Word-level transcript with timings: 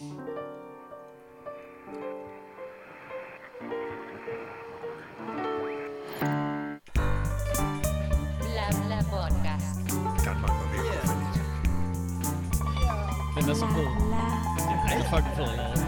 Bla 0.00 0.08
bla 8.86 8.98
podcast. 9.12 9.76
Danmark 10.24 10.50
var 10.50 10.68
ved 10.72 10.84
at 10.96 11.02
gå 11.06 11.12
Den 13.36 13.44
er 13.50 13.54
så 13.54 13.66
fed. 13.66 13.88
Det 14.88 14.96
er 14.96 15.04
fucking 15.10 15.36
fed 15.36 15.50
lavet. 15.56 15.78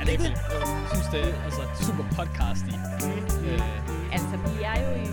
Er 0.00 0.04
det 0.04 0.12
ikke 0.12 0.24
det? 0.24 0.30
Jeg 0.30 0.88
synes, 0.92 1.06
det 1.12 1.20
er 1.20 1.44
altså, 1.44 1.62
super 1.86 2.04
podcast 2.16 2.64
i. 2.66 2.74
Øh, 3.48 3.60
Altså, 4.12 4.36
vi 4.36 4.62
er 4.62 4.76
jo 4.82 4.88
i... 5.02 5.06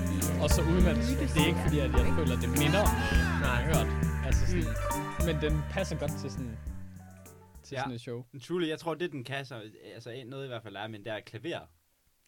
og 0.44 0.50
så 0.50 0.62
uden 0.62 0.86
at 0.88 0.96
det 0.96 1.42
er 1.42 1.48
ikke 1.48 1.60
fordi, 1.60 1.80
at 1.80 1.92
jeg 1.92 2.14
føler, 2.18 2.36
at 2.36 2.42
det 2.42 2.50
minder 2.50 2.82
om 2.82 2.88
noget, 3.42 3.42
jeg 3.42 3.50
har 3.50 3.64
hørt. 3.64 3.88
Altså 4.26 4.46
sådan, 4.46 4.66
men 5.26 5.42
den 5.42 5.64
passer 5.72 5.96
godt 5.96 6.12
til 6.22 6.32
sådan, 6.32 6.58
til 7.70 7.76
Ja. 7.76 7.82
sådan 7.82 7.94
et 7.96 8.02
show. 8.02 8.26
Truly, 8.42 8.68
jeg 8.68 8.80
tror, 8.80 8.94
det 8.96 9.12
den 9.12 9.24
kan, 9.24 9.46
så, 9.46 9.62
altså 9.94 10.10
en- 10.10 10.28
noget 10.28 10.46
i 10.46 10.48
hvert 10.48 10.64
fald 10.64 10.76
er, 10.76 10.88
men 10.88 11.04
det 11.06 11.14
er 11.14 11.20
klaver. 11.20 11.60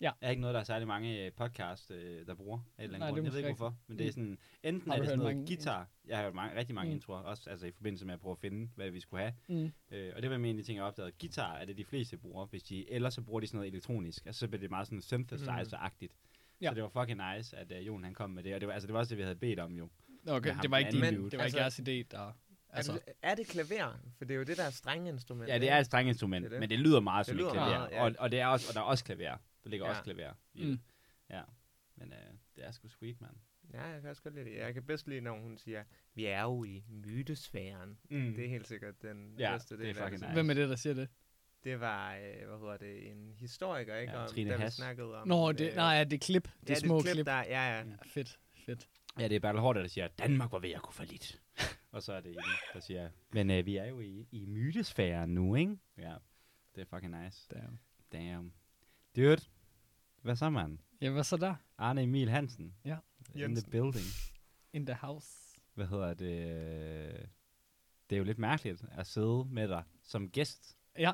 Ja. 0.01 0.11
er 0.21 0.29
ikke 0.29 0.41
noget, 0.41 0.53
der 0.53 0.59
er 0.59 0.63
særlig 0.63 0.87
mange 0.87 1.25
øh, 1.25 1.31
podcast, 1.31 1.91
øh, 1.91 2.25
der 2.27 2.35
bruger. 2.35 2.57
Af 2.77 2.83
et 2.83 2.83
eller 2.83 2.97
Nej, 2.99 3.07
andet 3.07 3.15
det 3.15 3.19
er 3.19 3.23
grund. 3.23 3.25
Jeg 3.25 3.31
ved 3.43 3.49
ikke 3.49 3.57
hvorfor, 3.57 3.75
men 3.87 3.99
det 3.99 4.07
er 4.07 4.11
sådan, 4.11 4.37
enten 4.63 4.91
er 4.91 4.95
det 4.95 5.05
sådan 5.05 5.19
noget 5.19 5.35
mange 5.35 5.47
guitar. 5.47 5.87
Jeg 6.07 6.17
har 6.17 6.23
hørt 6.23 6.33
mange, 6.33 6.57
rigtig 6.59 6.75
mange 6.75 6.89
Mm. 6.89 6.95
introer, 6.95 7.17
også 7.19 7.49
altså 7.49 7.65
i 7.65 7.71
forbindelse 7.71 8.05
med 8.05 8.13
at 8.13 8.19
prøve 8.19 8.31
at 8.31 8.39
finde, 8.39 8.69
hvad 8.75 8.89
vi 8.89 8.99
skulle 8.99 9.21
have. 9.21 9.33
Mm. 9.47 9.71
Øh, 9.91 10.13
og 10.15 10.21
det 10.21 10.29
var 10.29 10.35
en 10.35 10.45
af 10.45 10.53
de 10.53 10.63
ting, 10.63 10.75
jeg 10.77 10.85
opdagede. 10.85 11.11
Guitar 11.19 11.53
er 11.55 11.65
det, 11.65 11.77
de 11.77 11.85
fleste 11.85 12.17
bruger, 12.17 12.45
hvis 12.45 12.63
de, 12.63 12.91
ellers 12.91 13.13
så 13.13 13.21
bruger 13.21 13.39
de 13.39 13.47
sådan 13.47 13.57
noget 13.57 13.71
elektronisk. 13.71 14.25
Altså 14.25 14.39
så 14.39 14.47
bliver 14.47 14.61
det 14.61 14.69
meget 14.69 14.87
sådan 14.87 15.01
synthesizer-agtigt. 15.01 16.15
Ja. 16.61 16.69
Så 16.69 16.73
det 16.75 16.83
var 16.83 16.89
fucking 16.89 17.21
nice, 17.35 17.57
at 17.57 17.71
uh, 17.71 17.87
Jon 17.87 18.03
han 18.03 18.13
kom 18.13 18.29
med 18.29 18.43
det. 18.43 18.53
Og 18.55 18.61
det 18.61 18.67
var, 18.67 18.73
altså, 18.73 18.87
det 18.87 18.93
var 18.93 18.99
også 18.99 19.09
det, 19.09 19.17
vi 19.17 19.23
havde 19.23 19.35
bedt 19.35 19.59
om 19.59 19.73
jo. 19.77 19.89
Okay, 20.27 20.55
det 20.61 20.71
var 20.71 20.77
ikke 20.77 20.91
din, 20.91 21.01
det 21.03 21.21
var 21.21 21.25
ikke 21.27 21.41
Altså- 21.43 21.59
jeres 21.59 21.79
idé, 21.79 22.07
der... 22.11 22.31
Altså, 22.73 22.99
er 23.21 23.35
det 23.35 23.47
klaver? 23.47 23.97
For 24.17 24.25
det 24.25 24.33
er 24.33 24.37
jo 24.37 24.43
det 24.43 24.57
der 24.57 24.69
strenge 24.69 25.09
instrument. 25.09 25.49
Ja, 25.49 25.59
det 25.59 25.69
er 25.69 25.77
et 25.77 25.85
strengt 25.85 26.07
instrument, 26.09 26.43
Det 26.43 26.47
er 26.47 26.53
det. 26.53 26.59
men 26.59 26.69
det 26.69 26.79
lyder 26.79 26.99
meget 26.99 27.25
Det 27.25 27.31
som 27.31 27.35
et 27.35 27.39
lyder 27.41 27.51
klaver. 27.53 27.69
meget, 27.79 27.91
ja. 27.91 28.03
og, 28.03 28.13
og, 28.19 28.31
det 28.31 28.39
er 28.39 28.45
også, 28.47 28.65
og 28.69 28.73
der 28.75 28.79
er 28.79 28.85
også 28.85 29.03
klaver. 29.05 29.37
Der 29.63 29.69
ligger 29.69 29.85
Ja. 29.85 29.91
også 29.91 30.03
klaver 30.03 30.33
i 30.53 30.65
Mm. 30.65 30.79
Ja. 31.29 31.41
Men 31.95 32.13
øh, 32.13 32.19
det 32.55 32.65
er 32.65 32.71
sgu 32.71 32.87
sweet, 32.87 33.21
mand. 33.21 33.33
Ja, 33.73 33.83
jeg 33.87 34.01
kan 34.01 34.09
også 34.09 34.21
godt 34.21 34.35
lide 34.35 34.45
det. 34.45 34.57
Jeg 34.57 34.73
kan 34.73 34.83
bedst 34.83 35.07
lide, 35.07 35.21
når 35.21 35.39
hun 35.39 35.57
siger, 35.57 35.83
vi 36.13 36.25
er 36.25 36.41
jo 36.41 36.63
i 36.63 36.83
mytesfæren. 36.89 37.97
Mm. 38.09 38.33
Det 38.35 38.45
er 38.45 38.49
helt 38.49 38.67
sikkert 38.67 39.01
den 39.01 39.35
Ja, 39.39 39.51
bedste 39.53 39.77
det 39.77 39.89
er 39.89 39.93
del 39.93 40.03
det. 40.11 40.11
nice. 40.11 40.33
hvem 40.33 40.49
er 40.49 40.53
det, 40.53 40.69
der 40.69 40.75
siger 40.75 40.93
det? 40.93 41.09
Det 41.63 41.79
var, 41.79 42.15
øh, 42.15 42.47
hvad 42.47 42.59
hedder 42.59 42.77
det, 42.77 43.11
en 43.11 43.33
historiker, 43.37 43.95
ikke? 43.95 44.13
Ja, 44.13 44.21
om, 44.23 44.27
Trine 44.29 44.51
da 44.51 44.63
vi 44.65 44.69
snakkede 44.71 45.21
om... 45.21 45.27
Nå, 45.27 45.51
det, 45.51 45.69
øh, 45.69 45.75
nej, 45.75 45.85
ja, 45.93 46.03
det 46.03 46.13
er 46.13 46.17
klip. 46.17 46.43
Det 46.61 46.69
ja, 46.69 46.73
er 46.73 46.79
små 46.79 46.97
det 46.97 47.05
er 47.05 47.09
et 47.09 47.13
klip. 47.15 47.15
klip, 47.15 47.25
der, 47.25 47.37
ja, 47.43 47.77
ja. 47.77 47.83
Mm. 47.83 47.93
Fedt, 48.05 48.39
fedt. 48.65 48.87
Ja, 49.19 49.27
det 49.27 49.35
er 49.35 49.39
Bertel 49.39 49.61
Hård, 49.61 49.75
der 49.75 49.87
siger, 49.87 50.07
Danmark 50.07 50.51
var 50.51 50.59
ved 50.59 50.69
at 50.71 50.81
kunne 50.81 50.93
for 50.93 51.03
lidt. 51.03 51.41
og 51.91 52.03
så 52.03 52.13
er 52.13 52.21
det 52.21 52.31
en, 52.31 52.37
der 52.73 52.79
siger, 52.79 53.09
men 53.33 53.51
øh, 53.51 53.65
vi 53.65 53.75
er 53.77 53.85
jo 53.85 53.99
i, 53.99 54.27
i 54.31 54.45
mytesfæren 54.45 55.29
nu, 55.33 55.55
ikke? 55.55 55.77
Ja, 55.97 56.15
det 56.75 56.81
er 56.81 56.85
fucking 56.85 57.23
nice. 57.23 57.47
Damn. 57.51 57.79
Damn. 58.11 58.53
Dude, 59.15 59.41
hvad 60.21 60.35
så, 60.35 60.49
mand? 60.49 60.77
Ja, 61.01 61.09
hvad 61.09 61.23
så 61.23 61.37
der? 61.37 61.55
Arne 61.77 62.03
Emil 62.03 62.29
Hansen. 62.29 62.75
Ja. 62.85 62.97
In 63.35 63.41
Jensen. 63.41 63.63
the 63.63 63.71
building. 63.71 64.05
In 64.73 64.85
the 64.85 64.95
house. 64.95 65.29
Hvad 65.73 65.87
hedder 65.87 66.13
det? 66.13 67.29
Det 68.09 68.15
er 68.15 68.17
jo 68.17 68.23
lidt 68.23 68.39
mærkeligt 68.39 68.85
at 68.91 69.07
sidde 69.07 69.45
med 69.49 69.67
dig 69.67 69.83
som 70.03 70.29
gæst 70.29 70.77
Ja. 70.97 71.11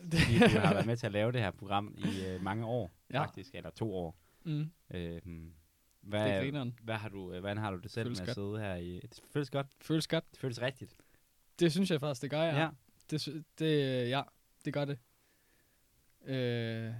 fordi 0.00 0.38
du 0.38 0.58
har 0.58 0.72
været 0.74 0.86
med 0.86 0.96
til 0.96 1.06
at 1.06 1.12
lave 1.12 1.32
det 1.32 1.40
her 1.40 1.50
program 1.50 1.94
i 1.98 2.26
øh, 2.26 2.42
mange 2.42 2.66
år, 2.66 2.90
Ja. 3.10 3.16
ja. 3.18 3.24
faktisk, 3.24 3.54
eller 3.54 3.70
to 3.70 3.94
år. 3.94 4.18
mm, 4.44 4.70
Øhm, 4.90 5.52
det 6.12 6.20
er 6.20 6.28
hvad, 6.28 6.42
grineren. 6.42 6.78
hvad 6.82 6.94
har 6.94 7.08
du, 7.08 7.32
øh, 7.32 7.40
hvordan 7.40 7.58
har 7.58 7.70
du 7.70 7.76
det 7.76 7.90
selv 7.90 8.06
Føles 8.06 8.20
med 8.20 8.28
at 8.28 8.36
godt. 8.36 8.46
sidde 8.46 8.58
her 8.58 8.74
i... 8.74 9.00
Det 9.00 9.20
føles 9.32 9.50
godt. 9.50 9.66
Føles 9.80 10.06
godt. 10.06 10.24
Det 10.30 10.38
føles 10.38 10.62
rigtigt. 10.62 10.96
Det 11.58 11.72
synes 11.72 11.90
jeg 11.90 12.00
faktisk, 12.00 12.22
det 12.22 12.30
gør, 12.30 12.42
ja. 12.42 12.60
ja. 12.60 12.68
Det, 13.10 13.44
det, 13.58 14.08
ja, 14.08 14.22
det 14.64 14.72
gør 14.72 14.84
det. 14.84 14.98
Øh, 16.24 16.94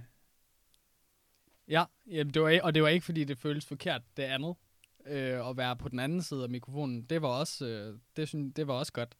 ja, 1.67 1.85
jamen, 2.07 2.33
det 2.33 2.41
var, 2.41 2.59
og 2.63 2.75
det 2.75 2.83
var 2.83 2.89
ikke, 2.89 3.05
fordi 3.05 3.23
det 3.23 3.37
føles 3.37 3.65
forkert, 3.65 4.01
det 4.17 4.23
andet. 4.23 4.55
Øh, 5.05 5.49
at 5.49 5.57
være 5.57 5.75
på 5.75 5.89
den 5.89 5.99
anden 5.99 6.21
side 6.21 6.43
af 6.43 6.49
mikrofonen, 6.49 7.01
det 7.01 7.21
var 7.21 7.27
også, 7.27 7.65
øh, 7.65 7.99
det, 8.15 8.27
synes, 8.27 8.53
det 8.55 8.67
var 8.67 8.73
også 8.73 8.93
godt. 8.93 9.17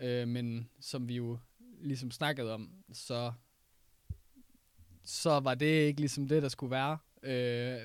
Øh, 0.00 0.28
men 0.28 0.70
som 0.80 1.08
vi 1.08 1.16
jo 1.16 1.38
ligesom 1.80 2.10
snakkede 2.10 2.54
om, 2.54 2.84
så, 2.92 3.32
så 5.04 5.40
var 5.40 5.54
det 5.54 5.66
ikke 5.66 6.00
ligesom 6.00 6.28
det, 6.28 6.42
der 6.42 6.48
skulle 6.48 6.70
være. 6.70 6.98
Øh, 7.26 7.80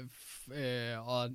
øh, 0.54 1.08
og, 1.08 1.30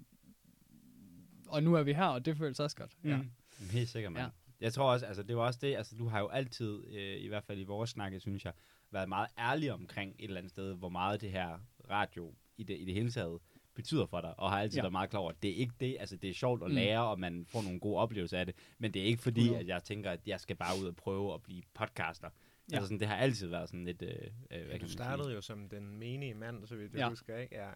og 1.48 1.62
nu 1.62 1.74
er 1.74 1.82
vi 1.82 1.92
her, 1.92 2.04
og 2.04 2.24
det 2.24 2.36
føles 2.36 2.60
også 2.60 2.76
godt. 2.76 2.96
Ja. 3.04 3.16
Mm. 3.16 3.30
Helt 3.70 3.88
sikkert, 3.88 4.12
mand. 4.12 4.22
Ja. 4.22 4.24
Ja. 4.26 4.30
Jeg 4.60 4.72
tror 4.72 4.92
også, 4.92 5.06
altså 5.06 5.22
det 5.22 5.36
var 5.36 5.42
også 5.42 5.58
det, 5.62 5.76
altså 5.76 5.96
du 5.96 6.08
har 6.08 6.20
jo 6.20 6.28
altid, 6.28 6.84
øh, 6.88 7.20
i 7.20 7.28
hvert 7.28 7.44
fald 7.44 7.58
i 7.60 7.64
vores 7.64 7.90
snakke, 7.90 8.20
synes 8.20 8.44
jeg, 8.44 8.52
været 8.90 9.08
meget 9.08 9.28
ærlig 9.38 9.72
omkring 9.72 10.14
et 10.18 10.24
eller 10.24 10.36
andet 10.38 10.50
sted, 10.50 10.74
hvor 10.74 10.88
meget 10.88 11.20
det 11.20 11.30
her 11.30 11.58
radio 11.90 12.34
i 12.56 12.62
det, 12.62 12.80
i 12.80 12.84
det 12.84 12.94
hele 12.94 13.10
taget 13.10 13.38
betyder 13.74 14.06
for 14.06 14.20
dig, 14.20 14.40
og 14.40 14.50
har 14.50 14.60
altid 14.60 14.76
Ja. 14.76 14.78
ja. 14.78 14.82
været 14.84 14.92
meget 14.92 15.10
klar 15.10 15.20
over, 15.20 15.30
at 15.30 15.42
det 15.42 15.50
er 15.50 15.54
ikke 15.54 15.74
det, 15.80 15.96
altså 16.00 16.16
det 16.16 16.30
er 16.30 16.34
sjovt 16.34 16.62
at 16.62 16.68
Mm. 16.70 16.74
lære, 16.74 17.06
og 17.08 17.20
man 17.20 17.46
får 17.48 17.62
nogle 17.62 17.80
gode 17.80 17.96
oplevelser 17.98 18.38
af 18.38 18.46
det, 18.46 18.54
men 18.78 18.94
det 18.94 19.02
er 19.02 19.06
ikke 19.06 19.22
fordi, 19.22 19.40
100. 19.40 19.60
at 19.62 19.68
jeg 19.68 19.82
tænker, 19.84 20.10
at 20.10 20.20
jeg 20.26 20.40
skal 20.40 20.56
bare 20.56 20.80
ud 20.82 20.86
og 20.86 20.96
prøve 20.96 21.34
at 21.34 21.42
blive 21.42 21.62
podcaster. 21.74 22.28
Ja. 22.28 22.30
Ja. 22.72 22.76
Altså 22.76 22.86
sådan, 22.86 23.00
det 23.00 23.08
har 23.08 23.16
altid 23.16 23.46
været 23.48 23.68
sådan 23.68 23.84
lidt, 23.84 24.02
øh, 24.02 24.08
øh, 24.10 24.18
hvad 24.50 24.58
kan 24.58 24.60
Ja, 24.60 24.66
man 24.68 24.80
du 24.80 24.86
sige? 24.86 24.92
startede 24.92 25.32
jo 25.32 25.40
som 25.40 25.68
den 25.68 25.98
menige 25.98 26.34
mand, 26.34 26.66
så 26.66 26.76
vidt 26.76 26.92
jeg 26.92 26.98
Ja. 26.98 27.08
husker, 27.08 27.36
ikke? 27.38 27.54
Ja. 27.56 27.70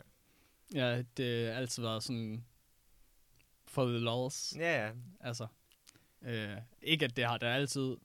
Ja, 0.75 1.03
det 1.17 1.47
har 1.47 1.55
altid 1.55 1.83
været 1.83 2.03
sådan 2.03 2.45
for 3.67 3.87
the 3.89 3.99
lols. 3.99 4.55
Ja, 4.59 4.87
ja. 4.87 4.93
Altså, 5.21 5.47
øh, 6.23 6.57
ikke 6.83 7.05
at 7.05 7.17
det 7.17 7.25
har 7.25 7.39
det 7.39 7.47
altid. 7.47 7.97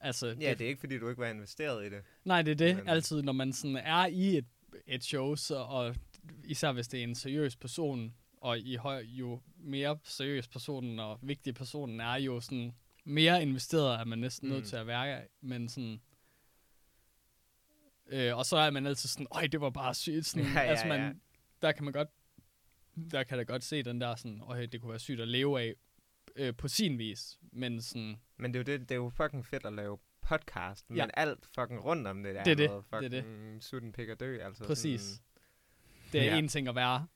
Altså, 0.00 0.26
Ja, 0.40 0.54
det 0.54 0.60
er 0.60 0.68
ikke, 0.68 0.80
fordi 0.80 0.98
du 0.98 1.08
ikke 1.08 1.20
var 1.20 1.28
investeret 1.28 1.86
i 1.86 1.90
det. 1.90 2.02
nej, 2.24 2.42
det 2.42 2.50
er 2.50 2.54
det. 2.56 2.76
men- 2.76 2.88
Altid, 2.88 3.22
når 3.22 3.32
man 3.32 3.52
sådan 3.52 3.76
er 3.76 4.06
i 4.06 4.36
et, 4.38 4.46
et 4.86 5.04
show, 5.04 5.34
så, 5.34 5.56
og 5.56 5.96
især 6.44 6.72
hvis 6.72 6.88
det 6.88 7.00
er 7.00 7.04
en 7.04 7.14
seriøs 7.14 7.56
person, 7.56 8.14
og 8.40 8.58
i 8.58 8.74
høj, 8.76 9.00
jo 9.02 9.40
mere 9.56 9.98
seriøs 10.04 10.48
personen 10.48 10.98
og 10.98 11.18
vigtig 11.22 11.54
personen 11.54 12.00
er, 12.00 12.14
jo 12.14 12.40
sådan 12.40 12.74
mere 13.04 13.42
investeret 13.42 14.00
er 14.00 14.04
man 14.04 14.18
næsten 14.18 14.48
mm. 14.48 14.54
nødt 14.54 14.66
til 14.66 14.76
at 14.76 14.86
være. 14.86 15.22
Men 15.40 15.68
sådan... 15.68 16.00
Øh, 18.06 18.36
og 18.36 18.46
så 18.46 18.56
er 18.56 18.70
man 18.70 18.86
altid 18.86 19.08
sådan, 19.08 19.26
øj, 19.30 19.46
det 19.46 19.60
var 19.60 19.70
bare 19.70 19.94
sygt. 19.94 20.26
Sådan, 20.26 20.46
Ja, 20.54 20.60
ja, 20.60 20.66
altså, 20.66 20.86
man, 20.86 21.00
ja. 21.00 21.12
Der 21.62 21.72
kan 21.72 21.84
man 21.84 21.92
godt, 21.92 22.08
der 23.10 23.22
kan 23.24 23.38
da 23.38 23.44
godt 23.44 23.64
se 23.64 23.82
den 23.82 24.00
der 24.00 24.14
sådan, 24.14 24.40
øj, 24.40 24.66
det 24.66 24.80
kunne 24.80 24.90
være 24.90 24.98
sygt 24.98 25.20
at 25.20 25.28
leve 25.28 25.60
af 25.60 25.74
øh, 26.36 26.56
på 26.56 26.68
sin 26.68 26.98
vis. 26.98 27.38
Men 27.52 27.82
sådan, 27.82 28.20
Men 28.36 28.54
det 28.54 28.68
er 28.68 28.72
jo, 28.72 28.78
det, 28.78 28.88
det 28.88 28.94
er 28.94 28.96
jo 28.96 29.10
fucking 29.10 29.46
fedt 29.46 29.66
at 29.66 29.72
lave 29.72 29.98
podcast, 30.20 30.90
men 30.90 30.96
Ja. 30.98 31.06
alt 31.14 31.46
fucking 31.54 31.84
rundt 31.84 32.06
om 32.06 32.22
det 32.22 32.34
der 32.34 32.42
Det 32.44 32.50
er 32.50 32.56
det, 32.56 32.70
noget 32.70 32.84
det 32.90 32.96
er 33.04 33.08
det. 33.08 33.24
fucking 33.24 33.62
sutten 33.64 33.92
pik 33.92 34.08
og 34.08 34.20
dø, 34.20 34.38
altså 34.42 34.64
præcis. 34.64 35.00
Sådan, 35.00 35.18
Det 36.12 36.20
er 36.20 36.24
Ja. 36.24 36.38
en 36.38 36.48
ting 36.48 36.68
at 36.68 36.74
være 36.74 37.06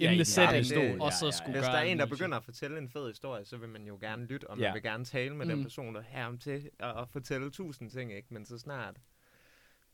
Ja, 0.00 0.04
i 0.04 0.06
the 0.08 0.16
den 0.16 0.24
setting, 0.24 0.66
stol, 0.66 1.00
og 1.00 1.12
så 1.12 1.24
ja, 1.24 1.26
ja, 1.26 1.30
skulle 1.30 1.52
hvis 1.52 1.66
der 1.66 1.72
er 1.72 1.82
en, 1.82 1.98
der 1.98 2.06
begynder 2.06 2.36
at 2.36 2.44
fortælle 2.44 2.78
en 2.78 2.88
fed 2.88 3.08
historie, 3.08 3.44
så 3.44 3.56
vil 3.56 3.68
man 3.68 3.86
jo 3.86 3.98
gerne 4.00 4.26
lytte, 4.26 4.50
og 4.50 4.56
man 4.58 4.64
Ja. 4.66 4.72
vil 4.72 4.82
gerne 4.82 5.04
tale 5.04 5.36
med 5.36 5.46
Mm. 5.46 5.50
den 5.52 5.62
person, 5.62 5.94
der 5.94 6.00
her 6.00 6.26
om 6.26 6.38
til 6.38 6.70
og, 6.78 6.92
og 6.92 7.08
fortælle 7.08 7.50
tusind 7.50 7.90
ting, 7.90 8.12
ikke? 8.12 8.34
Men 8.34 8.46
så 8.46 8.58
snart 8.58 8.96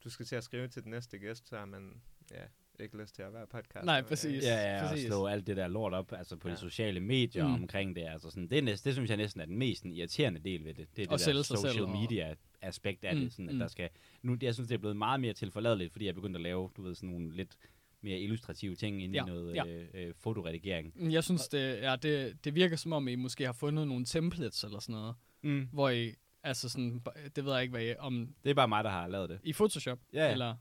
du 0.04 0.10
skal 0.10 0.26
til 0.26 0.36
at 0.36 0.44
skrive 0.44 0.68
til 0.68 0.82
den 0.82 0.90
næste 0.90 1.18
gæst, 1.18 1.48
så 1.48 1.58
har 1.58 1.64
man 1.64 2.02
ja, 2.30 2.44
ikke 2.80 2.96
lyst 2.98 3.14
til 3.14 3.22
at 3.22 3.32
være 3.32 3.46
podcast. 3.46 3.84
Nej, 3.84 4.02
præcis. 4.02 4.44
Ja, 4.44 4.54
ja, 4.76 4.82
og 4.84 4.88
præcis. 4.90 5.06
slå 5.06 5.26
alt 5.26 5.46
det 5.46 5.56
der 5.56 5.68
lort 5.68 5.92
op 5.94 6.12
altså 6.12 6.36
på 6.36 6.48
ja. 6.48 6.54
De 6.54 6.60
sociale 6.60 7.00
medier 7.00 7.46
Mm. 7.48 7.54
omkring 7.54 7.96
det. 7.96 8.02
Altså 8.02 8.30
sådan, 8.30 8.48
det, 8.50 8.58
er 8.58 8.62
næsten, 8.62 8.88
det 8.88 8.94
synes 8.94 9.10
jeg 9.10 9.16
næsten 9.16 9.40
er 9.40 9.44
den 9.44 9.56
mest 9.58 9.84
irriterende 9.84 10.40
del 10.40 10.64
ved 10.64 10.74
det. 10.74 10.96
Det 10.96 11.06
er 11.06 11.12
Og 11.12 11.18
det 11.18 11.26
der 11.34 11.42
social 11.42 11.72
selv 11.72 11.88
media 11.88 12.34
aspekt 12.62 13.04
af 13.04 13.14
Mm, 13.16 13.20
det. 13.20 13.32
Sådan, 13.32 13.48
at 13.48 13.54
mm. 13.54 13.58
der 13.58 13.66
skal, 13.68 13.88
nu, 14.22 14.36
jeg 14.42 14.54
synes, 14.54 14.68
det 14.68 14.74
er 14.74 14.78
blevet 14.78 14.96
meget 14.96 15.20
mere 15.20 15.32
tilforladeligt, 15.32 15.92
fordi 15.92 16.04
jeg 16.04 16.10
er 16.10 16.14
begyndt 16.14 16.36
at 16.36 16.42
lave, 16.42 16.70
du 16.76 16.82
ved, 16.82 16.94
sådan 16.94 17.08
nogle 17.08 17.36
lidt 17.36 17.56
mere 18.00 18.18
illustrative 18.18 18.74
ting 18.74 19.02
ind 19.02 19.14
Ja, 19.14 19.24
i 19.24 19.26
noget 19.26 19.54
ja. 19.54 19.66
øh, 19.66 19.86
øh, 19.94 20.14
fotoredigering. 20.20 20.92
Mm, 20.96 21.10
Jeg 21.10 21.24
synes, 21.24 21.48
det, 21.48 21.76
ja, 21.82 21.96
det, 22.02 22.44
det 22.44 22.54
virker 22.54 22.76
som 22.76 22.92
om, 22.92 23.08
I 23.08 23.14
måske 23.14 23.44
har 23.44 23.52
fundet 23.52 23.88
nogle 23.88 24.04
templates 24.04 24.64
eller 24.64 24.78
sådan 24.78 24.92
noget, 25.00 25.14
Mm. 25.42 25.68
hvor 25.72 25.88
I, 25.88 26.14
altså 26.42 26.68
sådan, 26.68 27.02
det 27.36 27.44
ved 27.44 27.52
jeg 27.52 27.62
ikke, 27.62 27.72
hvad 27.72 27.84
I, 27.84 27.94
om 27.98 28.34
Det 28.44 28.50
er 28.50 28.54
bare 28.54 28.68
mig, 28.68 28.84
der 28.84 28.90
har 28.90 29.08
lavet 29.08 29.28
det. 29.30 29.40
i 29.42 29.52
Photoshop, 29.52 29.98
Ja, 30.12 30.24
ja. 30.26 30.32
eller, 30.32 30.54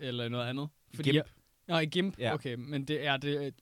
eller 0.00 0.28
noget 0.28 0.46
andet. 0.46 0.68
GIMP. 1.02 1.26
Jeg, 1.68 1.82
i 1.82 1.86
GIMP, 1.86 2.18
Ja. 2.18 2.34
okay, 2.34 2.54
men 2.58 2.84
det 2.84 3.06
er, 3.06 3.16
det, 3.16 3.54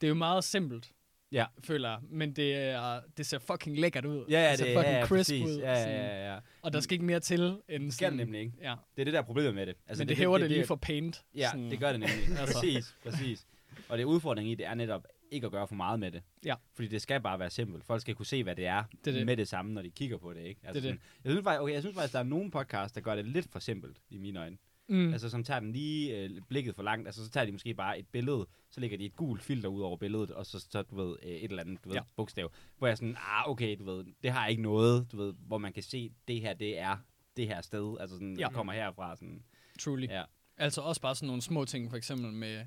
det 0.00 0.06
er 0.06 0.08
jo 0.08 0.14
meget 0.14 0.44
simpelt, 0.44 0.92
Ja. 1.32 1.46
føler 1.64 1.88
jeg, 1.88 1.98
men 2.02 2.32
det, 2.32 2.54
er, 2.56 3.00
det 3.16 3.26
ser 3.26 3.38
fucking 3.38 3.78
lækkert 3.78 4.04
ud. 4.04 4.24
Ja, 4.30 4.40
ja, 4.44 4.50
det 4.50 4.58
ser 4.58 4.64
det, 4.64 4.74
fucking 4.76 4.92
ja, 4.92 4.98
ja, 4.98 5.06
crisp 5.06 5.30
præcis. 5.30 5.44
ud. 5.44 5.58
Ja, 5.58 5.72
ja, 5.72 6.06
ja, 6.06 6.32
ja. 6.34 6.38
Og 6.62 6.72
der 6.72 6.80
skal 6.80 6.92
ikke 6.92 7.04
mere 7.04 7.20
til, 7.20 7.58
end 7.68 7.84
Det 7.84 7.94
sådan, 7.94 8.12
det 8.12 8.26
nemlig 8.26 8.40
ikke. 8.40 8.52
Ja, 8.60 8.74
Det 8.96 9.02
er 9.02 9.04
det 9.04 9.14
der 9.14 9.22
problemet 9.22 9.54
med 9.54 9.66
det. 9.66 9.76
altså, 9.86 10.00
men 10.02 10.08
det, 10.08 10.16
det 10.16 10.16
hæver 10.16 10.38
det, 10.38 10.50
lige 10.50 10.66
for 10.66 10.76
paint. 10.76 11.24
Ja, 11.34 11.50
sådan, 11.50 11.70
det 11.70 11.78
gør 11.80 11.90
det 11.92 12.00
nemlig. 12.00 12.28
Altså. 12.40 12.54
Præcis, 12.60 12.94
præcis. 13.04 13.46
Og 13.88 13.98
det 13.98 14.04
udfordringen 14.04 14.52
i 14.52 14.54
det 14.54 14.66
er 14.66 14.74
netop 14.74 15.06
ikke 15.30 15.44
at 15.44 15.50
gøre 15.52 15.68
for 15.68 15.74
meget 15.74 16.00
med 16.00 16.10
det. 16.12 16.22
Ja. 16.44 16.54
Fordi 16.74 16.88
det 16.88 17.02
skal 17.02 17.20
bare 17.20 17.38
være 17.38 17.50
simpelt. 17.50 17.84
Folk 17.84 18.00
skal 18.00 18.14
kunne 18.14 18.26
se, 18.26 18.42
hvad 18.42 18.56
det 18.56 18.66
er, 18.66 18.84
Det 19.04 19.14
er 19.14 19.18
det. 19.18 19.26
med 19.26 19.36
det 19.36 19.48
samme, 19.48 19.72
når 19.72 19.82
de 19.82 19.90
kigger 19.90 20.16
på 20.18 20.32
det. 20.32 20.40
Ikke? 20.44 20.60
Altså 20.64 20.80
Det 20.80 20.88
er 20.88 20.92
det. 20.92 21.00
sådan, 21.00 21.24
Jeg, 21.24 21.32
synes 21.32 21.44
faktisk, 21.44 21.60
okay, 21.62 21.74
jeg 21.74 21.82
synes 21.82 21.94
faktisk, 21.94 22.12
der 22.12 22.18
er 22.18 22.22
nogle 22.22 22.50
podcasts, 22.50 22.92
der 22.94 23.00
gør 23.00 23.16
det 23.16 23.24
lidt 23.26 23.48
for 23.52 23.58
simpelt, 23.58 23.96
i 24.10 24.18
mine 24.18 24.40
øjne. 24.40 24.56
Mm. 24.92 24.98
Mm. 24.98 25.12
Altså, 25.12 25.30
som 25.30 25.44
tager 25.44 25.60
den 25.60 25.72
lige 25.72 26.18
øh, 26.18 26.30
blikket 26.48 26.74
for 26.74 26.82
langt. 26.82 27.08
Altså, 27.08 27.24
så 27.24 27.30
tager 27.30 27.46
de 27.46 27.52
måske 27.52 27.74
bare 27.74 27.98
et 27.98 28.06
billede, 28.08 28.46
så 28.70 28.80
lægger 28.80 28.98
de 28.98 29.04
et 29.04 29.16
gult 29.16 29.42
filter 29.42 29.68
ud 29.68 29.80
over 29.82 29.96
billedet, 29.96 30.30
og 30.30 30.46
så, 30.46 30.60
så 30.70 30.82
du 30.82 30.96
ved, 30.96 31.16
øh, 31.22 31.30
et 31.30 31.44
eller 31.44 31.62
andet 31.62 31.84
du 31.84 31.88
ved, 31.88 31.96
Ja. 31.96 32.02
bogstav. 32.16 32.52
Hvor 32.78 32.86
jeg 32.86 32.92
er 32.92 32.96
sådan, 32.96 33.16
ah, 33.18 33.50
okay, 33.50 33.76
du 33.78 33.84
ved, 33.84 34.04
det 34.22 34.30
har 34.30 34.46
ikke 34.46 34.62
noget, 34.62 35.12
du 35.12 35.16
ved, 35.16 35.34
hvor 35.46 35.58
man 35.58 35.72
kan 35.72 35.82
se, 35.82 36.12
det 36.28 36.40
her, 36.40 36.54
det 36.54 36.78
er 36.78 36.96
det 37.36 37.46
her 37.46 37.60
sted, 37.60 37.96
altså 38.00 38.16
sådan, 38.16 38.36
Ja. 38.38 38.50
kommer 38.50 38.72
herfra. 38.72 39.16
Sådan. 39.16 39.42
Truly. 39.80 40.06
Ja. 40.06 40.22
Altså 40.56 40.80
også 40.80 41.00
bare 41.00 41.14
sådan 41.14 41.26
nogle 41.26 41.42
små 41.42 41.64
ting, 41.64 41.90
for 41.90 41.96
eksempel 41.96 42.32
med 42.32 42.64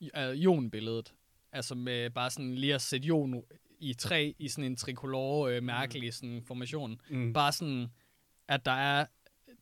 uh, 0.00 0.44
Jon-billedet. 0.44 1.14
Altså 1.52 1.74
med 1.74 2.10
bare 2.10 2.30
sådan 2.30 2.54
lige 2.54 2.74
at 2.74 2.82
sætte 2.82 3.08
Jon 3.08 3.42
i 3.78 3.94
træ 3.94 4.32
i 4.38 4.48
sådan 4.48 4.64
en 4.64 4.76
tricolore 4.76 5.56
øh, 5.56 5.62
mærkelig 5.62 6.14
sådan 6.14 6.42
formation. 6.42 7.00
Mm. 7.10 7.32
Bare 7.32 7.52
sådan, 7.52 7.86
at 8.48 8.64
der 8.64 8.72
er, 8.72 9.06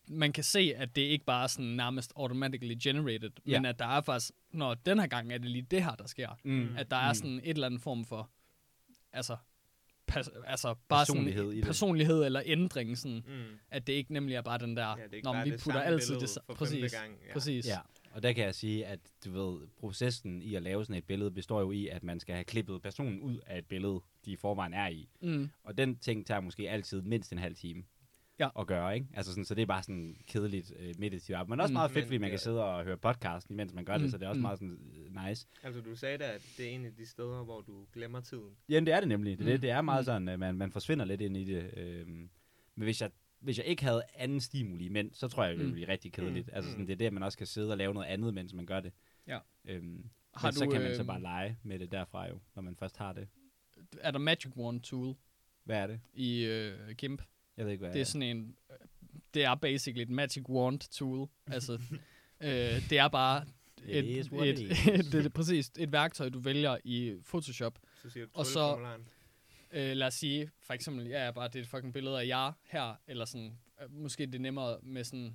man 0.09 0.33
kan 0.33 0.45
se, 0.45 0.73
at 0.77 0.97
det 0.97 1.03
ikke 1.03 1.25
bare 1.25 1.43
er 1.43 1.47
sådan 1.47 1.67
nærmest 1.71 2.13
automatically 2.17 2.75
generated, 2.83 3.31
Ja. 3.47 3.59
men 3.61 3.65
at 3.67 3.79
der 3.79 3.85
er 3.87 4.01
faktisk, 4.01 4.33
når 4.53 4.75
den 4.75 4.99
her 4.99 5.07
gang 5.07 5.33
er 5.33 5.39
det 5.39 5.51
lige 5.51 5.63
det 5.71 5.85
her, 5.85 5.95
der 5.95 6.07
sker. 6.07 6.29
Mm. 6.45 6.77
At 6.77 6.91
der 6.91 6.97
er 6.97 7.09
Mm. 7.11 7.15
sådan 7.15 7.41
et 7.45 7.49
eller 7.49 7.67
andet 7.67 7.81
form 7.81 8.05
for, 8.05 8.31
altså, 9.13 9.37
pas, 10.07 10.31
altså 10.47 10.75
bare 10.89 11.01
Personlighed 11.07 11.43
i 11.45 11.47
sådan 11.47 11.57
det. 11.57 11.65
personlighed 11.65 12.25
eller 12.25 12.43
ændring, 12.47 12.99
sådan, 12.99 13.25
Mm. 13.27 13.59
at 13.71 13.87
det 13.87 13.93
ikke 13.93 14.13
nemlig 14.13 14.35
er 14.35 14.43
bare 14.43 14.59
den 14.59 14.77
der, 14.77 14.87
Ja, 14.99 15.07
det 15.11 15.25
når 15.25 15.45
vi 15.45 15.51
det 15.51 15.61
putter 15.61 15.73
samme 15.81 15.85
altid 15.85 16.15
det, 16.15 16.29
for 16.29 16.41
sa- 16.41 16.45
femte 16.47 16.55
præcis, 16.59 16.93
gang. 16.93 17.17
Ja. 17.29 17.33
præcis. 17.33 17.67
Ja, 17.67 17.79
og 18.13 18.23
der 18.23 18.33
kan 18.33 18.45
jeg 18.45 18.55
sige, 18.55 18.87
at 18.87 19.01
du 19.25 19.31
ved, 19.33 19.67
processen 19.81 20.43
i 20.43 20.55
at 20.55 20.63
lave 20.63 20.85
sådan 20.85 20.97
et 20.97 21.05
billede 21.05 21.31
består 21.31 21.61
jo 21.61 21.71
i, 21.71 21.89
at 21.89 22.03
man 22.03 22.21
skal 22.21 22.35
have 22.35 22.45
klippet 22.45 22.83
personen 22.83 23.21
ud 23.21 23.39
af 23.47 23.59
et 23.59 23.67
billede, 23.67 24.01
de 24.25 24.33
i 24.33 24.37
forvejen 24.37 24.75
er 24.75 24.89
i. 24.89 25.09
Mm. 25.23 25.51
Og 25.65 25.79
den 25.79 25.97
ting 25.99 26.27
tager 26.27 26.41
måske 26.41 26.71
altid 26.71 27.03
mindst 27.03 27.33
en 27.33 27.39
halv 27.39 27.55
time 27.57 27.83
Ja. 28.41 28.49
at 28.61 28.67
gøre, 28.67 28.95
ikke? 28.95 29.07
Altså 29.15 29.33
sådan, 29.33 29.45
så 29.45 29.55
det 29.55 29.63
er 29.63 29.67
bare 29.67 29.83
sådan 29.83 30.17
kedeligt 30.27 30.73
øh, 30.79 30.95
meditativt 30.99 31.37
arbejde. 31.37 31.51
Men 31.51 31.61
også 31.61 31.73
Mm. 31.73 31.75
meget 31.75 31.91
fedt, 31.91 32.03
Men 32.05 32.07
fordi 32.09 32.19
man 32.19 32.25
det 32.27 32.31
kan 32.33 32.39
sidde 32.39 32.65
og 32.65 32.85
høre 32.85 32.97
podcast, 32.97 33.51
imens 33.51 33.75
man 33.75 33.85
gør 33.85 33.97
Mm, 33.97 34.03
det, 34.03 34.11
så 34.11 34.19
det 34.19 34.25
er 34.25 34.29
også 34.29 34.39
mm. 34.39 34.43
meget 34.43 34.59
sådan 34.59 34.79
øh, 34.97 35.27
nice. 35.29 35.47
Altså, 35.63 35.81
du 35.81 35.97
sagde 35.97 36.19
da, 36.19 36.25
at 36.25 36.55
det 36.57 36.67
er 36.67 36.71
en 36.71 36.85
af 36.87 36.93
de 36.95 37.07
steder, 37.07 37.45
hvor 37.45 37.61
du 37.61 37.87
glemmer 37.93 38.21
tiden. 38.21 38.57
Jamen, 38.69 38.87
det 38.87 38.95
er 38.95 39.01
det 39.01 39.09
nemlig. 39.09 39.39
Det, 39.39 39.47
Mm. 39.47 39.53
det, 39.53 39.63
det 39.63 39.71
er 39.71 39.81
meget 39.81 40.01
Mm. 40.01 40.05
sådan, 40.05 40.29
at 40.29 40.39
man, 40.39 40.55
man 40.55 40.73
forsvinder 40.73 41.05
lidt 41.05 41.21
ind 41.21 41.37
i 41.37 41.45
det. 41.45 41.71
Øhm, 41.79 42.09
men 42.75 42.85
hvis 42.85 43.03
jeg, 43.03 43.11
hvis 43.41 43.59
jeg 43.59 43.67
ikke 43.67 43.85
havde 43.85 44.03
anden 44.15 44.41
stimuli, 44.41 44.89
men 44.89 45.15
så 45.15 45.29
tror 45.29 45.43
jeg, 45.45 45.51
det 45.51 45.59
ville 45.59 45.71
Mm. 45.71 45.75
blive 45.75 45.89
rigtig 45.89 46.13
kedeligt. 46.13 46.47
Mm. 46.47 46.53
Altså 46.55 46.71
sådan, 46.71 46.83
Mm. 46.83 46.87
det 46.87 46.93
er 46.93 46.97
det, 46.99 47.07
at 47.07 47.13
man 47.13 47.23
også 47.23 47.39
kan 47.39 47.47
sidde 47.47 47.71
og 47.71 47.77
lave 47.79 47.95
noget 47.95 48.07
andet, 48.07 48.35
mens 48.35 48.55
man 48.55 48.67
gør 48.67 48.81
det. 48.81 48.93
Ja. 49.27 49.39
Øhm, 49.65 50.05
Har 50.35 50.49
men 50.49 50.53
så 50.55 50.65
du, 50.65 50.71
kan 50.71 50.81
man 50.83 50.95
så 50.95 51.01
øhm, 51.03 51.07
bare 51.07 51.21
lege 51.23 51.59
med 51.63 51.79
det 51.79 51.93
derfra 51.93 52.29
jo, 52.29 52.41
når 52.55 52.63
man 52.63 52.77
først 52.77 52.97
har 52.97 53.13
det. 53.13 53.29
Er 54.01 54.11
der 54.11 54.19
Magic 54.19 54.57
Wand 54.57 54.81
Tool 54.81 55.15
Hvad 55.65 55.77
er 55.79 55.87
det? 55.87 56.01
i 56.15 56.45
øh, 56.45 56.91
GIMP? 56.97 57.23
Jeg 57.59 57.67
ved 57.67 57.73
ikke, 57.73 57.85
hvad 57.85 57.93
Det 57.95 58.01
er 58.01 58.05
sådan 58.05 58.23
en, 58.23 58.57
øh, 58.71 58.77
det 59.35 59.45
er 59.45 59.55
basically 59.55 60.03
et 60.03 60.11
Magic 60.11 60.49
Wand 60.49 60.81
Tool. 60.91 61.29
altså, 61.47 61.73
øh, 62.41 62.91
det 62.91 62.99
er 62.99 63.09
bare 63.09 63.45
et, 63.87 64.19
et, 64.21 64.33
det 65.13 65.27
er 65.27 65.29
præcis 65.29 65.71
et 65.79 65.93
værktøj, 65.93 66.29
du 66.29 66.39
vælger 66.39 66.77
i 66.85 67.15
Photoshop. 67.25 67.79
Så 68.03 68.11
siger 68.11 68.27
du 68.27 68.31
Og 68.35 68.47
så-. 68.47 68.97
Øh, 69.73 69.97
lad 69.97 70.07
os 70.07 70.15
sige, 70.15 70.51
for 70.61 70.75
eksempel, 70.75 71.07
ja, 71.07 71.25
ja, 71.25 71.31
bare 71.31 71.49
det 71.49 71.57
er 71.57 71.61
et 71.63 71.69
fucking 71.69 71.93
billede 71.93 72.21
af 72.21 72.27
jer 72.27 72.53
her, 72.65 72.95
eller 73.07 73.25
sådan, 73.25 73.59
øh, 73.83 73.93
måske 73.93 74.27
det 74.27 74.35
er 74.35 74.39
nemmere 74.39 74.79
med 74.83 75.05
sådan, 75.05 75.35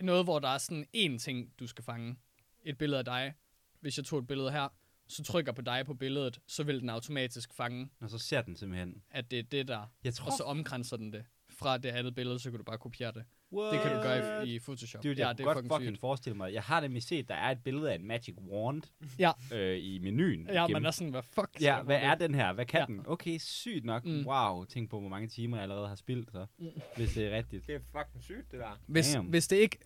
noget, 0.00 0.24
hvor 0.24 0.38
der 0.38 0.48
er 0.48 0.58
sådan 0.58 0.86
én 0.96 1.18
ting, 1.18 1.52
du 1.60 1.66
skal 1.66 1.84
fange. 1.84 2.16
Et 2.64 2.78
billede 2.78 2.98
af 2.98 3.04
dig. 3.04 3.34
Hvis 3.80 3.96
jeg 3.96 4.04
tog 4.04 4.18
et 4.18 4.26
billede 4.26 4.52
her, 4.52 4.68
så 5.16 5.22
trykker 5.22 5.52
på 5.52 5.62
dig 5.62 5.86
på 5.86 5.94
billedet, 5.94 6.40
så 6.46 6.62
vil 6.64 6.80
den 6.80 6.88
automatisk 6.90 7.54
fange, 7.54 7.88
Og 8.00 8.10
så 8.10 8.18
ser 8.18 8.42
den 8.42 8.56
simpelthen. 8.56 9.02
at 9.10 9.30
det 9.30 9.38
er 9.38 9.42
det 9.42 9.68
der, 9.68 9.92
Jeg 10.04 10.14
tror, 10.14 10.26
og 10.26 10.32
så 10.36 10.42
omkranser 10.44 10.96
den 10.96 11.12
det. 11.12 11.24
Fra 11.50 11.78
det 11.78 11.88
andet 11.88 12.14
billede, 12.14 12.38
så 12.38 12.50
kan 12.50 12.58
du 12.58 12.64
bare 12.64 12.78
kopiere 12.78 13.12
det. 13.12 13.24
What? 13.52 13.72
Det 13.72 13.82
kan 13.82 13.96
du 13.96 14.02
gøre 14.02 14.48
i, 14.48 14.54
i 14.54 14.58
Photoshop. 14.58 14.98
Er 14.98 15.02
det, 15.08 15.18
ja, 15.18 15.26
jeg 15.28 15.38
det 15.38 15.44
er 15.44 15.52
godt 15.54 15.56
fucking, 15.56 15.72
fucking 15.74 15.98
forestille 15.98 16.36
mig. 16.36 16.52
Jeg 16.52 16.62
har 16.62 16.80
nemlig 16.80 17.02
set, 17.02 17.28
der 17.28 17.34
er 17.34 17.50
et 17.50 17.58
billede 17.64 17.90
af 17.92 17.94
en 17.94 18.06
Magic 18.06 18.34
Wand 18.38 18.82
Ja. 19.18 19.32
øh, 19.52 19.78
i 19.84 19.98
menuen. 19.98 20.46
Ja, 20.46 20.52
gennem- 20.66 20.72
man 20.72 20.86
er 20.86 20.90
sådan, 20.90 21.10
hvad 21.10 21.22
fuck 21.22 21.48
Ja, 21.60 21.82
hvad 21.82 21.96
er 22.02 22.10
det? 22.10 22.20
den 22.20 22.34
her? 22.34 22.52
Hvad 22.52 22.66
kan 22.66 22.80
Ja. 22.80 22.86
den? 22.86 23.02
Okay, 23.06 23.38
sygt 23.38 23.84
nok. 23.84 24.04
Mm. 24.04 24.26
Wow, 24.26 24.64
tænk 24.64 24.90
på, 24.90 25.00
hvor 25.00 25.08
mange 25.08 25.28
timer 25.28 25.56
jeg 25.56 25.62
allerede 25.62 25.88
har 25.88 25.94
spildt, 25.94 26.32
så, 26.32 26.46
Mm. 26.58 26.66
hvis 26.96 27.14
det 27.14 27.26
er 27.26 27.36
rigtigt. 27.36 27.66
Det 27.66 27.74
er 27.74 27.80
fucking 27.98 28.22
sygt, 28.24 28.50
det 28.52 28.60
der. 28.60 28.78
Hvis, 28.86 29.12
Damn. 29.12 29.28
hvis 29.28 29.48
det 29.48 29.56
ikke... 29.56 29.78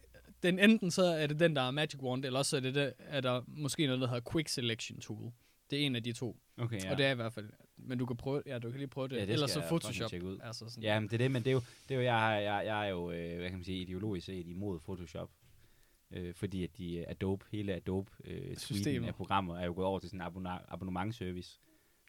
Den 0.46 0.58
enten 0.58 0.90
så 0.90 1.02
er 1.04 1.26
det 1.26 1.40
den, 1.40 1.56
der 1.56 1.62
er 1.62 1.70
Magic 1.70 2.02
Wand, 2.02 2.24
eller 2.24 2.38
også 2.38 2.56
er, 2.56 2.60
det 2.60 2.74
der, 2.74 2.92
er 2.98 3.20
der 3.20 3.42
måske 3.46 3.86
noget, 3.86 4.00
der 4.00 4.06
hedder 4.06 4.30
Quick 4.32 4.48
Selection 4.48 5.00
Tool. 5.00 5.32
Det 5.70 5.82
er 5.82 5.86
en 5.86 5.96
af 5.96 6.02
de 6.02 6.12
to. 6.12 6.36
Okay, 6.58 6.80
Ja. 6.84 6.90
Og 6.90 6.98
det 6.98 7.06
er 7.06 7.10
i 7.10 7.14
hvert 7.14 7.32
fald... 7.32 7.50
Men 7.78 7.98
du 7.98 8.06
kan 8.06 8.16
prøve, 8.16 8.42
ja, 8.46 8.58
du 8.58 8.70
kan 8.70 8.78
lige 8.78 8.88
prøve 8.88 9.08
det. 9.08 9.16
Ja, 9.16 9.20
det 9.20 9.30
Ellers 9.32 9.50
så 9.50 9.60
Photoshop. 9.68 10.12
ud. 10.22 10.38
Altså 10.42 10.68
sådan. 10.68 10.82
Ja, 10.82 11.00
men 11.00 11.08
det 11.08 11.14
er 11.14 11.18
det, 11.18 11.30
men 11.30 11.42
det 11.44 11.50
er 11.50 11.52
jo, 11.54 11.60
det 11.88 11.94
er 11.94 11.98
jo 11.98 12.04
jeg, 12.04 12.40
jeg, 12.44 12.62
jeg 12.66 12.86
er 12.86 12.90
jo, 12.90 13.10
øh, 13.10 13.36
hvad 13.38 13.48
kan 13.48 13.58
man 13.58 13.64
sige, 13.64 13.82
ideologisk 13.82 14.26
set 14.26 14.46
imod 14.46 14.80
Photoshop. 14.80 15.30
Øh, 16.10 16.34
fordi 16.34 16.64
at 16.64 16.70
de 16.78 17.06
Adobe, 17.08 17.44
hele 17.52 17.72
Adobe 17.74 18.10
øh, 18.24 18.56
suiten 18.56 19.04
af 19.04 19.14
programmer 19.14 19.58
er 19.58 19.64
jo 19.66 19.72
gået 19.74 19.86
over 19.86 19.98
til 19.98 20.08
sådan 20.10 20.20
en 20.20 20.26
abonne- 20.26 20.64
abonnementservice. 20.72 21.60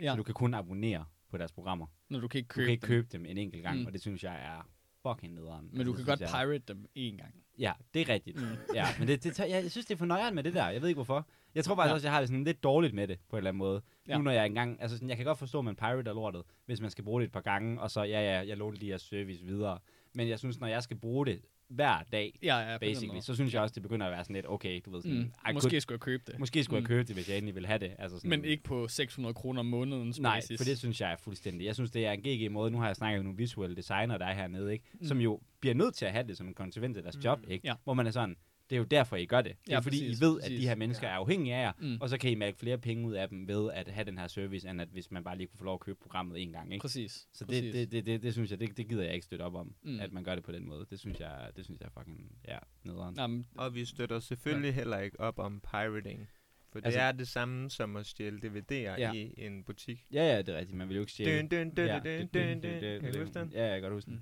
ja. 0.02 0.12
Så 0.12 0.16
du 0.16 0.24
kan 0.24 0.34
kun 0.34 0.54
abonnere 0.54 1.06
på 1.30 1.38
deres 1.38 1.52
programmer. 1.52 1.88
Når 2.10 2.20
du 2.20 2.28
kan 2.28 2.38
ikke 2.40 2.48
Du 2.48 2.54
købe, 2.54 2.66
kan 2.66 2.72
ikke 2.72 2.82
dem. 2.82 2.88
købe 2.88 3.08
dem 3.12 3.26
en 3.26 3.38
enkelt 3.38 3.64
gang, 3.64 3.80
Mm. 3.80 3.86
og 3.86 3.94
det 3.94 4.02
synes 4.02 4.24
jeg 4.24 4.36
er 4.36 4.70
fucking 5.08 5.34
nederen. 5.34 5.70
Men 5.72 5.86
du 5.86 5.92
Altså, 5.92 5.94
kan 5.94 5.98
det 6.00 6.06
godt 6.08 6.20
jeg- 6.22 6.30
pirate 6.30 6.74
dem 6.74 6.86
én 6.98 7.18
gang. 7.18 7.44
Ja, 7.60 7.74
det 7.94 8.02
er 8.02 8.10
rigtigt. 8.14 8.38
Mm. 8.38 8.48
ja, 8.76 8.86
men 9.00 9.08
det, 9.08 9.24
det 9.24 9.40
jeg, 9.40 9.72
synes, 9.72 9.86
det 9.86 9.94
er 9.94 9.98
for 9.98 10.06
nøjeren 10.06 10.36
med 10.36 10.44
det 10.44 10.54
der. 10.54 10.70
Jeg 10.70 10.82
ved 10.82 10.88
ikke 10.90 10.98
hvorfor. 10.98 11.28
Jeg 11.56 11.64
tror 11.64 11.76
faktisk 11.76 11.90
Ja. 11.90 11.94
også, 11.94 12.08
jeg 12.08 12.14
har 12.14 12.20
det 12.20 12.28
sådan 12.30 12.44
lidt 12.44 12.64
dårligt 12.64 12.94
med 12.94 13.08
det, 13.08 13.20
på 13.30 13.36
en 13.36 13.38
eller 13.38 13.50
anden 13.50 13.58
måde. 13.60 13.82
Ja. 14.08 14.18
Nu 14.18 14.24
når 14.24 14.32
jeg 14.32 14.46
engang, 14.46 14.82
altså 14.82 14.98
sådan, 14.98 15.10
jeg 15.10 15.18
kan 15.18 15.26
godt 15.26 15.38
forstå, 15.40 15.60
at 15.60 15.66
man 15.66 15.76
pirater 15.76 16.14
lortet, 16.14 16.44
hvis 16.66 16.82
man 16.82 16.90
skal 16.92 17.04
bruge 17.04 17.22
det 17.22 17.28
et 17.28 17.32
par 17.34 17.42
gange, 17.42 17.82
og 17.82 17.92
så, 17.92 18.04
ja, 18.04 18.22
ja, 18.22 18.48
jeg 18.48 18.58
låner 18.58 18.78
lige 18.78 18.90
jeres 18.90 19.02
service 19.02 19.44
videre. 19.44 19.80
Men 20.16 20.28
jeg 20.30 20.40
synes, 20.40 20.60
når 20.60 20.68
jeg 20.68 20.84
skal 20.84 20.98
bruge 20.98 21.26
det 21.26 21.42
hver 21.70 22.04
dag, 22.12 22.40
Ja, 22.44 22.58
ja, 22.72 22.78
basically, 22.78 23.08
måde. 23.14 23.22
så 23.22 23.36
synes 23.36 23.54
jeg 23.54 23.62
også, 23.62 23.74
det 23.74 23.84
begynder 23.84 24.06
at 24.06 24.12
være 24.12 24.24
sådan 24.24 24.34
lidt, 24.36 24.46
okay, 24.50 24.82
du 24.86 24.92
ved 24.92 25.02
sådan, 25.02 25.18
Mm. 25.18 25.24
I 25.50 25.54
Måske 25.54 25.70
could, 25.70 25.82
skulle 25.82 25.94
jeg 25.96 26.00
købe 26.00 26.24
det. 26.28 26.40
måske 26.40 26.64
skulle 26.64 26.80
Mm. 26.80 26.84
jeg 26.84 26.88
købe 26.88 27.04
det, 27.08 27.16
hvis 27.16 27.30
jeg 27.30 27.38
endelig 27.38 27.56
ville 27.56 27.68
have 27.68 27.80
det. 27.80 27.92
Altså 28.00 28.18
sådan, 28.18 28.30
Men 28.30 28.46
ikke 28.46 28.64
på 28.64 28.88
600 28.88 29.34
kroner 29.34 29.60
om 29.60 29.66
måneden. 29.66 30.14
Nej, 30.20 30.38
basis. 30.38 30.60
for 30.60 30.66
det 30.66 30.78
synes 30.78 31.02
jeg 31.02 31.12
er 31.12 31.16
fuldstændig. 31.16 31.66
Jeg 31.66 31.76
synes, 31.76 31.92
det 31.92 32.06
er 32.06 32.12
en 32.12 32.22
GG-måde. 32.22 32.72
Nu 32.72 32.78
har 32.80 32.86
jeg 32.88 32.96
snakket 32.96 33.20
med 33.20 33.24
nogle 33.24 33.38
visuelle 33.38 33.76
designer, 33.76 34.18
der 34.18 34.26
er 34.26 34.34
hernede, 34.34 34.74
ikke? 34.74 34.86
Mm. 34.94 35.08
som 35.08 35.22
jo 35.22 35.40
bliver 35.60 35.74
nødt 35.76 35.96
til 35.96 36.06
at 36.06 36.12
have 36.12 36.28
det 36.28 36.38
som 36.38 36.48
en 36.48 36.54
konsekvens 36.54 36.98
af 36.98 37.04
deres 37.04 37.16
Mm. 37.16 37.22
job. 37.24 37.40
Ikke? 37.48 37.68
Ja. 37.68 37.74
Hvor 37.84 37.94
man 37.94 38.08
er 38.08 38.12
sådan, 38.12 38.36
det 38.70 38.76
er 38.76 38.78
jo 38.78 38.84
derfor, 38.84 39.16
I 39.16 39.26
gør 39.26 39.42
det. 39.42 39.52
Det 39.66 39.72
er 39.72 39.76
Ja, 39.76 39.80
fordi, 39.80 39.98
præcis, 40.00 40.20
I 40.20 40.24
ved, 40.24 40.38
at 40.38 40.44
præcis. 40.44 40.60
de 40.60 40.68
her 40.68 40.76
mennesker 40.76 41.08
Ja. 41.08 41.14
er 41.14 41.18
afhængige 41.18 41.56
af 41.56 41.62
jer, 41.62 41.72
Mm. 41.80 41.98
og 42.02 42.10
så 42.10 42.18
kan 42.18 42.32
I 42.32 42.36
mærke 42.36 42.58
flere 42.58 42.78
penge 42.78 43.08
ud 43.08 43.14
af 43.14 43.30
dem 43.30 43.48
ved 43.48 43.72
at 43.74 43.88
have 43.88 44.06
den 44.06 44.18
her 44.18 44.28
service, 44.28 44.70
end 44.70 44.82
at 44.82 44.88
hvis 44.92 45.12
man 45.12 45.24
bare 45.24 45.38
lige 45.38 45.48
kunne 45.48 45.58
få 45.58 45.64
lov 45.66 45.74
at 45.74 45.80
købe 45.80 45.98
programmet 46.02 46.42
en 46.42 46.52
gang. 46.52 46.74
Ikke? 46.74 46.82
Præcis. 46.82 47.28
Så 47.34 47.46
præcis. 47.46 47.64
det, 47.64 47.74
det, 47.74 47.92
det, 47.92 48.06
det, 48.06 48.24
det, 48.24 48.34
synes 48.34 48.52
jeg, 48.52 48.60
det, 48.60 48.78
det 48.78 48.88
gider 48.90 49.04
jeg 49.04 49.14
ikke 49.14 49.26
støtte 49.26 49.44
op 49.44 49.56
om, 49.56 49.76
Mm. 49.84 50.00
at 50.00 50.12
man 50.12 50.24
gør 50.24 50.36
det 50.36 50.44
på 50.44 50.52
den 50.52 50.68
måde. 50.70 50.86
Det 50.90 51.00
synes 51.00 51.20
jeg, 51.20 51.50
det 51.56 51.66
synes 51.66 51.80
jeg 51.80 51.86
er 51.96 52.00
fucking, 52.00 52.32
ja, 52.48 52.58
nederen. 52.84 53.16
Jamen, 53.18 53.46
Og 53.58 53.76
vi 53.76 53.86
støtter 53.86 54.20
selvfølgelig 54.20 54.70
ja. 54.70 54.74
heller 54.76 55.00
ikke 55.00 55.20
op 55.20 55.40
om 55.40 55.60
pirating. 55.72 56.28
For 56.72 56.80
det 56.80 56.86
Altså- 56.86 57.00
er 57.00 57.12
det 57.12 57.28
samme 57.28 57.70
som 57.70 57.96
at 57.96 58.06
stjæle 58.06 58.40
DVD'er 58.44 58.74
ja. 58.74 59.14
I 59.14 59.34
en 59.38 59.64
butik. 59.64 60.06
Ja, 60.14 60.24
ja, 60.36 60.38
det 60.42 60.50
er 60.50 60.58
rigtigt. 60.58 60.78
Man 60.78 60.90
vil 60.90 60.96
jo 60.96 61.02
ikke 61.02 61.12
stjæle. 61.12 61.40
Dun, 61.42 61.48
dun, 61.48 61.76
dun, 61.76 61.86
Ja, 61.86 61.94
dun, 62.00 62.04
dun, 62.04 62.04
det- 62.04 62.34
dun, 62.34 62.42
det- 62.42 62.64
dun. 62.64 62.82
det- 62.82 63.02
Kan 63.02 63.12
du 63.14 63.18
det- 63.20 63.28
huske 63.28 63.40
den? 63.40 63.52
Ja, 63.54 63.64
jeg 63.66 63.74
kan 63.76 63.82
godt 63.82 63.94
huske 63.94 64.10
den. 64.12 64.16
Mm. 64.16 64.22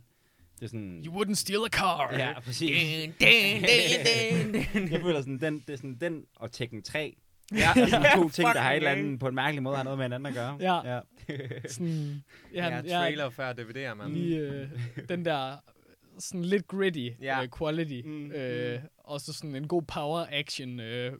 Det 0.60 0.64
er 0.64 0.68
sådan... 0.68 1.04
you 1.06 1.14
wouldn't 1.22 1.34
steal 1.36 1.60
a 1.66 1.70
car. 1.70 2.14
Ja, 2.18 2.40
præcis. 2.40 2.70
Dun, 3.22 4.52
dun, 4.52 4.66
dun. 4.74 4.92
Jeg 4.92 5.02
føler 5.02 5.20
sådan, 5.22 5.40
den, 5.40 5.60
det 5.68 5.74
er 5.74 5.78
sådan, 5.78 5.98
den 6.02 6.24
og 6.36 6.52
Tekken 6.52 6.84
3, 6.84 7.16
ja, 7.52 7.58
er 7.76 7.88
sådan 7.88 8.06
to 8.18 8.30
ting, 8.30 8.48
der 8.54 8.60
har 8.60 8.72
et 8.72 8.76
eller 8.76 8.92
andet, 8.92 9.20
på 9.20 9.28
en 9.28 9.36
mærkelig 9.36 9.64
måde 9.64 9.76
har 9.76 9.84
noget 9.84 9.98
med 9.98 10.06
hinanden 10.06 10.26
at 10.26 10.34
gøre. 10.34 10.58
Ja. 10.62 10.96
ja. 10.96 11.00
Sådan, 11.68 12.24
Ja, 12.54 12.68
ja, 12.68 12.76
ja, 12.76 12.82
trailer 13.00 13.30
før 13.30 13.54
DVD'er, 13.54 13.94
mand. 13.94 14.14
lige 14.14 14.38
øh, 14.40 14.68
den 15.10 15.26
der 15.26 15.56
sådan 16.20 16.46
lidt 16.46 16.68
gritty 16.68 17.10
Ja. 17.22 17.42
øh, 17.44 17.48
quality. 17.58 18.08
Mm, 18.08 18.32
øh, 18.32 18.80
Og 18.98 19.22
så 19.22 19.34
sådan 19.34 19.56
en 19.56 19.68
god 19.68 19.82
power 19.82 20.26
action 20.32 20.80
øh, 20.80 21.14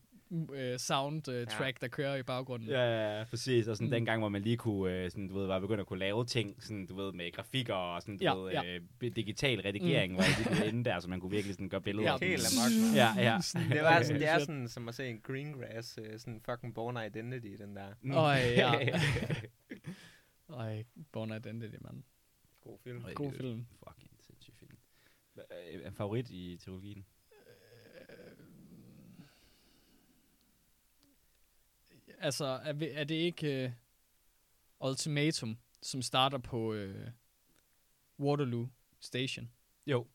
øh, 0.54 0.80
sound 0.80 1.28
øh, 1.28 1.36
Ja. 1.40 1.46
track, 1.46 1.82
der 1.82 1.88
kører 1.88 2.16
i 2.16 2.24
baggrunden. 2.24 2.70
Ja, 2.70 2.80
ja, 2.82 3.18
ja, 3.18 3.24
præcis. 3.24 3.68
Og 3.68 3.76
sådan 3.78 3.86
Mm. 3.86 3.90
mm. 3.90 3.92
den 3.92 4.06
gang, 4.06 4.20
hvor 4.22 4.30
man 4.30 4.42
lige 4.42 4.58
kunne, 4.58 4.94
øh, 4.94 5.12
sådan, 5.12 5.28
du 5.28 5.34
ved, 5.40 5.48
var 5.48 5.60
begyndt 5.60 5.80
at 5.82 5.88
kunne 5.88 6.00
lave 6.00 6.26
ting, 6.26 6.64
sådan, 6.64 6.86
du 6.88 6.96
ved, 6.96 7.12
med 7.14 7.32
grafikker 7.32 7.74
og 7.74 8.02
sådan, 8.02 8.18
du 8.18 8.24
Ja, 8.24 8.34
ved, 8.34 8.52
ja. 8.52 8.76
øh, 9.04 9.16
digital 9.16 9.62
redigering, 9.62 10.12
mm. 10.14 10.18
var 10.18 10.58
lige 10.60 10.68
inde 10.68 10.84
der, 10.90 11.00
så 11.00 11.10
man 11.10 11.20
kunne 11.20 11.32
virkelig 11.32 11.56
sådan 11.56 11.70
gøre 11.70 11.82
billeder. 11.82 12.12
Ja. 12.22 12.28
Helt 12.28 12.44
amok. 12.58 12.96
Ja, 12.96 13.14
ja. 13.18 13.38
Det, 13.76 13.82
var 13.84 14.02
sådan, 14.04 14.22
det 14.22 14.30
er 14.30 14.40
sådan 14.46 14.68
som 14.68 14.88
at 14.88 14.96
se 14.96 15.08
en 15.10 15.20
Greengrass, 15.24 16.00
øh, 16.04 16.20
sådan 16.20 16.42
fucking 16.46 16.74
Born 16.76 16.98
Identity, 17.08 17.64
den 17.64 17.76
der. 17.76 17.88
Mm. 18.02 18.12
Øj, 18.12 18.34
ja. 18.36 18.72
Ej, 20.60 20.84
Born 21.12 21.32
Identity, 21.32 21.76
mand. 21.82 22.04
God 22.62 22.78
film. 22.84 23.04
God 23.16 23.32
film. 23.32 23.66
Fucking 23.88 24.12
sindssyg 24.28 24.54
film. 24.60 24.78
Øh, 25.38 25.88
en 25.88 25.94
favorit 25.94 26.30
i 26.30 26.58
trilogien? 26.66 27.06
Altså, 32.20 32.46
er, 32.46 32.74
er 32.94 33.04
det 33.04 33.16
ikke 33.16 33.74
uh, 34.82 34.90
Ultimatum, 34.90 35.58
som 35.82 36.02
starter 36.02 36.38
på 36.38 36.74
uh, 36.74 37.10
Waterloo 38.20 38.68
Station? 39.00 39.52
Jo. 39.88 40.08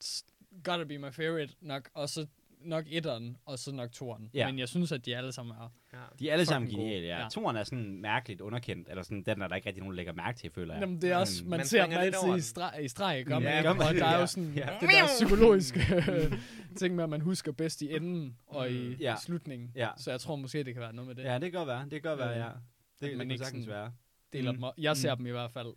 It's 0.00 0.24
gotta 0.64 0.84
be 0.84 0.98
my 0.98 1.10
favorite 1.10 1.56
nok, 1.60 1.90
og 1.94 2.08
så 2.08 2.26
nok 2.64 2.84
etteren, 2.90 3.36
og 3.44 3.58
så 3.58 3.72
nok 3.72 3.92
toeren. 3.92 4.30
Ja. 4.34 4.46
Men 4.46 4.58
jeg 4.58 4.68
synes, 4.68 4.92
at 4.92 5.06
de 5.06 5.16
alle 5.16 5.32
sammen 5.32 5.56
er... 5.56 5.72
Ja. 5.92 5.98
De 6.18 6.28
er 6.28 6.32
alle 6.32 6.46
sammen 6.46 6.70
geniale, 6.70 7.06
ja. 7.06 7.22
Ja. 7.22 7.28
Toren 7.28 7.56
er 7.56 7.64
sådan 7.64 8.00
mærkeligt 8.00 8.40
underkendt, 8.40 8.88
eller 8.88 9.02
sådan, 9.02 9.22
den 9.22 9.42
er 9.42 9.48
der 9.48 9.56
ikke 9.56 9.66
rigtig 9.68 9.80
nogen, 9.82 9.92
der 9.92 9.96
lægger 9.96 10.12
mærke 10.12 10.38
til, 10.38 10.50
føler 10.50 10.74
jeg. 10.74 10.80
Jamen, 10.80 11.02
det 11.02 11.10
er 11.10 11.16
også, 11.16 11.42
man, 11.44 11.56
man 11.58 11.66
ser 11.66 11.86
dem 11.86 11.98
altid 11.98 12.36
i 12.36 12.40
streg, 12.40 12.84
i 12.84 12.88
streg 12.88 13.24
gør 13.26 13.34
Ja, 13.34 13.40
man, 13.40 13.58
ikke? 13.58 13.70
og 13.70 13.94
der 13.94 14.06
er 14.06 14.20
jo 14.20 14.26
sådan 14.26 14.52
Ja. 14.56 14.68
det 14.80 14.88
der 14.88 15.06
psykologiske 15.18 15.80
ting 16.78 16.94
med, 16.94 17.04
at 17.04 17.10
man 17.10 17.20
husker 17.20 17.52
bedst 17.52 17.82
i 17.82 17.94
enden 17.96 18.36
og 18.46 18.70
i 18.70 18.88
Mm. 18.88 18.96
Ja. 19.00 19.14
slutningen. 19.24 19.72
Ja. 19.74 19.88
Så 19.96 20.10
jeg 20.10 20.20
tror 20.20 20.36
måske, 20.36 20.64
det 20.64 20.74
kan 20.74 20.80
være 20.82 20.92
noget 20.92 21.06
med 21.08 21.14
det. 21.14 21.22
Ja, 21.24 21.34
det 21.34 21.40
kan 21.42 21.52
godt 21.52 21.66
være. 21.68 21.82
Det 21.82 21.90
kan 21.90 22.02
godt 22.02 22.18
være, 22.18 22.30
ja. 22.44 22.50
Det, 23.00 23.10
det, 23.10 23.16
man 23.18 23.26
kan 23.26 23.30
ikke 23.30 23.44
sagtens 23.44 23.68
være. 23.68 23.92
Deler 24.32 24.52
Mm. 24.52 24.56
dem 24.56 24.64
op. 24.64 24.74
Jeg 24.78 24.96
ser 24.96 25.14
Mm. 25.14 25.18
dem 25.18 25.26
i 25.26 25.30
hvert 25.30 25.50
fald, 25.50 25.68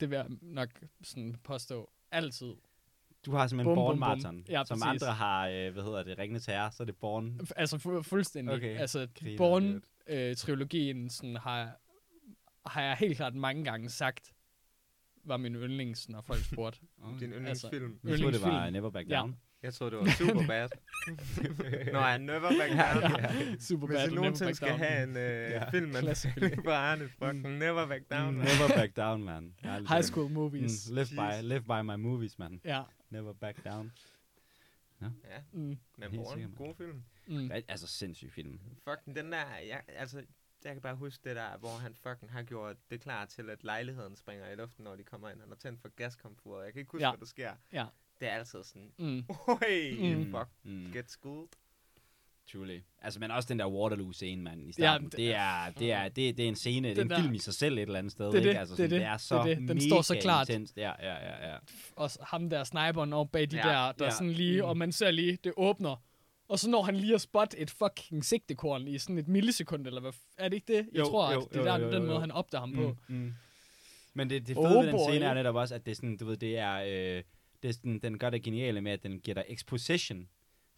det 0.00 0.10
vil 0.10 0.16
jeg 0.16 0.26
nok 0.42 0.68
sådan 1.02 1.36
påstå, 1.44 1.90
altid 2.12 2.52
Du 3.26 3.30
har 3.32 3.46
simpelthen 3.46 3.74
Bum, 3.74 3.82
Born 3.84 3.92
bum. 3.92 3.98
Marathon. 3.98 4.44
Ja, 4.48 4.62
som 4.64 4.80
præcis. 4.80 5.02
andre 5.02 5.14
har, 5.14 5.48
øh, 5.48 5.72
hvad 5.72 5.82
hedder 5.82 6.02
det, 6.02 6.18
Ringende 6.18 6.40
Terror, 6.40 6.70
så 6.70 6.82
er 6.82 6.84
det 6.84 6.96
Born. 6.96 7.40
Altså 7.56 7.76
fu- 7.76 8.02
fuldstændig. 8.02 8.54
Okay. 8.54 8.70
Okay. 8.72 8.80
Altså 8.80 9.08
Griner 9.20 9.36
Born-trilogien 10.08 11.08
sådan, 11.10 11.36
har, 11.36 11.70
har 12.66 12.82
jeg 12.82 12.96
helt 12.96 13.16
klart 13.16 13.34
mange 13.34 13.64
gange 13.64 13.88
sagt, 13.90 14.32
var 15.24 15.36
min 15.36 15.54
yndlings, 15.54 16.08
når 16.08 16.20
folk 16.20 16.40
spurgte. 16.52 16.80
Din 17.20 17.30
yndlingsfilm. 17.32 17.98
Jeg 18.04 18.18
troede, 18.18 18.32
det 18.32 18.42
var. 18.42 18.70
Never 18.70 18.90
Back 18.90 19.08
Ja. 19.08 19.16
Down. 19.16 19.36
Jeg 19.62 19.74
troede, 19.74 19.90
det 19.96 20.00
var 20.00 20.10
Superbad. 20.10 20.68
Nå, 21.92 21.98
jeg 21.98 22.18
never 22.18 22.40
back 22.40 22.70
down. 22.70 23.20
ja. 23.20 23.56
Super 23.58 23.86
Hvis 23.86 23.96
bad. 23.96 24.08
Never 24.08 24.14
nogensinde 24.20 24.48
Back 24.48 24.56
skal 24.56 24.68
Down. 24.68 24.78
have 24.78 25.02
en 25.02 25.16
øh, 25.16 25.50
Ja. 25.50 25.70
film, 25.70 25.92
man 25.92 26.02
Klassiker. 26.02 26.48
på 26.64 26.70
Arne, 26.70 27.08
fucking 27.18 27.58
never 27.58 27.86
back 27.86 28.02
down. 28.10 28.34
man. 28.34 28.46
Never 28.46 28.68
Back 28.76 28.96
Down, 28.96 29.24
man. 29.24 29.54
High. 29.88 30.02
School 30.02 30.30
Movies. 30.30 30.90
Mm, 30.90 30.94
live, 30.94 31.06
by, 31.06 31.42
live 31.48 31.60
by 31.60 31.82
my 31.84 31.96
movies, 31.96 32.38
man. 32.38 32.60
Ja. 32.64 32.82
Never 33.14 33.32
Back 33.32 33.64
Down. 33.64 33.92
Ja, 35.00 35.08
Mm. 35.52 35.78
men 35.96 36.10
Born, 36.16 36.54
god 36.56 36.74
film. 36.74 37.04
Mm. 37.26 37.46
Hvad- 37.46 37.62
Altså, 37.68 37.86
sindssyg 37.86 38.32
film. 38.32 38.60
Fucking 38.84 39.16
den 39.16 39.32
der, 39.32 39.56
jeg, 39.56 39.82
altså, 39.88 40.24
jeg 40.64 40.72
kan 40.72 40.82
bare 40.82 40.94
huske 40.96 41.28
det 41.28 41.36
der, 41.36 41.56
hvor 41.58 41.78
han 41.78 41.94
fucking 41.94 42.32
har 42.32 42.42
gjort 42.42 42.76
det 42.90 43.00
klar 43.00 43.24
til, 43.24 43.50
at 43.50 43.64
lejligheden 43.64 44.16
springer 44.16 44.50
i 44.50 44.54
luften, 44.54 44.84
når 44.84 44.96
de 44.96 45.04
kommer 45.04 45.30
ind. 45.30 45.40
Han 45.40 45.48
har 45.48 45.56
tændt 45.56 45.80
for 45.80 45.88
gaskomfuret. 45.88 46.64
Jeg 46.64 46.72
kan 46.72 46.80
ikke 46.80 46.92
huske, 46.92 47.04
Ja. 47.04 47.10
hvad 47.10 47.18
der 47.20 47.26
sker. 47.26 47.56
Ja. 47.72 47.86
Det 48.20 48.28
er 48.28 48.32
altid 48.32 48.64
sådan, 48.64 48.92
Mm. 48.98 49.24
oi, 49.48 50.14
Mm. 50.14 50.24
fuck, 50.30 50.48
Mm. 50.62 50.92
get 50.92 51.10
schooled. 51.10 51.48
Truly. 52.52 52.78
Altså, 53.02 53.20
men 53.20 53.30
også 53.30 53.46
den 53.48 53.58
der 53.58 53.66
Waterloo-scene, 53.66 54.42
mand, 54.42 54.68
i 54.68 54.72
starten. 54.72 55.06
det- 55.08 55.16
det, 55.18 55.34
er, 55.34 55.70
det, 55.78 55.92
er, 55.92 56.08
det, 56.08 56.36
det 56.36 56.44
er 56.44 56.48
en 56.48 56.56
scene, 56.56 56.88
det 56.88 56.98
er 56.98 57.02
Den 57.02 57.06
en 57.06 57.10
der- 57.10 57.20
film 57.22 57.34
i 57.34 57.38
sig 57.38 57.54
selv 57.54 57.78
et 57.78 57.82
eller 57.82 57.98
andet 57.98 58.12
sted, 58.12 58.26
Det 58.26 58.34
er 58.34 58.38
ikke? 58.38 58.50
det, 58.50 58.56
Altså, 58.58 58.76
det 58.76 58.84
er 58.84 58.88
sådan, 58.88 58.90
det, 58.90 59.00
det 59.00 59.06
er 59.06 59.12
det 59.12 59.20
så 59.20 59.34
er 59.38 59.44
det. 59.44 59.56
Den 59.58 59.66
mega 59.66 59.80
står 59.88 60.02
så 60.02 60.18
klart. 60.20 60.48
intenst. 60.48 60.76
Ja, 60.76 60.92
ja, 61.02 61.14
ja, 61.14 61.50
ja. 61.52 61.56
Og 61.96 62.10
ham 62.22 62.50
der 62.50 62.64
sniperen 62.64 63.12
over 63.12 63.24
bag 63.24 63.50
de 63.50 63.56
Ja, 63.56 63.62
der, 63.62 63.92
der 63.92 64.04
ja. 64.04 64.10
sådan 64.10 64.30
lige, 64.30 64.62
Mm. 64.62 64.68
og 64.68 64.76
man 64.76 64.92
ser 64.92 65.10
lige, 65.10 65.38
det 65.44 65.52
åbner. 65.56 66.02
Og 66.48 66.58
så 66.58 66.70
når 66.70 66.82
han 66.82 66.96
lige 66.96 67.14
at 67.14 67.20
spotte 67.20 67.58
et 67.58 67.70
fucking 67.70 68.24
sigtekorn 68.24 68.88
i 68.88 68.98
sådan 68.98 69.18
et 69.18 69.28
millisekund, 69.28 69.86
eller 69.86 70.00
hvad, 70.00 70.12
er 70.38 70.48
det 70.48 70.56
ikke 70.56 70.72
det? 70.76 70.86
Jeg 70.92 70.98
Jo, 71.00 71.04
tror, 71.04 71.32
jo, 71.32 71.40
at 71.40 71.48
det 71.48 71.56
er 71.56 71.60
jo, 71.60 71.66
der, 71.66 71.78
jo, 71.78 71.84
jo, 71.86 71.92
den 71.92 72.02
jo. 72.02 72.08
måde, 72.08 72.20
han 72.20 72.30
opdager 72.30 72.60
ham 72.60 72.72
på. 72.72 72.96
Mm, 73.08 73.16
mm. 73.16 73.32
Men 74.14 74.30
det, 74.30 74.46
det 74.48 74.56
Oh 74.56 74.64
fede 74.68 74.78
ved 74.78 74.86
den 74.86 74.92
boy. 74.92 75.10
scene 75.10 75.24
er 75.24 75.34
netop 75.34 75.54
også, 75.54 75.74
at 75.74 75.84
det 75.86 75.90
er 75.92 75.96
sådan, 75.96 76.16
du 76.16 76.24
ved, 76.26 76.36
det 76.36 76.58
er, 76.58 76.74
øh, 77.16 77.22
det 77.62 77.68
er 77.68 77.72
sådan, 77.72 77.98
den 77.98 78.18
gør 78.18 78.30
det 78.30 78.42
geniale 78.42 78.80
med, 78.80 78.92
at 78.92 79.02
den 79.02 79.20
giver 79.20 79.34
dig 79.34 79.44
exposition 79.48 80.28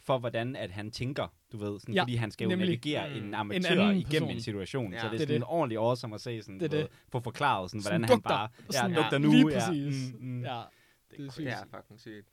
for, 0.06 0.18
hvordan 0.18 0.56
at 0.56 0.70
han 0.70 0.90
tænker, 0.90 1.28
du 1.52 1.56
ved, 1.56 1.80
sådan, 1.80 1.94
Ja, 1.94 2.02
fordi 2.02 2.14
han 2.14 2.30
skal 2.30 2.44
jo 2.44 2.48
nemlig. 2.48 2.68
navigere 2.68 3.08
Mm. 3.08 3.16
en 3.16 3.22
En 3.24 3.34
amatør 3.34 3.70
anden 3.70 3.96
igennem 3.96 4.10
person. 4.10 4.30
en 4.30 4.40
situation, 4.40 4.92
Ja. 4.92 4.98
så 5.00 5.06
det 5.06 5.12
er 5.14 5.18
Det 5.18 5.20
sådan 5.28 5.40
det. 5.40 5.48
ordentligt 5.48 5.78
awesome 5.78 6.14
at 6.14 6.20
se, 6.20 6.42
sådan, 6.42 6.54
Det 6.60 6.64
er 6.64 6.68
det. 6.68 6.78
ved, 6.78 6.88
få 7.08 7.20
forklaret, 7.20 7.70
sådan, 7.70 7.82
Sådan 7.82 8.00
hvordan 8.00 8.08
han 8.08 8.16
dugter. 8.18 8.28
bare, 8.30 8.48
Sådan, 8.70 8.90
ja, 8.90 8.96
dugter 9.02 9.18
nu, 9.18 9.30
lige 9.30 9.48
ja. 9.48 9.58
præcis. 9.68 10.12
Mm, 10.12 10.18
mm. 10.26 10.42
Ja, 10.44 10.62
Det 11.10 11.18
det 11.18 11.26
er 11.28 11.30
Det 11.32 11.48
er 11.48 11.64
fucking 11.80 12.00
sygt. 12.00 12.28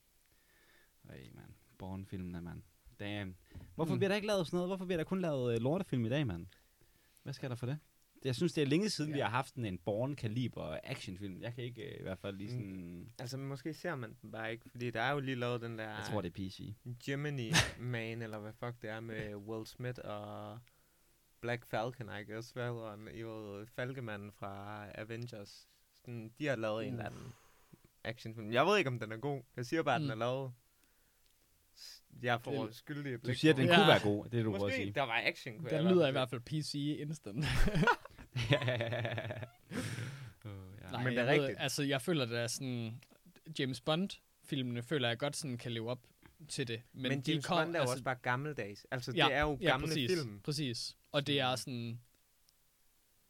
Ej, 1.10 1.18
man. 1.34 1.44
Born-filmene, 1.77 2.42
mand. 2.42 2.62
Damn. 3.00 3.36
Hvorfor 3.75 3.89
Mm. 3.89 3.96
mm. 3.96 4.00
bliver 4.00 4.08
der 4.10 4.15
ikke 4.15 4.27
lavet 4.27 4.48
sådan 4.48 4.58
noget? 4.58 4.70
Hvorfor 4.70 4.86
bliver 4.86 4.98
der 4.98 5.03
kun 5.03 5.22
lavet 5.22 5.56
uh, 5.58 5.63
lortefilm 5.63 6.06
i 6.06 6.10
dag, 6.10 6.27
mand? 6.27 6.46
Hvad 7.24 7.34
skal 7.34 7.50
der 7.50 7.56
for 7.56 7.65
det? 7.65 7.77
Jeg 8.25 8.36
synes, 8.36 8.53
det 8.53 8.62
er 8.62 8.65
længe 8.68 8.89
siden, 8.89 9.10
ja. 9.12 9.15
vi 9.15 9.20
har 9.22 9.30
haft 9.30 9.56
en 9.56 9.77
Born-kaliber 9.77 10.77
actionfilm. 10.84 11.42
Jeg 11.42 11.53
kan 11.56 11.63
ikke 11.63 11.82
uh, 11.96 12.00
i 12.00 12.03
hvert 12.03 12.20
fald 12.20 12.36
lige 12.38 12.50
Mm. 12.58 12.60
sådan... 12.62 13.13
Altså, 13.20 13.38
måske 13.38 13.74
ser 13.74 13.96
man 13.96 14.15
den 14.22 14.32
bare 14.32 14.51
ikke, 14.51 14.70
fordi 14.70 14.92
der 14.92 15.01
er 15.01 15.12
jo 15.12 15.20
lige 15.20 15.36
lavet 15.36 15.62
den 15.62 15.77
der 15.77 15.84
Jeg 15.89 16.03
tror, 16.10 16.22
det 16.22 16.30
er 16.30 16.34
PC. 16.50 16.74
Gemini 17.06 17.51
Man, 17.80 18.22
eller 18.22 18.39
hvad 18.39 18.53
fuck 18.53 18.82
det 18.82 18.89
er, 18.89 19.00
med 19.00 19.36
Will 19.48 19.68
Smith 19.68 20.00
og 20.03 20.60
Black 21.42 21.65
Falcon, 21.65 22.10
I 22.22 22.32
guess, 22.32 22.51
hvad 22.51 22.63
hedder 22.74 22.89
han? 22.89 23.08
Jo, 23.15 23.65
Falkemanden 23.75 24.32
fra 24.32 24.86
Avengers. 24.96 25.68
Sådan, 26.01 26.32
de 26.39 26.46
har 26.48 26.56
lavet 26.56 26.80
uh. 26.82 26.88
en 26.88 26.94
eller 26.94 27.06
anden 27.06 27.34
actionfilm. 28.03 28.51
Jeg 28.51 28.65
ved 28.65 28.77
ikke, 28.77 28.88
om 28.88 29.00
den 29.00 29.12
er 29.12 29.18
god. 29.18 29.42
Jeg 29.58 29.65
siger 29.65 29.84
bare, 29.84 29.96
at 29.96 30.01
den 30.01 30.08
Mm. 30.08 30.12
er 30.12 30.15
lavet. 30.15 30.51
S- 31.77 32.03
Jeg 32.24 32.42
får 32.42 32.65
Det- 32.65 32.75
skyldig 32.75 33.25
Du 33.25 33.34
siger, 33.34 33.51
at 33.53 33.58
den 33.58 33.65
Ja. 33.65 33.75
kunne 33.75 33.88
være 33.88 34.00
god. 34.03 34.24
Det 34.25 34.34
er 34.34 34.38
det, 34.38 34.46
du 34.46 34.50
prøver 34.51 34.56
at 34.56 34.62
Måske 34.72 34.75
sige. 34.84 34.92
der 34.94 35.01
var 35.01 35.22
action, 35.25 35.58
kunne 35.60 35.70
Den 35.70 35.88
lyder 35.88 36.08
i 36.08 36.12
hvert 36.12 36.30
fald 36.30 36.42
PC 36.42 36.98
instant. 37.00 37.46
oh, 40.46 40.52
ja. 40.82 40.92
Nej, 40.92 41.04
Men 41.04 41.13
det 41.13 41.20
er 41.20 41.24
jeg 41.24 41.34
ved, 41.36 41.42
rigtigt. 41.44 41.62
altså, 41.62 41.84
jeg 41.84 42.02
føler, 42.02 42.25
det 42.25 42.40
er 42.40 42.48
sådan... 42.48 43.02
James 43.60 43.82
Bond-filmene 43.82 44.84
føler 44.84 45.08
jeg 45.08 45.18
godt 45.18 45.36
sådan 45.36 45.58
kan 45.58 45.72
leve 45.72 45.90
op 45.90 46.00
til 46.48 46.68
det. 46.68 46.82
Men, 46.94 47.10
Men 47.10 47.22
de 47.22 47.32
James 47.32 47.46
kom- 47.46 47.58
Bond 47.58 47.75
er 47.75 47.80
jo 47.84 47.90
også 47.92 48.04
bare 48.04 48.16
gammeldags. 48.16 48.86
Altså, 48.92 49.12
Ja, 49.16 49.25
det 49.25 49.34
er 49.34 49.42
jo 49.42 49.58
ja, 49.62 49.70
gamle 49.70 49.88
præcis, 49.88 50.12
film. 50.12 50.40
Præcis. 50.44 50.96
Og 51.12 51.28
det 51.28 51.40
er 51.40 51.56
sådan... 51.56 52.00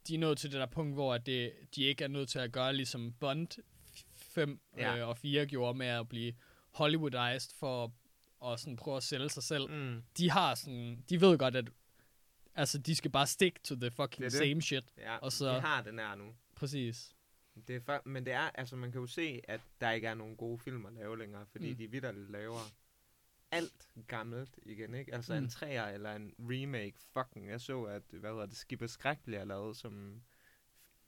De 0.08 0.16
er 0.16 0.20
nået 0.20 0.38
til 0.38 0.52
det 0.52 0.60
der 0.60 0.66
punkt, 0.66 0.94
hvor 0.94 1.14
at 1.14 1.26
det, 1.26 1.52
de 1.76 1.84
ikke 1.84 2.04
er 2.04 2.08
nødt 2.08 2.30
til 2.30 2.40
at 2.40 2.52
gøre 2.52 2.74
ligesom 2.76 3.14
Bond 3.20 3.48
5 4.16 4.60
Ja. 4.78 4.92
ja. 4.94 4.98
øh, 4.98 5.08
og 5.08 5.18
4 5.18 5.46
gjorde 5.46 5.78
med 5.78 5.88
at 5.88 6.10
blive 6.10 6.34
Hollywoodized 6.72 7.56
for 7.60 7.94
at 8.46 8.60
sådan 8.60 8.76
prøve 8.76 8.98
at 8.98 9.04
sælge 9.04 9.30
sig 9.30 9.44
selv. 9.44 9.70
Mm. 9.70 10.04
De 10.18 10.32
har 10.32 10.56
sådan... 10.56 11.04
De 11.10 11.22
ved 11.22 11.38
godt, 11.38 11.56
at 11.56 11.66
altså, 12.56 12.78
de 12.78 12.96
skal 12.96 13.12
bare 13.12 13.28
stick 13.28 13.64
to 13.64 13.76
the 13.76 13.92
fucking 13.92 14.24
Det 14.24 14.32
det. 14.32 14.40
same 14.50 14.62
shit. 14.62 14.84
Ja, 14.98 15.18
Og 15.18 15.32
så- 15.32 15.56
de 15.56 15.60
har 15.62 15.82
den 15.82 16.00
her 16.00 16.16
nu. 16.16 16.36
Præcis. 16.56 17.16
Det 17.68 17.76
er 17.76 17.80
for, 17.80 18.02
men 18.06 18.26
det 18.26 18.34
er, 18.34 18.50
altså 18.56 18.76
man 18.76 18.92
kan 18.92 19.02
jo 19.02 19.08
se, 19.08 19.42
at 19.48 19.62
der 19.82 19.92
ikke 19.92 20.08
er 20.08 20.14
nogen 20.14 20.36
gode 20.36 20.60
film 20.60 20.86
at 20.86 20.94
lave 20.94 21.18
længere, 21.18 21.46
fordi 21.46 21.70
Mm. 21.72 21.78
de 21.78 21.88
vidderligt 21.92 22.32
laver 22.32 22.60
alt 23.52 23.88
gammelt 24.08 24.60
igen, 24.64 24.94
ikke? 24.94 25.14
Altså 25.14 25.34
mm. 25.34 25.44
En 25.44 25.50
træer 25.50 25.86
eller 25.88 26.16
en 26.16 26.34
remake, 26.40 26.94
fucking, 27.14 27.50
jeg 27.50 27.62
så, 27.62 27.84
at, 27.84 28.02
hvad 28.12 28.30
hedder 28.32 28.46
det, 28.46 28.58
Skipper 28.58 28.88
Skræk 28.88 29.18
bliver 29.24 29.46
lavet 29.46 29.78
som 29.78 30.22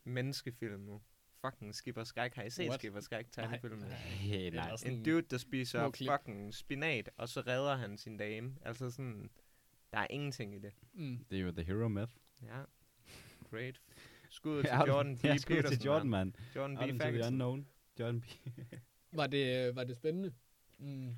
menneskefilm 0.03 0.79
nu. 0.79 1.01
Fucking 1.41 1.75
Skipper 1.75 2.03
Skræk, 2.03 2.35
har 2.35 2.43
I 2.43 2.49
set 2.49 2.67
What? 2.69 2.79
Skipper 2.79 2.99
Skræk 2.99 3.31
tegnefilmen? 3.31 3.91
Hey, 3.91 4.37
nej. 4.37 4.45
Eller 4.45 4.75
sådan- 4.75 4.93
En 4.93 5.03
dude, 5.05 5.21
der 5.21 5.37
spiser 5.37 5.91
fucking 5.91 6.53
spinat, 6.53 7.09
og 7.17 7.29
så 7.29 7.41
redder 7.41 7.75
han 7.75 7.97
sin 7.97 8.17
dame. 8.17 8.55
Altså 8.61 8.91
sådan, 8.91 9.29
der 9.95 10.01
er 10.01 10.07
ingenting 10.09 10.55
i 10.55 10.59
det. 10.59 10.73
Mm. 10.93 11.25
Det 11.29 11.37
er 11.37 11.41
jo 11.41 11.51
The 11.51 11.63
Hero 11.63 11.87
Myth. 11.87 12.11
Ja, 12.41 12.61
great. 13.49 13.81
Skud 14.29 14.63
til 14.63 14.71
Jordan 14.87 15.17
B. 15.17 15.23
Ja, 15.23 15.37
skud 15.37 15.55
Peterson, 15.55 15.77
til 15.77 15.85
Jordan, 15.85 16.09
mand. 16.09 16.33
man. 16.37 16.45
Jordan 16.55 16.75
B. 16.75 16.79
Out 16.79 16.89
the 16.89 16.99
Ferguson. 16.99 17.27
unknown. 17.33 17.67
Jordan 17.99 18.21
B. 18.21 18.25
Var 19.11 19.27
det, 19.27 19.75
var 19.75 19.83
det 19.83 19.95
spændende? 19.97 20.33
Mm. 20.79 21.15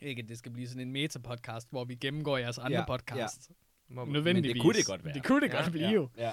Ikke, 0.00 0.22
at 0.22 0.28
det 0.28 0.38
skal 0.38 0.52
blive 0.52 0.68
sådan 0.68 0.88
en 0.88 0.92
meta-podcast, 0.92 1.66
hvor 1.70 1.84
vi 1.84 1.94
gennemgår 1.94 2.36
jeres 2.38 2.58
andre 2.58 2.72
Ja, 2.72 2.80
ja, 2.80 2.86
podcast. 2.86 3.50
Ja. 3.90 4.04
Nødvendigvis. 4.04 4.62
kunne 4.62 4.74
det 4.74 4.86
godt 4.86 5.04
være. 5.04 5.14
Det 5.14 5.24
kunne 5.24 5.40
det 5.40 5.52
Ja. 5.52 5.60
godt 5.60 5.72
blive 5.72 5.86
Ja. 5.86 5.92
jo. 5.92 6.08
Ja. 6.16 6.32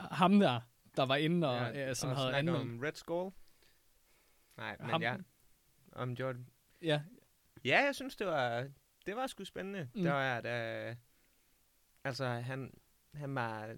Ham 0.00 0.40
der, 0.40 0.60
der 0.96 1.06
var 1.06 1.16
inde 1.16 1.48
og, 1.50 1.56
Ja, 1.74 1.86
ja, 1.86 1.94
som 1.94 2.10
og 2.10 2.16
havde 2.16 2.34
anmeldt. 2.34 2.60
om 2.60 2.80
Red 2.80 2.92
Skull. 2.94 3.30
Nej, 4.56 4.76
men 4.80 4.90
Ham- 4.90 5.02
ja. 5.02 5.16
Om 5.92 6.10
Jordan. 6.12 6.46
Ja, 6.82 7.02
Ja, 7.64 7.84
jeg 7.84 7.94
synes, 7.94 8.16
det 8.16 8.26
var, 8.26 8.68
det 9.06 9.16
var 9.16 9.26
sgu 9.26 9.44
spændende. 9.44 9.88
Mm. 9.94 10.02
Det 10.02 10.10
var, 10.12 10.40
da, 10.40 10.96
altså, 12.04 12.26
han, 12.26 12.70
han 13.14 13.34
var 13.34 13.74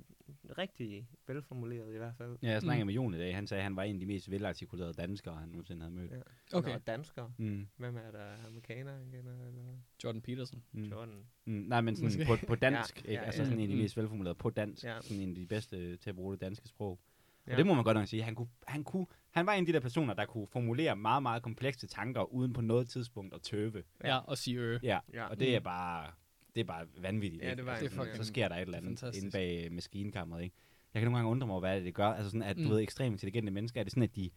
rigtig 0.58 1.08
velformuleret 1.26 1.94
i 1.94 1.98
hvert 1.98 2.14
fald. 2.18 2.38
Ja, 2.42 2.50
jeg 2.50 2.60
snakkede 2.62 2.84
Mm. 2.84 2.86
med 2.86 2.94
Jon 2.94 3.14
i 3.14 3.18
dag. 3.18 3.34
Han 3.34 3.46
sagde, 3.46 3.58
at 3.60 3.64
han 3.64 3.76
var 3.76 3.82
en 3.82 3.96
af 3.96 4.00
de 4.00 4.06
mest 4.06 4.30
velartikulerede 4.30 4.92
danskere, 4.94 5.34
han 5.36 5.48
nogensinde 5.48 5.82
havde 5.82 5.94
mødt. 5.94 6.10
Ja. 6.12 6.58
okay. 6.58 6.72
Nå, 6.72 6.78
dansker. 6.78 7.30
Mm. 7.38 7.66
Hvem 7.76 7.96
er 7.96 8.10
der? 8.10 8.46
Amerikaner 8.46 8.98
igen? 9.00 9.26
Eller 9.26 9.78
Jordan 10.04 10.20
Peterson. 10.22 10.62
Mm. 10.72 10.82
Jordan? 10.84 11.26
Mm. 11.44 11.52
Nej, 11.52 11.80
men 11.80 11.96
sådan 11.96 12.26
på, 12.26 12.36
på 12.46 12.54
dansk. 12.54 13.04
Ja, 13.04 13.10
ikke? 13.10 13.20
ja, 13.20 13.26
altså 13.26 13.42
ja. 13.42 13.44
sådan 13.48 13.58
en 13.58 13.62
af 13.64 13.68
de 13.68 13.74
Mm. 13.74 13.80
mest 13.82 13.96
velformulerede 13.96 14.38
på 14.38 14.50
dansk. 14.50 14.84
Ja. 14.84 15.00
Sådan 15.00 15.22
en 15.22 15.28
af 15.28 15.34
de 15.34 15.46
bedste 15.46 15.96
til 15.96 16.10
at 16.10 16.16
bruge 16.16 16.32
det 16.32 16.40
danske 16.40 16.68
sprog. 16.68 17.00
Ja. 17.46 17.50
Ja. 17.50 17.54
Og 17.54 17.58
det 17.58 17.66
må 17.66 17.74
man 17.74 17.84
godt 17.84 17.96
nok 17.96 18.06
sige. 18.08 18.22
Han, 18.22 18.34
kunne, 18.34 18.48
han, 18.66 18.84
kunne, 18.84 19.06
han 19.36 19.46
var 19.46 19.52
en 19.52 19.60
af 19.62 19.66
de 19.66 19.72
der 19.72 19.80
personer, 19.80 20.14
der 20.14 20.24
kunne 20.26 20.46
formulere 20.46 20.96
meget, 20.96 21.22
meget 21.22 21.42
komplekse 21.42 21.86
tanker, 21.86 22.32
uden 22.34 22.52
på 22.52 22.60
noget 22.60 22.88
tidspunkt 22.88 23.34
at 23.34 23.42
tøve. 23.42 23.82
Ja, 24.04 24.18
og 24.18 24.38
sige 24.38 24.58
øh. 24.60 24.80
Ja, 24.82 24.98
Ja. 25.14 25.26
og 25.26 25.40
det 25.40 25.54
er 25.54 25.60
Mm. 25.60 25.64
bare, 25.64 26.10
det 26.54 26.60
er 26.60 26.64
bare 26.64 26.86
vanvittigt. 27.00 27.42
Ja, 27.44 27.54
det 27.54 27.66
var 27.66 27.72
altså, 27.72 28.04
det 28.04 28.16
så 28.16 28.24
sker 28.24 28.48
der 28.48 28.56
et 28.56 28.60
eller 28.60 28.80
det 28.80 29.02
er 29.02 29.06
andet 29.06 29.16
inde 29.22 29.30
bag 29.30 29.72
maskinkammeret, 29.72 30.42
ikke? 30.42 30.56
Jeg 30.94 31.00
kan 31.02 31.06
nogle 31.06 31.18
gange 31.18 31.30
undre 31.30 31.46
mig 31.46 31.52
over, 31.52 31.60
hvad 31.60 31.76
det, 31.76 31.84
det 31.84 31.94
gør. 31.94 32.06
Altså 32.08 32.30
sådan, 32.30 32.42
at 32.42 32.56
du 32.56 32.62
Mm. 32.62 32.70
ved, 32.70 32.80
ekstremt 32.80 33.12
intelligente 33.12 33.52
mennesker, 33.52 33.80
er 33.80 33.84
det 33.84 33.92
sådan, 33.92 34.02
at 34.02 34.16
de 34.16 34.30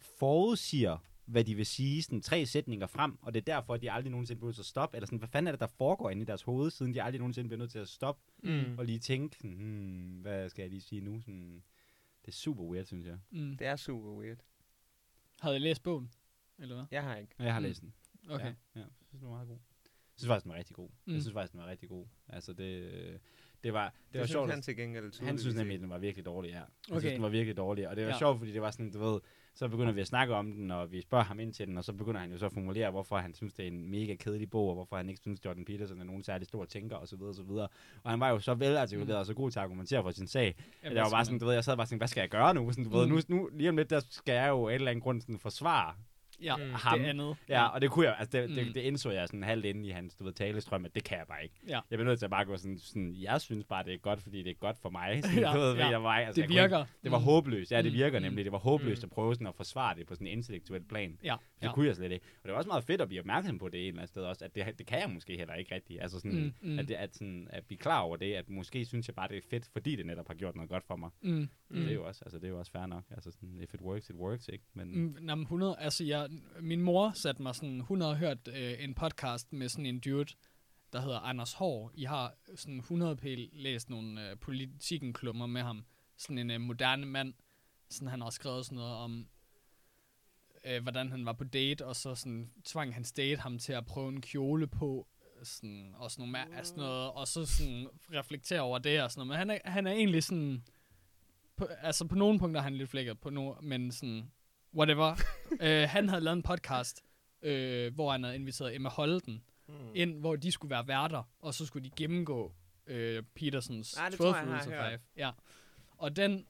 forudsiger, 0.00 0.96
hvad 1.24 1.44
de 1.44 1.54
vil 1.54 1.66
sige, 1.66 2.02
sådan 2.02 2.20
tre 2.20 2.46
sætninger 2.46 2.86
frem, 2.86 3.18
og 3.22 3.34
det 3.34 3.40
er 3.40 3.44
derfor, 3.54 3.74
at 3.74 3.82
de 3.82 3.90
aldrig 3.92 4.10
nogensinde 4.10 4.38
bliver 4.38 4.48
nødt 4.48 4.56
til 4.56 4.62
at 4.62 4.66
stoppe, 4.66 4.96
eller 4.96 5.06
sådan, 5.06 5.18
hvad 5.18 5.28
fanden 5.28 5.46
er 5.46 5.52
det, 5.52 5.60
der 5.60 5.66
foregår 5.66 6.10
inde 6.10 6.22
i 6.22 6.24
deres 6.24 6.42
hoved, 6.42 6.70
siden 6.70 6.94
de 6.94 7.02
aldrig 7.02 7.18
nogensinde 7.18 7.48
bliver 7.48 7.58
nødt 7.58 7.70
til 7.70 7.78
at 7.78 7.88
stoppe, 7.88 8.22
Mm. 8.42 8.78
og 8.78 8.84
lige 8.84 8.98
tænke, 8.98 9.36
sådan, 9.36 9.50
hmm, 9.56 10.18
hvad 10.22 10.48
skal 10.48 10.62
jeg 10.62 10.70
lige 10.70 10.80
sige 10.80 11.00
nu? 11.00 11.20
Sådan, 11.20 11.62
det 12.26 12.32
er 12.32 12.36
super 12.36 12.62
weird, 12.64 12.84
synes 12.84 13.06
jeg. 13.06 13.18
Mm. 13.30 13.56
Det 13.56 13.66
er 13.66 13.76
super 13.76 14.10
weird. 14.10 14.38
Havde 15.40 15.56
I 15.56 15.58
læst 15.58 15.82
bogen? 15.82 16.10
Eller 16.58 16.74
hvad? 16.74 16.84
Jeg 16.90 17.02
har 17.02 17.16
ikke. 17.16 17.34
Jeg 17.38 17.52
har 17.52 17.60
Mm. 17.60 17.64
læst 17.66 17.80
den. 17.82 17.94
Okay. 18.28 18.44
Ja, 18.44 18.54
ja, 18.74 18.80
jeg 18.80 18.86
synes, 19.08 19.20
den 19.20 19.28
var 19.28 19.34
meget 19.34 19.48
god. 19.48 19.58
synes 20.16 20.28
faktisk, 20.28 20.44
den 20.44 20.50
var 20.52 20.58
rigtig 20.58 20.76
god. 20.76 20.88
Mm. 21.04 21.12
Jeg 21.12 21.22
synes 21.22 21.32
faktisk, 21.34 21.52
den 21.52 21.60
var 21.60 21.66
rigtig 21.66 21.88
god. 21.88 22.06
Altså, 22.28 22.52
det, 22.52 22.64
øh, 22.92 23.18
det 23.64 23.72
var, 23.72 23.88
det, 23.88 24.12
Det, 24.12 24.20
var 24.20 24.26
sjovt. 24.26 24.50
han 24.50 24.62
til 24.62 24.76
gengæld 24.76 25.24
han 25.24 25.38
synes 25.38 25.54
nemlig, 25.56 25.74
at 25.74 25.80
den 25.80 25.90
var 25.90 25.98
virkelig 25.98 26.24
dårlig, 26.24 26.48
ja. 26.48 26.54
Han 26.58 26.66
Okay. 26.90 27.00
synes, 27.00 27.12
den 27.12 27.22
var 27.22 27.28
virkelig 27.28 27.56
dårlig, 27.56 27.88
og 27.88 27.96
det 27.96 28.04
var. 28.04 28.10
Ja. 28.12 28.18
sjovt, 28.18 28.38
fordi 28.38 28.52
det 28.52 28.60
var 28.62 28.70
sådan, 28.70 28.90
du 28.92 28.98
ved, 28.98 29.20
så 29.56 29.68
begynder 29.68 29.92
vi 29.92 30.00
at 30.00 30.06
snakke 30.06 30.34
om 30.34 30.52
den, 30.52 30.70
og 30.70 30.92
vi 30.92 31.00
spørger 31.00 31.24
ham 31.24 31.40
ind 31.40 31.52
til 31.52 31.66
den, 31.66 31.78
og 31.78 31.84
så 31.84 31.92
begynder 31.92 32.20
han 32.20 32.32
jo 32.32 32.38
så 32.38 32.46
at 32.46 32.52
formulere, 32.52 32.90
hvorfor 32.90 33.16
han 33.16 33.34
synes, 33.34 33.52
det 33.54 33.62
er 33.62 33.66
en 33.68 33.90
mega 33.90 34.14
kedelig 34.14 34.50
bog, 34.50 34.68
og 34.68 34.74
hvorfor 34.74 34.96
han 34.96 35.08
ikke 35.08 35.20
synes, 35.20 35.44
Jordan 35.44 35.64
Peterson 35.64 36.00
er 36.00 36.04
nogen 36.04 36.22
særlig 36.22 36.46
stor 36.46 36.64
tænker, 36.64 36.96
osv. 36.96 37.22
Og, 37.22 37.34
så 37.34 37.42
videre. 37.42 37.68
og 38.02 38.10
han 38.10 38.20
var 38.20 38.28
jo 38.30 38.38
så 38.38 38.54
velartikuleret 38.54 39.08
Mm. 39.16 39.20
og 39.20 39.26
så 39.26 39.34
god 39.34 39.50
til 39.50 39.58
at 39.58 39.62
argumentere 39.62 40.02
for 40.02 40.10
sin 40.10 40.26
sag, 40.26 40.54
Ja, 40.82 40.94
jeg 40.94 41.02
var 41.02 41.10
bare 41.10 41.24
sådan, 41.24 41.38
du 41.38 41.46
ved, 41.46 41.54
jeg 41.54 41.64
sad 41.64 41.76
bare 41.76 41.86
sådan, 41.86 41.98
hvad 41.98 42.08
skal 42.08 42.20
jeg 42.20 42.30
gøre 42.30 42.54
nu? 42.54 42.70
Sådan, 42.72 42.84
du 42.84 42.90
ved, 42.90 43.06
Mm. 43.06 43.12
nu, 43.12 43.20
nu, 43.28 43.48
lige 43.52 43.68
om 43.68 43.76
lidt, 43.76 43.90
der 43.90 44.00
skal 44.10 44.32
jeg 44.34 44.48
jo 44.48 44.66
af 44.68 44.70
en 44.70 44.74
eller 44.74 44.90
anden 44.90 45.02
grund 45.02 45.20
sådan 45.20 45.38
forsvare 45.38 45.94
Ja, 46.42 46.56
Mm. 46.56 46.62
ham. 46.72 46.98
det 46.98 47.06
andet. 47.06 47.36
Ja, 47.48 47.66
og 47.66 47.80
det 47.80 47.90
kunne 47.90 48.06
jeg, 48.06 48.16
altså 48.18 48.40
det, 48.40 48.48
det, 48.48 48.66
Mm. 48.66 48.72
det 48.72 48.80
indså 48.80 49.10
jeg 49.10 49.26
sådan 49.28 49.42
halvt 49.42 49.64
inde 49.64 49.86
i 49.88 49.90
hans, 49.90 50.14
du 50.14 50.24
ved, 50.24 50.32
talestrøm, 50.32 50.84
at 50.84 50.94
det 50.94 51.04
kan 51.04 51.18
jeg 51.18 51.26
bare 51.26 51.42
ikke. 51.42 51.54
Ja. 51.68 51.80
Jeg 51.90 51.98
bliver 51.98 52.04
nødt 52.04 52.18
til 52.18 52.26
at 52.26 52.30
bare 52.30 52.44
gå 52.44 52.56
sådan, 52.56 52.78
sådan, 52.78 53.14
jeg 53.22 53.40
synes 53.40 53.64
bare, 53.64 53.84
det 53.84 53.94
er 53.94 53.98
godt, 53.98 54.22
fordi 54.22 54.42
det 54.42 54.50
er 54.50 54.54
godt 54.54 54.78
for 54.78 54.90
mig. 54.90 55.20
Sådan, 55.24 55.38
Ja, 55.44 55.52
du 55.54 55.58
ved, 55.60 55.74
ja. 55.76 55.98
mig. 55.98 56.26
Altså, 56.26 56.32
Det 56.42 56.42
jeg 56.42 56.48
kunne 56.48 56.64
ikke- 56.64 56.76
virker. 56.76 56.86
det 57.02 57.10
var 57.12 57.18
Mm. 57.18 57.24
håbløst. 57.24 57.72
Ja, 57.72 57.82
det 57.82 57.92
Mm, 57.92 57.96
virker 57.98 58.18
mm. 58.18 58.22
nemlig. 58.22 58.44
Det 58.44 58.52
var 58.52 58.58
håbløst 58.58 59.02
Mm. 59.02 59.06
at 59.06 59.10
prøve 59.10 59.34
sådan 59.34 59.46
at 59.46 59.54
forsvare 59.54 59.96
det 59.96 60.06
på 60.06 60.14
sådan 60.14 60.26
en 60.26 60.32
intellektuel 60.32 60.82
plan. 60.84 61.18
Ja, 61.24 61.36
Det 61.60 61.66
ja. 61.66 61.72
kunne 61.72 61.86
jeg 61.86 61.96
slet 61.96 62.12
ikke. 62.12 62.24
Og 62.42 62.44
det 62.44 62.52
var 62.52 62.58
også 62.58 62.68
meget 62.68 62.84
fedt 62.84 63.00
at 63.00 63.08
blive 63.08 63.20
opmærksom 63.20 63.58
på 63.58 63.68
det 63.68 63.80
et 63.80 63.88
eller 63.88 64.00
andet 64.00 64.08
sted 64.08 64.22
også, 64.22 64.44
at 64.44 64.54
det, 64.54 64.78
det 64.78 64.86
kan 64.86 65.00
jeg 65.00 65.10
måske 65.10 65.36
heller 65.36 65.54
ikke 65.54 65.74
rigtigt. 65.74 66.02
Altså 66.02 66.18
sådan, 66.20 66.54
Mm, 66.62 66.70
mm. 66.70 66.78
At, 66.78 66.88
det, 66.88 66.94
at, 66.94 67.14
sådan, 67.16 67.48
at 67.50 67.64
blive 67.66 67.78
klar 67.78 68.00
over 68.00 68.16
det, 68.16 68.34
at 68.34 68.48
måske 68.50 68.84
synes 68.84 69.08
jeg 69.08 69.14
bare, 69.14 69.28
det 69.28 69.36
er 69.36 69.40
fedt, 69.50 69.68
fordi 69.72 69.96
det 69.96 70.06
netop 70.06 70.26
har 70.26 70.34
gjort 70.34 70.54
noget 70.56 70.70
godt 70.70 70.84
for 70.84 70.96
mig. 70.96 71.10
Mm. 71.22 71.30
Mm. 71.30 71.48
Mm. 71.68 71.76
Det 71.82 71.90
er 71.90 71.94
jo 71.94 72.06
også, 72.06 72.22
altså, 72.24 72.38
det 72.38 72.44
er 72.44 72.48
jo 72.48 72.58
også 72.58 72.72
fair 72.72 72.86
nok. 72.86 73.04
Altså 73.10 73.30
sådan, 73.30 73.60
if 73.62 73.74
it 73.74 73.80
works, 73.80 74.10
it 74.10 74.16
works, 74.16 74.48
ikke? 74.48 74.64
Men, 74.74 74.98
Mm, 74.98 75.16
nå, 75.20 75.34
men 75.34 75.42
100, 75.42 75.76
altså 75.78 76.04
jeg, 76.04 76.25
min 76.60 76.82
mor 76.82 77.12
satte 77.14 77.42
mig 77.42 77.54
sådan, 77.54 77.80
hun 77.80 78.00
har 78.00 78.14
hørt 78.14 78.48
øh, 78.48 78.84
en 78.84 78.94
podcast 78.94 79.52
med 79.52 79.68
sådan 79.68 79.86
en 79.86 80.00
dude, 80.00 80.34
der 80.92 81.00
hedder 81.00 81.18
Anders 81.20 81.52
Hård. 81.52 81.90
I 81.94 82.04
har 82.04 82.34
sådan 82.56 82.78
100 82.78 83.16
p 83.16 83.24
læst 83.52 83.90
nogle 83.90 84.30
øh, 84.30 84.38
politikken-klummer 84.38 85.46
med 85.46 85.62
ham. 85.62 85.84
Sådan 86.16 86.38
en 86.38 86.50
øh, 86.50 86.60
moderne 86.60 87.06
mand. 87.06 87.34
Sådan, 87.90 88.08
han 88.08 88.20
har 88.20 88.26
også 88.26 88.36
skrevet 88.36 88.66
sådan 88.66 88.76
noget 88.76 88.94
om, 88.94 89.26
øh, 90.64 90.82
hvordan 90.82 91.10
han 91.10 91.26
var 91.26 91.32
på 91.32 91.44
date, 91.44 91.86
og 91.86 91.96
så 91.96 92.14
sådan, 92.14 92.50
tvang 92.64 92.94
hans 92.94 93.12
date 93.12 93.40
ham 93.40 93.58
til 93.58 93.72
at 93.72 93.86
prøve 93.86 94.08
en 94.08 94.20
kjole 94.20 94.66
på, 94.66 95.08
sådan, 95.42 95.94
og 95.94 96.10
sådan, 96.10 96.22
nogle, 96.22 96.38
altså 96.38 96.54
mær- 96.56 96.64
sådan 96.64 96.80
noget, 96.80 97.10
og 97.12 97.28
så 97.28 97.46
sådan 97.46 97.88
reflektere 98.12 98.60
over 98.60 98.78
det 98.78 99.02
og 99.02 99.10
sådan 99.10 99.26
noget. 99.26 99.28
Men 99.28 99.38
han 99.38 99.60
er, 99.64 99.70
han 99.70 99.86
er 99.86 99.92
egentlig 99.92 100.22
sådan, 100.22 100.64
på, 101.56 101.64
altså 101.64 102.06
på 102.06 102.14
nogle 102.14 102.38
punkter 102.38 102.60
er 102.60 102.64
han 102.64 102.76
lidt 102.76 102.90
flækket, 102.90 103.20
på 103.20 103.30
no, 103.30 103.54
men 103.60 103.92
sådan, 103.92 104.30
whatever. 104.76 105.14
øh, 105.62 105.88
han 105.88 106.08
havde 106.08 106.20
lavet 106.20 106.36
en 106.36 106.42
podcast, 106.42 107.04
øh, 107.42 107.94
hvor 107.94 108.12
han 108.12 108.22
havde 108.22 108.36
inviteret 108.36 108.74
Emma 108.74 108.88
Holden 108.88 109.42
Mm. 109.68 109.74
ind, 109.94 110.20
hvor 110.20 110.36
de 110.36 110.52
skulle 110.52 110.70
være 110.70 110.88
værter, 110.88 111.22
og 111.40 111.54
så 111.54 111.66
skulle 111.66 111.84
de 111.84 111.90
gennemgå 111.96 112.52
øh, 112.86 113.22
Petersons 113.34 113.96
Ah, 113.96 114.10
det 114.10 114.18
12 114.18 114.34
tror 114.34 114.38
jeg, 114.40 114.46
jeg 114.48 114.56
har 114.56 114.64
Rules 114.64 114.78
of. 114.80 114.90
Life. 114.92 115.04
Ja. 115.16 115.30
Og 115.96 116.16
den, 116.16 116.46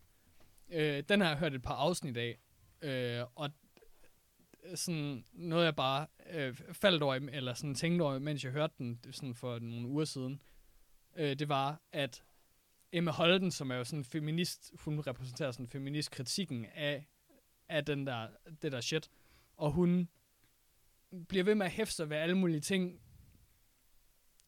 øh, 0.68 1.02
den 1.08 1.20
har 1.20 1.28
jeg 1.28 1.38
hørt 1.38 1.54
et 1.54 1.62
par 1.62 1.74
afsnit 1.74 2.16
af, 2.16 2.38
øh, 2.82 3.24
og 3.34 3.50
sådan 4.74 5.24
noget 5.32 5.64
jeg 5.64 5.76
bare 5.76 6.06
øh, 6.30 6.54
faldt 6.72 7.02
over, 7.02 7.14
eller 7.14 7.54
sådan 7.54 7.74
tænkte 7.74 8.02
over, 8.02 8.18
mens 8.18 8.44
jeg 8.44 8.52
hørte 8.52 8.74
den 8.78 9.00
sådan 9.12 9.34
for 9.34 9.58
nogle 9.58 9.88
uger 9.88 10.04
siden, 10.04 10.42
øh, 11.16 11.38
det 11.38 11.48
var, 11.48 11.80
at 11.92 12.22
Emma 12.92 13.10
Holden, 13.10 13.50
som 13.50 13.70
er 13.70 13.74
jo 13.76 13.84
sådan 13.84 13.98
en 13.98 14.04
feminist, 14.04 14.72
hun 14.78 15.00
repræsenterer 15.00 15.50
sådan 15.50 15.68
feministkritikken 15.68 16.66
af, 16.74 17.06
af 17.68 17.84
den 17.84 18.06
der, 18.06 18.28
det 18.62 18.72
der 18.72 18.80
shit, 18.80 19.10
og 19.56 19.70
hun 19.72 20.08
bliver 21.28 21.44
ved 21.44 21.54
med 21.54 21.66
at 21.66 21.72
hæfte 21.72 21.94
sig 21.94 22.10
ved 22.10 22.16
alle 22.16 22.34
mulige 22.36 22.60
ting, 22.60 23.00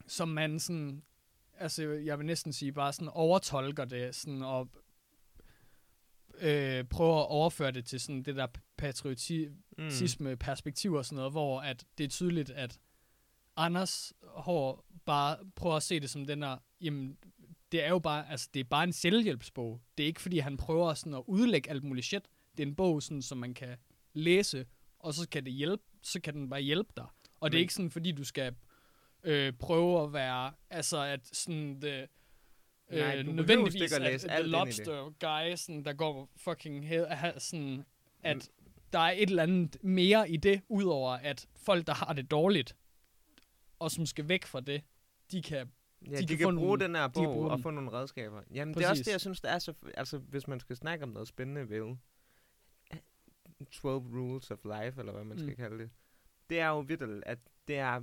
som 0.06 0.28
man 0.28 0.60
sådan, 0.60 1.02
altså 1.54 1.82
jeg 1.82 2.18
vil 2.18 2.26
næsten 2.26 2.52
sige, 2.52 2.72
bare 2.72 2.92
sådan 2.92 3.08
overtolker 3.08 3.84
det, 3.84 4.14
sådan, 4.14 4.42
og 4.42 4.68
øh, 6.40 6.84
prøver 6.84 7.20
at 7.20 7.28
overføre 7.28 7.70
det 7.70 7.84
til 7.84 8.00
sådan 8.00 8.22
det 8.22 8.36
der 8.36 8.46
patriotisme 8.76 10.36
perspektiv 10.36 10.92
og 10.92 11.04
sådan 11.04 11.16
noget, 11.16 11.32
hvor 11.32 11.60
at 11.60 11.84
det 11.98 12.04
er 12.04 12.08
tydeligt, 12.08 12.50
at 12.50 12.78
Anders 13.56 14.12
Hård 14.22 14.84
bare 15.04 15.38
prøver 15.56 15.76
at 15.76 15.82
se 15.82 16.00
det 16.00 16.10
som 16.10 16.26
den 16.26 16.42
der, 16.42 16.56
jamen, 16.80 17.18
det 17.72 17.84
er 17.84 17.88
jo 17.88 17.98
bare, 17.98 18.30
altså 18.30 18.48
det 18.54 18.60
er 18.60 18.64
bare 18.64 18.84
en 18.84 18.92
selvhjælpsbog. 18.92 19.80
Det 19.98 20.02
er 20.02 20.06
ikke 20.06 20.20
fordi, 20.20 20.38
han 20.38 20.56
prøver 20.56 20.94
sådan 20.94 21.14
at 21.14 21.22
udlægge 21.26 21.70
alt 21.70 21.84
muligt 21.84 22.06
shit. 22.06 22.22
Det 22.58 22.62
er 22.62 22.66
en 22.66 22.74
bog, 22.74 23.02
sådan, 23.02 23.22
som 23.22 23.38
man 23.38 23.54
kan 23.54 23.76
læse, 24.12 24.66
og 24.98 25.14
så 25.14 25.28
kan 25.28 25.44
det 25.44 25.52
hjælpe, 25.52 25.82
så 26.02 26.20
kan 26.20 26.34
den 26.34 26.50
bare 26.50 26.60
hjælpe 26.60 26.92
dig. 26.96 27.06
Og 27.40 27.50
det 27.52 27.56
er 27.56 27.58
Men- 27.58 27.62
ikke 27.62 27.74
sådan, 27.74 27.90
fordi 27.90 28.12
du 28.12 28.24
skal 28.24 28.54
øh, 29.24 29.52
prøve 29.52 30.02
at 30.04 30.12
være, 30.12 30.52
altså 30.70 31.02
at 31.02 31.26
sådan 31.36 31.82
det, 31.82 32.06
Nej, 32.90 32.98
øh, 33.00 33.10
du 33.10 33.16
behøver 33.16 33.32
nødvendigvis 33.32 33.92
at 33.92 34.02
læse 34.02 34.30
at 34.30 34.38
the 34.40 34.48
lobster 34.50 35.10
guy, 35.20 35.56
sådan, 35.56 35.84
der 35.84 35.92
går 35.92 36.30
fucking 36.36 36.90
he- 36.90 37.14
ha- 37.14 37.38
sådan, 37.38 37.84
at 38.22 38.50
der 38.92 38.98
er 38.98 39.10
et 39.10 39.30
eller 39.30 39.42
andet 39.42 39.76
mere 39.84 40.30
i 40.30 40.36
det, 40.36 40.60
udover 40.68 41.10
at 41.12 41.48
folk, 41.56 41.86
der 41.86 41.94
har 41.94 42.12
det 42.12 42.30
dårligt, 42.30 42.76
og 43.78 43.90
som 43.90 44.06
skal 44.06 44.28
væk 44.28 44.44
fra 44.46 44.60
det, 44.60 44.82
de 45.32 45.42
kan 45.42 45.70
Ja, 46.06 46.16
de 46.16 46.22
de, 46.22 46.26
kan 46.26 46.36
kan, 46.38 46.44
bruge 46.44 46.54
nogle- 46.54 46.84
den 46.84 46.94
her 46.94 47.08
bog 47.08 47.38
og 47.50 47.60
få 47.60 47.70
nogle 47.70 47.92
redskaber. 47.92 48.42
Jamen, 48.54 48.74
det 48.74 48.84
er 48.84 48.88
også 48.88 48.90
Præcis. 49.00 49.04
det, 49.06 49.12
jeg 49.12 49.20
synes, 49.20 49.40
det 49.40 49.50
er 49.50 49.58
så... 49.58 49.72
Altså, 49.94 50.18
hvis 50.18 50.48
man 50.48 50.60
skal 50.60 50.76
snakke 50.76 51.02
om 51.02 51.08
noget 51.08 51.28
spændende 51.28 51.68
ved 51.70 51.96
12 53.64 54.04
Rules 54.14 54.50
of 54.50 54.64
Life, 54.64 55.00
eller 55.00 55.12
hvad 55.12 55.24
man 55.24 55.38
skal 55.38 55.50
Mm. 55.50 55.56
kalde 55.56 55.78
det, 55.78 55.90
det 56.50 56.60
er 56.60 56.68
jo 56.68 56.80
virkelig, 56.80 57.22
at 57.26 57.38
det 57.68 57.76
er, 57.78 58.02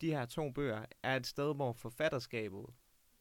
de 0.00 0.10
her 0.10 0.26
to 0.26 0.50
bøger 0.50 0.84
er 1.02 1.16
et 1.16 1.26
sted, 1.26 1.54
hvor 1.54 1.72
forfatterskabet, 1.72 2.66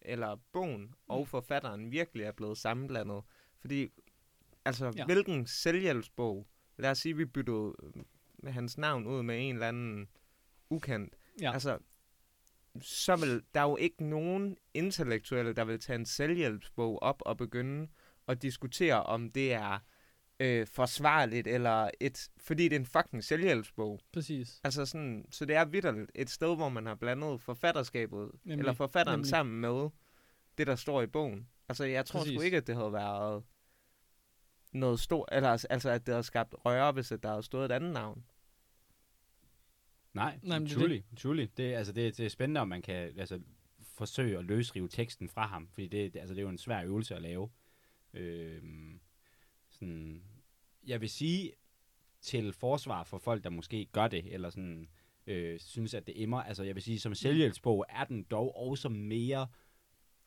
eller 0.01 0.35
bogen 0.51 0.93
og 1.07 1.19
Mm. 1.19 1.25
forfatteren 1.25 1.91
virkelig 1.91 2.23
er 2.25 2.31
blevet 2.31 2.57
sammenblandet. 2.57 3.23
Fordi, 3.59 3.89
altså, 4.65 4.85
Ja. 4.85 4.91
ja. 4.95 5.05
hvilken 5.05 5.47
selvhjælpsbog, 5.47 6.47
lad 6.77 6.91
os 6.91 6.97
sige, 6.97 7.17
vi 7.17 7.25
byttede 7.25 7.73
øh, 8.43 8.53
hans 8.53 8.77
navn 8.77 9.07
ud 9.07 9.23
med 9.23 9.49
en 9.49 9.55
eller 9.55 9.67
anden 9.67 10.07
ukendt, 10.69 11.15
Ja. 11.41 11.53
Altså, 11.53 11.79
så 12.81 13.15
vil 13.15 13.43
der 13.53 13.59
er 13.61 13.69
jo 13.69 13.77
ikke 13.77 14.03
nogen 14.03 14.57
intellektuelle, 14.73 15.53
der 15.53 15.65
vil 15.65 15.79
tage 15.79 15.95
en 15.99 16.05
selvhjælpsbog 16.05 17.01
op 17.03 17.21
og 17.25 17.37
begynde 17.37 17.87
at 18.27 18.41
diskutere, 18.41 19.03
om 19.03 19.31
det 19.31 19.53
er 19.53 19.79
øh, 20.41 20.67
forsvarligt, 20.67 21.47
eller 21.47 21.89
et, 21.99 22.29
fordi 22.37 22.63
det 22.63 22.75
er 22.75 22.79
en 22.79 22.85
fucking 22.85 23.23
selvhjælpsbog. 23.23 23.99
præcis. 24.13 24.61
Altså 24.63 24.85
sådan, 24.85 25.25
så 25.31 25.45
det 25.45 25.55
er 25.55 25.65
vidderligt 25.65 26.11
et 26.15 26.29
sted, 26.29 26.55
hvor 26.55 26.69
man 26.69 26.85
har 26.85 26.95
blandet 26.95 27.41
forfatterskabet, 27.41 28.31
Nemlig. 28.43 28.59
Eller 28.59 28.73
forfatteren 28.73 29.19
Nemlig. 29.19 29.29
sammen 29.29 29.61
med 29.61 29.89
det, 30.57 30.67
der 30.67 30.75
står 30.75 31.01
i 31.01 31.07
bogen. 31.07 31.47
Altså, 31.69 31.85
jeg 31.85 32.05
tror 32.05 32.19
Præcis. 32.19 32.33
sgu 32.35 32.41
ikke, 32.41 32.57
at 32.57 32.67
det 32.67 32.75
havde 32.75 32.93
været 32.93 33.43
noget 34.71 34.99
stort, 34.99 35.29
eller 35.31 35.49
altså, 35.49 35.67
altså, 35.69 35.89
at 35.89 36.05
det 36.05 36.13
havde 36.13 36.23
skabt 36.23 36.55
røre, 36.65 36.91
hvis 36.91 37.13
der 37.23 37.29
havde 37.29 37.43
stået 37.43 37.65
et 37.65 37.71
andet 37.71 37.93
navn. 37.93 38.23
Nej, 40.13 40.39
Nej, 40.43 40.59
men 40.59 40.67
det 40.67 40.75
er 40.75 40.79
truly, 40.79 41.01
truly. 41.17 41.47
Det, 41.57 41.73
altså, 41.73 41.93
det, 41.93 42.17
det 42.17 42.25
er 42.25 42.29
spændende, 42.29 42.61
om 42.61 42.67
man 42.67 42.81
kan 42.81 43.19
altså, 43.19 43.41
forsøge 43.83 44.37
at 44.37 44.45
løsrive 44.45 44.87
teksten 44.87 45.29
fra 45.29 45.47
ham, 45.47 45.67
fordi 45.67 45.87
det, 45.87 46.13
det, 46.13 46.19
altså, 46.19 46.33
det 46.35 46.39
er 46.39 46.43
jo 46.43 46.49
en 46.49 46.57
svær 46.57 46.83
øvelse 46.83 47.15
at 47.15 47.21
lave. 47.21 47.49
Øhm, 48.13 48.99
sådan, 49.69 50.23
jeg 50.87 51.01
vil 51.01 51.09
sige 51.09 51.51
til 52.21 52.53
forsvar 52.53 53.03
for 53.03 53.17
folk, 53.17 53.43
der 53.43 53.49
måske 53.49 53.85
gør 53.91 54.07
det, 54.07 54.33
eller 54.33 54.49
sådan, 54.49 54.87
øh, 55.27 55.59
synes, 55.59 55.93
at 55.93 56.07
det 56.07 56.21
emmer, 56.23 56.43
altså 56.43 56.63
jeg 56.63 56.75
vil 56.75 56.83
sige, 56.83 56.99
som 56.99 57.15
selvhjælpsbog 57.15 57.85
er 57.89 58.03
den 58.03 58.23
dog 58.23 58.57
også 58.57 58.89
mere 58.89 59.47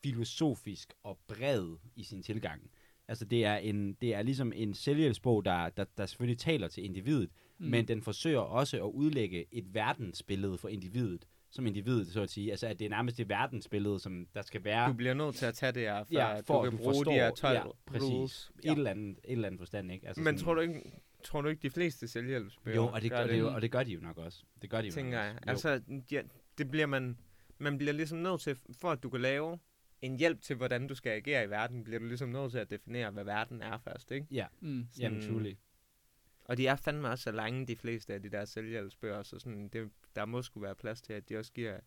filosofisk 0.03 0.93
og 1.03 1.19
bred 1.27 1.77
i 1.95 2.03
sin 2.03 2.23
tilgang. 2.23 2.71
Altså 3.07 3.25
det 3.25 3.45
er, 3.45 3.55
en, 3.55 3.93
det 3.93 4.13
er 4.13 4.21
ligesom 4.21 4.53
en 4.55 4.73
selvhjælpsbog, 4.73 5.45
der, 5.45 5.69
der, 5.69 5.83
der 5.97 6.05
selvfølgelig 6.05 6.39
taler 6.39 6.67
til 6.67 6.85
individet, 6.85 7.29
mm. 7.57 7.67
men 7.67 7.87
den 7.87 8.01
forsøger 8.01 8.39
også 8.39 8.77
at 8.77 8.91
udlægge 8.91 9.45
et 9.51 9.73
verdensbillede 9.73 10.57
for 10.57 10.67
individet, 10.67 11.27
som 11.55 11.67
individet, 11.67 12.07
så 12.07 12.21
at 12.21 12.29
sige. 12.29 12.51
Altså 12.51 12.67
at 12.67 12.79
det 12.79 12.85
er 12.85 12.89
nærmest 12.89 13.17
det 13.17 13.29
verdensbillede, 13.29 13.99
som 13.99 14.27
der 14.35 14.41
skal 14.41 14.63
være 14.63 14.87
Du 14.89 14.93
bliver 14.93 15.13
nødt 15.13 15.35
til 15.35 15.45
at 15.45 15.53
tage 15.53 15.71
det 15.71 15.81
her, 15.81 16.03
for, 16.03 16.13
ja, 16.13 16.39
for 16.39 16.53
du 16.61 16.65
at 16.67 16.69
kan 16.71 16.77
du 16.77 16.83
bruge 16.83 16.95
forstår, 16.95 17.11
de 17.11 17.17
her 17.17 17.31
12 17.31 17.55
ja, 17.55 17.63
præcis. 17.85 18.09
rules. 18.09 18.51
Et, 18.63 18.71
eller 18.71 18.91
andet, 18.91 19.17
et 19.23 19.31
eller 19.31 19.47
andet 19.47 19.59
forstand, 19.59 19.91
ikke? 19.91 20.07
Altså 20.07 20.23
Men 20.23 20.37
tror 20.37 20.53
du 20.53 20.61
ikke, 20.61 20.81
tror 21.23 21.41
du 21.41 21.47
ikke 21.49 21.61
de 21.61 21.69
fleste 21.69 22.07
selvhjælpsbøger 22.07 22.75
Jo, 22.75 22.87
og 22.87 23.01
det, 23.01 23.11
gør 23.11 23.23
og, 23.23 23.29
det, 23.29 23.39
jo, 23.39 23.53
og 23.53 23.61
det 23.61 23.71
gør 23.71 23.83
de 23.83 23.91
jo 23.91 23.99
nok 24.01 24.17
også. 24.17 24.43
Det 24.61 24.69
gør 24.69 24.81
de 24.81 24.87
jo 24.87 24.93
tænker 24.93 25.11
nok 25.33 25.41
jeg. 25.45 25.53
også. 25.55 25.69
Jo. 25.69 25.73
Altså, 25.75 26.01
ja, 26.11 26.21
det 26.57 26.71
bliver 26.71 26.85
man, 26.85 27.17
man 27.57 27.77
bliver 27.77 27.93
ligesom 27.93 28.17
nødt 28.17 28.41
til, 28.41 28.57
for 28.81 28.91
at 28.91 29.03
du 29.03 29.09
kan 29.09 29.21
lave 29.21 29.59
en 30.01 30.17
hjælp 30.17 30.41
til, 30.41 30.55
hvordan 30.55 30.87
du 30.87 30.95
skal 30.95 31.09
agere 31.09 31.43
i 31.45 31.49
verden, 31.49 31.83
bliver 31.83 31.99
du 31.99 32.05
ligesom 32.05 32.29
nødt 32.29 32.51
til 32.51 32.57
at 32.59 32.69
definere, 32.69 33.11
hvad 33.11 33.23
verden 33.23 33.61
er 33.61 33.77
først, 33.77 34.11
ikke? 34.11 34.27
Ja, 34.31 34.45
Mm. 34.59 34.87
jamen 34.99 35.21
sådan- 35.21 35.33
truly. 35.35 35.53
Og 36.45 36.57
de 36.57 36.67
er 36.67 36.75
fandme 36.75 37.07
også 37.09 37.23
så 37.23 37.31
lange, 37.31 37.67
de 37.67 37.75
fleste 37.75 38.13
af 38.13 38.21
de 38.21 38.29
der 38.29 38.45
selvhjælpsbøger, 38.45 39.23
så 39.23 39.39
sådan, 39.39 39.67
det, 39.67 39.89
der 40.15 40.25
må 40.25 40.41
skulle 40.41 40.61
være 40.65 40.75
plads 40.75 41.01
til, 41.01 41.13
at 41.13 41.29
de 41.29 41.37
også 41.37 41.53
giver 41.53 41.79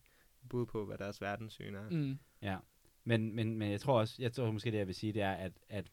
bud 0.49 0.65
på, 0.65 0.85
hvad 0.85 0.97
deres 0.97 1.21
verdenssyn 1.21 1.75
er. 1.75 1.89
Mm. 1.89 2.19
Ja, 2.41 2.57
men, 3.03 3.35
men, 3.35 3.57
men 3.57 3.71
jeg 3.71 3.81
tror 3.81 3.99
også, 3.99 4.15
jeg 4.19 4.33
tror 4.33 4.51
måske 4.51 4.71
det, 4.71 4.77
jeg 4.77 4.87
vil 4.87 4.95
sige, 4.95 5.13
det 5.13 5.21
er, 5.21 5.31
at, 5.33 5.51
at 5.69 5.91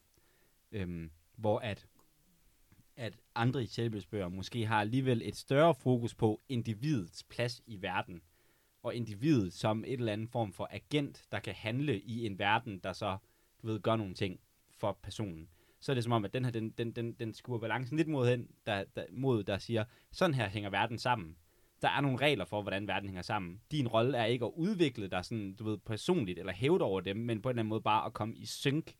øhm, 0.71 1.11
hvor 1.35 1.59
at, 1.59 1.87
at 2.95 3.19
andre 3.35 3.63
i 3.63 3.65
selvhjælpsbøger 3.65 4.29
måske 4.29 4.65
har 4.65 4.81
alligevel 4.81 5.21
et 5.25 5.35
større 5.35 5.75
fokus 5.75 6.15
på 6.15 6.41
individets 6.49 7.23
plads 7.23 7.61
i 7.65 7.81
verden, 7.81 8.21
og 8.83 8.95
individet 8.95 9.53
som 9.53 9.83
et 9.87 9.93
eller 9.93 10.13
andet 10.13 10.29
form 10.29 10.53
for 10.53 10.67
agent, 10.71 11.25
der 11.31 11.39
kan 11.39 11.53
handle 11.53 12.01
i 12.01 12.25
en 12.25 12.39
verden, 12.39 12.79
der 12.79 12.93
så, 12.93 13.17
du 13.61 13.67
ved, 13.67 13.79
gør 13.79 13.95
nogle 13.95 14.13
ting 14.13 14.39
for 14.69 14.99
personen. 15.03 15.49
Så 15.79 15.91
er 15.91 15.93
det 15.93 16.03
som 16.03 16.13
om, 16.13 16.25
at 16.25 16.33
den 16.33 16.45
her, 16.45 16.51
den, 16.51 16.69
den, 16.69 16.91
den, 16.91 17.13
den 17.13 17.33
skuer 17.33 17.59
balancen 17.59 17.97
lidt 17.97 18.07
mod 18.07 18.27
hen, 18.27 18.51
der, 18.65 18.83
der, 18.95 19.05
mod, 19.11 19.43
der 19.43 19.57
siger, 19.57 19.85
sådan 20.11 20.33
her 20.33 20.49
hænger 20.49 20.69
verden 20.69 20.97
sammen. 20.97 21.37
Der 21.81 21.89
er 21.89 22.01
nogle 22.01 22.17
regler 22.17 22.45
for, 22.45 22.61
hvordan 22.61 22.87
verden 22.87 23.09
hænger 23.09 23.21
sammen. 23.21 23.61
Din 23.71 23.87
rolle 23.87 24.17
er 24.17 24.25
ikke 24.25 24.45
at 24.45 24.51
udvikle 24.55 25.07
dig 25.07 25.25
sådan, 25.25 25.53
du 25.55 25.63
ved, 25.63 25.77
personligt, 25.77 26.39
eller 26.39 26.53
hæve 26.53 26.77
dig 26.77 26.85
over 26.85 27.01
dem, 27.01 27.17
men 27.17 27.41
på 27.41 27.49
en 27.49 27.51
eller 27.53 27.59
anden 27.61 27.69
måde 27.69 27.81
bare 27.81 28.05
at 28.05 28.13
komme 28.13 28.35
i 28.35 28.45
synk 28.45 28.95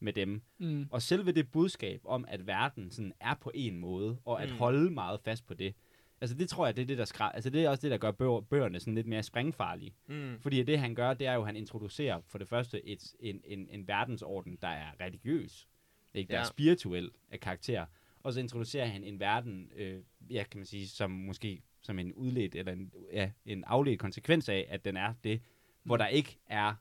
med 0.00 0.12
dem. 0.12 0.42
Mm. 0.58 0.86
Og 0.90 1.02
selve 1.02 1.32
det 1.32 1.50
budskab 1.52 2.00
om, 2.04 2.24
at 2.28 2.46
verden 2.46 2.90
sådan 2.90 3.12
er 3.20 3.34
på 3.34 3.50
en 3.54 3.76
måde, 3.78 4.18
og 4.24 4.42
at 4.42 4.48
Mm. 4.50 4.56
holde 4.56 4.90
meget 4.90 5.20
fast 5.20 5.46
på 5.46 5.54
det, 5.54 5.74
altså 6.20 6.36
det 6.36 6.48
tror 6.48 6.66
jeg, 6.66 6.76
det 6.76 6.82
er 6.82 6.86
det, 6.86 6.98
der 6.98 7.04
skræ... 7.04 7.28
altså 7.34 7.50
det 7.50 7.64
er 7.64 7.68
også 7.68 7.82
det, 7.82 7.90
der 7.90 7.98
gør 7.98 8.10
bøger, 8.10 8.40
bøgerne 8.40 8.80
sådan 8.80 8.94
lidt 8.94 9.06
mere 9.06 9.22
springfarlige. 9.22 9.94
Mm. 10.06 10.36
Fordi 10.40 10.62
det, 10.62 10.78
han 10.78 10.94
gør, 10.94 11.14
det 11.14 11.26
er 11.26 11.32
jo, 11.34 11.40
at 11.40 11.46
han 11.46 11.56
introducerer 11.56 12.20
for 12.26 12.38
det 12.38 12.48
første 12.48 12.86
et, 12.88 13.14
en, 13.20 13.40
en, 13.44 13.68
en 13.70 13.88
verdensorden, 13.88 14.58
der 14.62 14.68
er 14.68 14.90
religiøs, 15.00 15.68
ikke? 16.14 16.28
der 16.28 16.34
Ja. 16.34 16.40
er 16.40 16.44
spirituel 16.46 17.10
af 17.30 17.40
karakter. 17.40 17.86
Og 18.22 18.32
så 18.32 18.40
introducerer 18.40 18.86
han 18.86 19.04
en 19.04 19.20
verden, 19.20 19.70
øh, 19.76 20.02
ja, 20.30 20.44
kan 20.50 20.58
man 20.58 20.66
sige, 20.66 20.88
som 20.88 21.10
måske 21.10 21.62
som 21.82 21.98
en 21.98 22.12
udledt, 22.12 22.54
eller 22.54 22.72
en, 22.72 22.92
ja, 23.12 23.30
en 23.46 23.64
afledt 23.66 24.00
konsekvens 24.00 24.48
af, 24.48 24.66
at 24.68 24.84
den 24.84 24.96
er 24.96 25.14
det, 25.24 25.40
hvor 25.82 25.96
der 25.96 26.06
ikke 26.06 26.38
er 26.46 26.74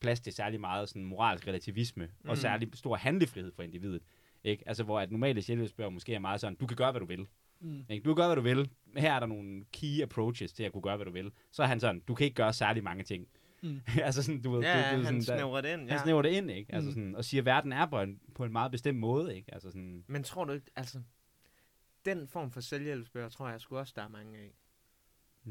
plads 0.00 0.20
til 0.20 0.32
særlig 0.32 0.60
meget 0.60 0.88
sådan 0.88 1.04
moralsk 1.04 1.46
relativisme, 1.48 2.04
mm. 2.04 2.28
og 2.28 2.32
Mm. 2.32 2.36
særlig 2.36 2.68
stor 2.74 2.96
handlefrihed 2.96 3.52
for 3.56 3.62
individet. 3.62 4.02
Ikke? 4.44 4.68
Altså, 4.68 4.84
hvor 4.84 5.00
at 5.00 5.10
normale 5.10 5.42
selvhjælpsbøger 5.42 5.90
måske 5.90 6.14
er 6.14 6.18
meget 6.18 6.40
sådan, 6.40 6.56
du 6.56 6.66
kan 6.66 6.76
gøre, 6.76 6.90
hvad 6.90 7.00
du 7.00 7.06
vil. 7.06 7.26
Mm. 7.60 7.84
Ikke? 7.88 8.04
Du 8.04 8.10
kan 8.10 8.16
gøre, 8.16 8.26
hvad 8.28 8.36
du 8.36 8.42
vil. 8.42 8.70
Her 8.96 9.12
er 9.12 9.20
der 9.20 9.26
nogle 9.26 9.64
key 9.72 10.02
approaches 10.02 10.52
til 10.52 10.62
at 10.62 10.72
kunne 10.72 10.82
gøre, 10.82 10.96
hvad 10.96 11.06
du 11.06 11.12
vil. 11.12 11.32
Så 11.52 11.62
er 11.62 11.66
han 11.66 11.80
sådan, 11.80 12.00
du 12.08 12.14
kan 12.14 12.24
ikke 12.24 12.34
gøre 12.34 12.52
særlig 12.52 12.84
mange 12.84 13.04
ting. 13.04 13.26
Mm. 13.62 13.80
altså 14.02 14.22
sådan, 14.22 14.42
du 14.42 14.50
ved, 14.50 14.60
Ja, 14.62 14.90
du, 14.92 14.96
du, 14.98 15.04
han 15.04 15.04
sådan, 15.04 15.18
der, 15.18 15.22
snævrer 15.24 15.60
det 15.60 15.68
ind, 15.72 15.80
han 15.80 15.88
ja. 15.88 16.02
snæver 16.02 16.22
det 16.22 16.30
ind, 16.30 16.50
ikke? 16.50 16.74
Altså 16.74 16.88
Mm. 16.90 16.94
sådan, 16.94 17.16
og 17.16 17.24
siger, 17.24 17.40
at 17.42 17.44
verden 17.46 17.72
er 17.72 17.86
på 17.86 18.00
en, 18.00 18.20
på 18.34 18.44
en 18.44 18.52
meget 18.52 18.70
bestemt 18.72 18.98
måde, 18.98 19.36
ikke? 19.36 19.54
Altså 19.54 19.70
sådan, 19.70 20.04
Men 20.06 20.22
tror 20.22 20.44
du 20.44 20.52
ikke, 20.52 20.66
altså... 20.76 20.98
Den 22.04 22.28
form 22.28 22.50
for 22.50 22.60
selvhjælpsbøger, 22.60 23.28
tror 23.28 23.48
jeg 23.48 23.60
sgu 23.60 23.78
også, 23.78 23.92
der 23.96 24.02
er 24.02 24.08
mange 24.08 24.38
af. 24.38 24.54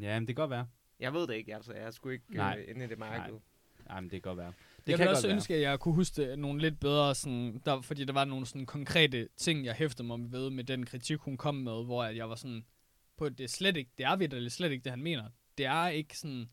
ja, 0.01 0.19
men 0.19 0.27
det 0.27 0.35
kan 0.35 0.41
godt 0.41 0.49
være. 0.49 0.67
Jeg 0.99 1.13
ved 1.13 1.27
det 1.27 1.33
ikke, 1.35 1.55
altså. 1.55 1.73
Jeg 1.73 1.83
er 1.83 1.91
sgu 1.91 2.09
ikke 2.09 2.25
Nej. 2.29 2.59
øh, 2.59 2.69
inde 2.69 2.85
i 2.85 2.87
det 2.87 2.97
marked. 2.97 3.39
Nej, 3.87 4.01
men 4.01 4.09
det 4.09 4.11
kan 4.11 4.21
godt 4.21 4.37
være. 4.37 4.53
Det 4.77 4.87
jeg 4.87 4.97
kan 4.97 4.99
vil 4.99 5.07
godt 5.07 5.15
også 5.15 5.27
være. 5.27 5.35
ønske, 5.35 5.55
at 5.55 5.61
jeg 5.61 5.79
kunne 5.79 5.95
huske 5.95 6.21
det 6.21 6.39
nogle 6.39 6.61
lidt 6.61 6.79
bedre, 6.79 7.15
sådan, 7.15 7.61
der, 7.65 7.81
fordi 7.81 8.05
der 8.05 8.13
var 8.13 8.25
nogle 8.25 8.45
sådan 8.45 8.65
konkrete 8.65 9.27
ting, 9.37 9.65
jeg 9.65 9.75
hæftede 9.75 10.07
mig 10.07 10.31
ved 10.31 10.49
med 10.49 10.63
den 10.63 10.85
kritik, 10.85 11.19
hun 11.19 11.37
kom 11.37 11.55
med, 11.55 11.85
hvor 11.85 12.03
at 12.03 12.15
jeg 12.15 12.29
var 12.29 12.35
sådan, 12.35 12.65
på 13.17 13.29
det 13.29 13.43
er 13.43 13.47
slet 13.47 13.77
ikke, 13.77 13.91
det 13.97 14.05
er 14.05 14.15
vitterligt 14.15 14.53
slet 14.53 14.71
ikke 14.71 14.83
det, 14.83 14.91
han 14.91 15.03
mener. 15.03 15.29
Det 15.57 15.65
er 15.65 15.87
ikke 15.87 16.17
sådan, 16.17 16.49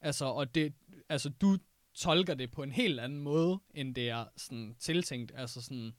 altså, 0.00 0.24
og 0.24 0.54
det, 0.54 0.74
altså, 1.08 1.28
du 1.28 1.58
tolker 1.94 2.34
det 2.34 2.50
på 2.50 2.62
en 2.62 2.72
helt 2.72 3.00
anden 3.00 3.18
måde, 3.20 3.60
end 3.74 3.94
det 3.94 4.08
er 4.08 4.24
sådan 4.36 4.76
tiltænkt, 4.78 5.32
altså 5.34 5.62
sådan, 5.62 5.92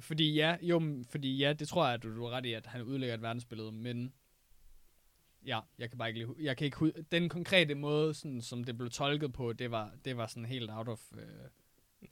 fordi 0.00 0.34
ja, 0.34 0.56
jo, 0.62 1.04
fordi 1.10 1.36
ja, 1.38 1.52
det 1.52 1.68
tror 1.68 1.84
jeg, 1.84 1.94
at 1.94 2.02
du, 2.02 2.16
du 2.16 2.24
er 2.24 2.30
ret 2.30 2.46
i, 2.46 2.52
at 2.52 2.66
han 2.66 2.82
udlægger 2.82 3.14
et 3.14 3.22
verdensbillede, 3.22 3.72
men 3.72 4.12
ja, 5.46 5.60
jeg 5.78 5.88
kan 5.90 5.98
bare 5.98 6.08
ikke 6.08 6.20
lige, 6.20 6.34
jeg 6.40 6.56
kan 6.56 6.64
ikke, 6.64 6.92
den 7.12 7.28
konkrete 7.28 7.74
måde, 7.74 8.14
sådan, 8.14 8.40
som 8.42 8.64
det 8.64 8.76
blev 8.78 8.90
tolket 8.90 9.32
på, 9.32 9.52
det 9.52 9.70
var, 9.70 9.92
det 10.04 10.16
var 10.16 10.26
sådan 10.26 10.44
helt 10.44 10.70
out 10.70 10.88
of 10.88 11.00
øh, 11.16 11.22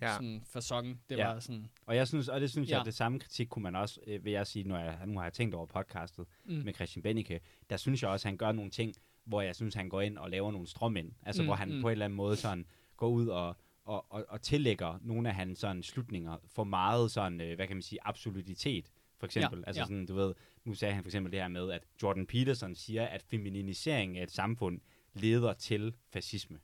Ja. 0.02 0.12
sådan 0.14 0.42
fasong. 0.46 1.00
Det 1.08 1.18
Ja. 1.18 1.26
var 1.26 1.40
sådan, 1.40 1.66
Og 1.86 1.96
jeg 1.96 2.08
synes, 2.08 2.28
og 2.28 2.40
det 2.40 2.50
synes 2.50 2.70
Ja. 2.70 2.76
jeg, 2.76 2.84
det 2.86 2.94
samme 2.94 3.18
kritik 3.20 3.46
kunne 3.48 3.62
man 3.62 3.76
også, 3.76 4.00
øh, 4.06 4.24
vil 4.24 4.32
jeg 4.32 4.46
sige, 4.46 4.64
når 4.68 4.78
jeg, 4.78 4.98
nu 5.06 5.18
har 5.18 5.24
jeg 5.24 5.32
tænkt 5.32 5.54
over 5.54 5.66
podcastet 5.66 6.26
mm, 6.44 6.54
med 6.54 6.74
Christian 6.74 7.02
Bennike, 7.02 7.40
der 7.70 7.76
synes 7.76 8.02
jeg 8.02 8.10
også, 8.10 8.28
at 8.28 8.30
han 8.30 8.36
gør 8.36 8.52
nogle 8.52 8.70
ting, 8.70 8.94
hvor 9.24 9.40
jeg 9.42 9.56
synes, 9.56 9.74
han 9.74 9.88
går 9.88 10.00
ind 10.00 10.18
og 10.18 10.30
laver 10.30 10.52
nogle 10.52 10.66
stråmænd. 10.66 11.12
Altså, 11.22 11.42
Mm, 11.42 11.46
hvor 11.48 11.54
han 11.54 11.74
mm. 11.74 11.80
på 11.80 11.88
en 11.88 11.92
eller 11.92 12.04
anden 12.04 12.16
måde 12.16 12.36
sådan 12.36 12.66
går 12.96 13.08
ud 13.08 13.28
og, 13.28 13.56
og, 13.86 14.06
og, 14.12 14.24
og 14.28 14.42
tillægger 14.42 14.98
nogle 15.02 15.28
af 15.28 15.34
hans 15.34 15.58
sådan 15.58 15.82
slutninger 15.82 16.36
for 16.46 16.64
meget 16.64 17.10
sådan, 17.10 17.40
øh, 17.40 17.54
hvad 17.56 17.66
kan 17.66 17.76
man 17.76 17.82
sige, 17.82 17.98
absolutitet. 18.02 18.90
For 19.18 19.26
eksempel, 19.26 19.58
Ja, 19.58 19.64
altså 19.66 19.80
ja. 19.80 19.86
sådan, 19.86 20.06
du 20.06 20.14
ved, 20.14 20.34
nu 20.64 20.74
sagde 20.74 20.94
han 20.94 21.02
for 21.02 21.08
eksempel 21.08 21.32
det 21.32 21.40
her 21.40 21.48
med, 21.48 21.70
at 21.70 21.84
Jordan 22.02 22.26
Peterson 22.26 22.74
siger, 22.74 23.06
at 23.06 23.22
feminisering 23.22 24.18
af 24.18 24.22
et 24.22 24.30
samfund 24.30 24.80
leder 25.14 25.52
til 25.52 25.94
fascisme. 26.08 26.58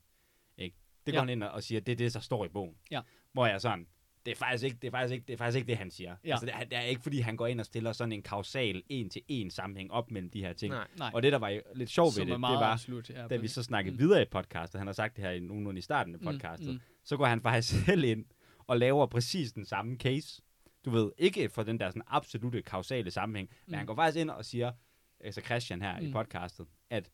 Ikke? 0.56 0.76
Det 1.06 1.14
går 1.14 1.16
Ja. 1.16 1.20
han 1.20 1.28
ind 1.28 1.42
og 1.42 1.62
siger, 1.62 1.80
at 1.80 1.86
det 1.86 1.92
er 1.92 1.96
det, 1.96 2.14
der 2.14 2.20
står 2.20 2.44
i 2.44 2.48
bogen. 2.48 2.76
Ja. 2.90 3.00
Hvor 3.32 3.46
jeg 3.46 3.60
sådan, 3.60 3.86
det 4.26 4.32
er 4.32 4.36
faktisk 4.36 4.64
ikke 4.64 4.76
det, 4.82 4.86
er 4.86 4.90
faktisk 4.90 5.12
ikke, 5.12 5.24
det, 5.26 5.32
er 5.32 5.36
faktisk 5.36 5.56
ikke 5.56 5.68
det 5.68 5.76
han 5.76 5.90
siger. 5.90 6.16
Ja. 6.24 6.30
Altså, 6.30 6.46
det, 6.46 6.54
er, 6.54 6.64
det 6.64 6.76
er 6.78 6.80
ikke, 6.82 7.02
fordi 7.02 7.18
han 7.20 7.36
går 7.36 7.46
ind 7.46 7.60
og 7.60 7.66
stiller 7.66 7.92
sådan 7.92 8.12
en 8.12 8.22
kausal 8.22 8.82
en-til-en 8.88 9.50
sammenhæng 9.50 9.90
op 9.92 10.10
mellem 10.10 10.30
de 10.30 10.40
her 10.40 10.52
ting. 10.52 10.74
Nej. 10.74 10.86
nej, 10.98 11.10
Og 11.14 11.22
det, 11.22 11.32
der 11.32 11.38
var 11.38 11.60
lidt 11.74 11.90
sjovt 11.90 12.16
ved 12.16 12.26
det, 12.26 12.32
det 12.32 12.40
var, 12.42 12.48
absolut. 12.72 13.10
Ja, 13.10 13.26
da 13.28 13.36
vi 13.36 13.48
så 13.48 13.62
snakkede 13.62 13.92
Mm. 13.96 14.00
mm. 14.02 14.08
videre 14.08 14.22
i 14.22 14.24
podcastet, 14.30 14.78
han 14.78 14.86
har 14.88 14.92
sagt 14.94 15.16
det 15.16 15.24
her 15.24 15.30
i 15.30 15.40
nogenlunde 15.40 15.78
i 15.78 15.82
starten 15.82 16.14
af 16.14 16.20
podcastet, 16.20 16.66
Mm, 16.68 16.72
mm, 16.72 16.76
mm. 16.78 17.04
så 17.04 17.16
går 17.16 17.26
han 17.26 17.40
faktisk 17.40 17.74
selv 17.86 18.04
ind 18.04 18.24
og 18.66 18.78
laver 18.78 19.06
præcis 19.06 19.52
den 19.52 19.64
samme 19.64 19.96
case. 19.96 20.42
Du 20.84 20.90
ved, 20.90 21.12
ikke 21.18 21.48
for 21.48 21.62
den 21.62 21.80
der 21.80 21.90
sådan 21.90 22.02
absolute 22.06 22.62
kausale 22.62 23.10
sammenhæng, 23.10 23.48
men 23.66 23.72
Mm. 23.72 23.74
han 23.78 23.86
går 23.86 23.94
faktisk 23.94 24.20
ind 24.20 24.30
og 24.30 24.44
siger, 24.44 24.72
altså 25.20 25.40
Christian 25.40 25.82
her 25.82 25.96
mm. 25.98 26.02
Mm. 26.04 26.08
i 26.08 26.12
podcastet, 26.12 26.66
at 26.90 27.10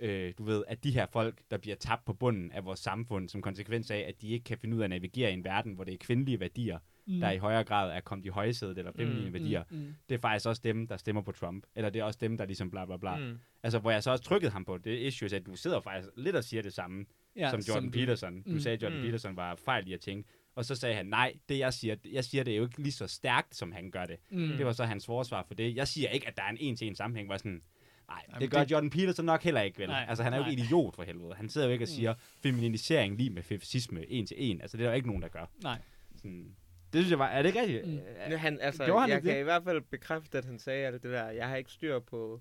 øh, 0.00 0.32
du 0.38 0.44
ved, 0.44 0.64
at 0.68 0.84
de 0.84 0.90
her 0.90 1.06
folk, 1.12 1.38
der 1.50 1.56
bliver 1.58 1.76
tabt 1.76 2.04
på 2.04 2.12
bunden 2.12 2.52
af 2.52 2.64
vores 2.64 2.80
samfund, 2.80 3.28
som 3.28 3.42
konsekvens 3.42 3.90
af, 3.90 3.98
at 4.08 4.22
de 4.22 4.28
ikke 4.28 4.44
kan 4.44 4.58
finde 4.58 4.76
ud 4.76 4.80
af 4.80 4.84
at 4.84 4.90
navigere 4.90 5.30
i 5.30 5.34
en 5.34 5.44
verden, 5.44 5.72
hvor 5.74 5.84
det 5.84 5.94
er 5.94 5.98
kvindelige 5.98 6.40
værdier, 6.40 6.78
mm, 7.06 7.20
der 7.20 7.30
i 7.30 7.36
højere 7.38 7.64
grad 7.64 7.90
er 7.96 8.00
kommet 8.00 8.26
i 8.26 8.28
højsædet, 8.28 8.78
eller 8.78 8.92
feminine 8.96 9.26
Mm, 9.26 9.32
værdier. 9.32 9.64
Mm, 9.70 9.76
mm. 9.76 9.94
Det 10.08 10.14
er 10.14 10.18
faktisk 10.18 10.46
også 10.46 10.60
dem, 10.64 10.86
der 10.86 10.96
stemmer 10.96 11.22
på 11.22 11.32
Trump. 11.32 11.64
Eller 11.76 11.90
det 11.90 12.00
er 12.00 12.04
også 12.04 12.18
dem, 12.22 12.36
der 12.36 12.44
ligesom 12.44 12.70
bla 12.70 12.84
bla 12.84 12.96
bla. 12.96 13.16
Mm. 13.16 13.38
Altså, 13.62 13.78
hvor 13.78 13.90
jeg 13.90 14.02
så 14.02 14.10
også 14.10 14.24
trykkede 14.24 14.52
ham 14.52 14.64
på 14.64 14.78
det 14.78 14.98
issue, 14.98 15.28
at 15.36 15.46
du 15.46 15.56
sidder 15.56 15.80
faktisk 15.80 16.08
lidt 16.16 16.36
og 16.36 16.44
siger 16.44 16.62
det 16.62 16.72
samme, 16.72 17.06
Ja, 17.36 17.50
som 17.50 17.60
Jordan 17.60 17.84
du- 17.84 17.90
Peterson. 17.90 18.42
Du 18.42 18.50
Mm. 18.50 18.60
sagde, 18.60 18.76
at 18.76 18.82
Jordan 18.82 18.98
Mm. 18.98 19.04
Peterson 19.04 19.36
var 19.36 19.54
fejl 19.54 19.88
i 19.88 19.92
at 19.92 20.00
tænke. 20.00 20.28
Og 20.54 20.64
så 20.64 20.74
sagde 20.74 20.94
han, 20.94 21.06
nej, 21.06 21.32
det 21.48 21.58
jeg 21.58 21.72
siger, 21.74 21.96
jeg 22.12 22.24
siger 22.24 22.44
det 22.44 22.52
er 22.52 22.56
jo 22.56 22.64
ikke 22.64 22.82
lige 22.82 22.92
så 22.92 23.06
stærkt, 23.06 23.56
som 23.56 23.72
han 23.72 23.90
gør 23.90 24.04
det. 24.06 24.16
Mm. 24.30 24.48
Det 24.56 24.66
var 24.66 24.72
så 24.72 24.84
hans 24.84 25.06
forsvar 25.06 25.44
for 25.46 25.54
det. 25.54 25.76
Jeg 25.76 25.88
siger 25.88 26.08
ikke, 26.08 26.28
at 26.28 26.36
der 26.36 26.42
er 26.42 26.48
en 26.50 26.56
en-til-en 26.60 26.94
sammenhæng, 26.94 27.28
hvor 27.28 27.36
sådan, 27.36 27.62
nej, 28.08 28.22
Jamen, 28.28 28.40
det 28.40 28.50
gør 28.50 28.58
det- 28.60 28.70
Jordan 28.70 28.90
Peterson 28.90 29.24
nok 29.24 29.42
heller 29.42 29.60
ikke, 29.60 29.78
vel? 29.78 29.88
Nej, 29.88 30.06
altså, 30.08 30.22
han 30.24 30.32
er 30.32 30.36
jo 30.36 30.44
ikke 30.44 30.56
nej. 30.56 30.66
idiot 30.66 30.94
for 30.94 31.02
helvede. 31.02 31.34
Han 31.34 31.48
sidder 31.48 31.66
jo 31.66 31.72
ikke 31.72 31.84
og 31.84 31.88
Mm. 31.90 31.94
siger, 31.96 32.14
feminisering 32.42 33.16
lige 33.16 33.30
med 33.30 33.42
fascisme 33.42 34.10
en 34.10 34.26
til 34.26 34.36
en. 34.50 34.60
Altså, 34.60 34.76
det 34.76 34.82
er 34.82 34.86
der 34.86 34.92
jo 34.92 34.96
ikke 34.96 35.08
nogen, 35.08 35.22
der 35.22 35.28
gør. 35.28 35.46
Nej. 35.62 35.78
Sådan, 36.16 36.56
det 36.92 37.00
synes 37.00 37.10
jeg 37.10 37.18
var, 37.18 37.26
er 37.28 37.42
det 37.42 37.48
ikke 37.48 37.60
rigtigt? 37.60 37.86
Mm. 37.86 37.92
Øh, 37.98 38.30
Nu, 38.30 38.36
han, 38.36 38.60
altså, 38.60 38.84
Gjorde 38.84 39.00
han 39.00 39.10
jeg 39.10 39.22
kan 39.22 39.34
det? 39.34 39.40
i 39.40 39.42
hvert 39.42 39.64
fald 39.64 39.80
bekræfte, 39.80 40.38
at 40.38 40.44
han 40.44 40.58
sagde 40.58 40.86
alt 40.86 41.02
det 41.02 41.10
der. 41.10 41.30
Jeg 41.30 41.48
har 41.48 41.56
ikke 41.56 41.70
styr 41.72 41.98
på 41.98 42.40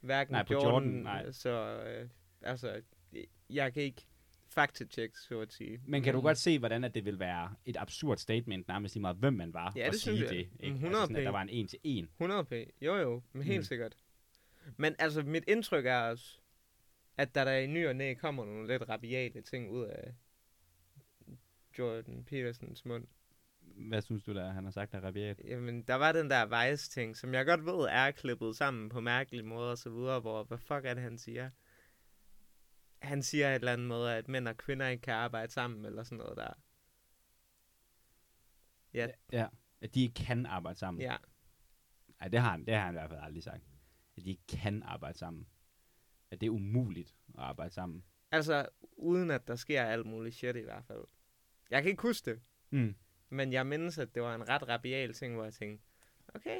hverken 0.00 0.32
Nej, 0.32 0.42
på 0.44 0.52
Jordan, 0.52 0.70
Jordan, 0.70 0.88
nej. 0.88 1.32
så 1.32 1.50
øh, 1.86 2.08
altså, 2.42 2.80
jeg 3.50 3.72
kan 3.74 3.82
ikke 3.82 4.02
fakta-check, 4.48 5.16
så 5.16 5.40
at 5.40 5.52
sige. 5.52 5.80
Men 5.86 6.02
kan 6.02 6.12
du 6.14 6.20
Mm. 6.20 6.24
godt 6.24 6.38
se, 6.38 6.58
hvordan 6.58 6.84
at 6.84 6.94
det 6.94 7.04
vil 7.04 7.18
være 7.18 7.54
et 7.66 7.76
absurd 7.78 8.16
statement, 8.16 8.68
nærmest 8.68 8.94
lige 8.94 9.00
meget, 9.00 9.16
hvem 9.16 9.32
man 9.34 9.54
var, 9.54 9.72
Ja, 9.76 9.86
at 9.86 9.92
det 9.92 10.00
sige 10.00 10.16
synes 10.16 10.20
jeg. 10.30 10.38
det? 10.38 10.48
Ikke? 10.60 10.74
100 10.74 10.86
Altså 10.86 11.00
sådan, 11.02 11.16
at 11.16 11.24
der 11.24 11.30
var 11.30 11.42
en 11.42 11.48
en 11.48 11.66
til 11.68 11.78
en. 11.84 12.08
100 12.20 12.44
p. 12.44 12.52
Jo, 12.82 12.96
jo, 12.96 13.22
men 13.32 13.42
helt 13.42 13.58
Mm. 13.58 13.64
sikkert. 13.64 13.96
Men 14.76 14.96
altså, 14.98 15.22
mit 15.22 15.44
indtryk 15.48 15.86
er 15.86 15.98
også, 15.98 16.38
at 17.16 17.34
der 17.34 17.44
der 17.44 17.52
i 17.52 17.66
ny 17.66 17.88
og 17.88 17.96
næ 17.96 18.14
kommer 18.14 18.44
nogle 18.44 18.66
lidt 18.66 18.88
rabiate 18.88 19.42
ting 19.42 19.70
ud 19.70 19.84
af 19.84 20.14
Jordan 21.78 22.24
Petersons 22.24 22.84
mund. 22.84 23.06
Hvad 23.60 24.02
synes 24.02 24.24
du, 24.24 24.34
der 24.34 24.50
han 24.52 24.64
har 24.64 24.70
sagt, 24.70 24.92
der 24.92 24.98
er 24.98 25.04
rabiat? 25.04 25.40
Jamen, 25.44 25.82
der 25.82 25.94
var 25.94 26.12
den 26.12 26.30
der 26.30 26.70
Vice-ting, 26.70 27.16
som 27.16 27.34
jeg 27.34 27.46
godt 27.46 27.66
ved 27.66 27.86
er 27.90 28.10
klippet 28.10 28.56
sammen 28.56 28.88
på 28.88 29.00
mærkelige 29.00 29.42
måder 29.42 29.70
og 29.70 29.78
så 29.78 29.90
videre, 29.90 30.20
hvor, 30.20 30.44
hvad 30.44 30.58
fuck 30.58 30.84
er 30.84 30.94
det, 30.94 31.02
han 31.02 31.18
siger? 31.18 31.50
Han 33.02 33.22
siger 33.22 33.48
et 33.50 33.54
eller 33.54 33.72
andet 33.72 33.88
med, 33.88 34.06
at 34.06 34.28
mænd 34.28 34.48
og 34.48 34.56
kvinder 34.56 34.88
ikke 34.88 35.02
kan 35.02 35.14
arbejde 35.14 35.52
sammen, 35.52 35.84
eller 35.84 36.02
sådan 36.02 36.18
noget 36.18 36.36
der. 36.36 36.52
Ja, 38.94 39.08
Ja, 39.32 39.46
at 39.80 39.94
de 39.94 40.02
ikke 40.02 40.14
kan 40.14 40.46
arbejde 40.46 40.78
sammen. 40.78 41.00
ja. 41.02 41.16
Nej, 42.20 42.28
det 42.28 42.40
har 42.40 42.50
han, 42.50 42.66
det 42.66 42.74
har 42.74 42.80
han 42.80 42.94
i 42.94 42.98
hvert 42.98 43.10
fald 43.10 43.20
aldrig 43.22 43.42
sagt. 43.42 43.62
At 44.16 44.24
de 44.24 44.30
ikke 44.30 44.46
kan 44.48 44.82
arbejde 44.82 45.18
sammen. 45.18 45.48
At 46.30 46.40
det 46.40 46.46
er 46.46 46.50
umuligt 46.50 47.14
at 47.34 47.40
arbejde 47.40 47.74
sammen. 47.74 48.04
Altså, 48.30 48.68
uden 48.96 49.30
at 49.30 49.48
der 49.48 49.56
sker 49.56 49.82
alt 49.84 50.06
muligt 50.06 50.34
shit 50.34 50.56
i 50.56 50.60
hvert 50.60 50.84
fald. 50.84 51.04
Jeg 51.70 51.82
kan 51.82 51.90
ikke 51.90 52.02
huske 52.02 52.30
det, 52.30 52.40
Mm. 52.70 52.94
men 53.28 53.52
jeg 53.52 53.66
mindes, 53.66 53.98
at 53.98 54.14
det 54.14 54.22
var 54.22 54.34
en 54.34 54.48
ret 54.48 54.68
rabial 54.68 55.12
ting, 55.12 55.34
hvor 55.34 55.44
jeg 55.44 55.54
tænkte, 55.54 55.84
okay, 56.34 56.58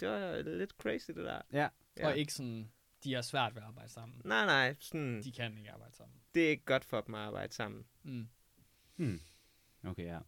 det 0.00 0.08
var 0.08 0.42
lidt 0.42 0.70
crazy 0.70 1.06
det 1.10 1.16
der. 1.24 1.42
Ja. 1.52 1.68
Ja. 1.96 2.06
Og 2.06 2.16
ikke 2.18 2.32
sådan, 2.34 2.72
de 3.04 3.14
har 3.14 3.22
svært 3.22 3.54
ved 3.54 3.62
at 3.62 3.68
arbejde 3.68 3.88
sammen. 3.88 4.22
Nej, 4.24 4.46
nej, 4.46 4.76
sådan, 4.78 5.22
De 5.22 5.32
kan 5.32 5.58
ikke 5.58 5.70
arbejde 5.70 5.94
sammen. 5.96 6.16
det 6.34 6.44
er 6.46 6.50
ikke 6.50 6.64
godt 6.64 6.84
for 6.84 7.00
dem 7.00 7.14
at 7.14 7.20
arbejde 7.20 7.52
sammen. 7.52 7.86
Mm. 8.02 8.28
Hmm. 8.96 9.20
Okay, 9.84 10.04
ja. 10.04 10.20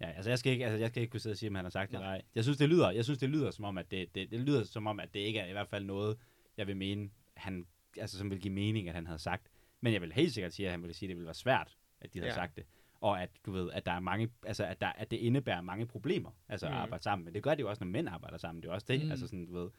Ja, 0.00 0.10
altså 0.10 0.30
jeg 0.30 0.38
skal 0.38 0.52
ikke, 0.52 0.64
altså 0.64 0.78
jeg 0.78 0.88
skal 0.88 1.02
ikke 1.02 1.10
kunne 1.10 1.20
sidde 1.20 1.34
og 1.34 1.36
sige, 1.38 1.48
om 1.48 1.54
han 1.54 1.64
har 1.64 1.70
sagt 1.70 1.90
det 1.90 2.00
Nej. 2.00 2.06
eller 2.08 2.18
ej. 2.18 2.22
Jeg 2.34 2.44
synes, 2.44 2.58
det 2.58 2.68
lyder, 2.68 2.90
jeg 2.90 3.04
synes, 3.04 3.18
det 3.18 3.28
lyder 3.30 3.50
som 3.50 3.64
om, 3.64 3.78
at 3.78 3.90
det, 3.90 4.14
det, 4.14 4.30
det 4.30 4.40
lyder 4.40 4.64
som 4.64 4.86
om, 4.86 5.00
at 5.00 5.14
det 5.14 5.20
ikke 5.20 5.38
er 5.38 5.46
i 5.46 5.52
hvert 5.52 5.68
fald 5.68 5.84
noget, 5.84 6.16
jeg 6.56 6.66
vil 6.66 6.76
mene, 6.76 7.10
han, 7.36 7.66
altså 7.96 8.18
som 8.18 8.30
vil 8.30 8.40
give 8.40 8.54
mening, 8.54 8.88
at 8.88 8.94
han 8.94 9.06
havde 9.06 9.18
sagt. 9.18 9.50
Men 9.80 9.92
jeg 9.92 10.00
vil 10.00 10.12
helt 10.12 10.32
sikkert 10.32 10.52
sige, 10.52 10.66
at 10.66 10.72
han 10.72 10.82
ville 10.82 10.94
sige, 10.94 11.06
at 11.06 11.08
det 11.08 11.16
ville 11.16 11.26
være 11.26 11.34
svært, 11.34 11.76
at 12.00 12.14
de 12.14 12.18
havde 12.18 12.30
Ja. 12.30 12.34
sagt 12.34 12.56
det. 12.56 12.64
Og 13.00 13.22
at 13.22 13.30
du 13.46 13.52
ved, 13.52 13.70
at 13.72 13.86
der 13.86 13.92
er 13.92 14.00
mange, 14.00 14.28
altså 14.46 14.64
at, 14.64 14.80
der, 14.80 14.86
at 14.86 15.10
det 15.10 15.16
indebærer 15.16 15.60
mange 15.60 15.86
problemer, 15.86 16.30
altså 16.48 16.66
mm. 16.68 16.72
at 16.74 16.78
arbejde 16.78 17.04
sammen. 17.04 17.24
Men 17.24 17.34
det 17.34 17.42
gør 17.42 17.54
det 17.54 17.62
jo 17.62 17.68
også, 17.68 17.84
når 17.84 17.90
mænd 17.90 18.08
arbejder 18.08 18.36
sammen. 18.38 18.62
Det 18.62 18.68
er 18.68 18.72
også 18.72 18.86
det, 18.88 19.04
Mm. 19.04 19.10
altså 19.10 19.26
sådan, 19.26 19.46
du 19.46 19.52
ved. 19.52 19.70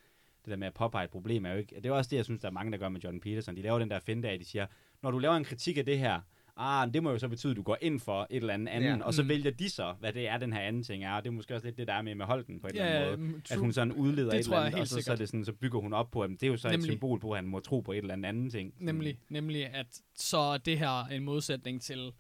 Det 0.46 0.52
der 0.52 0.56
med 0.56 0.68
at 0.68 0.74
påpege 0.74 1.04
et 1.04 1.10
problem 1.10 1.46
er 1.46 1.52
jo 1.52 1.58
ikke... 1.58 1.76
Det 1.76 1.86
er 1.86 1.92
også 1.92 2.10
det, 2.10 2.18
jeg 2.18 2.26
synes, 2.26 2.42
der 2.42 2.48
er 2.48 2.52
mange, 2.52 2.72
der 2.72 2.78
gør 2.78 2.90
med 2.90 3.02
Jordan 3.02 3.20
Peterson. 3.20 3.56
De 3.56 3.62
laver 3.62 3.80
den 3.80 3.90
der 3.90 4.00
finte 4.00 4.30
af, 4.30 4.34
at 4.34 4.40
de 4.40 4.46
siger, 4.46 4.68
når 5.02 5.12
du 5.12 5.18
laver 5.20 5.36
en 5.36 5.44
kritik 5.44 5.78
af 5.78 5.86
det 5.86 6.00
her, 6.00 6.22
ah, 6.60 6.94
det 6.94 7.04
må 7.04 7.12
jo 7.12 7.18
så 7.18 7.28
betyde, 7.28 7.52
at 7.52 7.58
du 7.58 7.62
går 7.62 7.78
ind 7.82 8.00
for 8.00 8.28
et 8.30 8.38
eller 8.38 8.54
andet 8.54 8.68
andet, 8.68 8.88
Ja. 8.90 9.04
og 9.04 9.14
så 9.14 9.24
Mm. 9.24 9.30
vælger 9.30 9.52
de 9.52 9.70
så, 9.70 9.96
hvad 10.00 10.14
det 10.14 10.28
er, 10.28 10.38
den 10.38 10.54
her 10.54 10.60
anden 10.60 10.84
ting 10.84 11.04
er. 11.04 11.12
Og 11.12 11.24
det 11.24 11.30
er 11.30 11.34
måske 11.34 11.56
også 11.56 11.68
lidt 11.68 11.78
det, 11.78 11.88
der 11.88 11.94
er 11.94 12.02
med 12.02 12.16
med 12.16 12.26
Holden 12.26 12.60
på 12.60 12.68
et 12.68 12.72
eller 12.72 12.86
Ja, 12.86 13.06
andet 13.06 13.20
måde. 13.20 13.32
mm, 13.32 13.36
At 13.38 13.44
true. 13.44 13.60
hun 13.60 13.74
sådan 13.74 13.94
udleder 13.94 14.30
Det 14.32 14.40
et 14.40 14.44
eller 14.46 14.58
andet, 14.58 14.80
og 14.82 14.88
så, 14.88 15.02
så, 15.02 15.12
er 15.12 15.16
det 15.16 15.30
sådan, 15.30 15.46
så 15.46 15.54
bygger 15.54 15.80
hun 15.80 15.94
op 15.94 16.12
på, 16.12 16.22
at 16.22 16.30
det 16.30 16.44
er 16.44 16.48
jo 16.48 16.58
så 16.58 16.68
et 16.68 16.72
Nemlig. 16.72 16.92
symbol 16.92 17.20
på, 17.20 17.32
at 17.32 17.38
han 17.38 17.46
må 17.48 17.60
tro 17.60 17.80
på 17.80 17.92
et 17.92 17.98
eller 17.98 18.14
andet 18.14 18.30
andet 18.30 18.52
ting. 18.52 18.74
Sådan. 18.74 18.86
Nemlig, 18.86 19.20
nemlig, 19.30 19.66
at 19.76 20.02
så 20.16 20.58
det 20.58 20.80
her 20.80 21.06
en 21.06 21.24
modsætning 21.24 21.82
til 21.82 22.12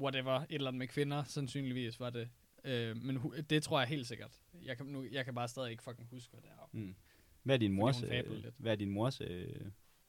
whatever, 0.00 0.32
et 0.40 0.46
eller 0.50 0.68
andet 0.68 0.78
med 0.78 0.86
kvinder, 0.88 1.24
sandsynligvis 1.24 2.00
var 2.00 2.10
det. 2.10 2.28
Øh, 2.64 2.96
men 2.96 3.16
hu- 3.16 3.34
det 3.50 3.62
tror 3.62 3.80
jeg 3.80 3.88
helt 3.88 4.06
sikkert. 4.06 4.30
Jeg 4.64 4.76
kan, 4.76 4.86
nu, 4.86 5.04
jeg 5.12 5.24
kan 5.24 5.34
bare 5.34 5.48
stadig 5.48 5.70
ikke 5.70 5.82
fucking 5.82 6.08
huske, 6.10 6.30
hvad 6.32 6.40
det 6.40 6.50
er. 6.50 6.68
Mm. 6.72 6.94
Hvad 7.42 7.54
er 7.54 7.58
din 7.58 7.72
mors, 7.72 8.02
øh, 8.02 8.22
hvad 8.58 8.72
er 8.72 8.76
din 8.76 8.90
mors 8.90 9.20
øh, 9.20 9.46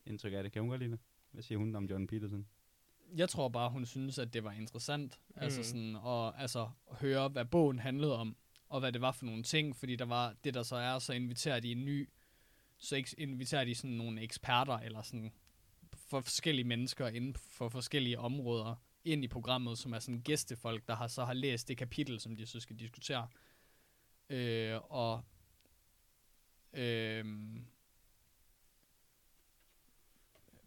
indtryk 0.05 0.33
af 0.33 0.43
det? 0.43 0.51
Kan 0.51 0.61
hun 0.61 0.69
godt 0.69 0.81
lide 0.81 0.91
det? 0.91 0.99
Hvad 1.31 1.43
siger 1.43 1.57
hun 1.59 1.75
om 1.75 1.85
Jordan 1.85 2.07
Peterson? 2.07 2.45
Jeg 3.15 3.29
tror 3.29 3.49
bare, 3.49 3.69
hun 3.69 3.85
synes, 3.85 4.19
at 4.19 4.33
det 4.33 4.43
var 4.43 4.51
interessant. 4.51 5.19
Mm. 5.29 5.35
Altså 5.41 5.59
Mm. 5.59 5.63
sådan, 5.63 5.95
og, 5.95 6.41
altså, 6.41 6.69
høre, 6.91 7.29
hvad 7.29 7.45
bogen 7.45 7.79
handlede 7.79 8.17
om, 8.17 8.35
og 8.69 8.79
hvad 8.79 8.91
det 8.91 9.01
var 9.01 9.11
for 9.11 9.25
nogle 9.25 9.43
ting, 9.43 9.75
fordi 9.75 9.95
der 9.95 10.05
var 10.05 10.35
det, 10.43 10.53
der 10.53 10.63
så 10.63 10.75
er, 10.75 10.99
så 10.99 11.13
inviterer 11.13 11.59
de 11.59 11.71
en 11.71 11.85
ny, 11.85 12.09
så 12.77 12.95
ikke 12.95 13.15
inviterer 13.17 13.65
de 13.65 13.75
sådan 13.75 13.95
nogle 13.95 14.21
eksperter, 14.21 14.77
eller 14.79 15.01
sådan 15.01 15.31
for 15.95 16.21
forskellige 16.21 16.65
mennesker 16.65 17.07
inden 17.07 17.33
for 17.35 17.69
forskellige 17.69 18.19
områder, 18.19 18.75
ind 19.05 19.23
i 19.23 19.27
programmet, 19.27 19.77
som 19.77 19.93
er 19.93 19.99
sådan 19.99 20.21
gæstefolk, 20.21 20.87
der 20.87 20.95
har 20.95 21.07
så 21.07 21.25
har 21.25 21.33
læst 21.33 21.67
det 21.67 21.77
kapitel, 21.77 22.19
som 22.19 22.35
de 22.35 22.45
så 22.45 22.59
skal 22.59 22.75
diskutere. 22.79 23.27
Øh, 24.29 24.79
og 24.89 25.23
øh, 26.73 27.25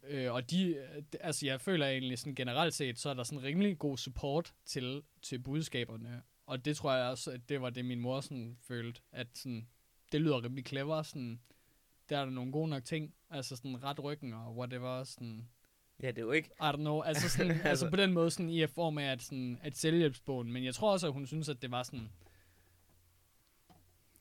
Øh, 0.08 0.32
og 0.32 0.50
de, 0.50 0.76
altså 1.20 1.46
jeg 1.46 1.60
føler 1.60 1.86
egentlig 1.86 2.18
sådan 2.18 2.34
generelt 2.34 2.74
set, 2.74 2.98
så 2.98 3.10
er 3.10 3.14
der 3.14 3.22
sådan 3.22 3.42
rimelig 3.42 3.78
god 3.78 3.96
support 3.96 4.54
til, 4.64 5.02
til 5.22 5.38
budskaberne. 5.38 6.22
Og 6.46 6.64
det 6.64 6.76
tror 6.76 6.94
jeg 6.94 7.10
også, 7.10 7.30
at 7.30 7.48
det 7.48 7.60
var 7.62 7.70
det, 7.70 7.84
min 7.84 8.00
mor 8.00 8.20
sådan 8.20 8.56
følte, 8.62 9.00
at 9.12 9.26
sådan, 9.34 9.68
det 10.12 10.20
lyder 10.20 10.44
rimelig 10.44 10.66
clever, 10.66 11.02
sådan, 11.02 11.40
der 12.08 12.18
er 12.18 12.24
der 12.24 12.32
nogle 12.32 12.52
gode 12.52 12.68
nok 12.68 12.84
ting, 12.84 13.14
altså 13.30 13.56
sådan 13.56 13.84
ret 13.84 14.04
ryggen 14.04 14.32
og 14.32 14.56
whatever, 14.56 15.04
sådan, 15.04 15.48
Ja, 16.02 16.08
det 16.08 16.18
er 16.18 16.22
jo 16.22 16.30
ikke... 16.32 16.50
I 16.60 16.62
don't 16.62 16.76
know, 16.76 17.00
altså, 17.00 17.28
sådan, 17.28 17.50
altså 17.50 17.68
Altså- 17.68 17.90
på 17.90 17.96
den 17.96 18.12
måde 18.12 18.30
sådan 18.30 18.48
i 18.50 18.66
form 18.66 18.98
af 18.98 19.04
at, 19.12 19.22
sådan, 19.22 19.58
at 19.62 19.76
selvhjælpsbogen, 19.76 20.52
men 20.52 20.64
jeg 20.64 20.74
tror 20.74 20.92
også, 20.92 21.06
at 21.06 21.12
hun 21.12 21.26
synes, 21.26 21.48
at 21.48 21.62
det 21.62 21.70
var 21.70 21.82
sådan, 21.82 22.08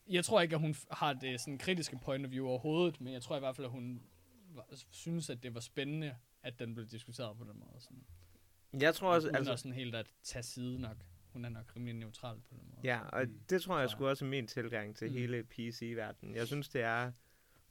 jeg 0.10 0.26
tror 0.26 0.42
ikke, 0.42 0.56
at 0.56 0.62
hun 0.62 0.76
har 0.92 1.14
det 1.14 1.40
sådan 1.40 1.58
kritiske 1.58 1.98
point 1.98 2.26
of 2.26 2.32
view 2.32 2.48
overhovedet, 2.48 3.02
men 3.02 3.14
jeg 3.14 3.22
tror 3.22 3.36
i 3.36 3.40
hvert 3.40 3.56
fald, 3.56 3.66
at 3.66 3.72
hun 3.72 4.02
synes, 4.92 5.30
at 5.30 5.44
det 5.44 5.54
var 5.54 5.60
spændende, 5.60 6.16
at 6.44 6.60
den 6.60 6.76
blev 6.76 6.88
diskuteret 6.88 7.38
på 7.38 7.44
den 7.44 7.60
måde. 7.60 7.80
Sådan. 7.80 8.04
Jeg 8.82 8.96
tror 8.96 9.14
også, 9.14 9.28
Uden 9.28 9.36
altså... 9.36 9.58
sådan 9.58 9.74
helt 9.74 9.96
at 9.96 10.12
tage 10.24 10.44
side 10.44 10.82
nok. 10.82 10.98
Hun 11.34 11.46
er 11.46 11.50
nok 11.50 11.76
rimelig 11.76 11.94
neutral 11.96 12.36
på 12.42 12.48
den 12.54 12.64
måde. 12.70 12.82
Ja, 12.84 13.00
og 13.00 13.26
Mm, 13.26 13.40
det 13.50 13.62
tror 13.62 13.80
jeg 13.80 13.90
sgu 13.90 14.08
også 14.08 14.26
er 14.26 14.30
min 14.30 14.48
tilgang 14.48 14.96
til 14.96 15.08
Mm. 15.08 15.14
hele 15.14 15.44
PC-verdenen. 15.44 16.36
Jeg 16.36 16.48
synes, 16.48 16.70
det 16.70 16.82
er 16.82 17.12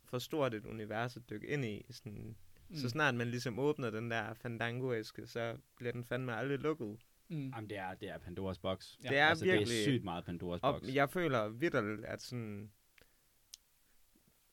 for 0.05 0.19
stort 0.19 0.55
et 0.55 0.67
univers 0.67 1.17
at 1.17 1.31
dykke 1.31 1.47
ind 1.47 1.65
i. 1.65 1.87
Sådan, 1.91 2.37
mm. 2.69 2.77
Så 2.77 2.89
snart 2.89 3.15
man 3.15 3.29
ligesom 3.31 3.59
åbner 3.59 3.91
den 3.91 4.11
der 4.11 4.35
fandango-æske, 4.35 5.27
så 5.27 5.57
bliver 5.77 5.93
den 5.93 6.05
fandme 6.05 6.35
aldrig 6.37 6.59
lukket. 6.59 6.99
Mm. 7.29 7.49
Jamen, 7.49 7.71
det 7.71 7.79
er, 7.79 7.95
det 7.95 8.09
er 8.09 8.19
Pandoras 8.19 8.59
boks. 8.59 8.99
Ja. 9.05 9.09
Det 9.09 9.19
er 9.19 9.27
altså, 9.27 9.45
virkelig... 9.45 9.69
det 9.69 9.79
er 9.81 9.83
sygt 9.85 10.05
meget 10.05 10.25
Pandoras 10.25 10.61
boks. 10.61 10.89
jeg 10.95 11.11
føler 11.11 11.49
vidderligt, 11.49 12.05
at 12.05 12.23
sådan, 12.23 12.71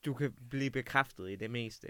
du 0.06 0.13
kan 0.13 0.34
blive 0.50 0.72
bekræftet 0.72 1.32
i 1.32 1.36
det 1.36 1.52
meste. 1.52 1.88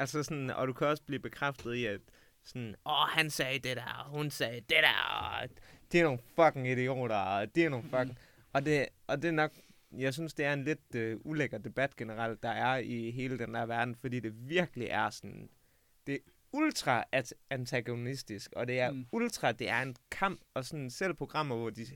Altså 0.00 0.22
sådan, 0.22 0.50
og 0.50 0.68
du 0.68 0.72
kan 0.72 0.86
også 0.86 1.02
blive 1.02 1.20
bekræftet 1.20 1.74
i, 1.74 1.84
at 1.86 2.00
sådan, 2.44 2.74
åh, 2.86 3.08
han 3.08 3.30
sagde 3.30 3.58
det 3.58 3.76
der, 3.76 4.04
og 4.04 4.10
hun 4.10 4.30
sagde 4.30 4.56
det 4.60 4.76
der, 4.82 5.30
og 5.42 5.48
det 5.92 6.00
er 6.00 6.04
nogle 6.04 6.18
fucking 6.36 6.68
idioter, 6.68 7.16
og 7.16 7.54
det 7.54 7.64
er 7.64 7.68
nogle 7.68 7.84
fucking... 7.90 8.18
Og 8.52 8.64
det, 8.64 8.86
og 9.06 9.22
det 9.22 9.28
er 9.28 9.32
nok, 9.32 9.52
jeg 9.98 10.14
synes, 10.14 10.34
det 10.34 10.44
er 10.44 10.52
en 10.52 10.64
lidt 10.64 10.94
øh, 10.94 11.16
ulækker 11.24 11.58
debat 11.58 11.96
generelt, 11.96 12.42
der 12.42 12.48
er 12.50 12.76
i 12.76 13.10
hele 13.10 13.38
den 13.38 13.54
der 13.54 13.66
verden, 13.66 13.94
fordi 13.94 14.20
det 14.20 14.48
virkelig 14.48 14.86
er 14.90 15.10
sådan, 15.10 15.48
det 16.06 16.14
er 16.14 16.18
ultra 16.52 17.04
antagonistisk, 17.50 18.52
og 18.56 18.66
det 18.68 18.80
er 18.80 18.90
Mm. 18.90 18.96
mm. 18.96 19.06
ultra, 19.12 19.52
det 19.52 19.68
er 19.68 19.82
en 19.82 19.96
kamp, 20.10 20.40
og 20.54 20.64
sådan 20.64 20.90
selv 20.90 21.14
programmer, 21.14 21.56
hvor 21.56 21.70
de 21.70 21.86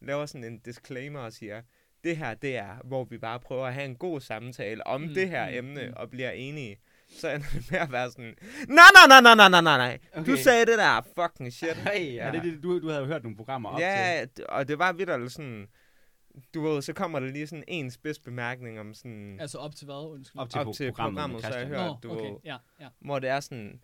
laver 0.00 0.26
sådan 0.26 0.44
en 0.44 0.58
disclaimer 0.58 1.20
og 1.20 1.32
siger, 1.32 1.62
det 2.04 2.16
her, 2.16 2.34
det 2.34 2.56
er, 2.56 2.76
hvor 2.84 3.04
vi 3.04 3.18
bare 3.18 3.40
prøver 3.40 3.66
at 3.66 3.74
have 3.74 3.84
en 3.86 3.96
god 3.96 4.20
samtale 4.20 4.86
om 4.86 5.00
Mm, 5.00 5.06
mm, 5.08 5.14
det 5.14 5.28
her 5.28 5.44
mm, 5.46 5.52
mm, 5.52 5.58
emne, 5.58 5.82
mm. 5.82 5.88
mm. 5.88 5.94
og 5.96 6.10
bliver 6.10 6.30
enige 6.30 6.78
så 7.14 7.30
ender 7.30 7.46
det 7.52 7.70
med 7.70 7.78
at 7.78 7.92
være 7.92 8.10
sådan, 8.10 8.34
nej, 8.68 8.84
nej, 9.08 9.20
nej, 9.20 9.34
nej, 9.34 9.48
nej, 9.48 9.60
nej, 9.60 9.76
nej, 9.76 9.98
okay. 10.12 10.32
du 10.32 10.36
sagde 10.36 10.66
det 10.66 10.78
der 10.78 11.02
fucking 11.18 11.52
shit. 11.52 11.76
Hey, 11.76 12.14
ja. 12.14 12.26
ja, 12.26 12.32
det, 12.32 12.42
det, 12.42 12.62
du, 12.62 12.80
du 12.80 12.88
havde 12.88 13.00
jo 13.00 13.06
hørt 13.06 13.22
nogle 13.22 13.36
programmer 13.36 13.68
op 13.68 13.80
ja, 13.80 14.26
til. 14.36 14.46
og 14.48 14.68
det 14.68 14.78
var 14.78 14.92
vidt 14.92 15.32
sådan, 15.32 15.68
du 16.54 16.62
ved, 16.62 16.82
så 16.82 16.92
kommer 16.92 17.20
der 17.20 17.26
lige 17.26 17.46
sådan 17.46 17.64
en 17.68 17.90
spids 17.90 18.18
bemærkning 18.18 18.80
om 18.80 18.94
sådan... 18.94 19.40
Altså 19.40 19.58
op 19.58 19.74
til 19.74 19.84
hvad, 19.84 20.10
undskyld? 20.10 20.40
Op 20.40 20.50
til, 20.50 20.60
op 20.60 20.74
til 20.74 20.92
programmet, 20.92 21.14
programmet 21.14 21.42
så 21.44 21.58
jeg 21.58 21.66
hørt, 21.66 22.02
du 22.02 22.12
okay. 22.12 22.24
ved, 22.24 22.36
ja, 22.44 22.56
ja. 22.80 22.88
hvor 23.00 23.18
det 23.18 23.30
er 23.30 23.40
sådan, 23.40 23.80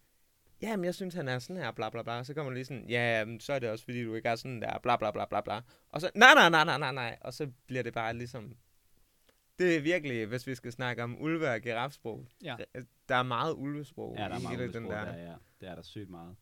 jamen 0.63 0.85
jeg 0.85 0.95
synes, 0.95 1.15
han 1.15 1.29
er 1.29 1.39
sådan 1.39 1.57
her, 1.57 1.71
bla 1.71 1.91
bla 1.91 2.03
bla. 2.03 2.25
Så 2.25 2.35
kommer 2.35 2.51
der 2.51 2.55
lige 2.55 2.65
sådan, 2.65 2.85
ja, 2.89 3.25
så 3.41 3.53
er 3.53 3.59
det 3.59 3.71
også, 3.71 3.85
fordi 3.85 4.05
du 4.05 4.15
ikke 4.15 4.29
er 4.29 4.37
sådan 4.37 4.63
der, 4.63 4.79
bla 4.83 4.97
bla 4.97 5.11
bla 5.11 5.25
bla 5.25 5.41
bla. 5.41 5.61
Og 5.91 6.01
så, 6.01 6.11
nej, 6.15 6.35
nej, 6.35 6.51
nej, 6.51 6.65
nej, 6.65 6.79
nej, 6.79 6.93
nej. 6.93 7.17
Og 7.21 7.35
så 7.35 7.51
bliver 7.67 7.83
det 7.83 7.95
bare 7.95 8.15
ligesom, 8.15 8.53
det 9.59 9.77
er 9.77 9.81
virkelig, 9.81 10.27
hvis 10.27 10.47
vi 10.47 10.55
skal 10.55 10.73
snakke 10.73 11.03
om 11.03 11.21
ulve 11.21 11.51
og 11.51 11.61
girafsprog, 11.61 12.27
ja. 12.43 12.57
Øh, 12.75 12.85
der 13.11 13.17
er 13.17 13.23
meget 13.23 13.55
ulvesprog 13.55 14.15
Ja, 14.19 14.25
der 14.25 14.29
er 14.29 14.39
i 14.39 14.43
meget 14.43 14.59
hele 14.59 14.73
den 14.73 14.85
der. 14.85 15.05
der, 15.05 15.17
ja. 15.17 15.35
Det 15.61 15.69
er 15.69 15.75
der 15.75 15.83
sygt 15.83 16.11
meget. 16.11 16.37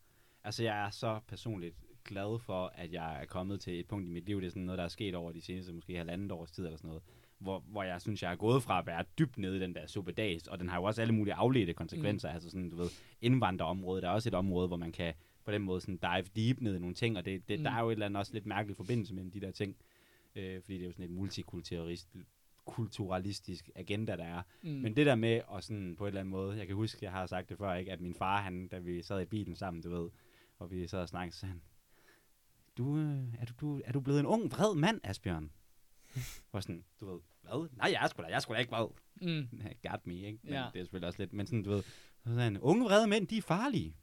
Altså, 0.45 0.65
jeg 0.65 0.87
er 0.87 0.91
så 0.91 1.21
personligt 1.29 1.77
glad 2.05 2.39
for, 2.39 2.73
at 2.75 2.93
jeg 2.93 3.23
er 3.23 3.27
kommet 3.27 3.61
til 3.61 3.81
et 3.81 3.89
punkt 3.89 4.07
i 4.09 4.11
mit 4.11 4.27
liv. 4.27 4.41
Det 4.41 4.47
er 4.47 4.51
sådan 4.51 4.63
noget, 4.63 4.79
der 4.79 4.85
er 4.85 4.89
sket 4.89 5.15
over 5.15 5.33
de 5.33 5.41
seneste 5.41 5.73
måske 5.73 5.97
halvandet 5.97 6.33
års 6.33 6.51
tid 6.51 6.65
eller 6.65 6.77
sådan 6.77 6.89
noget. 6.89 7.03
Hvor, 7.39 7.65
hvor 7.67 7.83
jeg 7.83 8.01
synes, 8.01 8.23
jeg 8.23 8.33
er 8.33 8.37
gået 8.37 8.63
fra 8.63 8.79
at 8.79 8.87
være 8.87 9.05
dybt 9.19 9.39
nede 9.39 9.57
i 9.57 9.61
den 9.61 9.75
der 9.75 9.87
suppedags, 9.87 10.47
og 10.49 10.61
den 10.61 10.69
har 10.69 10.77
jo 10.77 10.85
også 10.85 11.03
alle 11.03 11.15
mulige 11.15 11.35
afledte 11.35 11.75
konsekvenser. 11.75 12.29
Mm. 12.29 12.35
Altså 12.35 12.51
sådan, 12.51 12.71
du 12.71 12.77
ved, 12.77 12.89
indvandrerområdet 13.21 14.05
er 14.05 14.09
også 14.09 14.29
et 14.29 14.35
område, 14.35 14.69
hvor 14.69 14.77
man 14.77 14.93
kan 14.93 15.15
på 15.45 15.53
den 15.53 15.63
måde 15.63 15.81
sådan 15.81 15.97
dive 15.97 16.27
deep 16.37 16.61
ned 16.61 16.77
i 16.77 16.79
nogle 16.79 16.95
ting, 16.95 17.17
og 17.17 17.25
det, 17.25 17.49
det, 17.49 17.59
mm. 17.59 17.65
der 17.65 17.71
er 17.71 17.81
jo 17.81 17.89
et 17.89 17.93
eller 17.93 18.07
andet 18.07 18.19
også 18.19 18.33
lidt 18.33 18.47
mærkelig 18.47 18.77
forbindelse 18.77 19.15
mellem 19.15 19.31
de 19.31 19.41
der 19.41 19.51
ting. 19.51 19.77
Øh, 20.37 20.63
fordi 20.63 20.75
det 20.75 20.83
er 20.83 20.87
jo 20.87 20.93
sådan 20.93 21.05
et 21.05 21.11
multikulturalist 21.11 22.17
kulturalistisk 22.69 23.71
agenda, 23.75 24.17
der 24.17 24.25
er. 24.25 24.43
Mm. 24.63 24.69
Men 24.71 24.97
det 24.97 25.07
der 25.07 25.15
med, 25.15 25.41
og 25.47 25.63
sådan 25.65 25.97
på 25.97 26.05
en 26.05 26.09
eller 26.09 26.21
anden 26.21 26.31
måde, 26.31 26.57
jeg 26.59 26.67
kan 26.67 26.77
huske, 26.77 26.99
jeg 27.03 27.13
har 27.13 27.27
sagt 27.27 27.49
det 27.49 27.59
før, 27.59 27.75
ikke, 27.75 27.93
at 27.93 28.01
min 28.01 28.15
far, 28.15 28.43
han, 28.43 28.69
da 28.69 28.79
vi 28.79 29.03
sad 29.03 29.21
i 29.21 29.25
bilen 29.25 29.57
sammen, 29.57 29.83
du 29.83 29.91
ved, 29.91 30.11
og 30.59 30.71
vi 30.71 30.87
sad 30.87 31.01
og 31.01 31.09
snakkede, 31.09 31.37
så 31.37 31.47
han, 31.47 31.63
du, 32.79 32.99
øh, 32.99 33.35
er, 33.41 33.45
du, 33.45 33.53
du, 33.61 33.83
er 33.85 33.93
du 33.93 34.01
blevet 34.01 34.21
en 34.21 34.27
ung, 34.27 34.51
vred 34.53 34.75
mand, 34.75 35.01
Asbjørn? 35.05 35.51
Og 36.53 36.63
sådan, 36.63 36.85
du 37.01 37.07
ved, 37.13 37.21
hvad? 37.43 37.69
Nej, 37.77 37.91
jeg 37.93 38.05
er 38.05 38.09
sgu 38.09 38.23
da, 38.23 38.27
jeg 38.29 38.37
er 38.37 38.41
sgu 38.41 38.53
da 38.55 38.59
ikke 38.59 38.73
vred. 38.73 38.89
Mm. 39.23 39.49
Got 39.91 40.07
me, 40.07 40.15
ikke? 40.15 40.39
Men 40.43 40.53
Ja. 40.53 40.67
det 40.73 40.79
er 40.81 40.85
selvfølgelig 40.85 41.07
også 41.07 41.23
lidt, 41.23 41.33
men 41.33 41.47
sådan, 41.47 41.63
du 41.63 41.71
ved, 41.71 41.83
så 41.83 42.25
sagde 42.29 42.41
han, 42.41 42.59
unge, 42.61 42.85
vrede 42.85 43.07
mænd, 43.07 43.27
de 43.27 43.39
er 43.39 43.43
farlige. 43.43 43.97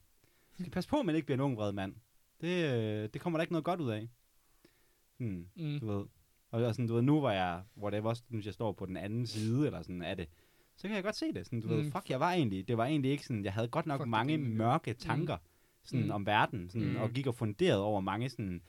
Du 0.57 0.57
skal 0.63 0.71
passe 0.71 0.89
på, 0.89 0.99
at 0.99 1.05
man 1.05 1.15
ikke 1.15 1.25
bliver 1.25 1.37
en 1.37 1.41
ung, 1.41 1.57
vred 1.57 1.71
mand. 1.71 1.95
Det, 2.41 2.73
øh, 2.73 3.09
det 3.13 3.21
kommer 3.21 3.39
der 3.39 3.41
ikke 3.41 3.53
noget 3.53 3.65
godt 3.65 3.79
ud 3.81 3.89
af. 3.89 4.09
Hmm 5.17 5.47
Mm. 5.55 5.79
du 5.79 5.85
ved. 5.87 6.05
Og, 6.55 6.63
og 6.63 6.75
sådan, 6.75 6.87
du 6.87 6.93
ved, 6.93 7.01
nu 7.01 7.19
hvor 7.19 7.31
jeg, 7.31 7.61
hvor 7.75 7.89
det 7.89 8.01
også, 8.01 8.23
synes 8.29 8.45
jeg 8.45 8.53
står 8.53 8.71
på 8.71 8.85
den 8.85 8.97
anden 8.97 9.27
side, 9.27 9.65
eller 9.65 9.81
sådan 9.81 10.01
af 10.01 10.17
det, 10.17 10.27
så 10.77 10.87
kan 10.87 10.95
jeg 10.95 11.03
godt 11.03 11.15
se 11.15 11.33
det. 11.33 11.45
Sådan, 11.45 11.61
du 11.61 11.67
mm. 11.67 11.73
ved, 11.73 11.83
Mm. 11.83 11.91
fuck, 11.91 12.09
jeg 12.09 12.19
var 12.19 12.31
egentlig, 12.31 12.67
det 12.67 12.77
var 12.77 12.85
egentlig 12.85 13.11
ikke 13.11 13.25
sådan, 13.25 13.43
jeg 13.43 13.53
havde 13.53 13.67
godt 13.67 13.85
nok 13.85 13.99
Fuck, 13.99 14.09
mange 14.09 14.33
det. 14.37 14.39
mørke 14.47 14.93
tanker, 14.93 15.37
sådan 15.83 16.05
Mm. 16.05 16.11
om 16.11 16.25
verden, 16.25 16.69
sådan, 16.69 16.89
Mm. 16.89 16.95
og 16.95 17.09
gik 17.09 17.27
og 17.27 17.35
funderede 17.35 17.83
over 17.83 17.99
mange 18.01 18.29
sådan 18.29 18.61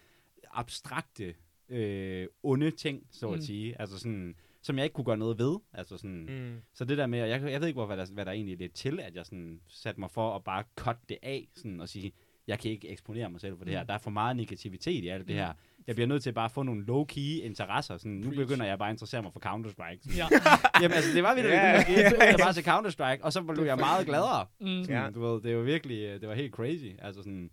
abstrakte, 0.52 1.34
øh, 1.68 2.26
onde 2.42 2.70
ting, 2.70 3.06
så 3.10 3.28
at 3.28 3.34
Mm. 3.38 3.40
sige. 3.42 3.80
Altså 3.80 3.98
sådan, 3.98 4.34
som 4.62 4.76
jeg 4.76 4.84
ikke 4.84 4.94
kunne 4.94 5.04
gøre 5.04 5.16
noget 5.16 5.38
ved. 5.38 5.56
Altså 5.72 5.96
sådan, 5.96 6.26
Mm. 6.28 6.60
så 6.74 6.84
det 6.84 6.98
der 6.98 7.06
med, 7.06 7.18
jeg, 7.18 7.42
jeg 7.42 7.60
ved 7.60 7.68
ikke, 7.68 7.76
hvor, 7.78 7.86
hvad, 7.86 7.96
der, 7.96 8.06
hvad 8.12 8.24
der 8.24 8.32
egentlig 8.32 8.52
er 8.52 8.58
lidt 8.58 8.72
til, 8.74 9.00
at 9.00 9.14
jeg 9.14 9.26
sådan 9.26 9.60
satte 9.66 10.00
mig 10.00 10.10
for 10.10 10.36
at 10.36 10.44
bare 10.44 10.64
cut 10.76 10.96
det 11.08 11.18
af, 11.22 11.48
sådan, 11.54 11.80
og 11.80 11.88
sige, 11.88 12.12
jeg 12.46 12.58
kan 12.58 12.70
ikke 12.70 12.88
eksponere 12.88 13.30
mig 13.30 13.40
selv 13.40 13.56
for 13.58 13.64
det 13.64 13.72
her. 13.74 13.82
Mm. 13.82 13.86
Der 13.86 13.94
er 13.94 13.98
for 13.98 14.10
meget 14.10 14.36
negativitet 14.36 15.04
i 15.04 15.08
alt 15.08 15.26
det 15.28 15.34
Mm. 15.34 15.38
her. 15.38 15.52
Jeg 15.86 15.94
bliver 15.94 16.08
nødt 16.08 16.22
til 16.22 16.32
bare 16.32 16.44
at 16.44 16.50
få 16.50 16.62
nogle 16.62 16.84
low-key 16.84 17.44
interesser. 17.44 17.96
Sådan, 17.96 18.12
nu 18.12 18.30
begynder 18.30 18.66
jeg 18.66 18.78
bare 18.78 18.88
at 18.88 18.94
interessere 18.94 19.22
mig 19.22 19.32
for 19.32 19.40
Counter-Strike. 19.40 20.16
Ja. 20.16 20.28
Jamen 20.82 20.94
altså, 20.96 21.10
det 21.14 21.22
var 21.22 21.34
vildt, 21.34 21.50
yeah. 21.50 21.86
det, 21.86 21.92
jeg 22.02 22.12
begyndte 22.12 22.42
bare 22.42 22.52
til 22.52 22.62
Counter-Strike, 22.62 23.22
og 23.22 23.32
så 23.32 23.42
blev 23.42 23.64
jeg 23.64 23.76
meget 23.76 24.06
gladere. 24.06 24.46
Mm. 24.60 24.66
Sådan, 24.66 25.02
Ja. 25.02 25.10
Du 25.10 25.20
ved, 25.20 25.42
det 25.42 25.56
var 25.56 25.62
virkelig, 25.62 25.98
øh, 25.98 26.20
det 26.20 26.28
var 26.28 26.34
helt 26.34 26.54
crazy. 26.54 26.92
Altså 27.02 27.22
sådan, 27.22 27.50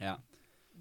ja. 0.00 0.14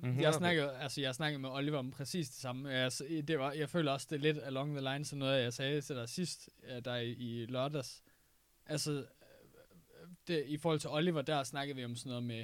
Mm-hmm. 0.04 0.22
Jeg 0.22 0.34
snakkede, 0.34 0.72
altså 0.72 1.02
jeg 1.02 1.16
snakkede 1.16 1.42
med 1.42 1.50
Oliver 1.50 1.80
om 1.80 1.92
præcis 1.92 2.30
det 2.30 2.38
samme. 2.38 2.70
Jeg, 2.70 2.92
det 3.28 3.40
var, 3.40 3.52
jeg 3.52 3.70
føler 3.70 3.92
også, 3.92 4.08
det 4.10 4.16
er 4.16 4.20
lidt 4.20 4.38
along 4.44 4.78
the 4.78 4.94
lines 4.94 5.12
af 5.12 5.18
noget, 5.18 5.44
jeg 5.44 5.54
sagde 5.54 5.82
til 5.82 5.96
dig 5.96 6.10
sidst, 6.10 6.50
øh, 6.70 6.86
der 6.86 6.96
i, 6.96 7.12
i 7.12 7.46
lørdags. 7.46 8.04
Altså, 8.66 8.92
øh, 8.92 10.08
det, 10.28 10.44
i 10.48 10.58
forhold 10.58 10.80
til 10.80 10.90
Oliver, 10.90 11.22
der 11.22 11.44
snakkede 11.44 11.76
vi 11.76 11.86
om 11.86 11.96
sådan 11.96 12.10
noget 12.10 12.24
med 12.24 12.44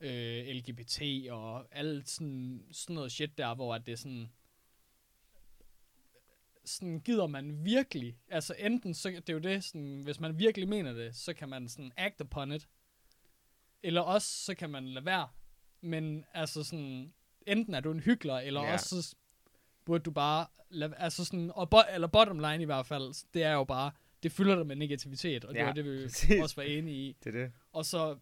øh, 0.00 0.46
LGBT 0.46 1.02
og 1.30 1.66
alt 1.76 2.08
sådan, 2.08 2.64
sådan 2.72 2.94
noget 2.94 3.12
shit 3.12 3.38
der, 3.38 3.54
hvor 3.54 3.74
at 3.74 3.86
det 3.86 3.92
er 3.92 3.96
sådan, 3.96 4.28
sådan, 6.64 7.00
gider 7.00 7.26
man 7.26 7.64
virkelig, 7.64 8.18
altså 8.28 8.54
enten, 8.58 8.94
så 8.94 9.08
det 9.08 9.28
er 9.28 9.32
jo 9.32 9.38
det, 9.38 9.64
sådan, 9.64 10.00
hvis 10.04 10.20
man 10.20 10.38
virkelig 10.38 10.68
mener 10.68 10.92
det, 10.92 11.16
så 11.16 11.34
kan 11.34 11.48
man 11.48 11.68
sådan 11.68 11.92
act 11.96 12.20
upon 12.20 12.52
it, 12.52 12.68
eller 13.82 14.00
også, 14.00 14.44
så 14.44 14.54
kan 14.54 14.70
man 14.70 14.88
lade 14.88 15.04
være, 15.04 15.28
men 15.80 16.24
altså 16.34 16.64
sådan, 16.64 17.12
enten 17.46 17.74
er 17.74 17.80
du 17.80 17.90
en 17.90 18.00
hyggelig, 18.00 18.40
eller 18.46 18.62
ja. 18.62 18.72
også 18.72 19.02
så 19.02 19.16
burde 19.84 20.04
du 20.04 20.10
bare, 20.10 20.46
lade, 20.70 20.94
altså 20.96 21.24
sådan, 21.24 21.50
og 21.54 21.70
bo, 21.70 21.76
eller 21.94 22.08
bottom 22.08 22.38
line 22.38 22.62
i 22.62 22.66
hvert 22.66 22.86
fald, 22.86 23.32
det 23.34 23.42
er 23.42 23.52
jo 23.52 23.64
bare, 23.64 23.90
det 24.22 24.32
fylder 24.32 24.54
dig 24.56 24.66
med 24.66 24.76
negativitet, 24.76 25.44
og 25.44 25.54
det 25.54 25.60
Ja, 25.60 25.64
var 25.64 25.72
det, 25.72 25.84
vi 25.84 26.02
præcis. 26.04 26.42
også 26.42 26.56
var 26.56 26.62
enige 26.62 27.08
i, 27.08 27.16
Det 27.24 27.34
er 27.34 27.40
det. 27.42 27.52
og 27.72 27.86
så 27.86 28.18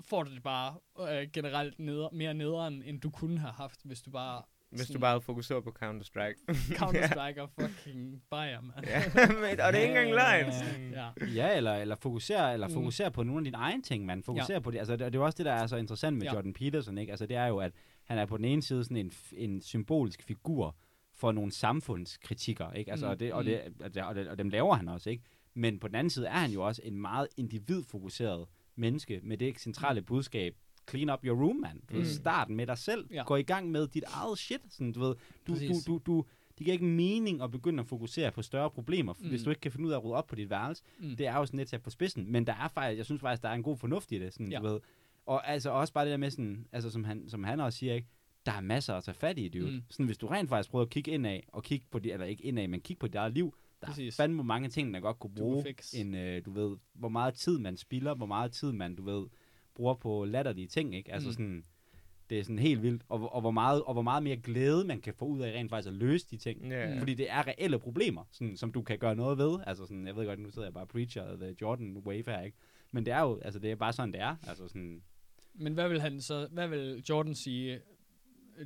får 0.00 0.22
du 0.22 0.34
det 0.34 0.42
bare 0.42 0.74
øh, 1.00 1.28
generelt 1.32 1.78
neder, 1.78 2.08
mere 2.12 2.34
nederen, 2.34 2.82
end 2.82 3.00
du 3.00 3.10
kunne 3.10 3.38
have 3.38 3.52
haft, 3.52 3.80
hvis 3.84 4.02
du 4.02 4.10
bare 4.10 4.42
Hvis 4.70 4.80
du 4.80 4.86
Sådan- 4.86 5.00
bare 5.00 5.20
fokuserer 5.20 5.60
på 5.60 5.70
Counter-Strike. 5.82 6.52
Counter-Strike 6.78 7.40
og 7.40 7.50
fucking 7.60 8.22
Bayern, 8.30 8.66
mand. 8.74 8.86
ja, 8.86 9.02
men, 9.28 9.60
og 9.60 9.72
det 9.72 9.78
er 9.80 9.82
ikke 9.82 9.88
engang 9.88 10.10
løgn. 10.10 10.46
Ja, 10.46 10.52
sådan. 10.52 10.90
Ja. 10.92 11.08
Ja, 11.34 11.56
eller, 11.56 11.74
eller 11.74 11.96
fokusere, 11.96 12.52
eller 12.52 12.68
Mm. 12.68 12.74
fokusere 12.74 13.10
på 13.10 13.22
nogle 13.22 13.40
af 13.40 13.44
dine 13.44 13.56
egne 13.56 13.82
ting, 13.82 14.06
man. 14.06 14.22
Fokusere 14.22 14.52
Ja. 14.54 14.60
på 14.60 14.70
det. 14.70 14.78
Altså, 14.78 14.92
det, 14.92 15.00
det 15.00 15.14
er 15.14 15.18
jo 15.18 15.24
også 15.24 15.36
det, 15.38 15.46
der 15.46 15.52
er 15.52 15.66
så 15.66 15.76
interessant 15.76 16.16
med 16.16 16.26
Ja. 16.26 16.34
Jordan 16.34 16.52
Peterson, 16.52 16.98
ikke? 16.98 17.10
Altså, 17.12 17.26
det 17.26 17.36
er 17.36 17.46
jo, 17.46 17.56
at 17.58 17.72
han 18.04 18.18
er 18.18 18.26
på 18.26 18.36
den 18.36 18.44
ene 18.44 18.62
side 18.62 18.84
sådan 18.84 18.96
en, 18.96 19.12
en 19.32 19.62
symbolisk 19.62 20.22
figur 20.22 20.76
for 21.14 21.32
nogle 21.32 21.52
samfundskritikker, 21.52 22.72
ikke? 22.72 22.90
Altså, 22.90 23.06
Mm, 23.06 23.10
og, 23.10 23.20
det, 23.20 23.32
og, 23.32 23.40
mm. 23.42 23.46
det, 23.46 23.60
og, 23.84 23.94
det, 23.94 24.02
og, 24.02 24.14
det, 24.14 24.28
og 24.28 24.38
dem 24.38 24.48
laver 24.48 24.74
han 24.74 24.88
også, 24.88 25.10
ikke? 25.10 25.22
Men 25.54 25.78
på 25.78 25.88
den 25.88 25.94
anden 25.96 26.10
side 26.10 26.26
er 26.26 26.30
han 26.38 26.50
jo 26.50 26.62
også 26.66 26.82
en 26.84 27.00
meget 27.00 27.28
individfokuseret 27.36 28.46
menneske 28.78 29.20
med 29.22 29.36
det 29.38 29.60
centrale 29.60 30.02
budskab, 30.02 30.54
clean 30.90 31.10
up 31.10 31.24
your 31.24 31.42
room, 31.46 31.56
man. 31.56 31.80
Du 31.92 31.96
Mm. 31.98 32.04
Starten 32.04 32.56
med 32.56 32.66
dig 32.66 32.78
selv. 32.78 33.06
Ja. 33.12 33.22
Gå 33.24 33.36
i 33.36 33.42
gang 33.42 33.70
med 33.70 33.88
dit 33.88 34.04
eget 34.06 34.38
shit. 34.38 34.60
Sådan, 34.70 34.92
du 34.92 35.00
ved, 35.00 35.08
du, 35.08 35.14
du, 35.46 35.52
Præcis. 35.52 35.84
du, 35.84 36.00
du, 36.06 36.24
det 36.58 36.64
giver 36.64 36.72
ikke 36.72 36.84
mening 36.84 37.42
at 37.42 37.50
begynde 37.50 37.80
at 37.80 37.86
fokusere 37.86 38.32
på 38.32 38.42
større 38.42 38.70
problemer, 38.70 39.14
mm. 39.18 39.28
hvis 39.28 39.42
du 39.42 39.50
ikke 39.50 39.60
kan 39.60 39.72
finde 39.72 39.86
ud 39.86 39.92
af 39.92 39.96
at 39.96 40.04
rydde 40.04 40.14
op 40.16 40.26
på 40.26 40.34
dit 40.34 40.50
værelse. 40.50 40.82
Mm. 40.98 41.16
Det 41.16 41.26
er 41.26 41.36
jo 41.36 41.46
sådan 41.46 41.58
lidt 41.58 41.68
sat 41.68 41.82
på 41.82 41.90
spidsen, 41.90 42.32
men 42.32 42.46
der 42.46 42.52
er 42.52 42.68
faktisk, 42.68 42.96
jeg 42.98 43.04
synes 43.04 43.20
faktisk, 43.20 43.42
der 43.42 43.48
er 43.48 43.54
en 43.54 43.62
god 43.62 43.76
fornuft 43.76 44.12
i 44.12 44.18
det, 44.18 44.32
sådan, 44.32 44.52
Ja. 44.52 44.58
du 44.58 44.62
ved. 44.66 44.80
Og 45.26 45.48
altså 45.48 45.70
også 45.70 45.92
bare 45.92 46.04
det 46.04 46.10
der 46.10 46.16
med 46.16 46.30
sådan, 46.30 46.66
altså 46.72 46.90
som 46.90 47.04
han, 47.04 47.28
som 47.28 47.44
han 47.44 47.60
også 47.60 47.78
siger, 47.78 47.94
ikke? 47.94 48.08
der 48.46 48.52
er 48.52 48.60
masser 48.60 48.94
at 48.94 49.04
tage 49.04 49.14
fat 49.14 49.38
i, 49.38 49.48
dude. 49.48 49.70
Mm. 49.70 49.82
Sådan, 49.90 50.06
hvis 50.06 50.18
du 50.18 50.26
rent 50.26 50.48
faktisk 50.48 50.70
prøver 50.70 50.84
at 50.84 50.90
kigge 50.90 51.10
indad, 51.10 51.40
og 51.48 51.62
kigge 51.62 51.86
på 51.90 51.98
det, 51.98 52.12
eller 52.12 52.26
ikke 52.26 52.44
indad, 52.44 52.68
men 52.68 52.80
kigge 52.80 53.00
på 53.00 53.06
dit 53.06 53.14
eget 53.14 53.32
liv, 53.32 53.54
der 53.80 53.86
Præcis. 53.86 54.18
er 54.18 54.22
fandme 54.22 54.44
mange 54.44 54.68
ting, 54.68 54.94
der 54.94 55.00
godt 55.00 55.18
kunne 55.18 55.34
bruge 55.34 55.62
fix. 55.62 55.92
en, 55.94 56.14
øh, 56.14 56.44
du 56.44 56.50
ved, 56.52 56.76
hvor 56.94 57.08
meget 57.08 57.34
tid 57.34 57.58
man 57.58 57.76
spilder, 57.76 58.14
hvor 58.14 58.26
meget 58.26 58.52
tid 58.52 58.72
man, 58.72 58.94
du 58.96 59.02
ved, 59.02 59.26
bruger 59.74 59.94
på 59.94 60.24
latterlige 60.24 60.66
ting, 60.66 60.94
ikke? 60.94 61.12
Altså 61.12 61.28
Mm. 61.28 61.32
sådan, 61.32 61.64
det 62.30 62.38
er 62.38 62.42
sådan 62.44 62.58
helt 62.58 62.82
vildt, 62.82 63.02
og, 63.08 63.18
hvor- 63.18 63.28
og, 63.28 63.40
hvor 63.40 63.50
meget, 63.50 63.82
og 63.82 63.92
hvor 63.92 64.02
meget 64.02 64.22
mere 64.22 64.36
glæde 64.36 64.84
man 64.84 65.00
kan 65.00 65.14
få 65.14 65.24
ud 65.24 65.40
af 65.40 65.52
rent 65.52 65.70
faktisk 65.70 65.88
at 65.88 65.94
løse 65.94 66.26
de 66.30 66.36
ting. 66.36 66.62
Mm. 66.62 66.98
Fordi 66.98 67.14
det 67.14 67.30
er 67.30 67.46
reelle 67.46 67.78
problemer, 67.78 68.24
sådan, 68.32 68.56
som 68.56 68.72
du 68.72 68.82
kan 68.82 68.98
gøre 68.98 69.16
noget 69.16 69.38
ved. 69.38 69.58
Altså 69.66 69.86
sådan, 69.86 70.06
jeg 70.06 70.16
ved 70.16 70.26
godt, 70.26 70.38
nu 70.40 70.50
sidder 70.50 70.66
jeg 70.68 70.74
bare 70.74 70.86
preacher 70.86 71.36
the 71.36 71.56
Jordan 71.60 71.96
wave 71.96 72.24
her, 72.26 72.40
ikke? 72.42 72.56
Men 72.92 73.06
det 73.06 73.12
er 73.14 73.20
jo, 73.20 73.38
altså 73.42 73.60
det 73.60 73.70
er 73.70 73.74
bare 73.76 73.92
sådan, 73.92 74.12
det 74.12 74.20
er. 74.20 74.36
Altså 74.48 74.68
sådan, 74.68 75.02
Men 75.54 75.74
hvad 75.74 75.88
vil 75.88 76.00
han 76.00 76.20
så, 76.20 76.48
hvad 76.52 76.68
vil 76.68 77.04
Jordan 77.08 77.34
sige, 77.34 77.80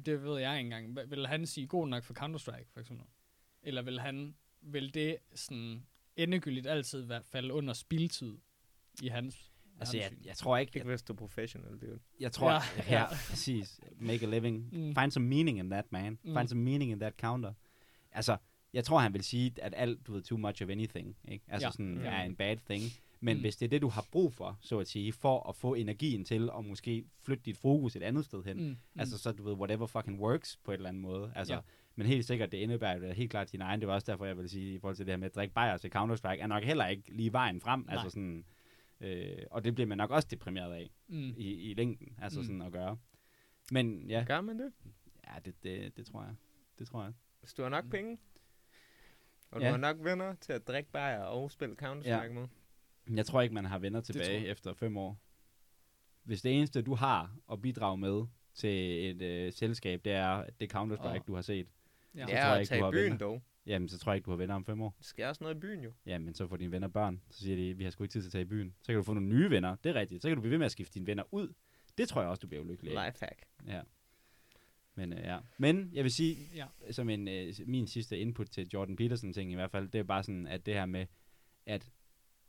det 0.06 0.22
ved 0.24 0.38
jeg 0.40 0.58
ikke 0.58 0.66
engang, 0.66 0.92
Hvad- 0.92 1.06
vil 1.06 1.26
han 1.26 1.46
sige 1.46 1.66
god 1.66 1.88
nok 1.88 2.04
for 2.04 2.14
Counter-Strike, 2.14 2.70
for 2.72 2.80
eksempel? 2.80 3.06
Eller 3.62 3.82
vil 3.82 4.00
han, 4.00 4.34
vil 4.62 4.94
det 4.94 5.16
sådan 5.34 5.82
endegyldigt 6.16 6.66
altid 6.66 7.00
være, 7.02 7.22
falde 7.22 7.54
under 7.54 7.74
spildtid 7.74 8.38
i 9.02 9.08
hans 9.08 9.48
altså 9.80 9.96
jeg, 9.96 10.12
jeg 10.24 10.36
tror 10.36 10.56
ikke, 10.58 10.72
Ikke 10.76 10.88
hvis 10.88 11.02
du 11.02 11.12
er 11.12 11.16
professional, 11.16 11.78
dude. 11.78 11.98
jeg 12.20 12.32
tror, 12.32 12.50
Ja, 12.50 12.58
ja, 12.88 13.00
ja. 13.00 13.06
præcis, 13.08 13.80
make 13.96 14.26
a 14.26 14.30
living. 14.30 14.68
Mm. 14.72 14.78
Mm. 14.78 14.94
Find 14.94 15.10
some 15.10 15.26
meaning 15.26 15.58
in 15.58 15.70
that, 15.70 15.92
man. 15.92 16.18
Mm. 16.22 16.36
Find 16.36 16.48
some 16.48 16.62
meaning 16.62 16.90
in 16.90 17.00
that 17.00 17.14
counter. 17.18 17.52
Altså, 18.12 18.36
jeg 18.72 18.84
tror, 18.84 18.98
han 18.98 19.12
vil 19.12 19.24
sige, 19.24 19.52
at 19.62 19.74
alt, 19.76 20.06
du 20.06 20.12
ved, 20.12 20.22
too 20.22 20.38
much 20.38 20.62
of 20.62 20.68
anything, 20.68 21.16
ikke? 21.28 21.44
Altså 21.48 21.66
Ja. 21.66 21.70
sådan, 21.72 21.98
Ja. 22.02 22.10
er 22.10 22.22
en 22.22 22.36
bad 22.36 22.56
thing. 22.70 22.82
Men 23.20 23.34
Mm. 23.36 23.38
mm. 23.38 23.40
hvis 23.40 23.56
det 23.56 23.64
er 23.66 23.70
det, 23.70 23.82
du 23.82 23.88
har 23.88 24.06
brug 24.12 24.32
for, 24.34 24.58
så 24.60 24.78
at 24.78 24.88
sige, 24.88 25.12
for 25.12 25.48
at 25.48 25.56
få 25.56 25.74
energien 25.74 26.24
til 26.24 26.50
at 26.58 26.64
måske 26.64 27.04
flytte 27.20 27.42
dit 27.46 27.56
fokus 27.58 27.96
et 27.96 28.02
andet 28.02 28.24
sted 28.24 28.44
hen, 28.44 28.56
Mm. 28.56 28.62
Mm. 28.64 28.76
Altså 29.00 29.18
så 29.18 29.32
du 29.32 29.42
ved, 29.42 29.52
whatever 29.52 29.86
fucking 29.86 30.20
works 30.20 30.56
på 30.64 30.70
et 30.72 30.74
eller 30.76 30.88
andet 30.88 31.02
måde. 31.02 31.32
Altså, 31.34 31.54
Ja. 31.54 31.60
Men 31.96 32.06
helt 32.06 32.24
sikkert, 32.24 32.52
det 32.52 32.58
indebærer 32.58 33.12
helt 33.12 33.30
klart 33.30 33.52
din 33.52 33.60
egen. 33.60 33.80
Det 33.80 33.88
var 33.88 33.94
også 33.94 34.12
derfor, 34.12 34.24
jeg 34.26 34.36
vil 34.38 34.48
sige, 34.50 34.74
i 34.74 34.78
forhold 34.78 34.96
til 34.96 35.06
det 35.06 35.12
her 35.12 35.16
med 35.16 35.26
at 35.26 35.34
drikke 35.34 35.54
bajer 35.54 35.76
til 35.76 35.90
Counter-Strike, 35.96 36.40
er 36.42 36.46
nok 36.46 36.62
heller 36.62 36.86
ikke 36.86 37.16
lige 37.16 37.32
vejen 37.32 37.60
frem. 37.60 37.80
Nej. 37.80 37.92
Altså 37.94 38.10
sådan, 38.10 38.44
øh, 39.00 39.38
og 39.50 39.64
det 39.64 39.74
bliver 39.74 39.86
man 39.86 39.98
nok 39.98 40.10
også 40.10 40.28
deprimeret 40.30 40.72
af 40.74 40.90
Mm. 41.08 41.34
i, 41.36 41.70
i 41.70 41.74
længden, 41.74 42.18
altså 42.22 42.40
Mm. 42.40 42.44
sådan 42.44 42.62
at 42.62 42.72
gøre. 42.72 42.98
Men 43.72 44.06
ja, 44.08 44.24
Gør 44.26 44.40
man 44.40 44.58
det? 44.58 44.72
ja 45.26 45.38
det, 45.44 45.54
det, 45.62 45.96
det 45.96 46.06
tror 46.06 46.22
jeg. 46.22 46.34
Det 46.78 46.86
tror 46.88 47.02
jeg. 47.02 47.12
Hvis 47.40 47.52
du 47.54 47.62
har 47.62 47.68
nok 47.68 47.84
Mm. 47.84 47.90
penge, 47.90 48.18
og 49.50 49.60
du 49.60 49.64
Ja. 49.66 49.70
har 49.70 49.78
nok 49.78 49.96
venner 50.00 50.34
til 50.34 50.52
at 50.52 50.68
drikke 50.68 50.90
bajer 50.90 51.22
og 51.22 51.50
spille 51.50 51.76
Counter-Strike 51.82 52.08
Ja. 52.08 52.28
med. 52.32 52.46
Jeg 53.16 53.26
tror 53.26 53.40
ikke, 53.42 53.54
man 53.54 53.64
har 53.64 53.78
venner 53.78 54.00
tilbage 54.00 54.46
efter 54.46 54.74
fem 54.74 54.96
år. 54.96 55.18
Hvis 56.24 56.42
det 56.42 56.56
eneste, 56.58 56.82
du 56.82 56.94
har 56.94 57.36
at 57.52 57.62
bidrage 57.62 57.98
med 57.98 58.26
til 58.54 59.04
et 59.10 59.22
øh, 59.22 59.52
selskab, 59.52 60.04
det 60.04 60.12
er 60.12 60.44
det 60.60 60.74
Counter-Strike, 60.74 61.20
Åh. 61.20 61.26
du 61.26 61.34
har 61.34 61.42
set, 61.42 61.66
Ja. 62.14 62.26
Så 62.26 62.32
Ja, 62.32 62.40
tror 62.40 62.50
jeg 62.50 62.60
ikke, 62.60 62.68
tage 62.68 62.78
du 62.80 62.84
i 62.84 62.86
har 62.86 62.90
byen 62.90 63.02
venner. 63.04 63.18
dog. 63.18 63.42
jamen 63.66 63.88
så 63.88 63.98
tror 63.98 64.12
jeg 64.12 64.16
ikke, 64.16 64.26
du 64.26 64.30
har 64.30 64.36
venner 64.36 64.54
om 64.54 64.64
fem 64.64 64.80
år. 64.80 64.94
Der 64.98 65.04
sker 65.04 65.28
også 65.28 65.44
noget 65.44 65.56
i 65.56 65.58
byen 65.58 65.84
jo. 65.84 65.92
Jamen, 66.06 66.34
så 66.34 66.46
får 66.46 66.56
dine 66.56 66.72
venner 66.72 66.88
børn. 66.88 67.22
Så 67.30 67.38
siger 67.38 67.56
de, 67.56 67.74
vi 67.76 67.84
har 67.84 67.90
sgu 67.90 68.04
ikke 68.04 68.12
tid 68.12 68.20
til 68.22 68.28
at 68.28 68.32
tage 68.32 68.42
i 68.42 68.44
byen. 68.44 68.74
Så 68.82 68.86
kan 68.86 68.94
du 68.96 69.02
få 69.02 69.14
nogle 69.14 69.28
nye 69.28 69.50
venner. 69.50 69.76
Det 69.84 69.90
er 69.90 69.94
rigtigt. 69.94 70.22
Så 70.22 70.28
kan 70.28 70.36
du 70.36 70.40
blive 70.40 70.50
ved 70.50 70.58
med 70.58 70.66
at 70.66 70.72
skifte 70.72 70.94
dine 70.94 71.06
venner 71.06 71.24
ud. 71.34 71.52
Det 71.98 72.08
tror 72.08 72.20
jeg 72.20 72.30
også, 72.30 72.40
du 72.40 72.46
bliver 72.46 72.62
ulykkelig 72.64 72.96
af. 72.98 73.06
Lifehack. 73.08 73.42
Ja. 73.66 73.80
Men, 74.94 75.12
øh, 75.12 75.18
ja. 75.18 75.38
Men 75.58 75.90
jeg 75.92 76.04
vil 76.04 76.12
sige, 76.12 76.36
Ja. 76.54 76.66
som 76.92 77.08
en, 77.08 77.28
øh, 77.28 77.54
min 77.66 77.86
sidste 77.86 78.18
input 78.18 78.46
til 78.50 78.68
Jordan 78.74 78.96
Peterson 78.96 79.32
ting 79.32 79.52
i 79.52 79.54
hvert 79.54 79.70
fald, 79.70 79.88
det 79.88 79.98
er 79.98 80.02
bare 80.02 80.22
sådan, 80.22 80.46
at 80.46 80.66
det 80.66 80.74
her 80.74 80.86
med, 80.86 81.06
at 81.66 81.90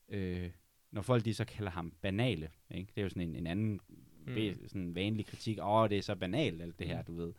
øh, 0.10 0.52
når 0.92 1.02
folk 1.02 1.26
de 1.26 1.34
så 1.34 1.46
kalder 1.46 1.72
ham 1.72 1.94
banale, 2.02 2.50
ikke? 2.72 2.92
det 2.96 3.02
er 3.02 3.04
jo 3.04 3.10
sådan 3.10 3.30
en, 3.30 3.36
en 3.36 3.48
anden 3.48 3.80
Mm. 4.28 4.68
sådan 4.68 4.96
vanlig 4.96 5.26
kritik, 5.26 5.58
åh, 5.60 5.66
oh, 5.68 5.90
det 5.90 5.98
er 5.98 6.02
så 6.02 6.16
banalt, 6.16 6.62
alt 6.62 6.80
det 6.80 6.88
her, 6.88 6.98
Mm. 6.98 7.06
du 7.06 7.14
ved, 7.16 7.34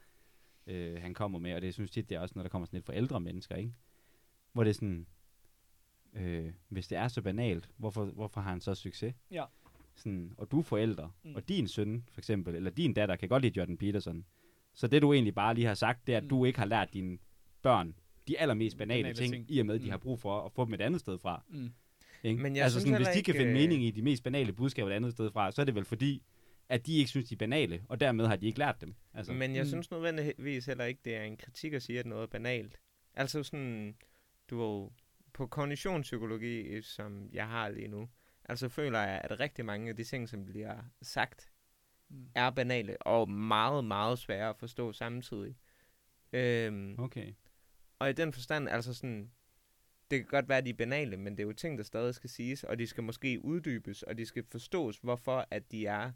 øh, 0.66 1.00
han 1.02 1.14
kommer 1.14 1.38
med, 1.38 1.54
og 1.54 1.62
det 1.62 1.74
synes 1.74 1.90
tit, 1.90 2.08
det 2.08 2.14
er 2.16 2.20
også, 2.20 2.32
når 2.36 2.42
der 2.42 2.48
kommer 2.50 2.66
sådan 2.66 2.76
lidt 2.76 2.86
fra 2.86 2.94
ældre 2.96 3.20
mennesker, 3.20 3.56
ikke? 3.56 3.72
Hvor 4.52 4.64
det 4.64 4.70
er 4.70 4.74
sådan, 4.74 5.06
øh, 6.14 6.52
hvis 6.68 6.88
det 6.88 6.98
er 6.98 7.08
så 7.08 7.22
banalt, 7.22 7.68
hvorfor, 7.76 8.04
hvorfor 8.04 8.40
har 8.40 8.50
han 8.50 8.60
så 8.60 8.74
succes? 8.74 9.14
Ja. 9.30 9.44
Sådan, 9.96 10.32
og 10.38 10.50
du 10.50 10.58
er 10.58 10.62
forældre, 10.62 11.10
Mm. 11.24 11.34
og 11.34 11.48
din 11.48 11.68
søn, 11.68 12.04
for 12.12 12.20
eksempel, 12.20 12.54
eller 12.54 12.70
din 12.70 12.94
datter, 12.94 13.16
kan 13.16 13.28
godt 13.28 13.42
lide 13.42 13.56
Jordan 13.56 13.76
Peterson. 13.78 14.24
Så 14.74 14.86
det, 14.86 15.02
du 15.02 15.12
egentlig 15.12 15.34
bare 15.34 15.54
lige 15.54 15.66
har 15.66 15.74
sagt, 15.74 16.06
det 16.06 16.12
er, 16.12 16.16
at 16.16 16.22
Mm. 16.24 16.28
du 16.28 16.44
ikke 16.44 16.58
har 16.58 16.66
lært 16.66 16.94
dine 16.94 17.18
børn 17.62 17.94
de 18.28 18.38
allermest 18.38 18.76
banale, 18.78 19.02
Banale 19.02 19.16
ting, 19.18 19.32
ting. 19.32 19.46
i 19.50 19.58
og 19.60 19.66
med, 19.66 19.74
at 19.74 19.80
de 19.80 19.84
Mm. 19.86 19.90
har 19.90 19.98
brug 19.98 20.20
for 20.20 20.40
at 20.46 20.52
få 20.52 20.64
dem 20.64 20.74
et 20.74 20.80
andet 20.80 21.00
sted 21.00 21.18
fra. 21.18 21.42
Mm. 21.48 21.70
Ikke? 22.22 22.42
Men 22.42 22.56
jeg 22.56 22.64
altså 22.64 22.80
synes 22.80 22.90
sådan, 22.90 22.98
hvis 23.06 23.16
de 23.16 23.22
kan 23.22 23.34
ikke, 23.34 23.44
finde 23.44 23.60
øh, 23.60 23.68
mening 23.68 23.84
i 23.84 23.90
de 23.90 24.02
mest 24.02 24.22
banale 24.22 24.52
budskaber 24.52 24.90
et 24.90 24.94
andet 24.94 25.12
sted 25.12 25.30
fra, 25.30 25.52
så 25.52 25.60
er 25.60 25.64
det 25.64 25.74
vel 25.74 25.84
fordi, 25.84 26.22
at 26.68 26.86
de 26.86 26.96
ikke 26.96 27.10
synes, 27.10 27.28
de 27.28 27.34
er 27.34 27.38
banale, 27.38 27.84
og 27.88 28.00
dermed 28.00 28.26
har 28.26 28.36
de 28.36 28.46
ikke 28.46 28.58
lært 28.58 28.80
dem. 28.80 28.94
Altså, 29.14 29.32
Men 29.32 29.54
jeg 29.54 29.62
Mm. 29.62 29.68
synes 29.68 29.90
nødvendigvis 29.90 30.66
heller 30.66 30.84
ikke, 30.84 31.00
det 31.04 31.16
er 31.16 31.22
en 31.22 31.36
kritik 31.36 31.72
at 31.72 31.82
sige, 31.82 31.98
at 31.98 32.06
noget 32.06 32.22
er 32.22 32.26
banalt. 32.26 32.80
Altså 33.14 33.42
sådan, 33.42 33.96
du 34.50 34.58
ved, 34.58 34.90
på 35.32 35.46
kognitionspsykologi, 35.46 36.82
som 36.82 37.28
jeg 37.32 37.48
har 37.48 37.68
lige 37.68 37.88
nu, 37.88 38.08
altså 38.44 38.68
føler 38.68 38.98
jeg, 39.00 39.20
at 39.24 39.40
rigtig 39.40 39.64
mange 39.64 39.88
af 39.90 39.96
de 39.96 40.04
ting, 40.04 40.28
som 40.28 40.44
bliver 40.44 40.82
sagt, 41.02 41.50
Mm. 42.08 42.26
er 42.34 42.50
banale 42.50 43.02
og 43.02 43.30
meget, 43.30 43.84
meget 43.84 44.18
svære 44.18 44.48
at 44.48 44.56
forstå 44.56 44.92
samtidig. 44.92 45.56
Øhm, 46.32 46.94
okay. 46.98 47.32
og 47.98 48.10
i 48.10 48.12
den 48.12 48.32
forstand, 48.32 48.68
altså 48.68 48.94
sådan, 48.94 49.30
det 50.10 50.18
kan 50.18 50.26
godt 50.26 50.48
være, 50.48 50.58
at 50.58 50.64
de 50.64 50.70
er 50.70 50.74
banale, 50.74 51.16
men 51.16 51.32
det 51.32 51.40
er 51.42 51.46
jo 51.46 51.52
ting, 51.52 51.78
der 51.78 51.84
stadig 51.84 52.14
skal 52.14 52.30
siges, 52.30 52.64
og 52.64 52.78
de 52.78 52.86
skal 52.86 53.02
måske 53.04 53.40
uddybes, 53.44 54.02
og 54.02 54.18
de 54.18 54.26
skal 54.26 54.44
forstås, 54.50 54.98
hvorfor 54.98 55.46
at 55.50 55.72
de 55.72 55.86
er 55.86 56.12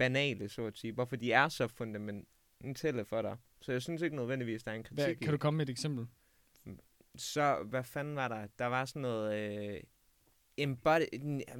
banale, 0.00 0.48
så 0.48 0.66
at 0.66 0.78
sige. 0.78 0.92
Hvorfor 0.92 1.16
de 1.16 1.32
er 1.32 1.48
så 1.48 1.68
fundamentale 1.68 3.04
for 3.04 3.22
dig. 3.22 3.36
Så 3.60 3.72
jeg 3.72 3.82
synes 3.82 4.02
ikke 4.02 4.16
nødvendigvis, 4.16 4.62
der 4.62 4.70
er 4.70 4.74
en 4.74 4.82
kritik 4.82 5.04
Hvad, 5.04 5.14
kan 5.14 5.30
du 5.30 5.38
komme 5.38 5.56
med 5.56 5.66
et 5.66 5.70
eksempel? 5.70 6.06
Så 7.16 7.62
hvad 7.64 7.84
fanden 7.84 8.16
var 8.16 8.28
der? 8.28 8.46
Der 8.58 8.66
var 8.66 8.84
sådan 8.84 9.02
noget... 9.02 9.34
Øh, 9.34 9.80
embody... 10.56 11.04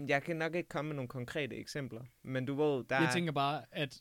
Jeg 0.08 0.22
kan 0.22 0.36
nok 0.36 0.54
ikke 0.54 0.68
komme 0.68 0.88
med 0.88 0.96
nogle 0.96 1.08
konkrete 1.08 1.56
eksempler, 1.56 2.04
men 2.22 2.44
du 2.44 2.54
ved, 2.54 2.84
der 2.84 2.96
Jeg 2.96 3.08
er... 3.08 3.12
tænker 3.12 3.32
bare, 3.32 3.64
at... 3.72 4.00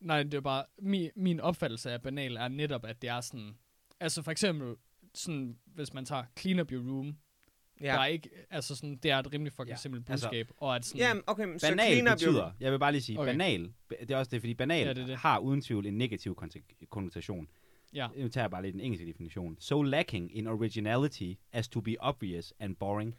Nej, 0.00 0.22
det 0.22 0.34
er 0.34 0.40
bare... 0.40 0.64
Min, 0.78 1.10
min 1.16 1.40
opfattelse 1.40 1.90
af 1.90 2.02
banal 2.02 2.36
er 2.36 2.48
netop, 2.48 2.84
at 2.84 3.02
det 3.02 3.10
er 3.10 3.20
sådan... 3.20 3.58
Altså 4.00 4.22
for 4.22 4.30
eksempel, 4.30 4.76
sådan, 5.14 5.58
hvis 5.64 5.94
man 5.94 6.04
tager 6.04 6.24
clean 6.38 6.60
up 6.60 6.72
your 6.72 6.92
room, 6.92 7.16
ja. 7.80 7.86
der 7.86 7.98
er 8.00 8.06
ikke... 8.06 8.30
Altså 8.50 8.76
sådan, 8.76 8.96
det 8.96 9.10
er 9.10 9.18
et 9.18 9.32
rimelig 9.32 9.52
fucking 9.52 9.68
ja. 9.68 9.76
Simpelt 9.76 10.10
altså- 10.10 10.28
budskab, 10.28 10.50
og 10.56 10.76
at 10.76 10.84
sådan... 10.84 10.98
Ja, 11.00 11.12
okay, 11.26 11.44
men 11.44 11.58
så 11.58 11.68
Banal 11.68 11.86
clean 11.92 12.08
up 12.08 12.12
betyder, 12.12 12.42
your... 12.42 12.52
jeg 12.60 12.72
vil 12.72 12.78
bare 12.78 12.92
lige 12.92 13.02
sige, 13.02 13.18
Okay. 13.20 13.32
banal, 13.32 13.72
det 14.00 14.10
er 14.10 14.16
også 14.16 14.30
det, 14.30 14.40
fordi 14.40 14.54
banal 14.54 14.86
Ja, 14.86 14.92
det 14.92 15.08
det 15.08 15.16
har 15.16 15.38
uden 15.38 15.60
tvivl 15.62 15.86
en 15.86 15.98
negativ 15.98 16.36
konnotation. 16.90 17.48
ja. 17.94 18.08
Nu 18.16 18.28
tager 18.28 18.44
jeg 18.44 18.50
bare 18.50 18.62
lige 18.62 18.72
den 18.72 18.80
engelske 18.80 19.06
definition. 19.06 19.56
So 19.60 19.82
lacking 19.82 20.36
in 20.36 20.46
originality 20.46 21.32
as 21.52 21.68
to 21.68 21.80
be 21.80 21.96
obvious 22.00 22.52
and 22.58 22.76
boring. 22.76 23.14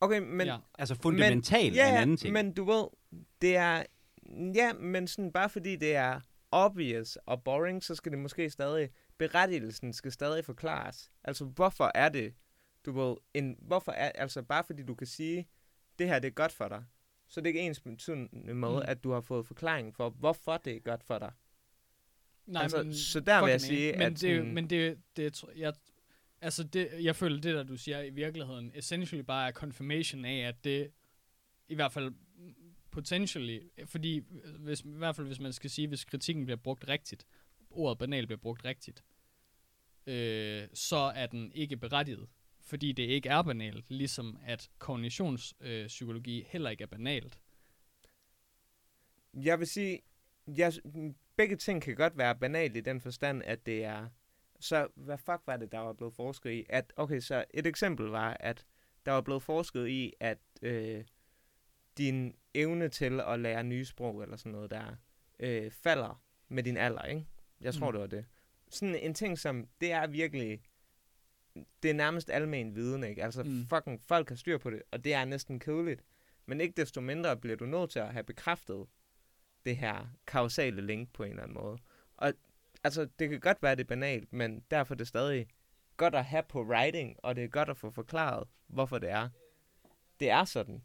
Okay, 0.00 0.18
men... 0.18 0.46
ja. 0.46 0.56
Altså 0.78 0.94
fundamental 0.94 1.72
ja, 1.72 1.90
en 1.90 1.96
anden 1.96 2.16
ting. 2.16 2.32
men 2.32 2.52
du 2.52 2.64
ved, 2.64 2.84
det 3.40 3.56
er... 3.56 3.82
Ja, 4.54 4.72
men 4.72 5.06
sådan 5.08 5.32
bare 5.32 5.48
fordi 5.48 5.76
det 5.76 5.94
er 5.96 6.20
obvious 6.50 7.16
og 7.26 7.42
boring, 7.42 7.82
så 7.84 7.94
skal 7.94 8.12
det 8.12 8.18
måske 8.18 8.50
stadig 8.50 8.88
berettigelsen 9.18 9.92
skal 9.92 10.12
stadig 10.12 10.44
forklares. 10.44 11.10
Altså, 11.24 11.44
hvorfor 11.44 11.90
er 11.94 12.08
det, 12.08 12.34
du 12.86 12.92
ved, 12.92 13.16
en, 13.34 13.56
hvorfor 13.60 13.92
er, 13.92 14.12
altså 14.14 14.42
bare 14.42 14.64
fordi 14.64 14.82
du 14.82 14.94
kan 14.94 15.06
sige, 15.06 15.48
det 15.98 16.08
her 16.08 16.18
det 16.18 16.28
er 16.28 16.32
godt 16.32 16.52
for 16.52 16.68
dig, 16.68 16.84
så 17.28 17.40
det 17.40 17.46
er 17.46 17.48
ikke 17.48 17.60
ens 17.60 17.80
betydende 17.80 18.28
med, 18.54 18.54
Mm. 18.54 18.74
mm. 18.76 18.82
at 18.84 19.04
du 19.04 19.10
har 19.10 19.20
fået 19.20 19.46
forklaring 19.46 19.94
for, 19.94 20.10
hvorfor 20.10 20.56
det 20.56 20.76
er 20.76 20.80
godt 20.80 21.04
for 21.04 21.18
dig. 21.18 21.32
Nej, 22.46 22.62
Altså, 22.62 22.92
så 23.12 23.20
der 23.20 23.40
vil 23.44 23.50
jeg 23.50 23.60
sige, 23.60 23.92
men 23.92 24.02
at 24.02 24.10
det, 24.12 24.18
sådan- 24.20 24.54
men 24.54 24.70
det, 24.70 24.98
det, 25.16 25.44
jeg, 25.56 25.72
altså 26.40 26.64
det, 26.64 26.88
jeg 27.04 27.16
føler 27.16 27.40
det 27.40 27.54
der 27.54 27.62
du 27.62 27.76
siger 27.76 28.00
i 28.02 28.10
virkeligheden 28.10 28.72
essentially 28.74 29.22
bare 29.22 29.48
er 29.48 29.52
confirmation 29.52 30.24
af 30.24 30.48
at 30.48 30.64
det 30.64 30.90
i 31.68 31.74
hvert 31.74 31.92
fald 31.92 32.12
potentially, 32.90 33.60
fordi 33.86 34.22
hvis, 34.58 34.80
i 34.80 34.88
hvert 34.88 35.16
fald 35.16 35.26
hvis 35.26 35.40
man 35.40 35.52
skal 35.52 35.70
sige, 35.70 35.88
hvis 35.88 36.04
kritikken 36.04 36.44
bliver 36.44 36.56
brugt 36.56 36.88
rigtigt, 36.88 37.26
ordet 37.70 37.98
banal 37.98 38.26
bliver 38.26 38.38
brugt 38.40 38.64
rigtigt, 38.64 39.04
øh, 40.06 40.68
så 40.74 40.96
er 40.96 41.26
den 41.26 41.52
ikke 41.52 41.76
berettiget, 41.76 42.28
fordi 42.64 42.92
det 42.92 43.02
ikke 43.02 43.28
er 43.28 43.42
banalt, 43.42 43.90
ligesom 43.90 44.38
at 44.46 44.70
kognitionspsykologi 44.78 46.40
øh, 46.40 46.46
heller 46.46 46.70
ikke 46.70 46.82
er 46.82 46.88
banalt. 46.88 47.38
Jeg 49.34 49.58
vil 49.58 49.66
sige, 49.66 50.00
jeg, 50.46 50.72
begge 51.36 51.56
ting 51.56 51.82
kan 51.82 51.96
godt 51.96 52.18
være 52.18 52.38
banalt 52.38 52.76
i 52.76 52.80
den 52.80 53.00
forstand, 53.00 53.42
at 53.42 53.66
det 53.66 53.84
er... 53.84 54.08
Så 54.60 54.88
hvad 54.94 55.18
fuck 55.18 55.42
var 55.46 55.56
det, 55.56 55.72
der 55.72 55.78
var 55.78 55.92
blevet 55.92 56.14
forsket 56.14 56.50
i? 56.50 56.66
At, 56.68 56.92
okay, 56.96 57.20
så 57.20 57.44
et 57.54 57.66
eksempel 57.66 58.06
var, 58.06 58.36
at 58.40 58.66
der 59.06 59.12
var 59.12 59.20
blevet 59.20 59.42
forsket 59.42 59.88
i, 59.88 60.12
at 60.20 60.38
øh, 60.62 61.04
din 61.98 62.34
evne 62.54 62.88
til 62.88 63.20
at 63.20 63.40
lære 63.40 63.64
nye 63.64 63.84
sprog 63.84 64.22
eller 64.22 64.36
sådan 64.36 64.52
noget 64.52 64.70
der, 64.70 64.96
øh, 65.40 65.70
falder 65.70 66.22
med 66.48 66.62
din 66.62 66.76
alder, 66.76 67.02
ikke? 67.02 67.26
Jeg 67.60 67.74
tror, 67.74 67.90
mm. 67.90 67.92
det 67.92 68.00
var 68.00 68.06
det. 68.06 68.26
Sådan 68.68 68.94
en 68.94 69.14
ting 69.14 69.38
som, 69.38 69.68
det 69.80 69.92
er 69.92 70.06
virkelig, 70.06 70.62
det 71.82 71.90
er 71.90 71.94
nærmest 71.94 72.30
almen 72.30 72.74
viden, 72.74 73.04
ikke? 73.04 73.24
Altså 73.24 73.42
Mm. 73.42 73.66
fucking 73.66 74.00
folk 74.02 74.28
har 74.28 74.36
styr 74.36 74.58
på 74.58 74.70
det, 74.70 74.82
og 74.90 75.04
det 75.04 75.14
er 75.14 75.24
næsten 75.24 75.60
kedeligt. 75.60 76.02
Men 76.46 76.60
ikke 76.60 76.74
desto 76.76 77.00
mindre 77.00 77.36
bliver 77.36 77.56
du 77.56 77.66
nødt 77.66 77.90
til 77.90 77.98
at 77.98 78.12
have 78.12 78.24
bekræftet 78.24 78.86
det 79.64 79.76
her 79.76 80.06
kausale 80.26 80.82
link 80.86 81.12
på 81.12 81.22
en 81.22 81.30
eller 81.30 81.42
anden 81.42 81.54
måde. 81.54 81.78
Og 82.16 82.32
altså, 82.84 83.08
det 83.18 83.30
kan 83.30 83.40
godt 83.40 83.62
være, 83.62 83.74
det 83.76 83.80
er 83.82 83.88
banalt, 83.88 84.32
men 84.32 84.64
derfor 84.70 84.94
er 84.94 84.96
det 84.96 85.08
stadig 85.08 85.46
godt 85.96 86.14
at 86.14 86.24
have 86.24 86.42
på 86.42 86.62
writing, 86.62 87.16
og 87.22 87.36
det 87.36 87.44
er 87.44 87.48
godt 87.48 87.68
at 87.68 87.76
få 87.76 87.90
forklaret, 87.90 88.48
hvorfor 88.66 88.98
det 88.98 89.10
er. 89.10 89.28
Det 90.20 90.30
er 90.30 90.44
sådan. 90.44 90.82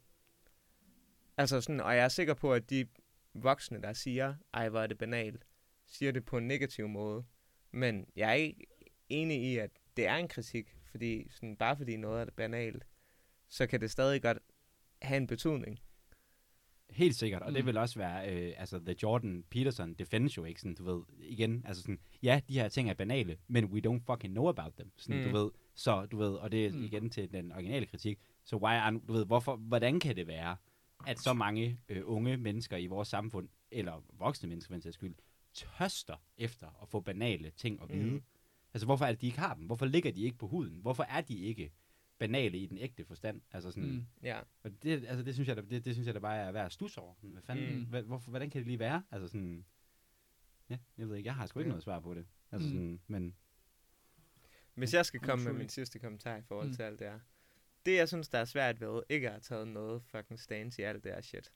Altså 1.37 1.61
sådan, 1.61 1.79
og 1.79 1.95
jeg 1.95 2.03
er 2.03 2.09
sikker 2.09 2.33
på, 2.33 2.53
at 2.53 2.69
de 2.69 2.87
voksne, 3.33 3.81
der 3.81 3.93
siger, 3.93 4.35
ej, 4.53 4.69
hvor 4.69 4.79
er 4.81 4.87
det 4.87 4.97
banalt, 4.97 5.45
siger 5.87 6.11
det 6.11 6.25
på 6.25 6.37
en 6.37 6.47
negativ 6.47 6.87
måde. 6.87 7.25
Men 7.71 8.07
jeg 8.15 8.29
er 8.29 8.33
ikke 8.33 8.65
enig 9.09 9.43
i, 9.43 9.57
at 9.57 9.71
det 9.99 10.07
er 10.07 10.15
en 10.15 10.27
kritik, 10.27 10.75
fordi 10.91 11.27
sådan, 11.29 11.55
bare 11.55 11.77
fordi 11.77 11.97
noget 11.97 12.21
er 12.21 12.31
banalt, 12.35 12.85
så 13.49 13.67
kan 13.67 13.81
det 13.81 13.91
stadig 13.91 14.21
godt 14.21 14.37
have 15.01 15.17
en 15.17 15.27
betydning. 15.27 15.79
Helt 16.89 17.15
sikkert, 17.15 17.41
og 17.41 17.49
mm. 17.49 17.55
det 17.55 17.65
vil 17.65 17.77
også 17.77 17.99
være, 17.99 18.33
øh, 18.33 18.53
altså 18.57 18.79
The 18.79 18.95
Jordan 19.03 19.43
Peterson 19.49 19.93
defense 19.93 20.37
jo, 20.37 20.45
ikke 20.45 20.61
sådan, 20.61 20.75
du 20.75 20.83
ved, 20.83 21.01
igen, 21.19 21.63
altså 21.65 21.81
sådan, 21.81 21.99
ja, 22.23 22.41
de 22.49 22.53
her 22.53 22.69
ting 22.69 22.89
er 22.89 22.93
banale, 22.93 23.37
men 23.47 23.65
we 23.65 23.81
don't 23.87 24.13
fucking 24.13 24.33
know 24.33 24.47
about 24.47 24.73
them, 24.73 24.91
sådan, 24.97 25.23
mm. 25.25 25.31
Du 25.31 25.37
ved, 25.37 25.51
så, 25.75 26.05
du 26.05 26.17
ved, 26.17 26.33
og 26.33 26.51
det 26.51 26.65
er 26.65 26.71
Mm. 26.71 26.83
igen 26.83 27.09
til 27.09 27.31
den 27.31 27.51
originale 27.51 27.85
kritik, 27.85 28.19
så 28.43 28.55
why 28.55 28.71
are, 28.71 28.99
du 29.07 29.13
ved, 29.13 29.25
hvorfor, 29.25 29.55
hvordan 29.55 29.99
kan 29.99 30.15
det 30.15 30.27
være, 30.27 30.55
at 31.07 31.19
så 31.19 31.33
mange 31.33 31.79
øh, 31.89 32.01
unge 32.05 32.37
mennesker 32.37 32.77
i 32.77 32.87
vores 32.87 33.07
samfund, 33.07 33.49
eller 33.71 34.03
voksne 34.13 34.49
mennesker, 34.49 34.81
for 34.81 34.91
skyld, 34.91 35.15
tørster 35.53 36.15
efter 36.37 36.67
at 36.81 36.89
få 36.89 36.99
banale 36.99 37.49
ting 37.49 37.81
at 37.81 37.89
vide? 37.89 38.11
Mm. 38.11 38.23
Mm. 38.69 38.73
Altså, 38.73 38.85
hvorfor 38.85 39.05
er 39.05 39.11
det, 39.11 39.21
de 39.21 39.25
ikke 39.25 39.39
har 39.39 39.53
dem? 39.53 39.65
Hvorfor 39.65 39.85
ligger 39.85 40.11
de 40.11 40.21
ikke 40.21 40.37
på 40.37 40.47
huden? 40.47 40.79
Hvorfor 40.81 41.03
er 41.03 41.21
de 41.21 41.37
ikke 41.39 41.71
banale 42.17 42.57
i 42.57 42.65
den 42.65 42.77
ægte 42.77 43.05
forstand? 43.05 43.41
Altså 43.51 43.71
sådan, 43.71 43.89
mm. 43.89 43.95
Mm. 43.95 44.05
Ja. 44.23 44.39
Og 44.63 44.83
det, 44.83 45.05
altså, 45.05 45.23
det, 45.23 45.33
synes 45.33 45.47
jeg, 45.47 45.57
det, 45.57 45.85
det 45.85 45.93
synes 45.95 46.05
jeg 46.07 46.15
da 46.15 46.19
bare 46.19 46.37
er 46.37 46.51
værd 46.51 46.65
at 46.65 46.71
stusse 46.71 46.99
over. 47.01 47.13
Hvad 47.21 47.41
fanden, 47.41 47.73
mm. 47.73 47.79
Mm. 47.79 47.85
hvad, 47.85 48.03
hvorfor, 48.03 48.29
hvordan 48.29 48.49
kan 48.49 48.59
det 48.59 48.67
lige 48.67 48.79
være? 48.79 49.03
Altså 49.11 49.27
sådan, 49.27 49.65
ja, 50.69 50.77
jeg 50.97 51.09
ved 51.09 51.15
ikke, 51.15 51.27
jeg 51.27 51.35
har 51.35 51.45
sgu 51.45 51.59
ikke 51.59 51.67
Ja. 51.67 51.71
noget 51.71 51.83
svar 51.83 51.99
på 51.99 52.13
det. 52.13 52.25
Altså 52.51 52.67
Mm. 52.67 52.73
sådan, 52.73 52.99
men 53.07 53.35
Hvis 54.73 54.93
jeg 54.93 55.05
skal 55.05 55.19
komme 55.19 55.45
med 55.45 55.53
min 55.53 55.69
sidste 55.69 55.99
kommentar 55.99 56.37
i 56.37 56.41
forhold 56.41 56.67
Mm. 56.67 56.69
mm. 56.71 56.75
til 56.75 56.83
alt 56.83 56.99
det 56.99 57.07
her. 57.07 57.19
Det, 57.85 57.95
jeg 57.95 58.07
synes, 58.07 58.29
der 58.29 58.37
er 58.37 58.45
svært 58.45 58.81
ved 58.81 59.01
ikke 59.09 59.27
at 59.27 59.33
have 59.33 59.41
taget 59.41 59.67
noget 59.67 60.03
fucking 60.03 60.39
stance 60.39 60.81
i 60.81 60.85
alt 60.85 61.03
det 61.03 61.11
her 61.13 61.21
shit, 61.21 61.51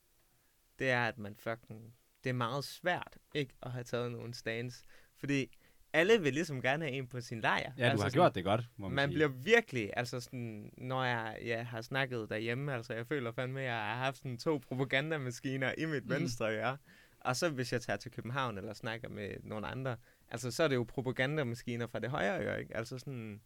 det 0.80 0.90
er, 0.90 1.08
at 1.08 1.18
man 1.18 1.36
fucking... 1.36 1.94
Det 2.24 2.30
er 2.30 2.34
meget 2.34 2.64
svært 2.64 3.18
ikke 3.36 3.54
at 3.62 3.72
have 3.72 3.84
taget 3.84 4.12
nogen 4.12 4.34
stance. 4.34 4.84
Fordi 5.16 5.58
alle 5.94 6.22
vil 6.22 6.34
ligesom 6.34 6.62
gerne 6.62 6.86
have 6.86 6.96
en 6.98 7.08
på 7.08 7.22
sin 7.22 7.42
lejr. 7.42 7.72
ja, 7.78 7.84
du 7.86 7.90
har 7.90 7.98
sådan, 7.98 8.12
gjort 8.12 8.36
det 8.36 8.44
godt, 8.44 8.62
må 8.78 8.88
man, 8.88 8.96
Man 8.96 9.10
sige. 9.10 9.16
bliver 9.16 9.28
virkelig, 9.28 9.90
altså 9.96 10.20
sådan, 10.20 10.74
når 10.78 11.04
jeg, 11.04 11.38
jeg 11.46 11.68
har 11.68 11.82
snakket 11.82 12.30
derhjemme, 12.30 12.74
altså 12.74 12.94
jeg 12.94 13.08
føler 13.08 13.32
fandme, 13.32 13.60
at 13.60 13.66
jeg 13.66 13.74
har 13.76 13.96
haft 13.96 14.18
sådan 14.18 14.38
to 14.38 14.58
propagandamaskiner 14.68 15.74
i 15.78 15.86
mit 15.86 16.04
Mm. 16.04 16.10
venstre 16.10 16.52
øre. 16.58 16.78
Og 17.20 17.36
så 17.36 17.50
hvis 17.50 17.74
jeg 17.74 17.82
tager 17.82 17.98
til 17.98 18.12
København 18.12 18.58
eller 18.58 18.74
snakker 18.74 19.10
med 19.10 19.36
nogle 19.44 19.68
andre, 19.68 19.98
altså 20.30 20.52
så 20.52 20.64
er 20.64 20.68
det 20.68 20.76
jo 20.76 20.84
propagandamaskiner 20.84 21.88
fra 21.88 22.00
det 22.00 22.10
højre 22.10 22.46
øre, 22.46 22.60
ikke? 22.62 22.78
Altså 22.78 23.00
sådan... 23.00 23.42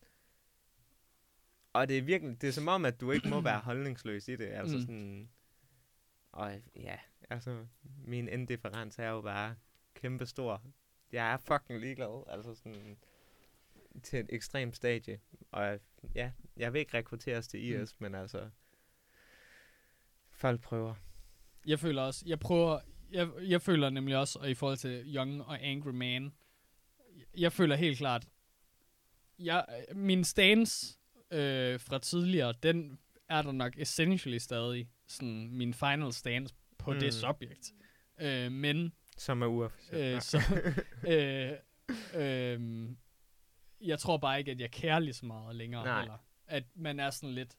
Og 1.73 1.89
det 1.89 1.97
er 1.97 2.01
virkelig, 2.01 2.41
det 2.41 2.47
er 2.47 2.51
som 2.51 2.67
om, 2.67 2.85
at 2.85 3.01
du 3.01 3.11
ikke 3.11 3.29
må 3.29 3.41
være 3.41 3.59
holdningsløs 3.59 4.27
i 4.27 4.35
det, 4.35 4.45
altså 4.47 4.75
Mm. 4.75 4.81
mm. 4.81 4.85
sådan... 4.87 5.29
Og 6.31 6.51
ja, 6.75 6.95
altså, 7.29 7.65
min 8.05 8.27
indifferens 8.27 8.99
er 8.99 9.09
jo 9.09 9.21
bare 9.21 9.55
kæmpe 9.95 10.25
stor. 10.25 10.61
Jeg 11.11 11.33
er 11.33 11.37
fucking 11.37 11.79
ligeglad, 11.79 12.23
altså 12.27 12.55
sådan 12.55 12.97
til 14.03 14.19
et 14.19 14.25
ekstremt 14.29 14.75
stadie. 14.75 15.19
Og 15.51 15.79
ja, 16.15 16.31
jeg 16.57 16.73
vil 16.73 16.79
ikke 16.79 16.97
rekrutteres 16.97 17.47
til 17.47 17.63
IS, 17.63 17.95
mm. 17.99 18.03
men 18.03 18.15
altså, 18.15 18.49
folk 20.31 20.61
prøver. 20.61 20.95
Jeg 21.65 21.79
føler 21.79 22.01
også, 22.01 22.23
jeg 22.27 22.39
prøver, 22.39 22.79
jeg, 23.11 23.29
jeg 23.41 23.61
føler 23.61 23.89
nemlig 23.89 24.17
også, 24.17 24.39
og 24.39 24.49
i 24.49 24.53
forhold 24.53 24.77
til 24.77 25.15
Young 25.15 25.41
og 25.41 25.65
Angry 25.65 25.89
Man, 25.89 26.33
jeg 27.37 27.51
føler 27.51 27.75
helt 27.75 27.97
klart, 27.97 28.27
jeg, 29.39 29.65
min 29.95 30.23
stance 30.23 30.99
øh, 31.31 31.79
fra 31.79 31.99
tidligere, 31.99 32.53
den 32.63 32.99
er 33.29 33.41
der 33.41 33.51
nok 33.51 33.77
essentially 33.77 34.37
stadig, 34.37 34.89
sådan 35.07 35.49
min 35.51 35.73
final 35.73 36.13
stance 36.13 36.55
på 36.77 36.93
mm. 36.93 36.99
det 36.99 37.13
subjekt. 37.13 37.73
Øh, 38.19 38.51
men 38.51 38.93
Som 39.17 39.41
er 39.41 39.45
uofficielt. 39.47 40.15
Øh, 40.15 40.21
så, 40.21 40.41
øh, 41.13 41.51
øh, 42.13 42.89
jeg 43.81 43.99
tror 43.99 44.17
bare 44.17 44.39
ikke, 44.39 44.51
at 44.51 44.59
jeg 44.59 44.71
kærer 44.71 44.99
lige 44.99 45.13
så 45.13 45.25
meget 45.25 45.55
længere. 45.55 45.83
Nej. 45.85 45.99
Heller. 45.99 46.17
At 46.47 46.63
man 46.75 46.99
er 46.99 47.09
sådan 47.09 47.33
lidt... 47.35 47.57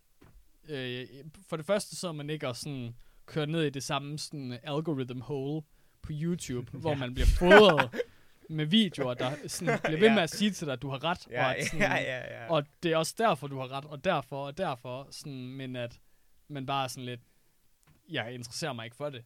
Øh, 0.69 1.07
for 1.49 1.57
det 1.57 1.67
første, 1.67 1.97
så 1.97 2.09
er 2.09 2.13
man 2.13 2.31
ikke 2.31 2.49
også 2.49 2.63
sådan 2.63 2.95
kører 3.27 3.47
ned 3.47 3.63
i 3.65 3.71
det 3.71 3.83
samme 3.83 4.19
sådan 4.19 4.59
algorithm 4.63 5.21
hole 5.21 5.63
på 6.03 6.13
YouTube, 6.15 6.71
ja. 6.75 6.79
hvor 6.79 6.95
man 6.95 7.15
bliver 7.15 7.27
fodret 7.39 7.91
med 8.51 8.67
videoer, 8.67 9.15
der 9.15 9.33
sådan 9.47 9.79
bliver 9.85 9.99
ved 9.99 10.09
Ja. 10.09 10.15
med 10.15 10.23
at 10.23 10.31
sige 10.31 10.51
til 10.51 10.67
dig, 10.67 10.73
at 10.73 10.83
du 10.83 10.91
har 10.91 11.05
ret. 11.05 11.27
ja, 11.31 11.45
og, 11.47 11.57
at 11.57 11.65
sådan, 11.67 11.81
ja, 11.81 11.95
ja, 11.95 12.43
ja. 12.43 12.51
og 12.51 12.65
det 12.83 12.93
er 12.93 12.97
også 12.97 13.15
derfor, 13.19 13.47
du 13.47 13.59
har 13.59 13.73
ret, 13.73 13.85
og 13.85 14.05
derfor, 14.05 14.47
og 14.47 14.59
derfor, 14.59 15.09
sådan, 15.11 15.49
men 15.49 15.77
at 15.77 16.01
man 16.49 16.67
bare 16.67 16.85
er 16.85 16.89
sådan 16.89 17.05
lidt, 17.05 17.21
jeg 18.09 18.35
interesserer 18.35 18.73
mig 18.73 18.85
ikke 18.85 18.97
for 18.97 19.11
det. 19.11 19.25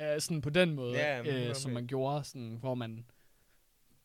Uh, 0.00 0.18
sådan 0.20 0.40
på 0.40 0.50
den 0.50 0.74
måde, 0.74 0.96
Ja, 0.98 1.22
men 1.22 1.30
okay. 1.34 1.52
som 1.54 1.72
man 1.72 1.86
gjorde, 1.86 2.24
sådan, 2.24 2.56
hvor 2.60 2.74
man 2.74 3.06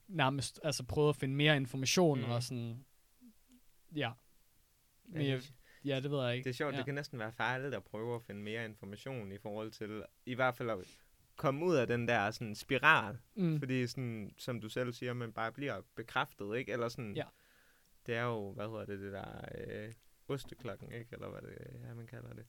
nærmest 0.08 0.60
altså, 0.64 0.84
prøvede 0.84 1.10
at 1.10 1.16
finde 1.16 1.36
mere 1.36 1.56
information, 1.56 2.20
Mm. 2.22 2.30
og 2.32 2.44
sådan, 2.44 2.86
ja. 3.96 4.12
Men 5.06 5.22
Ja, 5.22 5.28
jeg, 5.28 5.38
det- 5.38 5.54
ja, 5.86 6.00
det 6.00 6.12
ved 6.12 6.24
jeg 6.26 6.36
ikke. 6.36 6.44
Det 6.44 6.50
er 6.50 6.54
sjovt, 6.54 6.74
ja. 6.74 6.78
det 6.78 6.86
kan 6.86 6.96
næsten 6.96 7.20
være 7.20 7.32
farligt 7.32 7.74
at 7.76 7.84
prøve 7.84 8.16
at 8.16 8.24
finde 8.24 8.42
mere 8.42 8.66
information 8.66 9.32
i 9.32 9.38
forhold 9.38 9.72
til, 9.72 10.04
i 10.26 10.34
hvert 10.34 10.56
fald 10.56 10.70
at 10.70 10.78
komme 11.36 11.66
ud 11.66 11.76
af 11.76 11.88
den 11.88 12.08
der 12.08 12.32
sådan 12.32 12.56
spiral. 12.56 13.18
Mm. 13.36 13.60
Fordi 13.60 13.88
sådan, 13.88 14.34
som 14.38 14.62
du 14.62 14.70
selv 14.70 14.94
siger, 14.94 15.14
man 15.14 15.34
bare 15.34 15.52
bliver 15.52 15.82
bekræftet, 15.96 16.58
ikke? 16.58 16.72
Eller 16.72 16.90
sådan, 16.90 17.16
Ja. 17.16 17.26
det 18.06 18.16
er 18.16 18.24
jo, 18.24 18.52
hvad 18.52 18.66
hedder 18.66 18.86
det, 18.86 19.00
det 19.00 19.14
der 19.14 19.42
øh, 19.68 19.94
osteklokken, 20.28 20.92
ikke? 20.92 21.08
Eller 21.12 21.30
hvad 21.30 21.42
det 21.42 21.58
er, 21.90 21.94
man 21.94 22.08
kalder 22.08 22.34
det. 22.34 22.46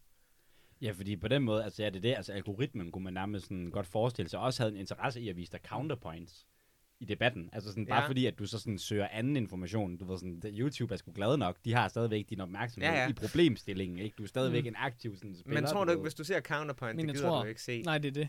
Ja, 0.84 0.90
fordi 0.92 1.16
på 1.16 1.28
den 1.28 1.42
måde, 1.42 1.64
altså 1.64 1.82
ja, 1.82 1.88
det 1.90 1.96
er 1.96 2.00
det, 2.00 2.14
altså 2.16 2.32
algoritmen 2.32 2.90
kunne 2.92 3.04
man 3.04 3.12
nærmest 3.12 3.44
sådan 3.44 3.70
godt 3.70 3.86
forestille 3.86 4.28
sig, 4.28 4.38
også 4.40 4.62
havde 4.62 4.72
en 4.74 4.80
interesse 4.80 5.20
i 5.20 5.28
at 5.28 5.36
vise 5.36 5.52
dig 5.52 5.60
counterpoints 5.68 6.46
i 7.00 7.04
debatten. 7.04 7.50
Altså 7.52 7.70
sådan, 7.70 7.86
bare 7.86 8.02
Ja. 8.02 8.08
fordi, 8.08 8.26
at 8.26 8.38
du 8.38 8.46
så 8.46 8.58
sådan 8.58 8.78
søger 8.78 9.08
anden 9.08 9.36
information, 9.36 9.96
du 9.96 10.04
ved 10.04 10.18
sådan, 10.18 10.42
YouTube 10.44 10.94
er 10.94 10.96
sgu 10.98 11.12
glad 11.12 11.36
nok, 11.36 11.56
de 11.64 11.72
har 11.74 11.88
stadigvæk 11.88 12.30
din 12.30 12.40
opmærksomhed 12.40 12.90
Ja, 12.92 13.02
ja. 13.02 13.08
i 13.08 13.12
problemstillingen, 13.12 13.98
ikke? 13.98 14.14
Du 14.18 14.22
er 14.22 14.26
stadigvæk 14.26 14.64
Mm. 14.64 14.68
en 14.68 14.74
aktiv 14.78 15.16
sådan, 15.16 15.34
spiller. 15.36 15.60
Men 15.60 15.68
tror 15.70 15.84
du 15.84 15.90
ikke, 15.90 16.02
hvis 16.02 16.14
du 16.14 16.24
ser 16.24 16.40
counterpoint, 16.40 16.96
Men 16.96 17.04
det 17.04 17.12
jeg 17.12 17.14
gider 17.16 17.28
tror- 17.28 17.42
du 17.42 17.48
ikke 17.48 17.62
se? 17.62 17.82
Nej, 17.82 17.98
det 17.98 18.08
er 18.08 18.12
det. 18.12 18.28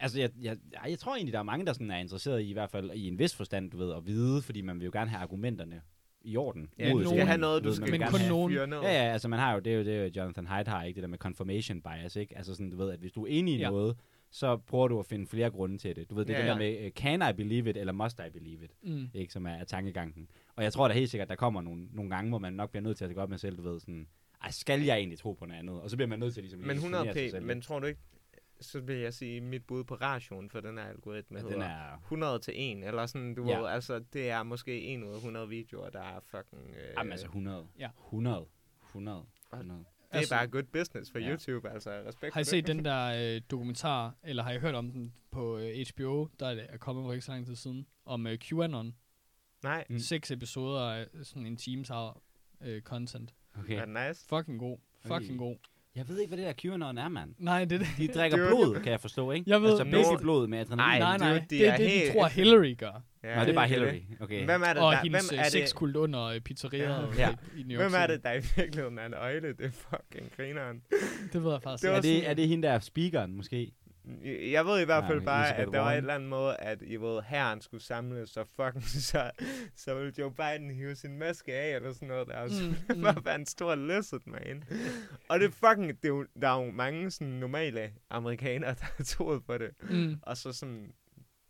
Altså, 0.00 0.20
jeg, 0.20 0.30
jeg, 0.40 0.56
jeg, 0.72 0.90
jeg 0.90 0.98
tror 0.98 1.14
egentlig, 1.14 1.32
der 1.32 1.38
er 1.38 1.42
mange, 1.42 1.66
der 1.66 1.72
sådan 1.72 1.90
er 1.90 1.98
interesseret 1.98 2.40
i, 2.40 2.48
i 2.50 2.52
hvert 2.52 2.70
fald 2.70 2.90
i 2.94 3.08
en 3.08 3.18
vis 3.18 3.34
forstand, 3.36 3.70
du 3.70 3.76
ved, 3.76 3.94
at 3.94 4.06
vide, 4.06 4.42
fordi 4.42 4.60
man 4.60 4.78
vil 4.80 4.84
jo 4.84 4.90
gerne 4.94 5.10
have 5.10 5.22
argumenterne 5.22 5.82
i 6.22 6.36
orden. 6.36 6.68
Ja, 6.78 6.92
mod 6.94 7.04
nogen- 7.04 7.26
have 7.26 7.38
noget, 7.38 7.64
du 7.64 7.74
skal 7.74 7.90
Men 7.90 8.02
kun 8.10 8.20
nogen. 8.28 8.52
Ja, 8.52 8.66
ja, 8.82 9.12
altså 9.12 9.28
man 9.28 9.38
har 9.38 9.52
jo, 9.54 9.58
det 9.60 9.72
er 9.72 9.76
jo 9.76 9.84
det, 9.84 10.16
jo 10.16 10.20
Jonathan 10.22 10.46
Haidt 10.46 10.68
har, 10.68 10.84
ikke? 10.84 10.96
Det 10.96 11.02
der 11.02 11.08
med 11.08 11.18
confirmation 11.18 11.82
bias, 11.82 12.16
ikke? 12.16 12.36
Altså 12.36 12.54
sådan, 12.54 12.70
du 12.70 12.76
ved, 12.76 12.90
at 12.90 12.98
hvis 12.98 13.12
du 13.12 13.22
er 13.22 13.26
enig 13.30 13.54
i 13.54 13.58
Ja. 13.58 13.70
noget, 13.70 13.96
så 14.30 14.56
prøver 14.56 14.88
du 14.88 14.98
at 14.98 15.06
finde 15.06 15.26
flere 15.26 15.50
grunde 15.50 15.78
til 15.78 15.96
det. 15.96 16.10
Du 16.10 16.14
ved, 16.14 16.24
det 16.24 16.32
Ja, 16.32 16.38
der 16.38 16.46
ja. 16.46 16.58
med, 16.58 16.84
uh, 16.84 16.90
can 16.90 17.30
I 17.30 17.32
believe 17.36 17.70
it, 17.70 17.76
eller 17.76 17.92
must 17.92 18.20
I 18.26 18.30
believe 18.30 18.64
it, 18.64 18.70
Mm. 18.82 19.08
ikke? 19.14 19.32
Som 19.32 19.46
er, 19.46 19.50
er 19.50 19.64
tankegangen. 19.64 20.28
Og 20.56 20.64
jeg 20.64 20.72
tror 20.72 20.88
da 20.88 20.94
helt 20.94 21.10
sikkert, 21.10 21.26
at 21.26 21.30
der 21.30 21.36
kommer 21.36 21.60
nogle, 21.62 21.86
nogle 21.92 22.10
gange, 22.10 22.28
hvor 22.28 22.38
man 22.38 22.52
nok 22.52 22.70
bliver 22.70 22.82
nødt 22.82 22.96
til 22.98 23.04
at 23.04 23.14
gå 23.14 23.20
op 23.20 23.28
med 23.30 23.38
sig 23.38 23.48
selv, 23.48 23.56
du 23.56 23.62
ved, 23.62 23.80
sådan, 23.80 24.06
ej, 24.42 24.50
skal 24.50 24.82
jeg 24.82 24.96
egentlig 24.96 25.18
tro 25.18 25.32
på 25.32 25.46
noget 25.46 25.58
andet? 25.58 25.80
Og 25.80 25.90
så 25.90 25.96
bliver 25.96 26.08
man 26.08 26.18
nødt 26.18 26.34
til 26.34 26.42
ligesom, 26.42 26.60
Men 26.60 26.70
at 26.70 26.76
eksponere 26.76 27.04
sig 27.04 27.10
100p, 27.26 27.30
selv 27.30 27.44
men 27.46 27.60
tror 27.60 27.78
du 27.80 27.86
ikke, 27.86 28.00
så 28.60 28.80
vil 28.80 28.96
jeg 28.96 29.14
sige, 29.14 29.40
mit 29.40 29.66
bud 29.66 29.84
på 29.84 29.94
ratioen 29.94 30.50
for 30.50 30.60
den 30.60 30.78
her 30.78 30.84
algoritme 30.84 31.38
ja, 31.38 31.42
hedder 31.42 31.54
den 31.54 31.62
er, 31.70 31.96
100 31.98 32.38
til 32.38 32.54
1, 32.56 32.84
eller 32.84 33.06
sådan, 33.06 33.34
du 33.34 33.46
Ja. 33.48 33.58
ved, 33.58 33.66
altså, 33.68 33.98
det 34.12 34.30
er 34.30 34.42
måske 34.42 34.94
1 34.94 35.02
ud 35.02 35.08
af 35.12 35.16
100 35.16 35.48
videoer, 35.48 35.90
der 35.90 36.00
er 36.00 36.20
fucking... 36.20 36.62
Øh, 36.70 36.92
jamen 36.98 37.12
altså 37.12 37.26
100. 37.26 37.66
Ja. 37.78 37.88
100. 38.06 38.46
100. 38.86 39.24
100. 39.52 39.78
det 39.80 39.86
er 40.10 40.18
altså- 40.18 40.34
bare 40.34 40.46
good 40.48 40.62
business 40.62 41.10
for 41.10 41.18
Ja. 41.18 41.30
YouTube, 41.30 41.70
altså, 41.70 41.90
respekt 42.06 42.34
Har 42.34 42.40
I 42.40 42.44
for 42.44 42.48
set 42.48 42.66
det. 42.66 42.76
den 42.76 42.84
der 42.84 43.34
øh, 43.36 43.40
dokumentar, 43.50 44.14
eller 44.22 44.42
har 44.42 44.52
I 44.52 44.58
hørt 44.58 44.74
om 44.74 44.90
den 44.90 45.14
på 45.30 45.58
øh, 45.58 45.86
HBO, 45.94 46.28
der 46.40 46.46
er 46.46 46.76
kommet 46.76 47.04
for 47.04 47.12
ikke 47.12 47.24
så 47.24 47.32
lang 47.32 47.46
tid 47.46 47.56
siden, 47.56 47.86
om 48.04 48.26
øh, 48.26 48.38
QAnon? 48.38 48.94
Nej, 49.62 49.84
Mm. 49.90 49.98
Seks 49.98 50.30
episoder 50.30 50.80
af 50.80 51.06
sådan 51.22 51.46
en 51.46 51.56
times 51.56 51.88
har 51.88 52.20
øh, 52.60 52.82
content. 52.82 53.34
Okay. 53.58 53.80
det 53.80 53.88
nice? 53.88 54.26
Fucking 54.28 54.58
god. 54.58 54.78
Fucking 55.00 55.32
Ui. 55.32 55.48
god. 55.48 55.56
Jeg 55.96 56.08
ved 56.08 56.18
ikke, 56.18 56.28
hvad 56.28 56.38
det 56.38 56.46
der 56.46 56.52
QAnon 56.70 56.98
er, 56.98 57.08
mand. 57.08 57.34
Nej, 57.38 57.64
det 57.64 57.72
er 57.74 57.78
det. 57.78 57.86
De 57.98 58.08
drikker 58.08 58.36
Det 58.36 58.44
er 58.46 58.50
blod, 58.50 58.80
kan 58.82 58.92
jeg 58.92 59.00
forstå, 59.00 59.30
ikke? 59.30 59.50
Jeg 59.50 59.62
ved- 59.62 59.80
altså 59.80 59.84
babyblod 59.84 60.46
med 60.46 60.58
adrenalin. 60.58 61.02
Ej, 61.02 61.18
nej, 61.18 61.18
nej. 61.18 61.28
dude, 61.28 61.40
Det, 61.40 61.50
de 61.50 61.56
det 61.58 61.68
er 61.68 61.72
er 61.72 61.76
det, 61.76 61.86
de 61.86 61.90
helt- 61.90 62.12
tror, 62.12 62.26
Hillary 62.28 62.76
gør. 62.78 63.02
Ja, 63.24 63.34
Nå, 63.38 63.40
det 63.44 63.50
er 63.50 63.54
bare 63.54 63.68
det 63.68 63.74
Hillary. 63.76 64.00
Okay. 64.20 64.44
Hvem 64.44 64.62
er 64.62 64.66
det, 64.72 64.82
Og 64.82 64.92
der, 64.92 64.98
hendes 64.98 65.28
hvem 65.28 65.38
øh, 65.38 65.38
er 65.38 65.42
det, 65.42 65.52
sexkult 65.52 65.96
under 65.96 66.24
øh, 66.24 66.40
pizzeriet 66.40 66.82
Ja. 67.18 67.28
ja. 67.28 67.34
i 67.56 67.62
New 67.62 67.80
York 67.80 67.90
hvem 67.90 68.00
er 68.02 68.06
det, 68.06 68.22
der 68.24 68.32
i 68.32 68.42
virkeligheden 68.56 68.98
er 68.98 69.06
en 69.06 69.14
øjle? 69.14 69.48
Det 69.48 69.66
er 69.66 69.70
fucking 69.70 70.30
grineren. 70.36 70.82
Det 71.32 71.44
ved 71.44 71.50
jeg 71.52 71.62
faktisk 71.62 71.82
Det 71.88 71.96
Er 71.96 72.00
det, 72.00 72.28
er 72.30 72.34
det 72.34 72.48
hende, 72.48 72.68
der 72.68 72.74
er 72.74 72.78
speakeren, 72.78 73.34
måske? 73.36 73.72
Jeg 74.52 74.66
ved 74.66 74.80
i 74.80 74.84
hvert 74.84 75.04
Ja, 75.04 75.08
fald 75.08 75.20
bare, 75.20 75.40
Elizabeth 75.48 75.68
at 75.68 75.72
der 75.72 75.78
var 75.80 75.86
et 75.86 75.90
Warren. 75.90 75.96
eller 75.98 76.14
andet 76.14 76.28
måde, 76.28 76.56
at 76.56 76.82
I 76.82 76.96
ved, 76.96 77.22
herren 77.22 77.60
skulle 77.60 77.82
samles, 77.84 78.30
så 78.30 78.44
fucking 78.44 78.84
så, 79.10 79.30
så 79.74 79.94
ville 79.94 80.12
Joe 80.18 80.34
Biden 80.34 80.70
hive 80.70 80.94
sin 80.94 81.18
maske 81.18 81.54
af, 81.54 81.74
eller 81.76 81.92
sådan 81.92 82.08
noget 82.08 82.28
der, 82.28 82.48
så 82.48 82.62
Mm, 82.64 82.74
mm. 82.96 83.02
bare 83.02 83.24
være 83.24 83.34
en 83.34 83.46
stor 83.46 83.74
lizard 83.74 84.22
man. 84.26 84.64
Og 85.28 85.40
det 85.40 85.46
er 85.46 85.50
fucking, 85.50 85.88
det 85.88 86.04
er 86.04 86.08
jo, 86.08 86.26
der 86.42 86.48
er 86.48 86.64
jo 86.64 86.70
mange 86.70 87.10
sådan 87.10 87.32
normale 87.32 87.92
amerikanere, 88.10 88.70
der 88.80 88.84
har 88.96 89.04
troet 89.04 89.44
på 89.44 89.58
det. 89.58 89.70
Mm. 89.90 90.16
Og 90.22 90.36
så 90.36 90.52
sådan, 90.52 90.92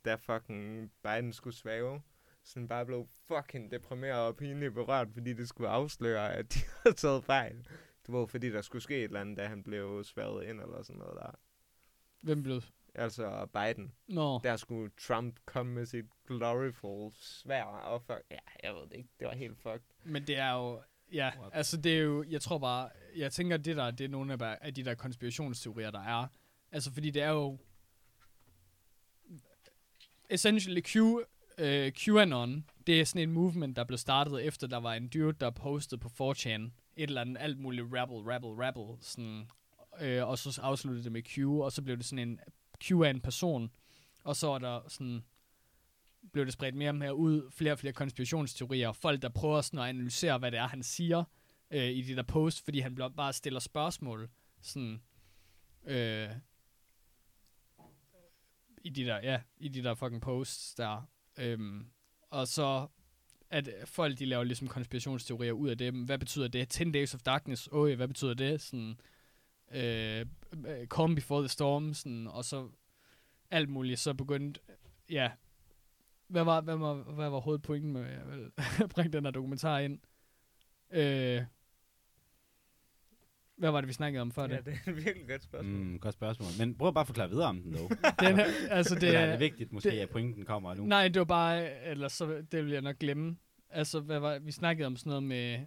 da 0.05 0.15
fucking 0.15 0.91
Biden 1.05 1.33
skulle 1.33 1.57
svæve, 1.57 2.01
sådan 2.45 2.69
bare 2.69 2.87
blev 2.87 3.07
fucking 3.29 3.71
deprimeret 3.71 4.21
og 4.21 4.37
pinligt 4.37 4.75
berørt, 4.75 5.09
fordi 5.13 5.33
det 5.33 5.49
skulle 5.49 5.71
afsløre, 5.71 6.35
at 6.35 6.55
de 6.55 6.59
havde 6.83 6.97
taget 6.97 7.25
fejl. 7.25 7.57
Det 8.07 8.15
var 8.15 8.27
fordi, 8.27 8.51
der 8.51 8.63
skulle 8.63 8.83
ske 8.83 8.97
et 8.99 9.05
eller 9.05 9.21
andet, 9.21 9.37
da 9.39 9.47
han 9.47 9.63
blev 9.63 10.05
svævet 10.05 10.45
ind, 10.45 10.61
eller 10.61 10.83
sådan 10.83 10.99
noget 10.99 11.15
der. 11.17 11.39
Hvem 12.21 12.43
blev... 12.43 12.63
Altså 12.95 13.47
Biden. 13.53 13.93
Nå. 14.09 14.41
Der 14.45 14.57
skulle 14.57 14.91
Trump 15.01 15.39
komme 15.45 15.73
med 15.73 15.87
sit 15.87 16.05
gloriful 16.27 17.13
svær 17.15 17.65
og 17.65 18.03
fuck. 18.03 18.23
Ja, 18.31 18.37
jeg 18.63 18.75
ved 18.75 18.83
det 18.83 18.97
ikke. 18.97 19.09
Det 19.19 19.27
var 19.27 19.35
helt 19.35 19.59
fucked. 19.59 19.87
Men 20.05 20.27
det 20.27 20.37
er 20.37 20.53
jo... 20.53 20.83
Ja, 21.13 21.33
What? 21.41 21.51
altså 21.55 21.77
det 21.77 21.99
er 21.99 22.03
jo... 22.03 22.25
Jeg 22.29 22.41
tror 22.41 22.59
bare... 22.59 22.91
Jeg 23.17 23.33
tænker, 23.33 23.57
det 23.57 23.77
der, 23.77 23.91
det 23.91 24.05
er 24.05 24.09
nogle 24.09 24.33
af, 24.33 24.59
af 24.61 24.75
de 24.75 24.85
der 24.85 24.95
konspirationsteorier, 24.95 25.91
der 25.91 26.01
er. 26.01 26.27
Altså 26.73 26.93
fordi 26.93 27.11
det 27.11 27.23
er 27.23 27.31
jo... 27.31 27.59
Essentially 30.31 30.81
Q, 30.81 30.97
øh, 31.59 31.93
QAnon, 31.93 32.65
det 32.87 33.01
er 33.01 33.05
sådan 33.05 33.23
en 33.29 33.33
movement, 33.33 33.77
der 33.77 33.85
blev 33.85 33.99
startet 33.99 34.45
efter, 34.45 34.67
der 34.67 34.77
var 34.77 34.95
en 34.95 35.09
dude, 35.09 35.33
der 35.33 35.51
postede 35.51 36.01
på 36.01 36.33
4chan 36.33 36.71
et 36.99 37.09
eller 37.09 37.21
andet 37.21 37.37
alt 37.41 37.59
muligt 37.59 37.87
rabble, 37.93 38.35
rabble, 38.35 38.67
rabble, 38.67 38.97
sådan, 39.01 39.51
øh, 40.01 40.29
og 40.29 40.39
så 40.39 40.61
afsluttede 40.63 41.05
det 41.05 41.13
med 41.13 41.23
Q, 41.23 41.39
og 41.39 41.73
så 41.73 41.83
blev 41.83 41.97
det 41.97 42.05
sådan 42.05 42.29
en 42.29 42.41
Q 42.85 42.91
af 42.91 43.11
en 43.11 43.21
person, 43.21 43.71
og 44.25 44.37
så 44.37 44.51
er 44.51 44.59
der 44.59 44.89
sådan 44.89 45.25
blev 46.33 46.45
det 46.45 46.53
spredt 46.53 46.75
mere 46.75 46.91
og 46.91 46.95
mere 46.95 47.15
ud, 47.15 47.51
flere 47.51 47.73
og 47.73 47.79
flere 47.79 47.93
konspirationsteorier, 47.93 48.89
og 48.89 48.97
folk, 48.97 49.23
der 49.23 49.29
prøver 49.29 49.61
sådan 49.61 49.79
at 49.79 49.87
analysere, 49.87 50.39
hvad 50.39 50.51
det 50.51 50.59
er, 50.59 50.67
han 50.67 50.83
siger 50.83 51.25
øh, 51.71 51.91
i 51.91 52.03
det 52.03 52.17
der 52.17 52.23
post, 52.23 52.65
fordi 52.65 52.81
han 52.81 52.95
bare 53.17 53.33
stiller 53.33 53.61
spørgsmål, 53.61 54.31
sådan, 54.63 55.03
øh, 55.85 56.31
i 58.85 58.91
de 58.91 59.05
der, 59.05 59.17
ja, 59.23 59.41
i 59.57 59.69
de 59.69 59.83
der 59.83 59.95
fucking 59.95 60.23
posts 60.23 60.75
der, 60.75 61.03
øhm, 61.39 61.87
og 62.31 62.49
så 62.49 62.87
at 63.51 63.69
folk, 63.85 64.19
de 64.19 64.25
laver 64.25 64.45
ligesom 64.45 64.69
konspirationsteorier 64.69 65.53
ud 65.53 65.69
af 65.69 65.79
det, 65.79 65.93
Hvad 65.93 66.19
betyder 66.19 66.49
det? 66.49 66.69
10 66.69 66.91
Days 66.91 67.15
of 67.15 67.23
Darkness, 67.23 67.69
øh, 67.75 67.97
hvad 67.97 68.09
betyder 68.09 68.35
det? 68.35 68.61
Sådan, 68.61 69.01
øh, 69.75 70.27
øh, 70.67 70.87
Come 70.87 71.15
Before 71.15 71.41
the 71.43 71.49
Storm, 71.49 71.95
sådan, 71.95 72.27
og 72.27 72.45
så 72.45 72.69
alt 73.51 73.69
muligt, 73.69 74.01
så 74.01 74.15
begyndte, 74.15 74.61
ja, 75.11 75.31
hvad 76.29 76.45
var, 76.45 76.61
hvad 76.61 76.77
var, 76.77 76.95
hvad 76.95 77.29
var 77.31 77.39
hovedpointen 77.41 77.93
med 77.93 78.05
at 78.81 78.89
bringe 78.95 79.13
den 79.13 79.25
her 79.25 79.31
dokumentar 79.31 79.79
ind? 79.79 79.99
Øh, 80.91 81.43
hvad 83.57 83.71
var 83.71 83.81
det, 83.81 83.89
vi 83.89 83.93
snakkede 83.93 84.23
om 84.23 84.33
før 84.33 84.43
Ja, 84.49 84.57
det? 84.57 84.65
det 84.67 84.79
er 84.87 84.91
et 84.91 84.97
virkelig 85.05 85.29
godt 85.29 85.43
spørgsmål. 85.43 85.73
Mm. 85.81 85.99
Godt 85.99 86.15
spørgsmål. 86.15 86.49
Men 86.59 86.75
prøv 86.79 86.95
bare 86.95 87.01
at 87.03 87.07
forklare 87.07 87.29
videre 87.31 87.47
om 87.49 87.61
den, 87.63 87.75
dog. 87.75 87.91
Den 88.21 88.37
her, 88.37 88.47
altså 88.71 88.95
det, 88.95 89.03
det, 89.03 89.17
er 89.17 89.31
det 89.31 89.41
vigtigt 89.41 89.73
måske, 89.73 89.91
det- 89.91 89.99
at 89.99 90.11
pointen 90.11 90.45
kommer 90.45 90.75
nu. 90.75 90.85
Nej, 90.87 91.09
det 91.09 91.19
var 91.19 91.25
bare, 91.25 91.83
eller 91.87 92.09
så, 92.09 92.43
det 92.53 92.65
vil 92.65 92.73
jeg 92.73 92.83
nok 92.83 92.99
glemme. 92.99 93.37
Altså, 93.71 94.01
hvad 94.01 94.19
var, 94.19 94.39
vi 94.39 94.53
snakkede 94.53 94.87
om 94.87 94.97
sådan 94.97 95.11
noget 95.11 95.23
med, 95.23 95.59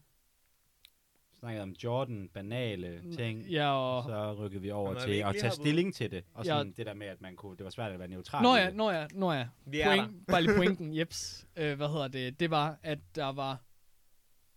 snakkede 1.41 1.63
om 1.63 1.75
Jordan, 1.83 2.29
banale 2.33 3.03
ting. 3.15 3.45
ja, 3.45 3.71
og, 3.73 4.03
Så 4.03 4.33
rykkede 4.43 4.61
vi 4.61 4.71
over 4.71 4.95
er 4.95 5.05
til 5.05 5.11
at 5.11 5.35
tage 5.39 5.51
stilling 5.51 5.93
til 5.95 6.11
det. 6.11 6.23
Og 6.33 6.45
Ja. 6.45 6.49
sådan 6.51 6.71
det 6.71 6.85
der 6.85 6.93
med, 6.93 7.07
at 7.07 7.21
man 7.21 7.35
kunne, 7.35 7.57
det 7.57 7.63
var 7.63 7.69
svært 7.69 7.91
at 7.91 7.99
være 7.99 8.07
neutral. 8.07 8.43
Nå 8.43 8.55
ja, 8.55 8.65
det. 8.65 8.75
nå 8.75 8.91
ja, 8.91 9.07
nå 9.13 9.31
ja. 9.31 9.47
Vi 9.65 9.79
er 9.79 9.89
der. 9.95 10.05
Point, 10.05 10.27
bare 10.27 10.41
lige 10.41 10.55
pointen, 10.61 10.97
jeps. 10.97 11.47
Øh, 11.55 11.75
hvad 11.77 11.87
hedder 11.87 12.07
det? 12.07 12.39
Det 12.39 12.49
var, 12.51 12.79
at 12.83 12.99
der 13.15 13.25
var 13.31 13.63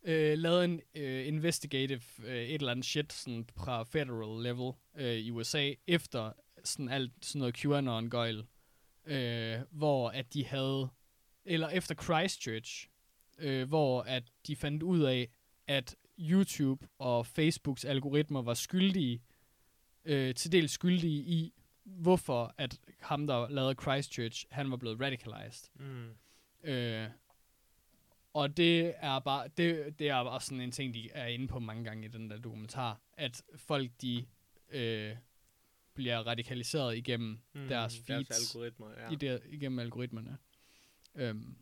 øh, 0.03 0.39
lavet 0.39 0.65
en 0.65 0.81
øh, 0.95 1.27
investigative 1.27 2.01
øh, 2.25 2.35
et 2.37 2.55
eller 2.55 2.71
andet 2.71 2.85
shit 2.87 3.13
sådan 3.13 3.45
fra 3.57 3.83
federal 3.83 4.43
level 4.43 4.73
øh, 4.97 5.15
i 5.15 5.31
USA, 5.31 5.73
efter 5.87 6.33
sådan 6.65 6.89
alt 6.89 7.13
sådan 7.23 7.39
noget 7.39 7.55
QAnon-gøjl, 7.57 8.45
øh, 9.07 9.57
hvor 9.71 10.09
at 10.09 10.35
de 10.35 10.47
havde, 10.47 10.89
eller 11.45 11.69
efter 11.69 11.95
Christchurch, 11.95 12.89
øh, 13.39 13.69
hvor 13.69 14.03
at 14.03 14.23
de 14.47 14.57
fandt 14.57 14.83
ud 14.83 15.03
af, 15.03 15.29
at 15.67 15.97
YouTube 16.19 16.87
og 16.99 17.27
Facebooks 17.27 17.85
algoritmer 17.85 18.43
var 18.43 18.55
skyldige, 18.55 19.23
øh, 20.05 20.35
til 20.35 20.53
dels 20.53 20.73
skyldige 20.73 21.23
i, 21.23 21.53
hvorfor 21.85 22.55
at 22.59 22.81
ham, 23.01 23.27
der 23.27 23.49
lavede 23.49 23.75
Christchurch, 23.83 24.47
han 24.51 24.71
var 24.71 24.77
blevet 24.77 25.01
radicalized. 25.01 25.71
Mm. 25.75 26.11
Øh, 26.71 27.09
og 28.33 28.57
det 28.57 28.95
er 28.97 29.19
bare 29.19 29.49
det, 29.57 29.99
det 29.99 30.09
er 30.09 30.25
bare 30.25 30.41
sådan 30.41 30.61
en 30.61 30.71
ting, 30.73 30.95
de 30.95 31.11
er 31.11 31.27
inde 31.27 31.49
på 31.49 31.59
mange 31.59 31.85
gange 31.85 32.05
i 32.05 32.09
den 32.09 32.31
der 32.31 32.39
dokumentar, 32.39 33.01
at 33.13 33.43
folk 33.57 33.91
de 34.03 34.27
øh, 34.69 35.17
bliver 35.95 36.19
radikaliseret 36.27 36.97
igennem 36.97 37.39
Mm. 37.53 37.69
deres 37.69 37.99
feeds, 38.07 38.29
Deres 38.29 38.55
algoritmer, 38.55 38.91
ja. 38.91 39.11
i 39.11 39.15
der, 39.15 39.39
igennem 39.49 39.79
algoritmerne. 39.79 40.39
Øhm, 41.15 41.57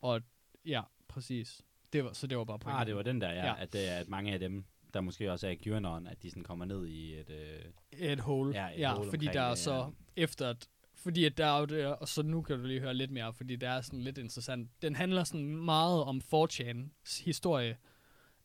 og 0.00 0.22
ja, 0.64 0.82
præcis. 1.08 1.62
Det 1.92 2.04
var, 2.04 2.12
så 2.12 2.26
det 2.26 2.38
var 2.38 2.44
bare 2.44 2.58
pointen. 2.58 2.80
Ah, 2.80 2.86
det 2.86 2.96
var 2.96 3.02
den 3.02 3.20
der, 3.20 3.30
ja. 3.32 3.46
ja. 3.46 3.54
At, 3.58 3.74
er, 3.74 3.96
at 3.96 4.08
mange 4.08 4.32
af 4.32 4.38
dem, 4.38 4.64
der 4.94 5.00
måske 5.00 5.32
også 5.32 5.46
er 5.46 5.50
i 5.50 5.56
QAnon, 5.56 6.06
at 6.06 6.22
de 6.22 6.30
sådan 6.30 6.42
kommer 6.42 6.64
ned 6.64 6.86
i 6.86 7.14
et... 7.18 7.30
Øh, 7.30 7.64
et 8.10 8.20
hole. 8.20 8.62
Ja, 8.62 8.68
et 8.74 8.78
ja 8.78 8.94
hole 8.94 9.10
fordi 9.10 9.26
omkring 9.26 9.34
der 9.34 9.42
er 9.42 9.48
det, 9.48 9.58
så 9.58 9.74
ja. 9.74 9.86
efter 10.22 10.50
at, 10.50 10.68
fordi 10.94 11.24
at 11.24 11.38
der 11.38 11.46
er 11.46 11.58
jo 11.58 11.64
det, 11.64 11.86
og 11.86 12.08
så 12.08 12.22
nu 12.22 12.42
kan 12.42 12.58
du 12.58 12.66
lige 12.66 12.80
høre 12.80 12.94
lidt 12.94 13.10
mere, 13.10 13.32
fordi 13.32 13.56
det 13.56 13.68
er 13.68 13.80
sådan 13.80 14.00
lidt 14.00 14.18
interessant. 14.18 14.82
Den 14.82 14.96
handler 14.96 15.24
sådan 15.24 15.46
meget 15.56 16.04
om 16.04 16.20
4chan's 16.34 17.24
historie, 17.24 17.76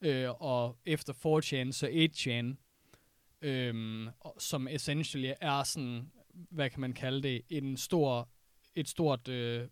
øh, 0.02 0.30
og 0.42 0.78
efter 0.86 1.14
4chan, 1.14 1.72
så 1.72 1.88
8chan, 1.88 2.56
øhm, 3.42 4.08
og- 4.20 4.36
som 4.40 4.68
essentially 4.68 5.32
er 5.42 5.64
sådan, 5.64 6.12
hvad 6.34 6.70
kan 6.70 6.82
man 6.82 6.94
kalde 6.94 7.24
det, 7.24 7.42
en 7.50 7.78
stor, 7.78 8.30
et 8.76 8.90
stort 8.90 9.28
øh, 9.28 9.68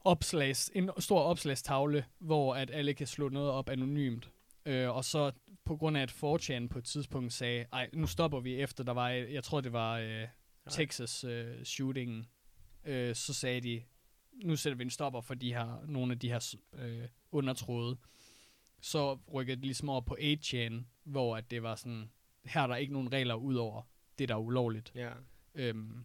opslags, 0.00 0.70
en 0.74 0.90
stor 0.98 1.20
opslagstavle, 1.20 2.04
hvor 2.18 2.54
at 2.54 2.70
alle 2.70 2.94
kan 2.94 3.06
slå 3.06 3.28
noget 3.28 3.50
op 3.50 3.68
anonymt. 3.68 4.30
Øh, 4.66 4.96
og 4.96 5.04
så 5.04 5.32
på 5.64 5.76
grund 5.76 5.96
af, 5.96 6.02
at 6.02 6.10
4chan 6.10 6.68
på 6.68 6.78
et 6.78 6.84
tidspunkt 6.84 7.32
sagde, 7.32 7.66
ej, 7.72 7.90
nu 7.92 8.06
stopper 8.06 8.40
vi 8.40 8.54
efter, 8.54 8.84
der 8.84 8.92
var, 8.92 9.08
jeg 9.08 9.44
tror 9.44 9.60
det 9.60 9.72
var 9.72 9.98
øh, 9.98 10.28
Texas 10.70 11.24
øh, 11.24 11.64
shooting, 11.64 12.28
øh, 12.84 13.14
så 13.14 13.34
sagde 13.34 13.60
de, 13.60 13.82
nu 14.44 14.56
sætter 14.56 14.76
vi 14.76 14.84
en 14.84 14.90
stopper 14.90 15.20
for 15.20 15.34
de 15.34 15.54
her, 15.54 15.84
nogle 15.86 16.12
af 16.12 16.18
de 16.18 16.28
her 16.28 16.54
øh, 16.74 17.08
undertråde. 17.32 17.96
Så 18.80 19.18
rykkede 19.34 19.56
det 19.56 19.64
ligesom 19.64 19.88
over 19.88 20.00
på 20.00 20.16
8chan, 20.20 20.72
hvor 21.04 21.36
at 21.36 21.50
det 21.50 21.62
var 21.62 21.74
sådan, 21.74 22.10
her 22.44 22.60
er 22.60 22.66
der 22.66 22.76
ikke 22.76 22.92
nogen 22.92 23.12
regler 23.12 23.34
ud 23.34 23.54
over 23.54 23.82
det, 24.18 24.28
der 24.28 24.34
er 24.34 24.38
ulovligt. 24.38 24.92
Ja. 24.94 25.10
Øhm, 25.54 26.04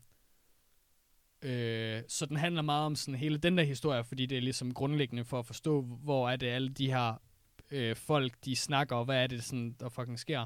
øh, 1.42 2.02
så 2.08 2.26
den 2.26 2.38
handler 2.38 2.62
meget 2.62 2.86
om 2.86 2.96
sådan 2.96 3.20
hele 3.20 3.38
den 3.38 3.58
der 3.58 3.64
historie, 3.64 4.04
fordi 4.04 4.26
det 4.26 4.38
er 4.38 4.42
ligesom 4.42 4.74
grundlæggende 4.74 5.26
for 5.26 5.40
at 5.40 5.46
forstå, 5.46 5.82
hvor 5.82 6.30
er 6.30 6.36
det 6.36 6.48
alle 6.48 6.70
de 6.70 6.88
her 6.92 7.22
øh, 7.72 7.96
folk, 7.96 8.34
de 8.46 8.56
snakker, 8.56 8.96
og 8.96 9.06
hvad 9.06 9.24
er 9.24 9.28
det 9.28 9.44
sådan, 9.44 9.76
der 9.80 9.90
fucking 9.90 10.20
sker. 10.20 10.46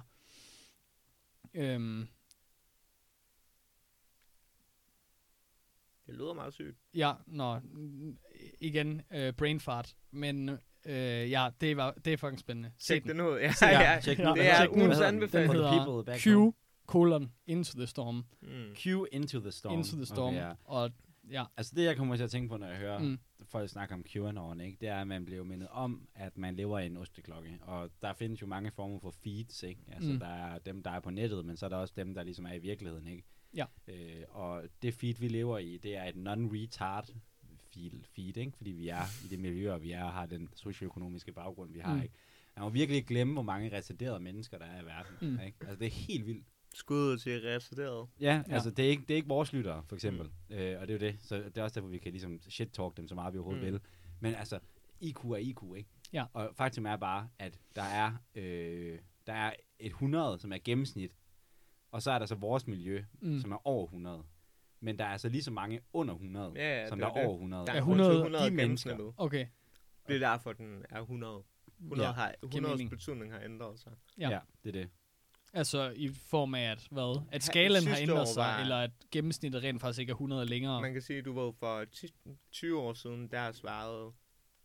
Øhm, 1.53 2.07
Det 6.07 6.17
lyder 6.17 6.33
meget 6.33 6.53
sygt. 6.53 6.77
Ja, 6.93 7.13
nå, 7.27 7.59
igen, 8.59 9.01
øh, 9.13 9.33
brain 9.33 9.59
fart, 9.59 9.95
men 10.11 10.49
øh, 10.85 11.31
ja, 11.31 11.49
det, 11.61 11.77
var, 11.77 11.91
det 12.05 12.13
er 12.13 12.17
fucking 12.17 12.39
spændende. 12.39 12.71
Se 12.77 12.93
Tjek 12.93 13.03
den. 13.03 13.09
den 13.09 13.21
ud. 13.21 13.39
Ja, 13.39 13.51
ja. 13.61 13.81
Ja, 13.81 13.99
den 14.15 14.27
ud. 14.27 14.35
det 14.35 14.49
er 14.49 14.67
ugens 14.69 14.99
anbefaling. 14.99 15.53
Den 15.53 15.61
hedder 15.61 16.17
Q, 16.17 16.25
home. 16.33 16.53
Colon, 16.91 17.31
Into 17.47 17.77
the 17.77 17.87
Storm. 17.87 18.23
Mm. 18.41 18.73
Q 18.75 19.05
Into 19.11 19.39
the 19.39 19.51
Storm. 19.51 19.73
Into 19.77 19.95
the 19.95 20.05
Storm. 20.05 20.33
Okay, 20.35 20.47
ja. 20.47 20.53
Og 20.65 20.91
ja, 21.31 21.45
Altså 21.57 21.73
det, 21.75 21.83
jeg 21.83 21.97
kommer 21.97 22.15
til 22.15 22.23
at 22.23 22.31
tænke 22.31 22.49
på, 22.49 22.57
når 22.57 22.67
jeg 22.67 22.77
hører 22.77 22.99
Mm. 22.99 23.19
folk 23.43 23.69
snakke 23.69 23.93
om 23.93 24.03
QAnon, 24.03 24.61
ikke, 24.61 24.77
det 24.81 24.87
er, 24.89 25.01
at 25.01 25.07
man 25.07 25.25
bliver 25.25 25.43
mindet 25.43 25.67
om, 25.71 26.07
at 26.15 26.37
man 26.37 26.55
lever 26.55 26.79
i 26.79 26.85
en 26.85 26.97
osteklokke. 26.97 27.57
Og 27.61 27.89
der 28.01 28.13
findes 28.13 28.41
jo 28.41 28.47
mange 28.47 28.71
former 28.71 28.99
for 28.99 29.11
feeds, 29.23 29.63
ikke? 29.63 29.81
Altså, 29.91 30.11
Mm. 30.11 30.19
der 30.19 30.27
er 30.27 30.59
dem, 30.59 30.83
der 30.83 30.91
er 30.91 30.99
på 30.99 31.09
nettet, 31.09 31.45
men 31.45 31.57
så 31.57 31.65
er 31.65 31.69
der 31.69 31.77
også 31.77 31.93
dem, 31.97 32.13
der 32.13 32.23
ligesom 32.23 32.45
er 32.45 32.53
i 32.53 32.59
virkeligheden, 32.59 33.07
ikke? 33.07 33.23
Ja. 33.53 33.65
Øh, 33.87 34.23
og 34.29 34.63
det 34.81 34.93
feed, 34.93 35.15
vi 35.19 35.27
lever 35.27 35.57
i, 35.57 35.77
det 35.77 35.95
er 35.97 36.03
et 36.03 36.15
non-retard 36.15 37.13
feed, 37.73 37.91
feed, 38.15 38.37
ikke? 38.37 38.57
Fordi 38.57 38.71
vi 38.71 38.87
er 38.87 39.03
i 39.25 39.27
det 39.27 39.39
miljø, 39.39 39.73
og 39.73 39.83
vi 39.83 39.91
er 39.91 40.03
og 40.03 40.13
har 40.13 40.25
den 40.25 40.49
socioøkonomiske 40.55 41.31
baggrund, 41.33 41.71
vi 41.73 41.79
har, 41.79 41.95
Mm. 41.95 42.01
ikke? 42.01 42.13
Man 42.55 42.63
må 42.63 42.69
virkelig 42.69 43.05
glemme, 43.05 43.33
hvor 43.33 43.41
mange 43.41 43.77
retarderede 43.77 44.19
mennesker, 44.19 44.57
der 44.57 44.65
er 44.65 44.81
i 44.81 44.85
verden, 44.85 45.15
mm. 45.33 45.39
ikke? 45.45 45.57
Altså, 45.61 45.75
det 45.75 45.85
er 45.85 45.91
helt 45.91 46.25
vildt. 46.25 46.45
Skud 46.73 47.17
til 47.17 47.41
retarderet. 47.41 48.07
Ja, 48.19 48.25
Ja. 48.25 48.43
ja, 48.47 48.53
altså 48.53 48.71
det 48.71 48.85
er, 48.85 48.89
ikke, 48.89 49.01
det 49.01 49.11
er 49.11 49.15
ikke 49.15 49.27
vores 49.27 49.53
lyttere, 49.53 49.83
for 49.87 49.95
eksempel. 49.95 50.29
Mm. 50.49 50.55
Øh, 50.55 50.81
og 50.81 50.87
det 50.87 50.93
er 51.03 51.07
jo 51.07 51.11
det. 51.11 51.21
Så 51.21 51.35
det 51.37 51.57
er 51.57 51.63
også 51.63 51.79
derfor, 51.79 51.89
vi 51.89 51.97
kan 51.97 52.11
ligesom 52.11 52.39
shit-talk 52.49 52.93
dem 52.97 53.07
så 53.07 53.15
meget, 53.15 53.33
vi 53.33 53.37
overhovedet 53.37 53.65
Mm. 53.67 53.71
vil. 53.73 53.81
Men 54.19 54.35
altså, 54.35 54.59
IQ 55.01 55.17
er 55.25 55.35
IQ, 55.35 55.57
ikke? 55.77 55.89
Ja. 56.13 56.25
Og 56.33 56.49
faktum 56.55 56.85
er 56.85 56.95
bare, 56.95 57.29
at 57.39 57.59
der 57.75 57.81
er, 57.83 58.11
øh, 58.35 58.99
der 59.27 59.33
er 59.33 59.53
et 59.79 59.87
100, 59.91 60.39
som 60.39 60.51
er 60.53 60.57
gennemsnit. 60.63 61.11
Og 61.91 62.01
så 62.01 62.11
er 62.11 62.19
der 62.19 62.25
så 62.25 62.35
vores 62.35 62.67
miljø, 62.67 63.03
mm. 63.21 63.39
som 63.39 63.51
er 63.51 63.67
over 63.67 63.85
100. 63.85 64.23
Men 64.79 64.99
der 64.99 65.05
er 65.05 65.09
altså 65.09 65.29
lige 65.29 65.43
så 65.43 65.51
mange 65.51 65.79
under 65.93 66.13
100, 66.13 66.51
Ja, 66.55 66.81
ja, 66.81 66.87
som 66.87 66.99
der 66.99 67.05
er 67.05 67.09
er 67.09 67.13
det. 67.13 67.23
over 67.25 67.33
100. 67.35 67.65
Der 67.65 67.71
Er 67.71 67.75
er 67.75 67.79
100 67.79 68.09
100, 68.09 68.23
100 68.23 68.45
de 68.45 68.55
mennesker. 68.55 68.91
gennemsnittet. 68.91 69.13
okay. 69.17 69.45
Det 70.07 70.15
er 70.15 70.19
derfor, 70.19 70.53
den 70.53 70.85
er 70.89 70.99
100. 71.01 71.43
100 71.79 72.07
Ja, 72.07 72.13
har, 72.13 72.35
giver 72.51 72.63
100's 72.63 72.69
mening. 72.71 72.89
betydning 72.89 73.31
har 73.31 73.39
ændret 73.41 73.79
sig. 73.79 73.91
Ja. 74.17 74.29
ja, 74.29 74.39
det 74.63 74.69
er 74.69 74.81
det. 74.81 74.89
Altså 75.53 75.93
i 75.95 76.09
form 76.09 76.53
af, 76.55 76.61
at 76.71 76.87
hvad? 76.91 77.21
At 77.31 77.43
skalen 77.43 77.87
har 77.87 77.97
ændret 77.97 78.19
år 78.19 78.25
sig, 78.25 78.41
var- 78.41 78.59
eller 78.61 78.75
at 78.77 78.91
gennemsnittet 79.11 79.63
rent 79.63 79.81
faktisk 79.81 79.99
ikke 79.99 80.11
er 80.11 80.15
100 80.15 80.45
længere. 80.45 80.81
Man 80.81 80.93
kan 80.93 81.01
sige, 81.01 81.21
du 81.21 81.33
var 81.33 81.51
for 81.51 81.85
10, 81.85 82.07
20 82.51 82.79
år 82.79 82.93
siden, 82.93 83.27
der 83.27 83.51
svarede 83.51 84.11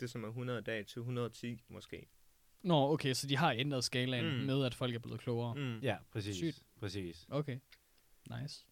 det, 0.00 0.10
som 0.10 0.24
er 0.24 0.28
100 0.28 0.60
dage, 0.62 0.84
til 0.84 0.98
110 0.98 1.60
måske. 1.68 2.06
Nå, 2.62 2.92
okay, 2.92 3.12
så 3.14 3.26
de 3.26 3.36
har 3.36 3.52
ændret 3.52 3.84
skalaen 3.84 4.38
Mm. 4.40 4.44
med, 4.46 4.64
at 4.64 4.74
folk 4.74 4.94
er 4.94 4.98
blevet 4.98 5.20
klogere. 5.20 5.54
Mm. 5.54 5.78
Ja, 5.78 5.96
præcis. 6.12 6.36
Sygt. 6.36 6.62
Præcis. 6.80 7.26
Okay, 7.30 7.58
nice. 8.40 8.66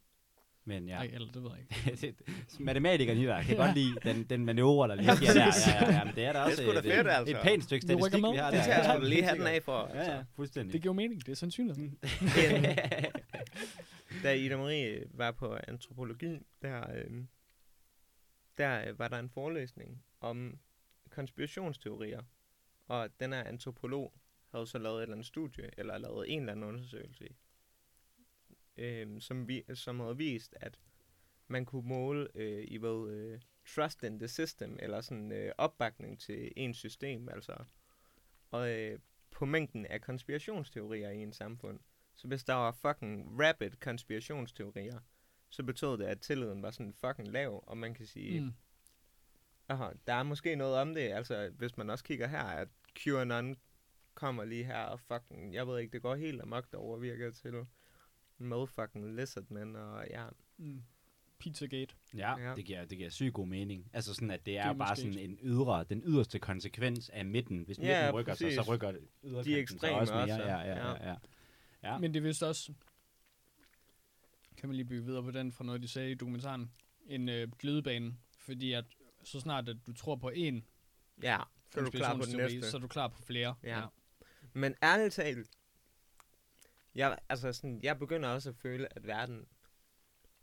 Men 0.65 0.89
ja, 0.89 0.95
Ja. 0.95 0.99
Ej, 1.01 1.11
eller 1.15 1.33
det 1.33 1.43
ved 1.43 1.51
jeg 1.51 1.61
ikke. 2.03 2.15
matematikeren 2.65 3.19
i 3.19 3.27
dig 3.27 3.45
kan 3.47 3.57
Ja. 3.57 3.61
godt 3.67 3.77
lide 3.77 3.95
den, 4.05 4.25
den 4.25 4.45
manøvre, 4.45 4.89
der 4.89 4.95
lige 4.95 5.17
sker 5.17 5.27
der. 5.33 5.41
Ja, 5.41 5.91
ja, 5.91 5.99
ja, 5.99 6.05
men 6.05 6.15
det 6.15 6.25
er 6.25 6.33
da 6.33 6.39
Det 6.39 6.45
er 6.45 6.51
også 6.51 6.63
sgu 6.63 6.73
da 6.73 6.79
et, 6.79 6.85
fedt, 6.85 7.07
et, 7.07 7.11
altså. 7.11 7.37
et 7.37 7.43
pænt 7.43 7.65
stykke 7.65 7.87
Det 7.87 7.99
statistik, 7.99 8.23
vi 8.33 8.37
har 8.37 8.51
Det 8.51 8.61
der. 8.61 8.67
jeg 8.67 8.83
Ja, 8.85 8.93
sgu 8.95 9.03
da 9.03 9.09
lige 9.09 9.23
hatten 9.23 9.41
sikkert. 9.47 9.55
af 9.57 9.63
for. 9.63 9.91
Ja, 9.95 9.97
ja, 9.97 10.03
Altså. 10.03 10.25
fuldstændig. 10.37 10.73
Det 10.73 10.83
giver 10.83 10.95
mening, 10.95 11.27
det 11.27 11.33
er 11.33 11.37
sandsynligt. 11.37 11.79
En, 11.79 11.99
da 14.23 14.33
Ida 14.35 14.57
Marie 14.57 15.05
var 15.11 15.31
på 15.31 15.57
antropologi, 15.69 16.39
der, 16.63 16.91
øh, 16.95 17.25
der 18.59 18.89
øh, 18.89 18.99
var 18.99 19.09
der 19.09 19.19
en 19.19 19.31
forelæsning 19.31 20.03
om 20.21 20.59
konspirationsteorier. 21.11 22.21
Og 22.89 23.09
den 23.21 23.33
her 23.33 23.45
antropolog 23.45 24.13
havde 24.53 24.67
så 24.67 24.79
lavet 24.79 24.97
et 24.99 25.03
eller 25.03 25.15
andet 25.15 25.27
studie, 25.27 25.71
eller 25.79 25.99
lavet 25.99 26.33
en 26.33 26.39
eller 26.41 26.53
anden 26.53 26.67
undersøgelse, 26.67 27.25
øh, 28.83 29.21
som, 29.21 29.49
vi, 29.49 29.65
som 29.75 30.01
havde 30.01 30.17
vist, 30.17 30.57
at 30.61 30.79
man 31.49 31.65
kunne 31.65 31.89
måle 31.89 32.29
øh, 32.35 32.65
i 32.69 32.77
hvad 32.77 33.11
øh, 33.11 33.41
trust 33.67 34.03
in 34.03 34.19
the 34.19 34.29
system, 34.29 34.79
eller 34.81 35.01
sådan 35.01 35.33
øh, 35.33 35.53
opbakning 35.59 36.21
til 36.21 36.53
ens 36.57 36.77
system, 36.77 37.29
altså. 37.29 37.65
Og 38.51 38.71
øh, 38.71 38.99
på 39.31 39.45
mængden 39.45 39.87
af 39.87 40.01
konspirationsteorier 40.01 41.11
i 41.11 41.19
en 41.23 41.33
samfund. 41.33 41.81
Så 42.15 42.29
hvis 42.29 42.45
der 42.45 42.55
var 42.55 42.73
fucking 42.73 43.41
rapid 43.41 43.71
konspirationsteorier, 43.81 45.01
så 45.49 45.63
betød 45.63 45.99
det, 45.99 46.05
at 46.05 46.21
tilliden 46.21 46.63
var 46.63 46.71
sådan 46.71 46.93
fucking 46.93 47.29
lav, 47.29 47.65
og 47.67 47.79
man 47.79 47.95
kan 47.95 48.07
sige, 48.07 48.41
mm. 48.41 48.53
Aha, 49.69 49.93
der 50.07 50.13
er 50.15 50.23
måske 50.23 50.57
noget 50.57 50.77
om 50.77 50.95
det, 50.95 51.01
altså 51.01 51.51
hvis 51.59 51.77
man 51.77 51.91
også 51.91 52.05
kigger 52.05 52.27
her, 52.27 52.43
at 52.43 52.69
QAnon 52.99 53.57
kommer 54.15 54.45
lige 54.45 54.65
her, 54.65 54.83
og 54.83 55.01
fucking, 55.01 55.55
jeg 55.55 55.67
ved 55.67 55.79
ikke, 55.79 55.93
det 55.93 56.03
går 56.03 56.15
helt 56.15 56.43
amok 56.43 56.73
derovre, 56.73 57.01
virker 57.01 57.27
det 57.27 57.35
til, 57.35 57.67
med 58.43 58.67
fucking 58.67 59.17
lizardmen, 59.17 59.77
og 59.77 60.07
ja, 60.11 60.27
Mm. 60.57 60.83
Pizzagate. 61.39 61.95
Ja, 62.15 62.39
Ja. 62.39 62.49
ja. 62.49 62.55
Det, 62.55 62.65
giver, 62.65 62.85
det 62.85 62.99
giver 62.99 63.11
sygt 63.11 63.35
god 63.35 63.47
mening. 63.47 63.91
Altså 63.93 64.15
sådan, 64.15 64.31
at 64.31 64.47
det 64.47 64.59
er 64.59 64.63
Det 64.63 64.69
er 64.71 64.79
bare 64.79 64.97
sådan 64.97 65.19
en 65.19 65.39
ydre, 65.43 65.85
den 65.85 66.03
yderste 66.07 66.39
konsekvens 66.39 67.09
af 67.09 67.25
midten. 67.25 67.63
Hvis 67.63 67.79
Ja, 67.79 68.01
midten 68.03 68.15
rykker 68.21 68.35
sig, 68.35 68.45
præcis. 68.47 68.65
så 68.65 68.75
rykker 68.75 68.93
yderkanten 69.25 69.45
sig 69.53 69.61
ekstreme 69.61 69.97
også 69.97 70.13
mere. 70.15 70.23
også, 70.23 70.35
Ja, 70.35 70.59
ja, 70.59 70.75
ja. 70.75 70.91
ja, 70.91 71.11
ja. 71.11 71.17
ja. 71.83 71.99
Men 71.99 72.15
det 72.15 72.21
er 72.21 72.25
vist 72.25 72.43
også, 72.43 72.73
kan 74.57 74.69
man 74.69 74.77
lige 74.77 74.87
bygge 74.87 75.05
videre 75.05 75.23
på 75.23 75.31
den 75.31 75.53
fra 75.53 75.65
noget, 75.65 75.83
de 75.83 75.89
sagde 75.89 76.11
i 76.11 76.15
dokumentaren, 76.15 76.73
en 77.07 77.29
øh, 77.29 77.49
glidebane. 77.59 78.15
Fordi 78.39 78.73
at 78.73 78.85
så 79.25 79.41
snart 79.41 79.69
at 79.69 79.77
du 79.87 79.93
tror 79.93 80.17
på 80.17 80.29
en 80.29 80.65
ja, 81.23 81.39
så 81.73 81.81
er 81.81 81.85
du 81.85 81.91
klar 81.91 82.17
på 82.17 82.23
den 82.25 82.37
næste. 82.37 82.71
så 82.71 82.77
er 82.77 82.81
du 82.81 82.89
klar 82.89 83.09
på 83.09 83.23
flere. 83.23 83.55
Ja. 83.63 83.83
Men 84.53 84.75
ærligt 84.83 85.15
talt, 85.15 85.49
jeg, 86.95 87.19
altså 87.29 87.53
sådan, 87.53 87.81
jeg 87.83 87.99
begynder 87.99 88.29
også 88.29 88.49
at 88.49 88.57
føle, 88.57 88.97
at 88.97 89.07
verden... 89.07 89.47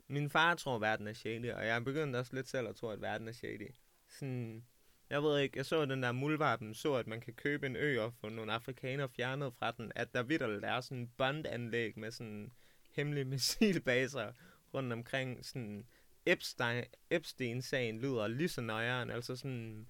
Min 0.08 0.30
far 0.30 0.54
tror, 0.54 0.74
at 0.74 0.80
verden 0.80 1.06
er 1.06 1.12
shady, 1.12 1.52
og 1.52 1.66
jeg 1.66 1.84
begynder 1.84 2.18
også 2.18 2.34
lidt 2.34 2.48
selv 2.48 2.68
at 2.68 2.76
tro, 2.76 2.88
at 2.88 3.00
verden 3.00 3.28
er 3.28 3.32
shady. 3.32 3.70
Sådan, 4.08 4.64
jeg 5.10 5.22
ved 5.22 5.38
ikke, 5.38 5.58
jeg 5.58 5.66
så 5.66 5.84
den 5.84 6.02
der 6.02 6.12
muldvarpen, 6.12 6.74
så 6.74 6.94
at 6.94 7.06
man 7.06 7.20
kan 7.20 7.34
købe 7.34 7.66
en 7.66 7.76
ø 7.76 8.00
og 8.00 8.14
få 8.14 8.28
nogle 8.28 8.52
afrikanere 8.52 9.08
fjernet 9.08 9.54
fra 9.54 9.70
den, 9.70 9.92
at 9.94 10.14
der 10.14 10.22
vidderligt 10.22 10.64
er 10.64 10.80
sådan 10.80 10.98
en 10.98 11.10
bondanlæg 11.16 11.98
med 11.98 12.10
sådan 12.10 12.52
hemmelige 12.90 13.24
missilbaser 13.34 14.32
rundt 14.74 14.92
omkring. 14.92 15.46
Sådan 15.46 15.86
Epstein, 16.26 16.84
Epstein-sagen 17.10 18.00
lyder 18.00 18.28
lige 18.28 18.48
så 18.48 18.60
nøjeren, 18.60 19.10
altså 19.10 19.36
sådan... 19.36 19.86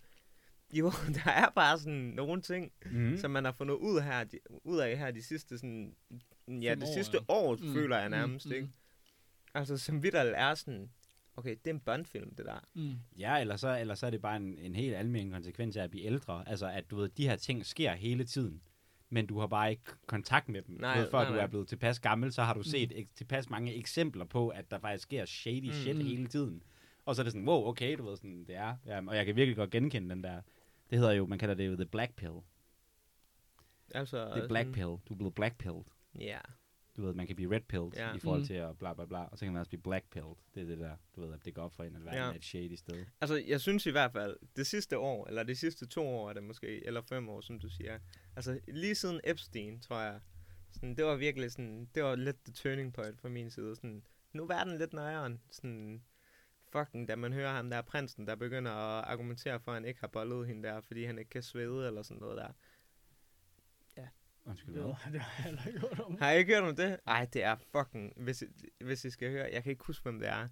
Jo, 0.73 0.93
der 1.25 1.31
er 1.31 1.51
bare 1.51 1.79
sådan 1.79 1.95
nogle 1.95 2.43
ting, 2.43 2.73
mm. 2.91 3.17
som 3.17 3.31
man 3.31 3.45
har 3.45 3.53
fundet 3.53 3.75
ud, 3.75 4.01
her, 4.01 4.25
de, 4.25 4.39
ud 4.65 4.79
af 4.79 4.99
her 4.99 5.11
de 5.11 5.23
sidste 5.23 5.59
sådan, 5.59 5.95
ja, 6.63 6.75
det 6.75 6.83
år, 6.83 6.95
sidste 6.95 7.19
år, 7.29 7.57
Mm, 7.57 7.67
mm. 7.67 7.73
føler 7.75 7.99
jeg 7.99 8.09
mm, 8.09 8.11
nærmest, 8.17 8.47
mm. 8.47 8.53
ikke? 8.53 8.69
Altså, 9.55 9.77
som 9.79 10.03
vidderligt 10.03 10.35
er 10.37 10.55
sådan, 10.55 10.91
okay, 11.37 11.51
det 11.65 11.67
er 11.71 11.75
en 11.75 11.81
Bond-film, 11.81 12.35
det 12.35 12.47
der. 12.47 12.61
Mm. 12.75 12.93
Ja, 13.19 13.41
eller 13.41 13.57
så, 13.57 13.79
eller 13.79 13.95
så 13.95 14.07
er 14.07 14.11
det 14.11 14.23
bare 14.23 14.37
en, 14.37 14.59
en 14.59 14.75
helt 14.75 14.95
almindelig 14.95 15.33
konsekvens 15.35 15.77
af 15.77 15.83
at 15.85 15.91
blive 15.91 16.05
ældre. 16.05 16.45
Altså, 16.49 16.67
at 16.67 16.91
du 16.91 16.97
ved, 16.97 17.09
de 17.09 17.29
her 17.29 17.37
ting 17.37 17.67
sker 17.67 17.93
hele 17.95 18.25
tiden. 18.25 18.63
Men 19.13 19.27
du 19.27 19.39
har 19.39 19.47
bare 19.47 19.71
ikke 19.71 19.83
kontakt 20.07 20.49
med 20.49 20.63
dem. 20.63 20.75
Nej, 20.81 20.99
ved, 20.99 21.11
før 21.11 21.19
nej, 21.19 21.29
du 21.29 21.35
nej. 21.35 21.43
er 21.43 21.47
blevet 21.47 21.69
tilpas 21.69 22.01
gammel, 22.01 22.33
så 22.33 22.43
har 22.43 22.55
du 22.55 22.63
set 22.63 22.93
ek, 22.99 23.09
tilpas 23.15 23.51
mange 23.51 23.75
eksempler 23.75 24.25
på, 24.25 24.49
at 24.49 24.71
der 24.71 24.79
faktisk 24.79 25.03
sker 25.03 25.25
shady 25.25 25.67
Mm. 25.67 25.73
shit 25.73 25.97
hele 25.97 26.27
tiden. 26.27 26.63
Og 27.05 27.15
så 27.17 27.23
er 27.23 27.25
det 27.25 27.33
sådan, 27.33 27.49
wow, 27.49 27.65
okay, 27.67 27.99
du 27.99 28.05
ved, 28.09 28.17
sådan, 28.17 28.45
det 28.45 28.55
er. 28.57 28.77
Ja, 28.87 29.01
og 29.07 29.17
jeg 29.17 29.27
kan 29.27 29.37
virkelig 29.37 29.57
godt 29.57 29.71
genkende 29.71 30.11
den 30.15 30.25
der. 30.25 30.41
Det 30.91 30.99
hedder 30.99 31.13
jo, 31.13 31.27
man 31.27 31.39
kalder 31.39 31.55
det 31.55 31.67
jo 31.67 31.77
the 31.77 31.87
black 31.87 32.17
pill. 32.17 32.33
Altså, 33.95 34.19
Det 34.35 34.43
er 34.45 34.49
black 34.49 34.67
sådan- 34.67 34.73
pill. 34.73 34.87
Du 35.09 35.15
er 35.15 35.17
blevet 35.17 35.35
black 35.35 35.59
pilled. 35.59 35.83
Ja. 36.19 36.39
Du 36.97 37.03
ved, 37.07 37.15
man 37.15 37.27
kan 37.27 37.37
blive 37.37 37.55
red 37.55 37.61
pilled 37.61 37.91
Ja. 37.97 38.15
i 38.15 38.19
forhold 38.19 38.41
Mm. 38.41 38.47
til 38.47 38.55
at 38.55 38.79
bla 38.79 38.95
bla 38.95 39.05
bla. 39.07 39.19
Og 39.25 39.39
så 39.39 39.45
kan 39.45 39.53
man 39.53 39.61
også 39.61 39.69
blive 39.71 39.83
black 39.83 40.11
pilled. 40.11 40.35
Det 40.55 40.63
er 40.63 40.67
det 40.67 40.79
der, 40.79 40.97
du 41.17 41.21
ved, 41.21 41.35
at 41.35 41.45
det 41.45 41.55
går 41.55 41.63
op 41.63 41.73
for 41.75 41.85
en, 41.85 41.97
at 41.97 42.05
verden 42.05 42.19
Ja. 42.19 42.25
er 42.31 42.35
et 42.35 42.45
shady 42.45 42.75
sted. 42.75 43.07
Altså, 43.21 43.43
jeg 43.47 43.61
synes 43.61 43.87
i 43.87 43.91
hvert 43.91 44.13
fald, 44.13 44.37
det 44.57 44.67
sidste 44.67 44.99
år, 44.99 45.27
eller 45.27 45.43
de 45.43 45.55
sidste 45.55 45.87
to 45.87 46.07
år 46.07 46.29
er 46.29 46.33
det 46.33 46.43
måske, 46.43 46.87
eller 46.87 47.03
fem 47.03 47.29
år, 47.29 47.41
som 47.41 47.59
du 47.61 47.69
siger. 47.69 47.99
Altså, 48.37 48.61
lige 48.69 48.95
siden 48.95 49.21
Epstein, 49.25 49.81
tror 49.81 50.01
jeg, 50.01 50.21
sådan, 50.73 50.97
det 50.97 51.05
var 51.05 51.17
virkelig 51.17 51.53
sådan, 51.53 51.89
det 51.95 52.03
var 52.03 52.17
lidt 52.17 52.45
the 52.45 52.53
turning 52.53 52.93
point 52.93 53.21
fra 53.21 53.29
min 53.29 53.51
side. 53.51 53.77
Sådan, 53.77 54.03
nu 54.33 54.43
er 54.43 54.47
verden 54.47 54.79
lidt 54.79 54.93
nøjere. 54.93 55.39
Sådan, 55.51 56.03
fucking, 56.73 57.09
da 57.09 57.17
man 57.17 57.33
hører 57.33 57.53
ham 57.53 57.71
der 57.71 57.83
prinsen, 57.83 58.27
der 58.27 58.35
begynder 58.35 58.71
at 58.73 59.05
argumentere 59.05 59.61
for, 59.61 59.71
at 59.73 59.77
han 59.77 59.85
ikke 59.85 60.01
har 60.01 60.09
bollet 60.09 60.47
hende 60.47 60.69
der, 60.69 60.81
fordi 60.81 61.05
han 61.05 61.19
ikke 61.19 61.31
kan 61.31 61.43
svede, 61.43 61.87
eller 61.87 62.03
sådan 62.03 62.21
noget 62.21 62.37
der. 62.39 62.53
Undskyld, 64.45 64.75
Det, 64.75 64.83
hvad? 64.83 64.95
det 65.13 65.21
har 65.21 65.33
jeg 65.37 65.45
heller 65.45 65.67
ikke 65.67 65.81
hørt 65.81 66.01
om. 66.01 66.19
Har 66.19 66.31
I 66.31 66.39
ikke 66.39 66.55
hørt 66.55 66.65
om 66.65 66.77
det? 66.77 67.01
Ej, 67.07 67.25
det 67.33 67.43
er 67.43 67.57
fucking... 67.57 68.13
Hvis 68.17 68.43
I, 68.43 68.47
hvis 68.85 69.05
I 69.05 69.11
skal 69.11 69.31
høre... 69.31 69.49
Jeg 69.53 69.63
kan 69.63 69.71
ikke 69.71 69.85
huske, 69.85 70.03
hvem 70.03 70.19
det 70.19 70.29
er. 70.29 70.49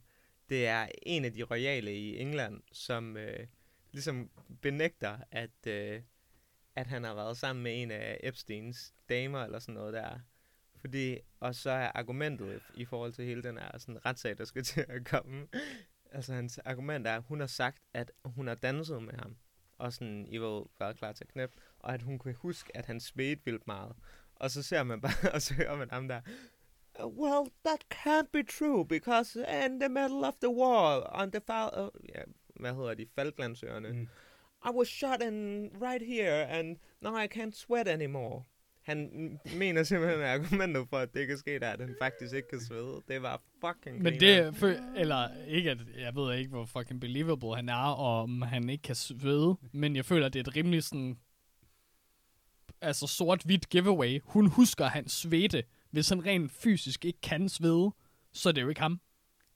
Det 0.48 0.66
er 0.66 0.88
en 1.02 1.24
af 1.24 1.32
de 1.32 1.42
royale 1.42 1.94
i 1.94 2.18
England, 2.18 2.62
som 2.72 3.16
øh, 3.16 3.46
ligesom 3.92 4.30
benægter, 4.62 5.18
at, 5.30 5.66
øh, 5.66 6.02
at 6.74 6.86
han 6.86 7.04
har 7.04 7.14
været 7.14 7.36
sammen 7.36 7.62
med 7.62 7.82
en 7.82 7.90
af 7.90 8.20
Epsteins 8.22 8.94
damer, 9.08 9.44
eller 9.44 9.58
sådan 9.58 9.74
noget 9.74 9.94
der. 9.94 10.18
Fordi, 10.76 11.18
og 11.40 11.54
så 11.54 11.70
er 11.70 11.90
argumentet 11.94 12.62
i 12.74 12.84
forhold 12.84 13.12
til 13.12 13.24
hele 13.24 13.42
den 13.42 13.58
her 13.58 13.78
sådan, 13.78 14.06
retssag, 14.06 14.38
der 14.38 14.44
skal 14.44 14.64
til 14.72 14.84
at 14.88 15.04
komme. 15.04 15.48
Altså, 16.10 16.34
hans 16.34 16.58
argument 16.58 17.06
er, 17.06 17.16
at 17.16 17.22
hun 17.22 17.40
har 17.40 17.46
sagt, 17.46 17.82
at 17.94 18.12
hun 18.24 18.46
har 18.46 18.54
danset 18.54 19.02
med 19.02 19.14
ham. 19.14 19.36
Og 19.78 19.92
sådan, 19.92 20.26
I 20.26 20.40
var 20.40 20.66
været 20.78 20.98
klar 20.98 21.12
til 21.12 21.24
at 21.24 21.32
knæppe. 21.32 21.56
Og 21.78 21.94
at 21.94 22.02
hun 22.02 22.18
kunne 22.18 22.34
huske, 22.34 22.76
at 22.76 22.86
han 22.86 23.00
svedte 23.00 23.42
vildt 23.44 23.66
meget. 23.66 23.92
Og 24.36 24.50
så 24.50 24.62
ser 24.62 24.82
man 24.82 25.00
bare, 25.00 25.30
og 25.34 25.42
så 25.42 25.54
hører 25.54 25.76
man 25.76 25.90
ham 25.90 26.08
der. 26.08 26.20
"Uh, 27.04 27.18
well, 27.18 27.50
that 27.64 27.84
can't 27.94 28.30
be 28.32 28.42
true, 28.42 28.86
because 28.86 29.38
in 29.66 29.80
the 29.80 29.88
middle 29.88 30.26
of 30.26 30.34
the 30.42 30.50
war, 30.50 31.10
on 31.22 31.30
the 31.30 31.40
fal- 31.50 31.80
uh, 31.82 31.88
ja, 32.14 32.20
hvad 32.60 32.74
hedder 32.74 32.94
de, 32.94 33.06
Falklandsøerne, 33.14 33.88
Mm. 33.92 34.08
I 34.64 34.70
was 34.74 34.88
shot 34.88 35.22
in 35.22 35.68
right 35.82 36.06
here, 36.06 36.46
and 36.48 36.76
now 37.02 37.16
I 37.18 37.26
can't 37.34 37.52
sweat 37.54 37.88
anymore. 37.88 38.42
Han 38.82 39.10
mener 39.56 39.82
simpelthen, 39.82 40.20
at 40.20 40.28
argumentet 40.40 40.88
for, 40.90 40.96
at 40.98 41.14
det 41.14 41.26
kan 41.26 41.38
ske, 41.38 41.58
der, 41.58 41.66
er, 41.66 41.72
at 41.72 41.80
han 41.80 41.96
faktisk 42.02 42.34
ikke 42.34 42.48
kan 42.48 42.60
svede. 42.60 43.02
Det 43.08 43.22
var 43.22 43.42
fucking 43.66 44.02
Men 44.02 44.20
det 44.20 44.56
for, 44.56 44.66
eller 44.96 45.28
ikke 45.46 45.70
at, 45.70 45.78
jeg 45.98 46.14
ved 46.14 46.34
ikke, 46.38 46.50
hvor 46.50 46.64
fucking 46.64 47.00
believable 47.00 47.56
han 47.56 47.68
er, 47.68 47.92
og 47.94 48.22
om 48.22 48.42
han 48.42 48.68
ikke 48.70 48.82
kan 48.82 48.94
svede, 48.94 49.56
men 49.72 49.96
jeg 49.96 50.04
føler, 50.04 50.28
det 50.28 50.38
er 50.46 50.50
et 50.50 50.56
rimelig 50.56 50.82
sådan, 50.82 51.18
altså 52.80 53.06
sort-hvidt 53.06 53.68
giveaway. 53.68 54.20
Hun 54.24 54.46
husker 54.46 54.86
hans 54.86 55.12
svede. 55.12 55.62
Hvis 55.90 56.08
han 56.08 56.26
rent 56.26 56.52
fysisk 56.52 57.04
ikke 57.04 57.20
kan 57.20 57.48
svede, 57.48 57.90
så 58.32 58.48
er 58.48 58.52
det 58.52 58.62
jo 58.62 58.68
ikke 58.68 58.80
ham. 58.80 59.00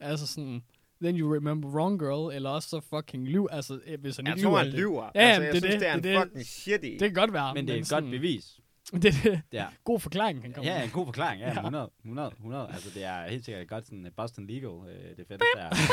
Altså 0.01 0.27
sådan, 0.27 0.63
then 1.03 1.19
you 1.19 1.35
remember 1.35 1.69
wrong 1.69 1.99
girl, 1.99 2.35
eller 2.37 2.51
også 2.51 2.69
så 2.69 2.81
fucking 2.81 3.29
lyv, 3.29 3.49
altså 3.51 3.81
eh, 3.87 4.01
hvis 4.01 4.17
han 4.17 4.27
Jeg 4.27 4.37
ikke 4.37 4.43
tror, 4.43 4.51
lyver. 4.51 4.59
han 4.59 4.67
det- 4.67 4.75
lyver. 4.75 5.11
Ja, 5.15 5.21
altså, 5.21 5.43
jeg 5.43 5.53
det 5.53 5.57
er 5.57 5.61
synes, 5.61 5.73
det, 5.73 5.81
det 5.81 5.89
er 5.89 5.95
en 5.95 6.03
det 6.03 6.15
det. 6.17 6.23
fucking 6.23 6.47
shitty. 6.47 6.87
Det 6.91 7.01
kan 7.01 7.15
godt 7.15 7.33
være. 7.33 7.55
Men 7.55 7.67
det 7.67 7.75
er 7.77 7.81
et 7.81 7.89
godt 7.91 8.05
bevis. 8.05 8.61
Det 9.03 9.05
er 9.05 9.31
det. 9.31 9.43
Ja. 9.53 9.67
God 9.85 10.01
forklaring, 10.01 10.43
han 10.43 10.53
kommer 10.53 10.71
Ja, 10.73 10.79
med. 10.79 10.85
en 10.85 10.91
god 10.91 11.07
forklaring. 11.07 11.41
Ja, 11.41 11.47
Ja. 11.49 11.53
100, 11.61 11.91
100, 12.05 12.31
100. 12.39 12.69
Altså, 12.73 12.91
det 12.95 13.05
er 13.05 13.29
helt 13.31 13.45
sikkert 13.45 13.69
godt 13.69 13.87
sådan 13.87 14.09
Boston 14.17 14.47
Legal, 14.47 14.71
øh, 14.71 15.17
det 15.17 15.27
fedeste 15.29 15.47
der. 15.57 15.69
Altså, 15.69 15.93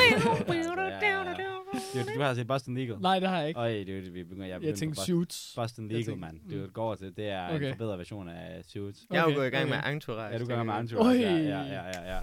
ja, 1.94 2.02
du, 2.04 2.14
du 2.14 2.20
har 2.20 2.34
set 2.34 2.46
Boston 2.46 2.74
Legal? 2.74 2.96
Nej, 3.00 3.18
det 3.18 3.28
har 3.28 3.38
jeg 3.38 3.48
ikke. 3.48 3.60
Øj, 3.60 3.68
det 3.70 3.88
er 3.88 3.98
jo- 4.00 4.12
vi 4.12 4.24
begynder, 4.24 4.46
jeg, 4.46 4.62
Jeg 4.62 4.74
tænkte 4.74 5.00
Suits. 5.04 5.52
Boston, 5.56 5.88
Legal, 5.88 6.04
tænkte- 6.04 6.20
mand. 6.20 6.40
Det 6.50 6.60
er 6.60 6.64
et 6.64 6.72
går 6.72 6.94
til. 6.94 7.16
Det 7.16 7.28
er 7.28 7.54
Okay. 7.54 7.66
en 7.66 7.72
forbedret 7.72 7.98
version 7.98 8.28
af 8.28 8.64
Suits. 8.64 9.00
Jeg 9.10 9.16
er 9.18 9.20
jo 9.22 9.26
Okay, 9.26 9.36
gået 9.36 9.46
i 9.46 9.50
gang 9.50 9.68
okay. 9.70 9.82
med 9.86 9.92
Entourage. 9.94 10.26
Ja, 10.26 10.32
du 10.32 10.38
tænker 10.38 10.56
gør 10.56 10.62
med 10.62 10.72
jeg. 10.74 10.80
Entourage. 10.80 11.20
Ja, 11.20 11.36
ja, 11.36 11.62
ja, 11.62 11.86
ja, 11.86 12.14
ja. 12.16 12.20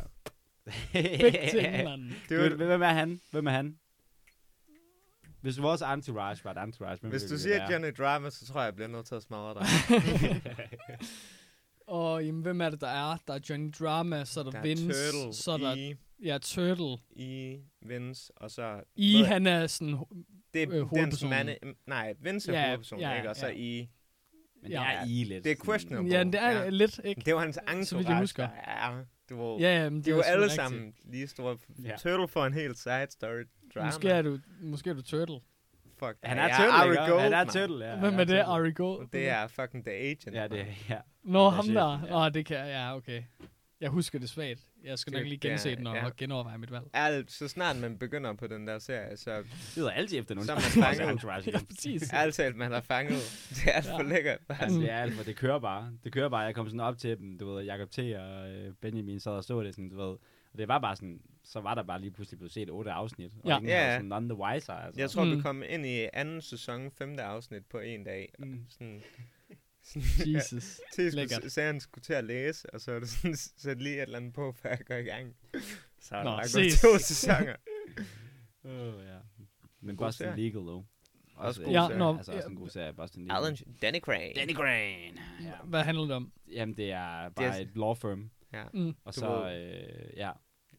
Begge 1.22 1.40
ting, 1.52 1.84
mand. 1.84 2.02
Det 2.30 2.52
Hvem 2.68 2.82
er 2.82 2.88
han? 2.88 3.20
Hvem 3.32 3.48
er 3.48 3.52
han? 3.52 3.76
Hvis 5.48 5.62
vores 5.62 5.82
entourage 5.82 6.44
var 6.44 6.52
et 6.52 6.64
entourage, 6.64 6.98
hvem 7.02 7.12
hvis 7.12 7.24
du 7.24 7.34
det 7.34 7.42
siger 7.42 7.58
være? 7.58 7.72
Johnny 7.72 7.92
Drama, 7.98 8.30
så 8.30 8.46
tror 8.46 8.60
jeg, 8.60 8.66
jeg 8.66 8.76
bliver 8.76 8.88
nødt 8.88 9.06
til 9.06 9.16
at 9.16 9.24
smadre 9.24 9.54
dig. 9.54 9.66
Og 11.88 12.26
jamen, 12.26 12.42
hvem 12.42 12.62
er 12.62 12.70
det, 12.70 12.82
der 12.82 12.88
er? 12.88 13.18
Der 13.28 13.34
er 13.34 13.40
Johnny 13.50 13.72
Drama, 13.80 14.26
så 14.26 14.40
er 14.40 14.44
der, 14.44 14.52
Der 14.52 14.58
er 14.60 14.64
Vince, 14.64 15.12
Turtle, 15.12 15.34
så 15.34 15.52
er 15.52 15.58
der 15.58 15.76
I, 15.76 15.96
ja, 16.24 16.38
Turtle. 16.42 16.98
I, 17.12 17.58
Vince, 17.82 18.32
og 18.36 18.52
så... 18.52 18.82
I, 18.96 19.24
han 19.24 19.48
er 19.48 19.68
sådan... 19.68 19.98
det 20.54 20.64
er 20.64 20.86
øh, 20.94 21.00
dens 21.00 21.24
mande... 21.24 21.56
Nej, 21.88 22.14
Vince 22.22 22.52
er 22.54 22.60
Ja, 22.60 22.66
hovedpersonen, 22.68 23.02
ja, 23.02 23.18
ikke? 23.18 23.30
Og 23.30 23.36
så 23.36 23.48
ja. 23.48 23.54
I... 23.54 23.90
Men 24.62 24.72
det 24.72 24.78
Ja. 24.78 24.92
er 24.94 25.06
I 25.06 25.24
lidt. 25.24 25.44
Det 25.44 25.52
er 25.52 25.56
questionable. 25.66 26.12
Ja, 26.18 26.24
det 26.24 26.36
er 26.36 26.52
Ja. 26.52 26.70
lidt, 26.70 27.00
ikke? 27.04 27.22
Det 27.26 27.36
var 27.36 27.40
hans 27.68 27.88
Så 27.90 27.98
vidt 27.98 28.10
jeg 28.10 28.20
husker. 28.20 28.44
er- 28.48 29.04
Du 29.30 29.52
ved, 29.52 29.60
Ja, 29.60 29.84
ja, 29.84 29.90
men 29.90 30.02
de 30.02 30.10
jo 30.10 30.16
selvfølgelig 30.16 30.34
alle 30.34 30.44
rigtigt. 30.44 30.62
sammen 30.62 30.94
lige 31.04 31.28
store. 31.28 31.58
Ja. 31.84 31.96
Turtle 31.98 32.28
får 32.28 32.46
en 32.46 32.54
helt 32.54 32.78
side 32.78 33.08
story 33.10 33.44
drama. 33.78 33.86
Måske 33.88 34.10
er 34.10 34.22
du, 34.22 34.40
måske 34.62 34.90
er 34.90 34.94
du 34.94 35.02
Turtle. 35.02 35.40
Fuck. 36.00 36.18
Han 36.24 36.38
ja, 36.38 36.44
er 36.44 36.48
jeg 36.48 36.56
Turtle, 36.58 36.74
Ari 36.74 36.90
ikke? 36.90 37.12
Gold, 37.12 37.22
Han 37.22 37.34
er. 37.34 37.44
Turtle, 37.46 37.86
ja. 37.86 38.00
Hvem 38.00 38.20
er 38.20 38.24
det? 38.24 38.40
Ari 38.40 38.72
Gold? 38.72 39.08
Det 39.14 39.30
er 39.30 39.48
fucking 39.48 39.86
The 39.86 39.94
Agent. 39.94 40.34
Ja, 40.36 40.44
det 40.44 40.52
mand. 40.52 40.68
ja. 40.90 40.98
Nå, 41.24 41.46
er 41.46 41.50
ham 41.50 41.68
der. 41.68 42.02
ja. 42.08 42.26
Åh, 42.26 42.34
det 42.34 42.46
kan 42.46 42.58
ja, 42.58 42.96
okay. 42.96 43.24
Jeg 43.82 43.90
husker 43.90 44.20
det 44.20 44.30
svagt. 44.30 44.60
Jeg 44.84 45.00
skal 45.00 45.14
nok 45.14 45.24
lige 45.24 45.36
er- 45.36 45.50
gense 45.50 45.76
den 45.76 45.88
og, 45.88 45.96
ja. 45.96 46.10
genoverveje 46.18 46.58
mit 46.58 46.72
valg. 46.72 46.84
Alt, 46.94 47.32
så 47.32 47.48
snart 47.48 47.76
man 47.78 47.98
begynder 47.98 48.34
på 48.34 48.48
den 48.48 48.68
der 48.68 48.80
serie, 48.80 49.18
så 49.18 49.38
Det 49.38 49.46
hedder 49.76 49.92
altid 49.92 50.20
efter 50.20 50.36
nogen. 50.36 50.46
Så 50.46 50.52
er 50.52 50.56
man 50.56 50.86
fanget. 50.96 51.12
entourage 51.12 51.52
Ja, 51.52 51.58
præcis. 51.70 52.02
talt, 52.34 52.56
man 52.56 52.72
har 52.72 52.82
fanget. 52.82 53.48
Det 53.50 53.64
er 53.68 53.72
alt 53.72 53.86
for 53.86 54.04
Ja. 54.04 54.10
lækkert. 54.10 54.38
Altså, 54.50 54.80
det 54.80 54.92
er 54.92 54.98
alt 54.98 55.14
for, 55.14 55.24
det 55.24 55.36
kører 55.36 55.60
bare. 55.60 55.92
Det 56.04 56.12
kører 56.12 56.30
bare. 56.30 56.40
Jeg 56.42 56.56
kom 56.56 56.68
sådan 56.68 56.80
op 56.80 56.98
til 56.98 57.18
dem, 57.18 57.38
du 57.38 57.54
ved, 57.54 57.64
Jacob 57.64 57.92
T. 57.92 58.00
og 58.00 58.50
øh, 58.50 58.74
Benjamin 58.82 59.20
sad 59.20 59.32
og 59.32 59.44
så 59.44 59.64
det 59.64 59.76
sådan, 59.76 59.90
du 59.90 59.96
ved. 59.98 60.16
Og 60.54 60.58
det 60.58 60.68
var 60.68 60.80
bare 60.80 60.96
sådan, 60.96 61.22
så 61.50 61.60
var 61.62 61.76
der 61.76 61.84
bare 61.84 62.02
lige 62.02 62.12
pludselig 62.12 62.40
blevet 62.40 62.52
set 62.52 62.70
otte 62.70 62.92
afsnit. 62.92 63.32
Og 63.44 63.50
Ja. 63.50 63.56
ingen 63.58 63.70
Ja, 63.70 63.86
ja. 63.88 63.94
sådan 63.96 64.06
none 64.06 64.30
the 64.30 64.38
wiser, 64.38 64.74
altså. 64.74 65.02
Jeg 65.02 65.10
tror, 65.10 65.24
mm. 65.24 65.32
Vi 65.38 65.42
kom 65.42 65.64
ind 65.70 65.86
i 65.86 66.08
anden 66.14 66.42
sæson, 66.42 66.92
femte 66.92 67.24
afsnit 67.24 67.66
på 67.66 67.80
en 67.80 68.04
dag. 68.04 68.34
Mm. 68.40 68.66
Sådan, 68.70 69.04
Jesus. 70.36 70.82
til 70.94 71.14
Lækkert. 71.14 71.56
han 71.58 71.80
skulle 71.80 72.02
til 72.04 72.14
at 72.14 72.24
læse, 72.24 72.74
og 72.74 72.82
så 72.82 72.92
var 72.92 73.00
det 73.00 73.10
sådan, 73.10 73.36
sæt 73.36 73.82
lige 73.82 73.96
et 73.96 74.02
eller 74.02 74.18
andet 74.18 74.34
på, 74.34 74.52
før 74.52 74.70
jeg 74.70 74.86
går 74.86 74.96
i 74.96 75.04
gang. 75.04 75.36
Så 76.00 76.16
er 76.16 76.24
Nå, 76.24 76.30
der 76.30 76.36
bare 76.38 76.48
gået 76.54 76.72
to 76.82 76.98
sæsoner. 77.08 77.56
Oh, 78.64 78.72
ja. 79.06 79.18
Men 79.82 79.96
God 79.96 80.08
Boston 80.08 80.26
serie. 80.28 80.36
Legal, 80.44 80.62
dog. 80.62 80.86
Også 81.36 81.62
god 81.64 81.72
Ja, 81.72 81.86
serie. 81.88 81.98
nå, 82.00 82.18
Altså 82.18 82.32
ja. 82.32 82.38
også 82.38 82.50
en 82.50 82.56
god 82.56 82.70
serie, 82.70 82.94
Boston 82.94 83.24
Legal. 83.24 83.38
Alan, 83.38 83.58
Danny 83.82 84.00
Crane. 84.00 84.34
Danny 84.36 84.54
Crane. 84.54 85.22
Ja. 85.44 85.52
Hvad 85.66 85.84
handler 85.84 86.04
det 86.04 86.12
om? 86.16 86.32
Jamen, 86.52 86.78
det 86.78 86.92
er 86.92 87.30
bare 87.30 87.32
Det 87.54 87.58
er- 87.60 87.62
et 87.62 87.72
law 87.76 87.94
firm. 87.94 88.30
Mm. 88.74 88.96
Og 89.06 89.14
så, 89.14 89.50
øh, 89.50 90.18
ja. 90.18 90.32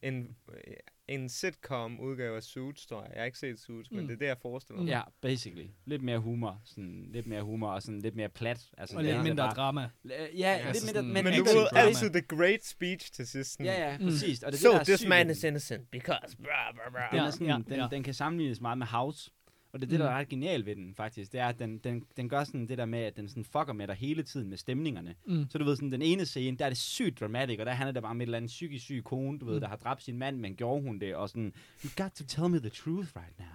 En, 0.03 0.35
øh, 0.53 0.73
en 1.07 1.29
sitcom 1.29 1.99
udgave 1.99 2.35
af 2.35 2.43
Suits, 2.43 2.85
tror 2.85 3.01
jeg. 3.01 3.11
Jeg 3.13 3.21
har 3.21 3.25
ikke 3.25 3.37
set 3.37 3.59
Suits, 3.59 3.91
men 3.91 3.99
Mm. 4.01 4.07
det 4.07 4.13
er 4.13 4.17
det, 4.19 4.25
jeg 4.25 4.37
forestiller 4.41 4.81
mig. 4.81 4.89
Ja, 4.89 5.01
basically. 5.21 5.67
Lidt 5.85 6.01
mere 6.01 6.19
humor. 6.19 6.61
Sådan, 6.65 7.09
lidt 7.11 7.27
mere 7.27 7.41
humor 7.41 7.71
og 7.71 7.81
sådan 7.81 7.99
lidt 8.01 8.15
mere 8.15 8.29
plat. 8.29 8.69
Altså, 8.77 8.97
Og 8.97 9.03
lidt 9.03 9.23
mindre 9.23 9.43
bare, 9.43 9.53
drama. 9.55 9.89
Ja, 10.09 10.25
ja 10.37 10.47
Altså 10.47 10.65
lidt 10.73 10.83
mindre, 10.83 10.87
sådan- 10.87 11.03
men, 11.05 11.13
Men 11.13 11.23
Men 11.23 11.33
du 11.39 11.43
ved 11.59 11.67
altid 11.71 12.09
the 12.09 12.21
great 12.21 12.65
speech 12.65 13.11
til 13.11 13.27
sidst. 13.27 13.59
Ja, 13.59 13.89
ja, 13.91 13.97
Mm. 13.97 14.03
præcis. 14.03 14.43
Og 14.43 14.51
det 14.51 14.57
er 14.57 14.61
So 14.61 14.67
det, 14.69 14.73
der 14.73 14.79
er 14.79 14.83
this 14.97 15.07
man 15.07 15.29
is 15.29 15.43
innocent 15.43 15.91
because 15.91 16.37
blah, 16.37 16.73
blah, 16.73 16.91
blah. 16.91 17.11
Den, 17.11 17.19
Ja, 17.19 17.25
er 17.25 17.31
sådan, 17.31 17.47
ja, 17.47 17.57
den, 17.69 17.73
ja. 17.81 17.87
den 17.91 18.03
kan 18.03 18.13
sammenlignes 18.13 18.61
meget 18.61 18.77
med 18.77 18.87
House. 18.87 19.31
Og 19.73 19.79
det 19.79 19.85
er 19.85 19.89
det, 19.89 19.99
der 19.99 20.05
Mm. 20.09 20.13
er 20.13 20.17
ret 20.17 20.29
genialt 20.29 20.65
ved 20.65 20.75
den, 20.75 20.93
faktisk. 20.95 21.31
Det 21.31 21.39
er, 21.39 21.45
at 21.47 21.59
den, 21.59 21.77
den, 21.77 22.03
den 22.17 22.29
gør 22.29 22.43
sådan 22.43 22.67
det 22.67 22.77
der 22.77 22.85
med, 22.85 22.99
at 22.99 23.17
den 23.17 23.29
sådan 23.29 23.43
fucker 23.45 23.73
med 23.73 23.87
dig 23.87 23.95
hele 23.95 24.23
tiden 24.23 24.49
med 24.49 24.57
stemningerne. 24.57 25.15
Mm. 25.27 25.45
Så 25.49 25.57
du 25.57 25.63
ved, 25.63 25.75
sådan 25.75 25.91
den 25.91 26.01
ene 26.01 26.25
scene, 26.25 26.57
der 26.57 26.65
er 26.65 26.69
det 26.69 26.77
sygt 26.77 27.19
dramatic, 27.19 27.59
og 27.59 27.65
der 27.65 27.71
handler 27.71 27.91
det 27.93 28.01
bare 28.01 28.09
om 28.11 28.21
et 28.21 28.25
eller 28.25 28.37
andet 28.37 28.47
psykisk 28.49 28.85
syg 28.85 29.01
kone, 29.05 29.39
du 29.39 29.45
ved, 29.45 29.53
Mm. 29.53 29.59
der 29.61 29.67
har 29.67 29.75
dræbt 29.75 30.03
sin 30.03 30.17
mand, 30.17 30.37
men 30.37 30.55
gjorde 30.55 30.81
hun 30.81 30.99
det, 30.99 31.15
og 31.15 31.29
sådan, 31.29 31.53
you 31.85 31.89
got 32.03 32.11
to 32.11 32.23
tell 32.27 32.49
me 32.49 32.59
the 32.59 32.69
truth 32.69 33.09
right 33.15 33.39
now. 33.39 33.47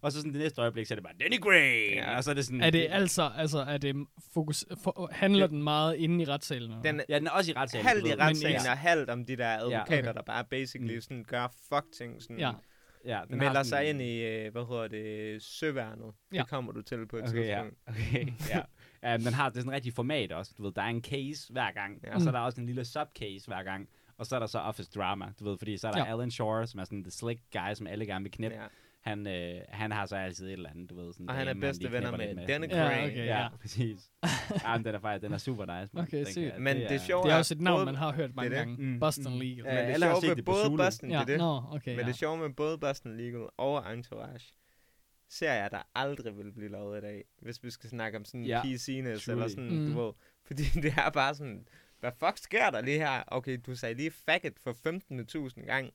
Og 0.00 0.12
så 0.12 0.18
sådan 0.18 0.32
det 0.32 0.40
næste 0.40 0.60
øjeblik, 0.60 0.86
så 0.86 0.94
er 0.94 0.96
det 0.96 1.04
bare, 1.04 1.14
Danny 1.20 1.40
Gray! 1.40 1.94
Ja. 1.94 2.16
Og 2.16 2.24
så 2.24 2.30
er 2.30 2.34
det 2.34 2.44
sådan... 2.44 2.60
Er 2.60 2.70
det 2.70 2.86
altså, 2.90 3.30
altså 3.36 3.58
er 3.58 3.78
det 3.78 4.06
fokus, 4.34 4.64
for, 4.82 5.08
handler 5.12 5.46
den 5.46 5.62
meget 5.62 5.96
inde 5.96 6.22
i 6.22 6.26
retssalen? 6.26 6.62
eller? 6.70 6.82
Den 6.82 7.00
Ja, 7.08 7.18
den 7.18 7.26
er 7.26 7.30
også 7.30 7.50
i 7.50 7.54
retssalen. 7.54 7.86
halvt 7.86 8.06
i 8.06 8.10
ved. 8.10 8.18
retssagen 8.18 8.60
Men- 8.62 8.70
og 8.70 8.78
halvt 8.78 9.10
om 9.10 9.24
de 9.24 9.36
der 9.36 9.48
advokater, 9.48 9.98
okay. 10.10 10.14
der 10.14 10.22
bare 10.22 10.44
basically 10.44 10.94
Mm. 10.94 11.00
sådan 11.00 11.24
gør 11.24 11.48
fuck 11.68 11.84
ting. 11.98 12.22
Sådan, 12.22 12.38
Ja. 12.38 12.52
Ja, 13.06 13.20
den 13.28 13.38
melder 13.38 13.62
sig 13.62 13.66
sådan- 13.70 13.86
ind 13.86 14.02
i, 14.02 14.20
øh, 14.22 14.52
hvad 14.52 14.62
hedder 14.68 14.88
det, 14.88 15.42
søværnet. 15.42 16.14
Ja. 16.32 16.38
Det 16.38 16.48
kommer 16.48 16.72
du 16.72 16.82
til 16.82 17.06
på 17.06 17.16
et 17.16 17.22
Okay, 17.28 17.46
ja. 17.46 17.62
tidspunkt. 17.62 17.78
Okay, 17.88 18.26
ja. 18.50 18.62
ja. 19.10 19.16
den 19.16 19.32
har 19.34 19.48
det 19.48 19.56
sådan 19.56 19.68
en 19.70 19.74
rigtig 19.74 19.92
format 19.92 20.32
også. 20.32 20.54
Du 20.58 20.62
ved, 20.62 20.72
der 20.72 20.82
er 20.82 20.86
en 20.86 21.02
case 21.02 21.52
hver 21.52 21.72
gang, 21.72 22.00
Ja. 22.04 22.08
ja. 22.08 22.14
og 22.14 22.20
så 22.20 22.28
er 22.28 22.32
der 22.32 22.40
også 22.40 22.60
en 22.60 22.66
lille 22.66 22.84
subcase 22.84 23.46
hver 23.46 23.62
gang. 23.62 23.88
Og 24.18 24.26
så 24.26 24.34
er 24.36 24.38
der 24.40 24.46
så 24.46 24.58
office 24.58 24.90
drama, 24.94 25.32
du 25.40 25.44
ved, 25.44 25.58
fordi 25.58 25.76
så 25.78 25.88
er 25.88 25.92
der 25.92 25.98
Ja. 25.98 26.04
ja. 26.04 26.12
Alan 26.12 26.30
Shore, 26.30 26.66
som 26.66 26.80
er 26.80 26.84
sådan 26.84 27.02
the 27.02 27.10
slick 27.10 27.40
guy, 27.52 27.74
som 27.74 27.86
alle 27.86 28.06
gerne 28.06 28.22
vil 28.22 28.32
knippe. 28.32 28.56
Ja. 28.56 28.66
Ja. 29.06 29.10
Han, 29.10 29.26
øh, 29.26 29.60
han 29.68 29.92
har 29.92 30.06
så 30.06 30.16
altid 30.16 30.46
et 30.46 30.52
eller 30.52 30.70
andet, 30.70 30.90
du 30.90 30.94
ved. 30.94 31.12
Sådan 31.12 31.28
Og 31.28 31.34
han 31.34 31.48
er 31.48 31.54
bedste 31.54 31.92
venner 31.92 32.16
med 32.16 32.34
lidt 32.34 32.48
Danny 32.48 32.66
Ja, 32.68 32.74
Crane. 32.88 33.04
okay. 33.06 33.16
Ja, 33.16 33.24
ja. 33.42 33.48
præcis. 33.60 34.10
ja, 34.64 34.76
men 34.76 34.84
den 34.84 34.94
er 34.94 34.98
faktisk, 35.00 35.22
den 35.22 35.32
er 35.32 35.38
super 35.38 35.80
nice. 35.80 35.90
man. 35.96 36.02
Okay, 36.04 36.24
sygt. 36.24 36.58
Men 36.60 36.76
det 36.76 37.00
sjove 37.00 37.22
Det 37.24 37.30
er 37.30 37.34
er 37.34 37.38
også 37.38 37.54
et 37.54 37.60
navn, 37.60 37.76
både- 37.76 37.84
man 37.84 37.94
har 37.94 38.12
hørt 38.12 38.34
mange 38.36 38.50
det 38.50 38.56
er 38.58 38.64
det. 38.64 38.76
gange. 38.76 38.92
Mm, 38.92 39.00
Boston 39.00 39.32
mm. 39.32 39.38
Legal. 39.40 39.64
Men 39.64 39.74
Ja, 39.74 39.86
det 39.86 39.92
alle 39.92 40.06
har 40.06 40.12
sjove 40.12 40.20
set 40.20 40.28
med 40.28 40.36
det 40.36 40.44
på 40.44 40.52
både. 40.52 40.76
Boston, 40.76 41.08
det 41.08 41.14
Ja, 41.14 41.20
er 41.20 41.24
det. 41.24 41.38
nå, 41.38 41.62
okay, 41.72 41.90
Men 41.90 42.00
ja. 42.00 42.06
det 42.06 42.16
sjove 42.16 42.38
med 42.38 42.50
både 42.50 42.78
Boston 42.78 43.16
Legal 43.16 43.46
og 43.56 43.92
Entourage, 43.94 44.52
ser 45.28 45.52
jeg, 45.52 45.70
der 45.70 45.82
aldrig 45.94 46.36
vil 46.38 46.52
blive 46.52 46.70
lavet 46.70 46.98
i 46.98 47.00
dag, 47.00 47.24
hvis 47.42 47.62
vi 47.64 47.70
skal 47.70 47.90
snakke 47.90 48.18
om 48.18 48.24
sådan 48.24 48.44
Ja, 48.44 48.62
PC-ness, 48.64 49.28
eller 49.28 49.48
sådan, 49.48 49.70
Mm. 49.70 49.92
du 49.94 50.04
ved. 50.04 50.12
Fordi 50.46 50.62
det 50.82 50.94
er 50.98 51.10
bare 51.10 51.34
sådan, 51.34 51.66
hvad 52.00 52.10
fuck 52.18 52.38
sker 52.38 52.70
der 52.70 52.80
lige 52.80 52.98
her? 52.98 53.22
Okay, 53.26 53.58
du 53.66 53.74
sagde 53.74 53.94
lige 53.94 54.10
faggot 54.10 54.52
for 54.64 54.72
15.000 54.72 55.66
gang 55.66 55.90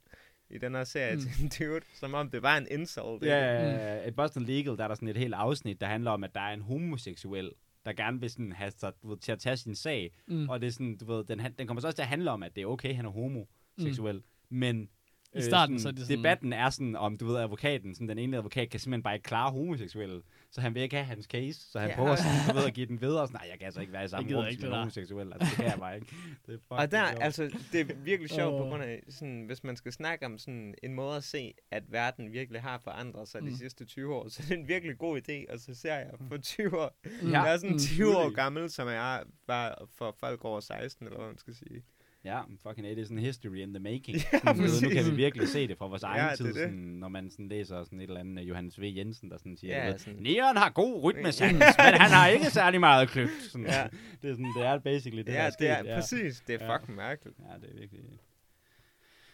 i 0.54 0.58
den 0.58 0.76
her 0.76 0.84
serie 0.84 1.16
Mm. 1.16 1.22
til 1.22 1.32
en 1.66 1.70
dude, 1.70 1.86
som 1.94 2.14
om 2.14 2.30
det 2.30 2.42
var 2.42 2.58
en 2.58 2.68
insult. 2.72 3.24
Ja, 3.24 3.60
ikke? 3.60 3.70
ja, 3.70 3.96
ja. 3.96 4.08
I 4.08 4.12
Boston 4.12 4.44
Legal, 4.44 4.78
der 4.78 4.84
er 4.84 4.88
der 4.88 4.96
sådan 4.96 5.08
et 5.08 5.18
helt 5.18 5.34
afsnit, 5.34 5.82
der 5.82 5.88
handler 5.88 6.12
om, 6.12 6.24
at 6.24 6.36
der 6.36 6.42
er 6.42 6.54
en 6.54 6.62
homoseksuel, 6.62 7.52
der 7.86 7.94
gerne 7.94 8.20
vil 8.20 8.30
sådan 8.30 8.52
have 8.52 8.72
sig, 8.78 8.92
du 9.04 9.10
ved, 9.10 9.18
til 9.18 9.32
at 9.32 9.40
tage 9.40 9.58
sin 9.58 9.76
sag. 9.76 10.12
Mm. 10.28 10.50
Og 10.50 10.62
det 10.62 10.68
er 10.68 10.72
sådan, 10.72 10.98
du 10.98 11.06
ved, 11.06 11.24
den, 11.24 11.40
han- 11.40 11.54
den 11.60 11.68
kommer 11.68 11.82
så 11.82 11.88
også 11.88 11.96
til 11.98 12.02
at 12.04 12.08
handle 12.08 12.32
om, 12.32 12.44
at 12.44 12.56
det 12.56 12.62
er 12.62 12.66
okay, 12.66 12.96
han 12.96 13.06
er 13.06 13.10
homoseksuel. 13.10 14.16
Mm. 14.16 14.58
Men 14.58 14.90
I 15.36 15.42
starten, 15.42 15.80
sådan, 15.80 15.80
så 15.80 15.88
er 15.88 15.92
det 15.92 16.02
sådan- 16.02 16.18
debatten 16.18 16.54
er 16.54 16.70
sådan, 16.70 16.96
om 16.96 17.18
du 17.18 17.26
ved, 17.26 17.38
advokaten, 17.38 17.96
sådan, 17.96 18.10
den 18.10 18.18
ene 18.20 18.38
advokat 18.38 18.70
kan 18.70 18.80
simpelthen 18.80 19.04
bare 19.04 19.16
ikke 19.16 19.24
klare 19.24 19.52
homoseksuelle. 19.52 20.22
Så 20.54 20.62
han 20.62 20.74
vil 20.76 20.82
ikke 20.84 20.96
have 20.96 21.06
hans 21.06 21.26
case, 21.26 21.60
så 21.72 21.80
han 21.80 21.90
Ja. 21.90 21.96
prøver 21.96 22.16
sådan, 22.16 22.32
du 22.50 22.56
ved, 22.60 22.68
at 22.68 22.74
give 22.74 22.86
den 22.86 23.02
videre. 23.02 23.22
Og 23.22 23.28
sådan, 23.28 23.40
nej, 23.42 23.48
jeg 23.50 23.58
kan 23.60 23.66
altså 23.66 23.82
ikke 23.82 23.94
være 23.94 24.06
i 24.06 24.08
samme 24.08 24.36
rum 24.38 24.46
ikke 24.46 24.54
som 24.54 24.62
det 24.62 24.68
en 24.68 24.72
der." 24.72 24.78
homoseksuel. 24.80 25.34
Altså, 25.34 25.48
det 25.50 25.56
kan 25.56 25.66
jeg 25.66 25.80
bare 25.80 25.96
ikke. 25.96 26.08
Det 26.48 26.54
er 26.54 26.58
Og 26.76 26.92
der, 26.92 27.10
sjovt. 27.12 27.24
altså, 27.24 27.58
det 27.72 27.82
er 27.92 27.96
virkelig 27.96 28.30
sjovt 28.30 28.58
på 28.64 28.70
grund 28.70 28.84
af, 28.84 29.04
sådan, 29.10 29.44
hvis 29.46 29.64
man 29.64 29.76
skal 29.76 29.92
snakke 29.94 30.26
om 30.26 30.38
sådan 30.38 30.76
en 30.84 30.94
måde 30.94 31.16
at 31.18 31.24
se, 31.24 31.54
at 31.72 31.84
verden 31.92 32.32
virkelig 32.32 32.62
har 32.62 32.78
forandret 32.78 33.28
sig 33.28 33.42
mm. 33.42 33.48
Mm. 33.48 33.52
de 33.54 33.58
sidste 33.58 33.86
20 33.86 34.16
år, 34.16 34.28
så 34.30 34.42
det 34.42 34.52
er 34.52 34.56
en 34.58 34.68
virkelig 34.68 34.98
god 34.98 35.22
idé, 35.30 35.54
og 35.54 35.60
så 35.60 35.74
ser 35.76 35.96
jeg 35.96 36.10
for 36.30 36.38
20 36.38 36.80
år. 36.82 37.00
Mm. 37.22 37.32
Jeg 37.32 37.54
er 37.54 37.58
sådan 37.58 37.72
Mm. 37.72 37.80
20 37.80 38.18
år 38.18 38.24
Truly. 38.24 38.36
gammel, 38.36 38.70
som 38.70 38.88
jeg 38.88 39.24
var 39.48 39.88
for 39.98 40.16
folk 40.20 40.46
over 40.46 40.60
16, 40.60 41.06
eller 41.06 41.18
hvad 41.20 41.28
man 41.28 41.38
skal 41.38 41.56
sige. 41.56 41.84
Ja, 42.24 42.42
fucking 42.68 42.88
it 42.88 42.98
is 42.98 43.10
en 43.10 43.20
history 43.20 43.56
in 43.58 43.74
the 43.74 43.80
making. 43.80 44.18
Ja, 44.34 44.40
Sådan, 44.40 44.70
nu 44.84 44.90
kan 44.90 45.06
vi 45.12 45.16
virkelig 45.16 45.48
se 45.48 45.68
det 45.68 45.78
fra 45.78 45.88
vores 45.88 46.04
egen 46.04 46.18
Ja, 46.18 46.24
det 46.26 46.32
er 46.32 46.36
tid, 46.36 46.46
det. 46.46 46.56
sådan, 46.56 46.74
når 46.74 47.08
man 47.08 47.30
sådan 47.30 47.48
læser 47.48 47.84
sådan 47.84 48.00
et 48.00 48.04
eller 48.04 48.20
andet 48.20 48.38
af 48.38 48.44
Johannes 48.44 48.82
V. 48.82 48.84
Jensen, 48.96 49.32
der 49.32 49.38
sådan 49.38 49.58
siger, 49.58 49.78
Ja, 49.78 49.88
ja, 49.88 49.98
sådan- 49.98 50.20
Neon 50.22 50.58
har 50.58 50.70
god 50.70 51.04
rytmesans, 51.04 51.54
men 51.54 51.62
han 51.78 52.12
har 52.12 52.28
ikke 52.28 52.46
særlig 52.60 52.80
meget 52.80 53.10
kløgt. 53.10 53.32
Sådan, 53.50 53.68
Ja. 53.68 53.88
Det 54.22 54.30
er 54.30 54.34
sådan, 54.34 54.54
det 54.58 54.66
er 54.66 54.80
basically 54.80 55.18
det, 55.18 55.28
der 55.28 55.34
ja, 55.34 55.46
er 55.46 55.50
det 55.50 55.70
er 55.70 55.84
ja. 55.86 55.96
præcis. 56.00 56.44
Det 56.48 56.62
er 56.62 56.66
Ja. 56.66 56.76
fucking 56.78 56.96
mærkeligt. 56.96 57.38
Ja, 57.40 57.58
det 57.60 57.70
er 57.76 57.80
virkelig... 57.80 58.02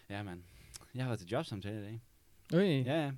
Ja, 0.10 0.24
mand. 0.24 0.44
Jeg 0.96 1.04
har 1.04 1.10
været 1.10 1.20
til 1.20 1.28
jobsamtale 1.30 1.80
i 1.80 1.84
dag. 1.84 2.02
Øj. 2.54 2.64
Ja, 2.66 3.04
ja. 3.04 3.12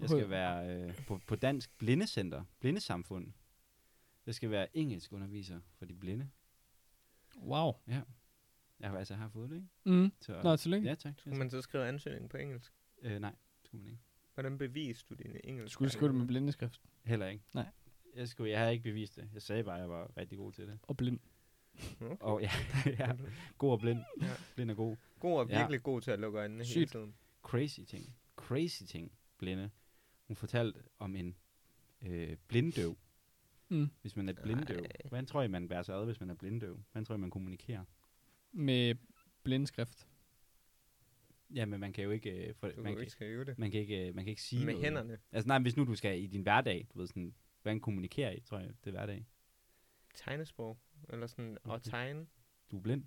Jeg 0.00 0.08
skal 0.08 0.30
være 0.30 0.68
øh, 0.76 0.94
på, 1.06 1.20
på 1.26 1.36
Dansk 1.36 1.70
Blindecenter, 1.78 2.44
Blindesamfund. 2.60 3.26
Jeg 4.26 4.34
skal 4.34 4.50
være 4.50 4.76
engelsk 4.76 5.12
underviser 5.12 5.60
for 5.78 5.84
de 5.84 5.94
blinde. 5.94 6.28
Wow. 7.42 7.72
Jeg 8.80 8.90
har 8.90 8.98
altså 8.98 9.14
jeg 9.14 9.20
har 9.20 9.28
fået 9.28 9.50
det, 9.50 9.56
ikke? 9.56 9.68
Mm. 9.84 10.12
Så, 10.20 10.40
Nå, 10.42 10.56
tillykke. 10.56 10.88
Ja, 10.88 10.94
tak. 10.94 11.14
Skulle 11.18 11.38
man 11.38 11.50
så 11.50 11.60
skrive 11.62 11.86
ansøgning 11.88 12.30
på 12.30 12.36
engelsk? 12.36 12.72
Øh, 13.02 13.18
nej, 13.18 13.30
det 13.30 13.66
skulle 13.66 13.82
man 13.82 13.90
ikke. 13.92 14.02
Hvordan 14.34 14.58
beviser 14.58 15.06
du 15.08 15.14
dine 15.14 15.46
engelsk? 15.46 15.72
Skulle 15.72 15.88
du 15.88 15.92
skrive 15.92 16.08
det 16.08 16.18
med 16.18 16.26
blindeskrift 16.26 16.80
Heller 17.04 17.26
ikke. 17.26 17.44
Nej. 17.54 17.66
Jeg, 18.16 18.28
skulle, 18.28 18.50
jeg 18.50 18.58
havde 18.58 18.72
ikke 18.72 18.82
bevist 18.82 19.16
det. 19.16 19.28
Jeg 19.34 19.42
sagde 19.42 19.64
bare, 19.64 19.74
at 19.74 19.80
jeg 19.80 19.88
var 19.90 20.10
rigtig 20.16 20.38
god 20.38 20.52
til 20.52 20.66
det. 20.66 20.78
og 20.82 20.96
blind. 20.96 21.20
Okay. 22.00 22.16
Og 22.20 22.40
ja, 22.42 22.50
ja 22.98 23.12
god 23.58 23.72
og 23.72 23.80
blind. 23.80 23.98
Ja. 24.20 24.26
Blind 24.54 24.70
og 24.70 24.76
god. 24.76 24.96
God 25.20 25.40
og 25.40 25.48
Ja. 25.48 25.58
virkelig 25.58 25.82
god 25.82 26.00
til 26.00 26.10
at 26.10 26.18
lukke 26.20 26.38
øjnene 26.38 26.58
hele 26.64 26.70
Sygt. 26.70 26.90
tiden. 26.90 27.14
Crazy 27.42 27.80
ting. 27.80 28.16
Crazy 28.36 28.82
ting, 28.82 29.12
blinde. 29.38 29.70
Hun 30.26 30.36
fortalte 30.36 30.80
om 30.98 31.16
en 31.16 31.36
øh, 32.02 32.36
blinddøv. 32.48 32.96
Mm. 33.68 33.90
Hvis 34.00 34.16
man 34.16 34.28
er 34.28 34.32
blinddøv. 34.42 34.84
Hvordan 35.08 35.26
tror 35.26 35.42
I, 35.42 35.48
man 35.48 35.68
bærer 35.68 35.82
sig 35.82 35.94
ad, 35.96 36.04
hvis 36.04 36.20
man 36.20 36.30
er 36.30 36.34
blinddøv? 36.34 36.80
Hvordan 36.92 37.04
tror 37.04 37.14
I, 37.14 37.18
man 37.18 37.30
kommunikerer? 37.30 37.84
Med 38.52 38.94
blindeskrift. 39.42 40.06
Ja, 41.54 41.64
men 41.66 41.80
man 41.80 41.92
kan 41.92 42.04
jo 42.04 42.10
ikke... 42.10 42.30
Øh, 42.48 42.54
for, 42.54 42.68
Du 42.68 42.82
man, 42.82 42.92
kan 42.92 43.00
ikke 43.00 43.12
skrive 43.12 43.44
det. 43.44 43.58
man, 43.58 43.70
kan 43.70 43.80
ikke, 43.80 44.08
øh, 44.08 44.14
man 44.14 44.24
kan 44.24 44.30
ikke 44.30 44.42
sige 44.42 44.64
Med 44.64 44.72
noget. 44.74 44.84
hænderne. 44.84 45.18
Altså 45.32 45.48
nej, 45.48 45.58
hvis 45.58 45.76
nu 45.76 45.84
du 45.84 45.94
skal 45.94 46.22
i 46.22 46.26
din 46.26 46.42
hverdag, 46.42 46.86
du 46.94 46.98
ved 46.98 47.06
sådan, 47.06 47.34
hvordan 47.62 47.80
kommunikerer 47.80 48.30
I, 48.30 48.40
tror 48.40 48.58
jeg, 48.58 48.68
det 48.68 48.86
er 48.86 48.90
hverdag. 48.90 49.26
Tegnesprog. 50.14 50.78
Eller 51.08 51.26
sådan, 51.26 51.58
og 51.64 51.74
Okay. 51.74 51.90
tegne. 51.90 52.26
Du 52.70 52.76
er 52.76 52.80
blind. 52.82 53.04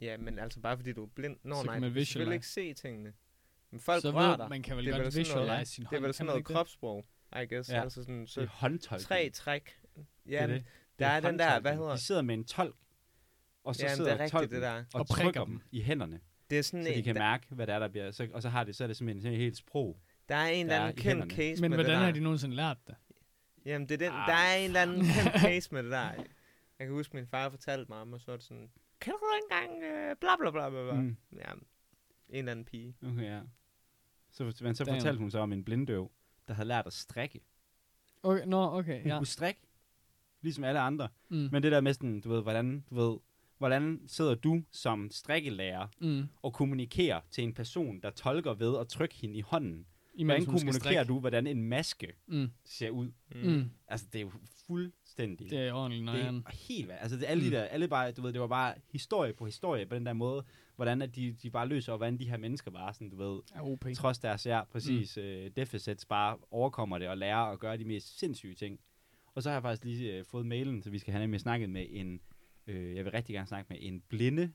Ja, 0.00 0.16
men 0.16 0.38
altså 0.38 0.60
bare 0.60 0.76
fordi 0.76 0.92
du 0.92 1.02
er 1.04 1.08
blind. 1.08 1.36
Nå 1.42 1.54
Så 1.54 1.62
nej, 1.64 1.74
kan 1.74 1.80
man 1.82 1.90
du 1.90 1.94
visualize. 1.94 2.34
ikke 2.34 2.46
se 2.46 2.74
tingene. 2.74 3.12
Men 3.70 3.80
folk 3.80 4.02
så 4.02 4.10
rører 4.10 4.28
ved, 4.30 4.38
dig. 4.38 4.48
man 4.48 4.62
kan 4.62 4.76
vel 4.76 4.84
Det 4.86 4.92
er 4.94 4.96
godt 4.96 5.04
vel 5.04 5.12
sådan 5.26 5.36
noget- 5.36 5.46
visualize 5.48 5.72
sin 5.72 5.84
Det 5.84 5.86
er 5.92 5.96
hånd, 5.96 6.04
vel 6.04 6.14
sådan 6.14 6.26
noget 6.26 6.46
det? 6.48 6.54
kropssprog, 6.56 7.06
I 7.42 7.46
guess. 7.54 7.70
Ja. 7.70 7.82
Altså 7.82 8.02
sådan, 8.02 8.20
Det 8.20 8.28
så 8.30 8.40
er 8.40 8.46
håndtolk. 8.46 9.02
tre 9.02 9.30
træk. 9.30 9.80
det 9.96 10.06
Ja, 10.26 10.42
er 10.42 10.46
det. 10.46 10.64
der 10.98 11.06
er 11.06 11.20
den 11.20 11.38
der, 11.38 11.60
hvad 11.60 11.76
hedder 11.76 11.90
De 11.92 11.98
sidder 11.98 12.22
med 12.22 12.34
en 12.34 12.44
tolk, 12.44 12.76
og 13.68 13.74
så 13.76 13.82
Jamen, 13.82 13.90
det 13.90 13.96
sidder 13.96 14.12
er 14.14 14.20
rigtigt, 14.24 14.50
det 14.50 14.62
der. 14.62 14.84
og, 14.94 15.00
Og 15.00 15.08
trykker 15.08 15.44
dem. 15.44 15.50
dem 15.58 15.60
i 15.72 15.82
hænderne, 15.82 16.20
det 16.50 16.58
er 16.58 16.62
sådan 16.62 16.84
så 16.84 16.90
de 16.92 16.96
en, 16.96 17.04
kan 17.04 17.14
der, 17.14 17.20
mærke, 17.20 17.46
hvad 17.50 17.66
det 17.66 17.74
er, 17.74 17.78
der 17.78 17.88
bliver. 17.88 18.10
Så, 18.10 18.28
og 18.32 18.42
så 18.42 18.48
har 18.48 18.64
det, 18.64 18.76
så 18.76 18.84
er 18.84 18.86
det 18.88 18.96
simpelthen 18.96 19.22
sådan 19.22 19.34
et 19.34 19.40
helt 19.40 19.56
sprog. 19.56 20.00
der 20.28 20.34
er 20.34 20.46
en 20.48 20.68
der 20.68 20.74
eller 20.74 20.76
er 20.76 20.88
anden 20.88 21.02
kendt 21.02 21.32
case 21.32 21.62
Men 21.62 21.70
med 21.70 21.76
hvordan 21.78 21.90
det 21.90 21.98
har 21.98 22.06
der. 22.06 22.12
de 22.12 22.20
nogensinde 22.20 22.56
lært 22.56 22.76
det? 22.86 22.94
Jamen, 23.64 23.88
det 23.88 23.94
er 23.94 23.98
den, 24.10 24.18
Ah. 24.18 24.26
der 24.28 24.34
er 24.34 24.56
en 24.56 24.64
eller 24.64 24.82
anden 24.82 25.00
kendt 25.14 25.40
case 25.40 25.68
med 25.74 25.82
det 25.82 25.90
der. 25.92 26.10
Jeg 26.78 26.86
kan 26.86 26.90
huske, 26.90 27.16
min 27.16 27.26
far 27.26 27.50
fortalte 27.50 27.88
mig 27.92 28.00
om, 28.00 28.12
og 28.12 28.20
så 28.20 28.32
er 28.32 28.36
det 28.36 28.44
sådan, 28.44 28.70
kan 29.00 29.12
du 29.12 29.18
engang 29.44 29.82
øh, 29.82 30.16
bla 30.20 30.36
bla 30.40 30.50
bla 30.50 30.70
bla 30.70 30.82
bla. 30.82 30.92
Mm. 31.00 31.16
Ja, 31.36 31.52
en 31.52 31.58
eller 32.28 32.52
anden 32.52 32.64
pige. 32.64 32.96
Okay, 33.02 33.24
ja. 33.24 33.40
Så, 34.32 34.44
men 34.60 34.74
så 34.74 34.84
Damn. 34.84 34.96
fortalte 34.96 35.18
hun 35.18 35.30
så 35.30 35.38
om 35.38 35.52
en 35.52 35.64
blinddøv, 35.64 36.10
der 36.48 36.54
havde 36.54 36.68
lært 36.68 36.86
at 36.86 36.92
strikke. 36.92 37.40
Okay, 38.22 38.46
nå, 38.46 38.70
okay, 38.78 39.02
Hun 39.02 39.10
ja. 39.10 39.18
kunne 39.18 39.26
strikke, 39.26 39.60
ligesom 40.42 40.64
alle 40.64 40.80
andre. 40.80 41.08
Mm. 41.28 41.48
Men 41.52 41.62
det 41.62 41.72
der 41.72 41.80
med 41.80 41.92
sådan, 41.94 42.20
du 42.20 42.28
ved, 42.28 42.42
hvordan, 42.42 42.84
du 42.90 42.94
ved, 42.94 43.18
hvordan 43.58 44.00
sidder 44.06 44.34
du 44.34 44.62
som 44.72 45.10
strikkelærer 45.10 45.86
Mm. 46.00 46.22
og 46.42 46.52
kommunikerer 46.52 47.20
til 47.30 47.44
en 47.44 47.54
person, 47.54 48.00
der 48.02 48.10
tolker 48.10 48.54
ved 48.54 48.78
at 48.78 48.88
trykke 48.88 49.14
hende 49.14 49.36
i 49.38 49.40
hånden? 49.40 49.86
Imens 50.14 50.44
Hvordan 50.44 50.58
kommunikerer 50.58 51.04
du, 51.04 51.20
hvordan 51.20 51.46
en 51.46 51.62
maske 51.62 52.12
Mm. 52.26 52.50
ser 52.64 52.90
ud? 52.90 53.10
Mm. 53.34 53.40
Mm. 53.50 53.70
Altså, 53.88 54.06
det 54.12 54.18
er 54.18 54.22
jo 54.22 54.30
fuldstændig... 54.66 55.50
Det 55.50 55.58
er 55.58 55.72
ordentligt 55.72 55.98
det 56.00 56.04
nøjeren. 56.04 56.44
er 56.46 56.56
helt. 56.68 56.90
Altså, 57.00 57.16
det, 57.16 57.24
alle 57.24 57.44
Mm. 57.44 57.50
de 57.50 57.56
der, 57.56 57.62
alle 57.62 57.88
bare, 57.88 58.12
du 58.12 58.22
ved, 58.22 58.32
det 58.32 58.40
var 58.40 58.46
bare 58.46 58.74
historie 58.92 59.32
på 59.32 59.44
historie 59.46 59.86
på 59.86 59.94
den 59.94 60.06
der 60.06 60.12
måde, 60.12 60.44
hvordan 60.76 61.02
at 61.02 61.16
de, 61.16 61.32
de 61.42 61.50
bare 61.50 61.68
løser, 61.68 61.92
og 61.92 61.98
hvordan 61.98 62.18
de 62.18 62.28
her 62.30 62.36
mennesker 62.36 62.70
bare 62.70 62.94
sådan, 62.94 63.10
du 63.10 63.16
ved, 63.16 63.40
OP. 63.60 63.86
trods 63.96 64.18
deres, 64.18 64.46
ja, 64.46 64.64
præcis, 64.64 65.16
mm. 65.16 65.22
øh, 65.22 65.50
deficits, 65.56 66.04
bare 66.04 66.36
overkommer 66.50 66.98
det 66.98 67.08
og 67.08 67.18
lærer 67.18 67.38
at 67.52 67.58
gøre 67.58 67.76
de 67.76 67.84
mest 67.84 68.18
sindssyge 68.18 68.54
ting. 68.54 68.80
Og 69.34 69.42
så 69.42 69.48
har 69.48 69.54
jeg 69.54 69.62
faktisk 69.62 69.84
lige 69.84 70.12
øh, 70.18 70.24
fået 70.24 70.46
mailen, 70.46 70.82
så 70.82 70.90
vi 70.90 70.98
skal 70.98 71.12
have 71.12 71.20
nemlig 71.22 71.40
snakket 71.40 71.70
med 71.70 71.86
en, 71.90 72.20
øh, 72.68 72.96
jeg 72.96 73.04
vil 73.04 73.12
rigtig 73.12 73.34
gerne 73.34 73.46
snakke 73.46 73.66
med 73.70 73.78
en 73.80 74.00
blinde 74.00 74.52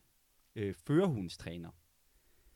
øh, 0.55 0.74
førerhundstræner. 0.88 1.70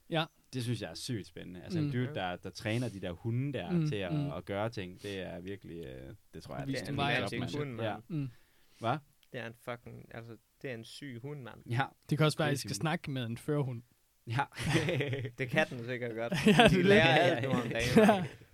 Ja. 0.09 0.25
Det 0.53 0.63
synes 0.63 0.81
jeg 0.81 0.89
er 0.89 0.95
sygt 0.95 1.27
spændende. 1.27 1.63
Altså 1.63 1.79
mm. 1.79 1.85
En 1.85 1.91
dude, 1.91 2.15
der, 2.15 2.35
der 2.35 2.49
træner 2.49 2.89
de 2.89 2.99
der 3.01 3.11
hunde 3.11 3.53
der 3.53 3.71
mm. 3.71 3.87
Til 3.87 3.95
at, 3.95 4.13
mm. 4.13 4.31
at 4.31 4.45
gøre 4.45 4.69
ting, 4.69 5.03
det 5.03 5.19
er 5.19 5.39
virkelig, 5.39 5.85
øh, 5.85 6.13
det 6.33 6.43
tror 6.43 6.57
jeg, 6.57 6.67
det 6.67 6.89
er 6.89 6.93
vej 6.93 7.17
en 7.17 7.39
mand. 7.39 7.57
hund, 7.57 7.71
mand. 7.71 7.87
Ja. 7.87 7.95
Mm. 8.07 8.29
Hvad? 8.79 8.97
Det 9.31 9.39
er 9.39 9.47
en 9.47 9.53
fucking, 9.53 10.05
altså, 10.15 10.37
det 10.61 10.69
er 10.69 10.73
en 10.73 10.83
syg 10.85 11.19
hund, 11.21 11.41
mand. 11.41 11.63
Ja. 11.69 11.85
Det 12.09 12.17
kan 12.17 12.25
også 12.25 12.37
være, 12.37 12.47
at 12.49 12.53
I 12.53 12.57
skal 12.57 12.75
snakke 12.75 13.11
med 13.11 13.25
en 13.25 13.37
førhund. 13.37 13.81
Ja. 14.27 14.43
Det 15.37 15.49
kan 15.49 15.69
den 15.69 15.85
sikkert 15.85 16.15
godt. 16.15 16.33
Ja, 16.57 16.67
De 16.67 16.69
det 16.69 16.79
er 16.79 16.83
lærer 16.83 17.29
det. 17.29 17.35
alt 17.35 17.43
nu 17.43 17.61
om 17.61 17.69
dagen. 17.69 18.25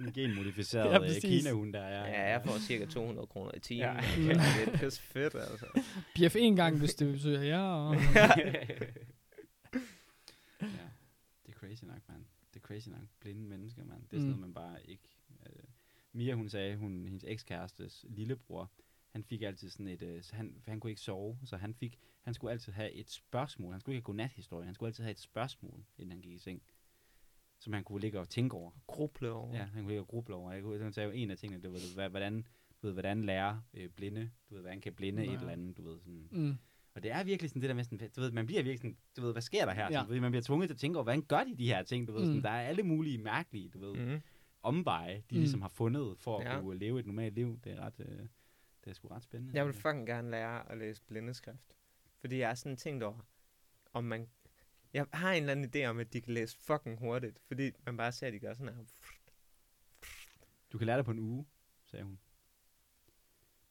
En 0.00 0.12
genmodificeret 0.12 0.84
Ja, 0.88 0.92
ja, 0.92 0.98
præcis. 0.98 1.22
Kina-hund 1.24 1.72
der, 1.72 1.88
ja. 1.88 2.04
Ja, 2.04 2.30
jeg 2.30 2.42
får 2.44 2.58
cirka 2.58 2.86
200 2.86 3.26
kroner 3.26 3.50
i 3.56 3.60
timen. 3.60 3.80
Ja. 3.80 3.94
Ja. 4.18 4.32
Det 4.32 4.74
er 4.74 4.78
pisse 4.78 5.02
fedt, 5.02 5.34
altså. 5.34 5.66
BF 6.14 6.36
en 6.36 6.56
gang, 6.56 6.78
hvis 6.78 6.94
det 6.94 7.12
betyder 7.12 7.42
ja. 7.54 7.60
Og... 7.60 7.94
ja. 10.60 10.88
Det 11.46 11.48
er 11.48 11.52
crazy 11.52 11.84
nok, 11.84 12.08
mand. 12.08 12.24
Det 12.54 12.60
er 12.60 12.66
crazy 12.66 12.88
nok. 12.88 13.00
Blinde 13.20 13.42
mennesker, 13.42 13.84
mand. 13.84 14.02
Det 14.10 14.16
er 14.16 14.20
Mm. 14.20 14.20
sådan 14.20 14.26
noget, 14.26 14.40
man 14.40 14.54
bare 14.54 14.86
ikke... 14.90 15.02
Øh. 15.46 15.62
Mia, 16.12 16.34
hun 16.34 16.48
sagde, 16.48 16.76
hun, 16.76 17.04
hendes 17.04 17.24
ekskærestes 17.28 18.04
lillebror, 18.08 18.70
han 19.10 19.24
fik 19.24 19.42
altid 19.42 19.70
sådan 19.70 19.88
et... 19.88 20.02
Øh, 20.02 20.22
så 20.22 20.34
han, 20.34 20.54
han 20.66 20.80
kunne 20.80 20.90
ikke 20.90 21.02
sove, 21.02 21.38
så 21.44 21.56
han 21.56 21.74
fik... 21.74 21.98
Han 22.22 22.34
skulle 22.34 22.52
altid 22.52 22.72
have 22.72 22.92
et 22.92 23.10
spørgsmål. 23.10 23.72
Han 23.72 23.80
skulle 23.80 23.94
ikke 23.96 24.04
have 24.06 24.06
godnathistorie. 24.06 24.64
Han 24.64 24.74
skulle 24.74 24.88
altid 24.88 25.04
have 25.04 25.10
et 25.10 25.18
spørgsmål, 25.20 25.84
inden 25.98 26.10
han 26.10 26.20
gik 26.20 26.32
i 26.32 26.38
seng. 26.38 26.62
Som 27.64 27.72
han 27.72 27.84
kunne 27.84 28.00
ligge 28.00 28.20
og 28.20 28.28
tænke 28.28 28.56
over. 28.56 28.70
Gruble 28.86 29.30
over. 29.32 29.54
Ja, 29.56 29.62
han 29.64 29.82
kunne 29.82 29.88
ligge 29.88 30.00
og 30.02 30.08
gruble 30.08 30.34
over. 30.34 30.52
Jeg 30.52 30.62
kunne, 30.62 30.82
han 30.82 30.92
sagde 30.92 31.06
jo 31.08 31.12
en 31.14 31.30
af 31.30 31.36
tingene, 31.38 31.62
det 31.62 31.72
var, 31.72 31.78
hvad- 31.94 32.08
hvordan, 32.08 32.46
du 32.82 32.86
ved, 32.86 32.92
hvordan 32.92 33.24
lære 33.24 33.62
øh, 33.74 33.88
blinde, 33.88 34.30
du 34.50 34.54
ved, 34.54 34.62
hvordan 34.62 34.80
kan 34.80 34.92
blinde 34.92 35.22
Ja. 35.22 35.32
et 35.32 35.38
eller 35.38 35.52
andet, 35.52 35.76
du 35.76 35.82
ved, 35.82 35.98
sådan. 36.00 36.28
Mm. 36.30 36.54
Og 36.94 37.02
det 37.02 37.10
er 37.10 37.24
virkelig 37.24 37.50
sådan 37.50 37.62
det 37.62 37.68
der 37.68 37.74
med 37.74 37.84
sådan, 37.84 38.10
du 38.16 38.20
ved, 38.20 38.30
man 38.30 38.46
bliver 38.46 38.62
virkelig 38.62 38.78
sådan, 38.78 38.96
du 39.16 39.22
ved, 39.22 39.32
hvad 39.32 39.42
sker 39.42 39.64
der 39.64 39.72
her? 39.72 39.84
Ja. 39.84 39.90
Sådan, 39.92 40.06
du 40.06 40.12
ved, 40.12 40.20
man 40.20 40.30
bliver 40.32 40.42
tvunget 40.42 40.68
til 40.68 40.74
at 40.74 40.78
tænke 40.78 40.96
over, 40.98 41.04
hvordan 41.04 41.22
gør 41.22 41.44
de 41.44 41.54
de 41.56 41.66
her 41.66 41.82
ting, 41.82 42.08
du 42.08 42.12
ved, 42.12 42.20
Mm. 42.20 42.26
sådan, 42.26 42.42
der 42.42 42.50
er 42.50 42.60
alle 42.68 42.82
mulige 42.82 43.18
mærkelige, 43.18 43.68
du 43.68 43.78
ved, 43.78 43.94
mm. 44.14 44.20
Omveje, 44.62 45.14
de 45.14 45.20
Mm. 45.20 45.24
mm. 45.30 45.38
ligesom 45.38 45.60
har 45.62 45.68
fundet 45.68 46.18
for 46.18 46.38
at 46.38 46.46
Ja. 46.46 46.60
kunne 46.60 46.78
leve 46.78 47.00
et 47.00 47.06
normalt 47.06 47.34
liv. 47.34 47.58
Det 47.64 47.72
er 47.72 47.80
ret, 47.80 47.94
øh, 48.00 48.18
det 48.84 48.90
er 48.90 48.92
sgu 48.92 49.08
ret 49.08 49.22
spændende. 49.22 49.56
Jeg 49.56 49.66
vil 49.66 49.74
fucking 49.74 50.06
gerne 50.06 50.30
lære 50.30 50.72
at 50.72 50.78
læse 50.78 51.02
blindeskrift. 51.02 51.76
Fordi 52.20 52.38
jeg 52.38 52.50
er 52.50 52.54
sådan 52.54 52.76
tænkt 52.76 53.02
over, 53.02 53.18
om 53.92 54.04
man... 54.04 54.28
Jeg 54.94 55.06
har 55.12 55.32
en 55.32 55.42
eller 55.42 55.52
anden 55.52 55.70
idé 55.76 55.86
om, 55.86 55.98
at 55.98 56.12
de 56.12 56.20
kan 56.20 56.34
læse 56.34 56.56
fucking 56.60 56.98
hurtigt. 56.98 57.38
Fordi 57.46 57.70
man 57.86 57.96
bare 57.96 58.12
ser, 58.12 58.26
at 58.26 58.32
de 58.32 58.38
gør 58.38 58.54
sådan 58.54 58.74
her. 58.74 58.84
Du 60.72 60.78
kan 60.78 60.86
lære 60.86 60.96
det 60.96 61.04
på 61.04 61.10
en 61.10 61.18
uge, 61.18 61.46
sagde 61.84 62.04
hun. 62.04 62.18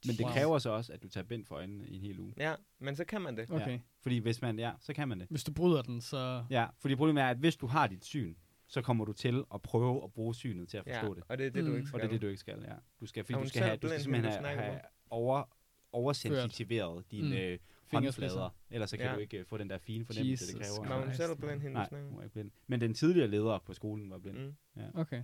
Men 0.05 0.15
det 0.15 0.25
Wow. 0.25 0.31
kræver 0.33 0.59
så 0.59 0.69
også, 0.69 0.93
at 0.93 1.03
du 1.03 1.07
tager 1.09 1.23
bind 1.25 1.45
for 1.45 1.55
øjnene 1.55 1.87
i 1.87 1.95
en 1.95 2.01
hel 2.01 2.19
uge. 2.19 2.33
Ja, 2.37 2.55
men 2.79 2.95
så 2.95 3.05
kan 3.05 3.21
man 3.21 3.37
det. 3.37 3.51
Okay. 3.51 3.71
Ja. 3.71 3.79
Fordi 4.01 4.17
hvis 4.17 4.41
man, 4.41 4.59
ja, 4.59 4.71
så 4.79 4.93
kan 4.93 5.07
man 5.07 5.19
det. 5.19 5.27
Hvis 5.29 5.43
du 5.43 5.53
bryder 5.53 5.81
den, 5.81 6.01
så... 6.01 6.45
Ja, 6.49 6.67
fordi 6.79 6.95
problemet 6.95 7.23
er, 7.23 7.27
at 7.27 7.37
hvis 7.37 7.55
du 7.55 7.67
har 7.67 7.87
dit 7.87 8.05
syn, 8.05 8.35
så 8.67 8.81
kommer 8.81 9.05
du 9.05 9.13
til 9.13 9.43
at 9.53 9.61
prøve 9.61 10.03
at 10.03 10.13
bruge 10.13 10.35
synet 10.35 10.69
til 10.69 10.77
at 10.77 10.87
Ja, 10.87 10.99
forstå 11.01 11.13
det. 11.13 11.23
og 11.27 11.37
det 11.37 11.45
er 11.47 11.51
det, 11.51 11.63
du 11.65 11.69
Mm. 11.69 11.75
ikke 11.75 11.85
Og 11.85 11.87
skal. 11.87 11.99
det 11.99 12.05
er 12.05 12.11
det, 12.11 12.21
du 12.21 12.27
ikke 12.27 12.39
skal, 12.39 12.59
ja. 12.67 12.73
Du 12.99 13.05
skal, 13.05 13.23
fordi 13.23 13.33
Er 13.37 13.43
du 13.43 13.49
skal, 13.49 13.59
selv 13.59 13.65
have, 13.65 13.77
du 13.77 13.87
skal 13.87 13.89
blind, 13.89 14.01
simpelthen 14.03 14.31
have, 14.31 14.39
snakker 14.39 14.63
have 14.63 14.79
over, 15.09 15.43
oversensitiveret 15.91 17.11
dine 17.11 17.27
Mm. 17.47 17.51
mm. 17.53 17.59
Håndflader. 17.93 18.49
Ellers 18.69 18.89
så 18.89 18.97
kan 18.97 19.05
Ja. 19.05 19.13
du 19.13 19.19
ikke 19.19 19.39
uh, 19.39 19.45
få 19.45 19.57
den 19.57 19.69
der 19.69 19.77
fine 19.77 20.05
fornemmelse, 20.05 20.45
det 20.53 20.59
Jesus 20.59 20.77
kræver. 20.77 20.89
Var 20.89 21.05
hun 21.05 21.13
selv 21.13 21.35
blind, 21.35 21.61
hende 21.61 21.73
Nej, 21.73 21.89
hun 21.91 22.17
var 22.17 22.23
ikke 22.23 22.33
blind. 22.33 22.51
Men 22.67 22.81
den 22.81 22.93
tidligere 22.93 23.27
leder 23.27 23.59
på 23.59 23.73
skolen 23.73 24.09
var 24.09 24.17
blind. 24.17 24.37
Mm. 24.75 24.83
Okay. 24.93 25.23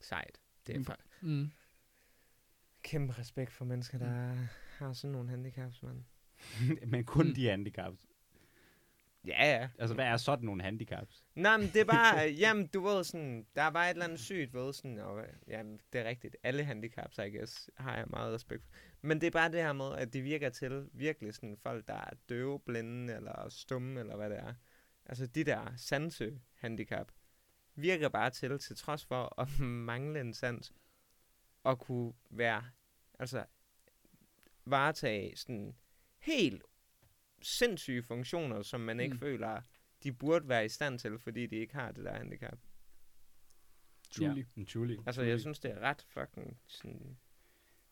Sejt. 0.00 0.40
Det 0.66 0.76
er 0.88 0.94
Mm. 1.20 1.28
Mm. 1.30 1.50
kæmpe 2.82 3.18
respekt 3.18 3.52
for 3.52 3.64
mennesker, 3.64 3.98
der 3.98 4.34
har 4.78 4.92
sådan 4.92 5.12
nogle 5.12 5.28
handicaps, 5.30 5.82
mand. 5.82 6.04
Men 6.92 7.04
kun 7.04 7.26
Mm. 7.28 7.34
de 7.34 7.48
handicaps. 7.48 8.05
Ja, 9.26 9.56
ja. 9.56 9.68
Altså, 9.78 9.94
hvad 9.94 10.04
er 10.04 10.16
sådan 10.16 10.44
nogle 10.44 10.62
handicaps? 10.62 11.24
Nej, 11.34 11.56
men 11.56 11.66
det 11.66 11.80
er 11.80 11.84
bare, 11.84 12.28
jamen, 12.42 12.66
du 12.66 12.80
ved 12.80 13.04
sådan, 13.04 13.46
der 13.56 13.62
er 13.62 13.70
bare 13.70 13.86
et 13.86 13.90
eller 13.90 14.04
andet 14.04 14.20
sygt 14.20 14.54
ved 14.54 14.72
sådan, 14.72 14.98
og 14.98 15.24
jamen, 15.48 15.80
det 15.92 16.00
er 16.00 16.04
rigtigt, 16.04 16.36
alle 16.42 16.64
handicaps, 16.64 17.18
I 17.18 17.36
guess, 17.36 17.70
har 17.76 17.96
jeg 17.96 18.06
meget 18.10 18.34
respekt 18.34 18.64
for. 18.64 18.70
Men 19.02 19.20
det 19.20 19.26
er 19.26 19.30
bare 19.30 19.52
det 19.52 19.62
her 19.62 19.72
med, 19.72 19.94
at 19.94 20.12
de 20.12 20.20
virker 20.20 20.50
til 20.50 20.88
virkelig 20.92 21.34
sådan 21.34 21.56
folk, 21.62 21.88
der 21.88 21.94
er 21.94 22.10
døve, 22.28 22.60
blinde, 22.60 23.14
eller 23.14 23.48
stumme, 23.48 24.00
eller 24.00 24.16
hvad 24.16 24.30
det 24.30 24.38
er. 24.38 24.54
Altså 25.06 25.26
de 25.26 25.44
der 25.44 25.72
sanse-handicap, 25.76 27.12
virker 27.74 28.08
bare 28.08 28.30
til, 28.30 28.58
til 28.58 28.76
trods 28.76 29.04
for 29.04 29.40
at 29.40 29.60
mangle 29.90 30.20
en 30.20 30.34
sans, 30.34 30.72
at 31.64 31.78
kunne 31.78 32.12
være, 32.30 32.64
altså, 33.18 33.44
varetage 34.64 35.36
sådan 35.36 35.74
helt 36.18 36.62
sindssyge 37.46 38.02
funktioner, 38.02 38.62
som 38.62 38.80
man 38.80 39.00
ikke 39.00 39.12
Mm. 39.14 39.18
føler, 39.20 39.60
de 40.02 40.12
burde 40.12 40.48
være 40.48 40.64
i 40.64 40.68
stand 40.68 40.98
til, 40.98 41.18
fordi 41.18 41.46
de 41.46 41.56
ikke 41.56 41.74
har 41.74 41.92
det 41.92 42.04
der 42.04 42.12
handicap. 42.12 42.58
Truly. 44.10 44.44
Ja, 44.56 44.64
truly. 44.64 44.96
Altså, 45.06 45.20
truly. 45.20 45.28
jeg 45.30 45.40
synes, 45.40 45.58
det 45.58 45.70
er 45.70 45.78
ret 45.80 46.06
fucking 46.08 46.58
sådan... 46.66 47.16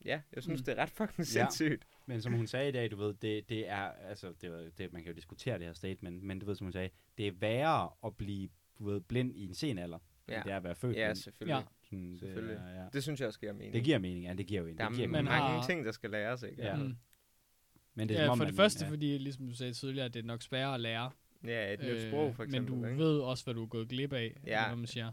Ja, 0.05 0.21
jeg 0.33 0.43
synes, 0.43 0.61
Mm. 0.61 0.65
det 0.65 0.71
er 0.79 0.81
ret 0.81 0.89
fucking 0.89 1.17
Ja. 1.19 1.23
sindssygt. 1.23 1.85
Men 2.05 2.21
som 2.21 2.33
hun 2.33 2.47
sagde 2.47 2.69
i 2.69 2.71
dag, 2.71 2.91
du 2.91 2.95
ved, 2.97 3.13
det, 3.13 3.49
det 3.49 3.69
er, 3.69 3.75
altså, 3.91 4.33
det, 4.41 4.77
det, 4.77 4.93
man 4.93 5.03
kan 5.03 5.11
jo 5.11 5.15
diskutere 5.15 5.57
det 5.59 5.65
her 5.65 5.73
statement, 5.73 6.23
men 6.23 6.39
du 6.39 6.45
ved, 6.45 6.55
som 6.55 6.65
hun 6.65 6.71
sagde, 6.73 6.89
det 7.17 7.27
er 7.27 7.31
værre 7.31 7.89
at 8.05 8.17
blive, 8.17 8.49
du 8.79 8.85
ved, 8.85 9.01
blind 9.01 9.35
i 9.35 9.43
en 9.45 9.53
sen 9.55 9.77
alder, 9.77 9.99
Ja, 10.27 10.35
end 10.35 10.43
det 10.43 10.51
er 10.51 10.57
at 10.57 10.63
være 10.63 10.75
født 10.75 10.95
ja 10.97 11.13
selvfølgelig. 11.13 11.55
Ja. 11.55 11.61
Sådan, 11.83 12.17
Selvfølgelig. 12.19 12.57
Det, 12.57 12.65
er, 12.65 12.83
ja. 12.83 12.89
Det 12.93 13.03
synes 13.03 13.19
jeg 13.19 13.27
også 13.27 13.39
giver 13.39 13.53
mening. 13.53 13.73
det 13.73 13.83
giver 13.83 13.99
mening, 13.99 14.25
ja, 14.25 14.33
det 14.33 14.47
giver 14.47 14.61
jo 14.61 14.67
en. 14.67 14.77
der 14.77 14.83
er 14.83 14.87
det 14.89 14.97
giver 14.97 15.07
mange 15.09 15.29
har- 15.31 15.65
ting, 15.65 15.85
der 15.85 15.91
skal 15.91 16.09
læres, 16.09 16.43
ikke? 16.43 16.61
Ja. 16.63 16.75
Mm. 16.75 16.95
Men 17.95 18.09
det 18.09 18.17
er, 18.17 18.21
Ja, 18.21 18.27
som 18.27 18.37
for 18.37 18.45
det 18.45 18.53
man- 18.53 18.57
første, 18.57 18.85
ja. 18.85 18.91
fordi, 18.91 19.17
ligesom 19.17 19.47
du 19.47 19.55
sagde 19.55 19.73
tidligere, 19.73 20.05
at 20.05 20.13
det 20.13 20.19
er 20.19 20.23
nok 20.23 20.41
sværere 20.41 20.73
at 20.73 20.79
lære. 20.79 21.11
Ja, 21.43 21.73
et 21.73 21.79
nyt 21.79 22.01
sprog, 22.01 22.35
for 22.35 22.43
eksempel. 22.43 22.73
Øh, 22.73 22.79
Men 22.79 22.83
du 22.83 22.89
ikke? 22.89 23.03
ved 23.03 23.19
også, 23.19 23.43
hvad 23.43 23.53
du 23.53 23.63
er 23.63 23.67
gået 23.67 23.89
glip 23.89 24.13
af, 24.13 24.37
Ja. 24.45 24.61
ja. 24.61 24.67
hvad 24.67 24.75
man 24.77 24.87
siger. 24.87 25.11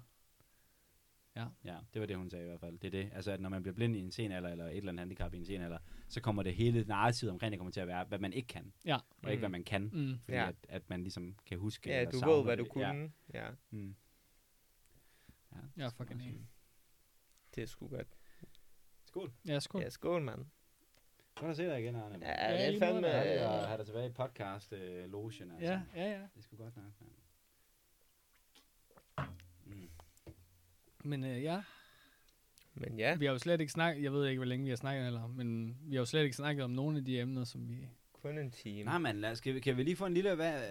Ja, 1.64 1.76
det 1.94 2.00
var 2.00 2.06
det, 2.06 2.16
hun 2.16 2.30
sagde 2.30 2.44
i 2.44 2.48
hvert 2.48 2.60
fald. 2.60 2.78
Det 2.78 2.86
er 2.94 3.02
det. 3.02 3.10
Altså, 3.14 3.30
at 3.32 3.40
når 3.40 3.48
man 3.48 3.62
bliver 3.62 3.74
blind 3.74 3.96
i 3.96 3.98
en 3.98 4.12
sen 4.12 4.32
alder, 4.32 4.48
eller 4.50 4.64
et 4.66 4.76
eller 4.76 4.88
andet 4.88 5.00
handicap 5.00 5.34
i 5.34 5.36
en 5.38 5.44
sen 5.44 5.60
alder, 5.62 5.78
så 6.08 6.20
kommer 6.20 6.42
det 6.42 6.54
hele 6.54 6.84
narrativet 6.84 7.32
omkring 7.32 7.52
det 7.52 7.58
kommer 7.58 7.70
til 7.72 7.80
at 7.80 7.86
være, 7.86 8.04
hvad 8.04 8.18
man 8.18 8.32
ikke 8.32 8.46
kan. 8.46 8.72
Ja. 8.84 8.96
Og 9.22 9.30
ikke, 9.30 9.34
Mm. 9.36 9.40
hvad 9.40 9.48
man 9.48 9.64
kan. 9.64 9.82
Mm. 9.92 10.18
Fordi 10.24 10.36
Ja. 10.36 10.48
at, 10.48 10.54
at 10.68 10.90
man 10.90 11.00
ligesom 11.02 11.36
kan 11.46 11.58
huske. 11.58 11.90
Ja, 11.90 12.00
eller 12.00 12.10
du 12.20 12.30
ved, 12.30 12.44
hvad 12.44 12.56
du 12.56 12.64
det. 12.64 12.68
Ja. 12.80 12.92
kunne. 12.92 13.12
Ja, 13.34 13.48
Mm. 13.70 13.94
Ja, 15.52 15.58
Ja, 15.76 15.84
det 15.84 15.92
fucking 15.92 16.22
er 16.22 16.32
det 17.54 17.62
er 17.62 17.66
sgu 17.66 17.88
godt. 17.88 18.08
Skål. 19.06 19.32
Ja, 19.48 19.60
skål. 19.60 19.82
Ja, 19.82 19.90
skål, 19.90 20.22
mand. 20.22 20.44
Godt 21.34 21.50
at 21.50 21.56
se 21.56 21.66
dig 21.66 21.80
igen, 21.80 21.96
Arne. 21.96 22.18
Ja, 22.22 22.52
Ja, 22.52 22.66
det 22.66 22.74
er 22.74 22.78
fandme... 22.78 23.08
Dejligt 23.08 23.42
øh, 23.42 23.60
at 23.60 23.66
have 23.66 23.78
dig 23.78 23.86
tilbage 23.86 24.06
i 24.06 24.12
podcast 24.12 24.72
øh, 24.72 25.10
logen, 25.12 25.50
altså. 25.50 25.72
Ja, 25.72 25.80
ja, 25.96 26.10
ja. 26.10 26.20
Det 26.34 26.44
sgu 26.44 26.56
godt 26.56 26.76
nok, 26.76 26.84
mand. 27.00 27.10
Mm. 29.64 29.90
Men 31.04 31.24
øh, 31.24 31.42
ja, 31.42 31.62
Men 32.74 32.98
ja, 32.98 33.16
vi 33.16 33.24
har 33.24 33.32
jo 33.32 33.38
slet 33.38 33.60
ikke 33.60 33.72
snakket, 33.72 34.02
jeg 34.02 34.12
ved 34.12 34.26
ikke, 34.26 34.38
hvor 34.38 34.46
længe 34.46 34.64
vi 34.64 34.70
har 34.70 34.76
snakket 34.76 35.04
heller, 35.04 35.26
men 35.26 35.76
vi 35.80 35.94
har 35.94 36.00
jo 36.00 36.04
slet 36.04 36.22
ikke 36.22 36.36
snakket 36.36 36.64
om 36.64 36.70
nogle 36.70 36.98
af 36.98 37.04
de 37.04 37.20
emner, 37.20 37.44
som 37.44 37.68
vi... 37.68 37.88
kun 38.12 38.38
en 38.38 38.50
time. 38.50 38.84
Nej, 38.84 38.98
man, 38.98 39.20
lad 39.20 39.30
os, 39.30 39.40
kan, 39.40 39.54
vi, 39.54 39.60
kan 39.60 39.76
vi 39.76 39.82
lige 39.82 39.96
få 39.96 40.06
en 40.06 40.14
lille, 40.14 40.34
hvad, 40.34 40.62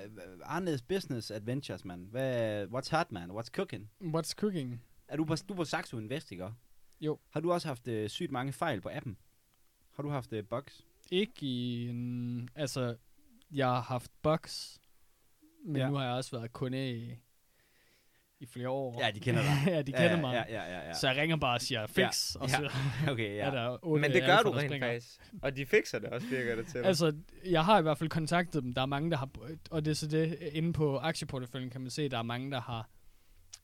Arnes 0.44 0.82
business 0.82 1.32
adventures, 1.32 1.86
man? 1.86 2.08
Hvad, 2.12 2.66
what's 2.68 2.98
hot, 2.98 3.12
man? 3.12 3.32
What's 3.32 3.50
cooking? 3.50 3.90
What's 4.04 4.34
cooking? 4.34 4.84
Er 5.08 5.16
du 5.18 5.26
på, 5.26 5.36
du 5.50 5.54
på 5.54 5.66
Saxo 5.66 5.98
Invest, 5.98 6.32
ikke? 6.32 6.50
Jo. 7.02 7.20
Har 7.30 7.40
du 7.40 7.52
også 7.52 7.68
haft 7.68 7.88
øh, 7.88 8.10
sygt 8.10 8.32
mange 8.32 8.54
fejl 8.54 8.82
på 8.82 8.90
appen? 8.92 9.18
Har 9.96 10.04
du 10.04 10.10
haft 10.10 10.34
øh, 10.34 10.44
bugs? 10.44 10.86
Ikke 11.12 11.34
i 11.42 11.88
en... 11.88 12.50
Altså, 12.56 12.96
jeg 13.52 13.68
har 13.68 13.82
haft 13.82 14.12
bugs, 14.22 14.82
men 15.66 15.76
Ja. 15.76 15.90
nu 15.90 15.96
har 15.96 16.06
jeg 16.06 16.14
også 16.14 16.32
været 16.32 16.54
kunde 16.54 16.92
i, 16.92 17.16
i 18.40 18.46
flere 18.46 18.70
år. 18.70 19.06
Ja, 19.06 19.12
de 19.12 19.20
kender 19.20 19.42
dig. 19.42 19.64
ja, 19.74 19.82
de 19.82 19.92
kender 19.92 20.12
ja, 20.12 20.22
mig. 20.22 20.46
Ja, 20.50 20.64
ja, 20.64 20.72
ja, 20.74 20.88
ja. 20.88 20.94
Så 20.94 21.08
jeg 21.08 21.18
ringer 21.18 21.36
bare 21.36 21.56
og 21.56 21.62
siger 21.62 21.88
fix, 21.88 22.36
og 22.36 22.48
ja. 22.50 22.56
så 22.56 22.72
Okay, 23.12 23.36
ja. 23.36 23.46
er 23.46 23.52
der 23.52 23.78
otte 23.86 24.02
Men 24.02 24.12
det 24.12 24.22
gør 24.22 24.36
alfa, 24.36 24.50
du 24.50 24.56
rent 24.56 24.84
faktisk. 24.84 25.22
Og 25.42 25.56
de 25.58 25.66
fikser 25.66 26.00
det 26.00 26.10
også, 26.10 26.28
virker 26.28 26.56
det 26.56 26.68
til. 26.68 26.78
Altså, 26.78 27.16
jeg 27.46 27.66
har 27.66 27.80
i 27.80 27.82
hvert 27.82 27.98
fald 27.98 28.10
kontaktet 28.10 28.64
dem. 28.64 28.74
Der 28.74 28.82
er 28.82 28.86
mange, 28.86 29.12
der 29.12 29.18
har... 29.18 29.30
Og 29.72 29.86
det 29.86 29.92
er 29.92 29.96
så 29.96 30.08
det, 30.08 30.38
inde 30.54 30.74
på 30.74 30.98
aktieporteføljen 30.98 31.70
kan 31.70 31.82
man 31.82 31.90
se, 31.90 32.10
der 32.10 32.18
er 32.18 32.24
mange, 32.24 32.52
der 32.52 32.62
har... 32.62 32.90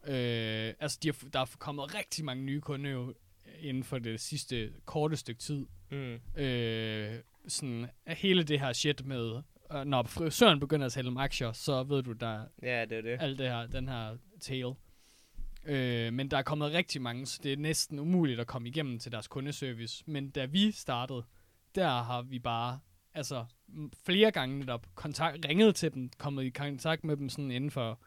Øh, 0.08 0.74
altså, 0.80 1.00
de 1.04 1.08
har, 1.08 1.30
der 1.34 1.40
er 1.40 1.46
kommet 1.60 1.96
rigtig 1.96 2.26
mange 2.26 2.44
nye 2.44 2.62
kunder 2.62 2.92
jo 2.92 3.14
inden 3.60 3.84
for 3.84 4.00
det 4.00 4.20
sidste 4.20 4.74
korte 4.86 5.18
stykke 5.18 5.42
tid. 5.42 5.66
mm. 5.92 6.20
Øh, 6.42 7.20
sådan, 7.48 7.88
hele 8.08 8.44
det 8.44 8.60
her 8.60 8.74
shit 8.74 9.06
med... 9.06 9.42
Øh, 9.76 9.84
når 9.86 10.04
frisøren 10.04 10.60
begynder 10.60 10.86
at 10.86 10.92
tale 10.92 11.08
om 11.08 11.18
aktier, 11.18 11.52
så 11.52 11.84
ved 11.84 12.04
du, 12.04 12.12
der 12.12 12.28
er 12.28 12.46
Ja, 12.64 12.86
det 12.86 12.98
er 12.98 13.02
det. 13.02 13.18
alt 13.20 13.40
det 13.40 13.48
her, 13.48 13.68
den 13.68 13.88
her 13.88 14.18
tale. 14.42 14.74
Øh, 15.66 16.14
men 16.14 16.32
der 16.32 16.38
er 16.38 16.42
kommet 16.42 16.72
rigtig 16.72 17.02
mange, 17.02 17.26
så 17.26 17.40
det 17.44 17.54
er 17.54 17.58
næsten 17.58 18.00
umuligt 18.00 18.40
at 18.40 18.48
komme 18.48 18.68
igennem 18.68 19.00
til 19.00 19.12
deres 19.12 19.28
kundeservice. 19.28 20.04
Men 20.08 20.30
da 20.30 20.46
vi 20.46 20.72
startede, 20.72 21.24
der 21.76 21.88
har 21.88 22.22
vi 22.22 22.40
bare 22.40 22.80
altså 23.14 23.46
flere 24.06 24.32
gange 24.32 24.60
netop 24.60 24.88
kontakt, 24.96 25.46
ringet 25.50 25.76
til 25.76 25.94
dem, 25.94 26.10
kommet 26.18 26.44
i 26.44 26.50
kontakt 26.50 27.04
med 27.04 27.18
dem 27.18 27.30
sådan 27.30 27.52
inden 27.52 27.72
for 27.72 28.00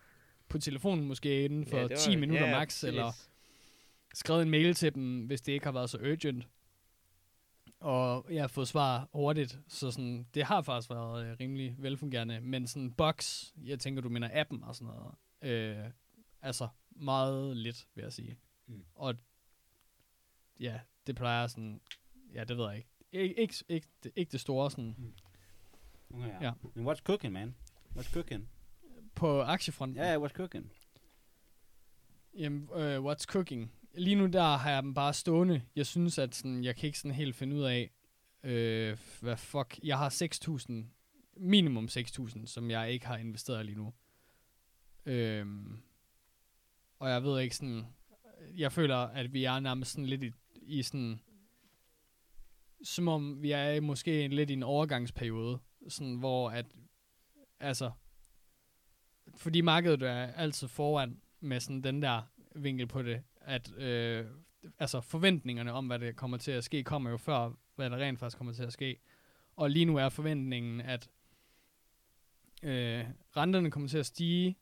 på 0.48 0.58
telefonen 0.58 1.04
måske 1.04 1.44
inden 1.44 1.66
for 1.66 1.76
ja, 1.78 1.88
det 1.88 1.98
10 1.98 2.16
minutter 2.16 2.46
ja, 2.46 2.58
max, 2.58 2.66
præcis. 2.68 2.84
eller 2.84 3.12
skrevet 4.14 4.42
en 4.42 4.50
mail 4.50 4.74
til 4.74 4.94
dem, 4.94 5.26
hvis 5.26 5.40
det 5.40 5.52
ikke 5.52 5.64
har 5.66 5.72
været 5.72 5.90
så 5.90 5.98
urgent. 5.98 6.48
Og 7.80 8.26
jeg 8.30 8.42
har 8.42 8.48
fået 8.48 8.68
svar 8.68 9.08
hurtigt, 9.12 9.58
så 9.68 9.90
sådan, 9.90 10.26
det 10.34 10.44
har 10.44 10.62
faktisk 10.62 10.90
været 10.90 11.26
øh, 11.26 11.36
rimelig 11.40 11.74
velfungerende. 11.78 12.40
Men 12.40 12.66
sådan 12.66 12.92
box, 12.92 13.44
jeg 13.64 13.78
tænker, 13.80 14.02
du 14.02 14.08
mener 14.08 14.28
appen 14.32 14.62
og 14.64 14.74
sådan 14.76 14.94
noget, 14.94 15.14
øh, 15.42 15.90
altså 16.42 16.68
meget 16.90 17.56
lidt, 17.56 17.86
vil 17.94 18.02
jeg 18.02 18.12
sige. 18.12 18.38
Mm. 18.66 18.74
Mm. 18.74 18.84
Og 18.94 19.14
ja, 20.60 20.80
det 21.06 21.16
plejer 21.16 21.46
sådan, 21.46 21.80
ja, 22.34 22.44
det 22.44 22.56
ved 22.58 22.66
jeg 22.68 22.76
ikke. 22.76 22.88
Ik- 23.12 23.40
ikke, 23.40 23.54
ikke, 23.68 23.88
det- 24.02 24.12
ikke 24.16 24.32
det 24.32 24.40
store 24.40 24.70
sådan, 24.70 25.14
Okay, 26.14 26.28
ja. 26.28 26.44
Ja. 26.44 26.52
Men 26.74 26.86
what's 26.88 27.02
cooking, 27.02 27.32
man? 27.32 27.54
What's 27.96 28.12
cooking? 28.12 28.48
på 29.14 29.42
aktiefronten. 29.42 29.96
Ja, 29.96 30.02
yeah, 30.12 30.22
what's 30.22 30.32
cooking? 30.34 30.72
Jamen, 32.34 32.68
øh, 32.74 33.04
what's 33.04 33.24
cooking? 33.24 33.72
Lige 33.94 34.16
nu 34.16 34.26
der 34.26 34.56
har 34.56 34.70
jeg 34.70 34.82
dem 34.82 34.94
bare 34.94 35.14
stående. 35.14 35.62
Jeg 35.76 35.86
synes, 35.86 36.18
at 36.18 36.34
sådan, 36.34 36.64
jeg 36.64 36.76
kan 36.76 36.86
ikke 36.86 36.98
sådan 36.98 37.14
helt 37.14 37.36
finde 37.36 37.56
ud 37.56 37.62
af, 37.62 37.90
øh, 38.42 38.98
hvad 39.20 39.36
fuck. 39.36 39.78
Jeg 39.82 39.98
har 39.98 40.08
6.000, 40.08 40.72
minimum 41.36 41.84
6.000, 41.84 42.46
som 42.46 42.70
jeg 42.70 42.92
ikke 42.92 43.06
har 43.06 43.16
investeret 43.16 43.66
lige 43.66 43.78
nu. 43.78 43.94
Øh, 45.06 45.46
og 46.98 47.10
jeg 47.10 47.22
ved 47.22 47.40
ikke 47.40 47.56
sådan, 47.56 47.86
jeg 48.56 48.72
føler, 48.72 48.96
at 48.96 49.32
vi 49.32 49.44
er 49.44 49.60
nærmest 49.60 49.92
sådan 49.92 50.06
lidt 50.06 50.22
i, 50.22 50.32
i 50.62 50.82
sådan, 50.82 51.20
som 52.82 53.08
om 53.08 53.42
vi 53.42 53.50
er 53.50 53.80
måske 53.80 54.24
en, 54.24 54.32
lidt 54.32 54.50
i 54.50 54.52
en 54.52 54.62
overgangsperiode, 54.62 55.58
sådan 55.88 56.14
hvor 56.14 56.50
at, 56.50 56.66
altså, 57.60 57.90
fordi 59.36 59.60
markedet 59.60 60.02
er 60.02 60.26
altid 60.26 60.68
foran 60.68 61.20
med 61.40 61.60
sådan 61.60 61.84
den 61.84 62.02
der 62.02 62.22
vinkel 62.54 62.86
på 62.86 63.02
det, 63.02 63.22
at 63.50 63.76
øh, 63.76 64.26
altså 64.78 65.00
forventningerne 65.00 65.72
om, 65.72 65.86
hvad 65.86 65.98
det 65.98 66.16
kommer 66.16 66.36
til 66.36 66.50
at 66.52 66.64
ske, 66.64 66.84
kommer 66.84 67.10
jo 67.10 67.16
før, 67.16 67.52
hvad 67.76 67.90
der 67.90 67.96
rent 67.96 68.18
faktisk 68.18 68.36
kommer 68.36 68.52
til 68.52 68.62
at 68.62 68.72
ske. 68.72 68.96
Og 69.56 69.70
lige 69.70 69.84
nu 69.84 69.96
er 69.96 70.08
forventningen, 70.08 70.80
at 70.80 71.10
øh, 72.62 73.04
renterne 73.36 73.70
kommer 73.70 73.88
til 73.88 73.98
at 73.98 74.06
stige, 74.06 74.56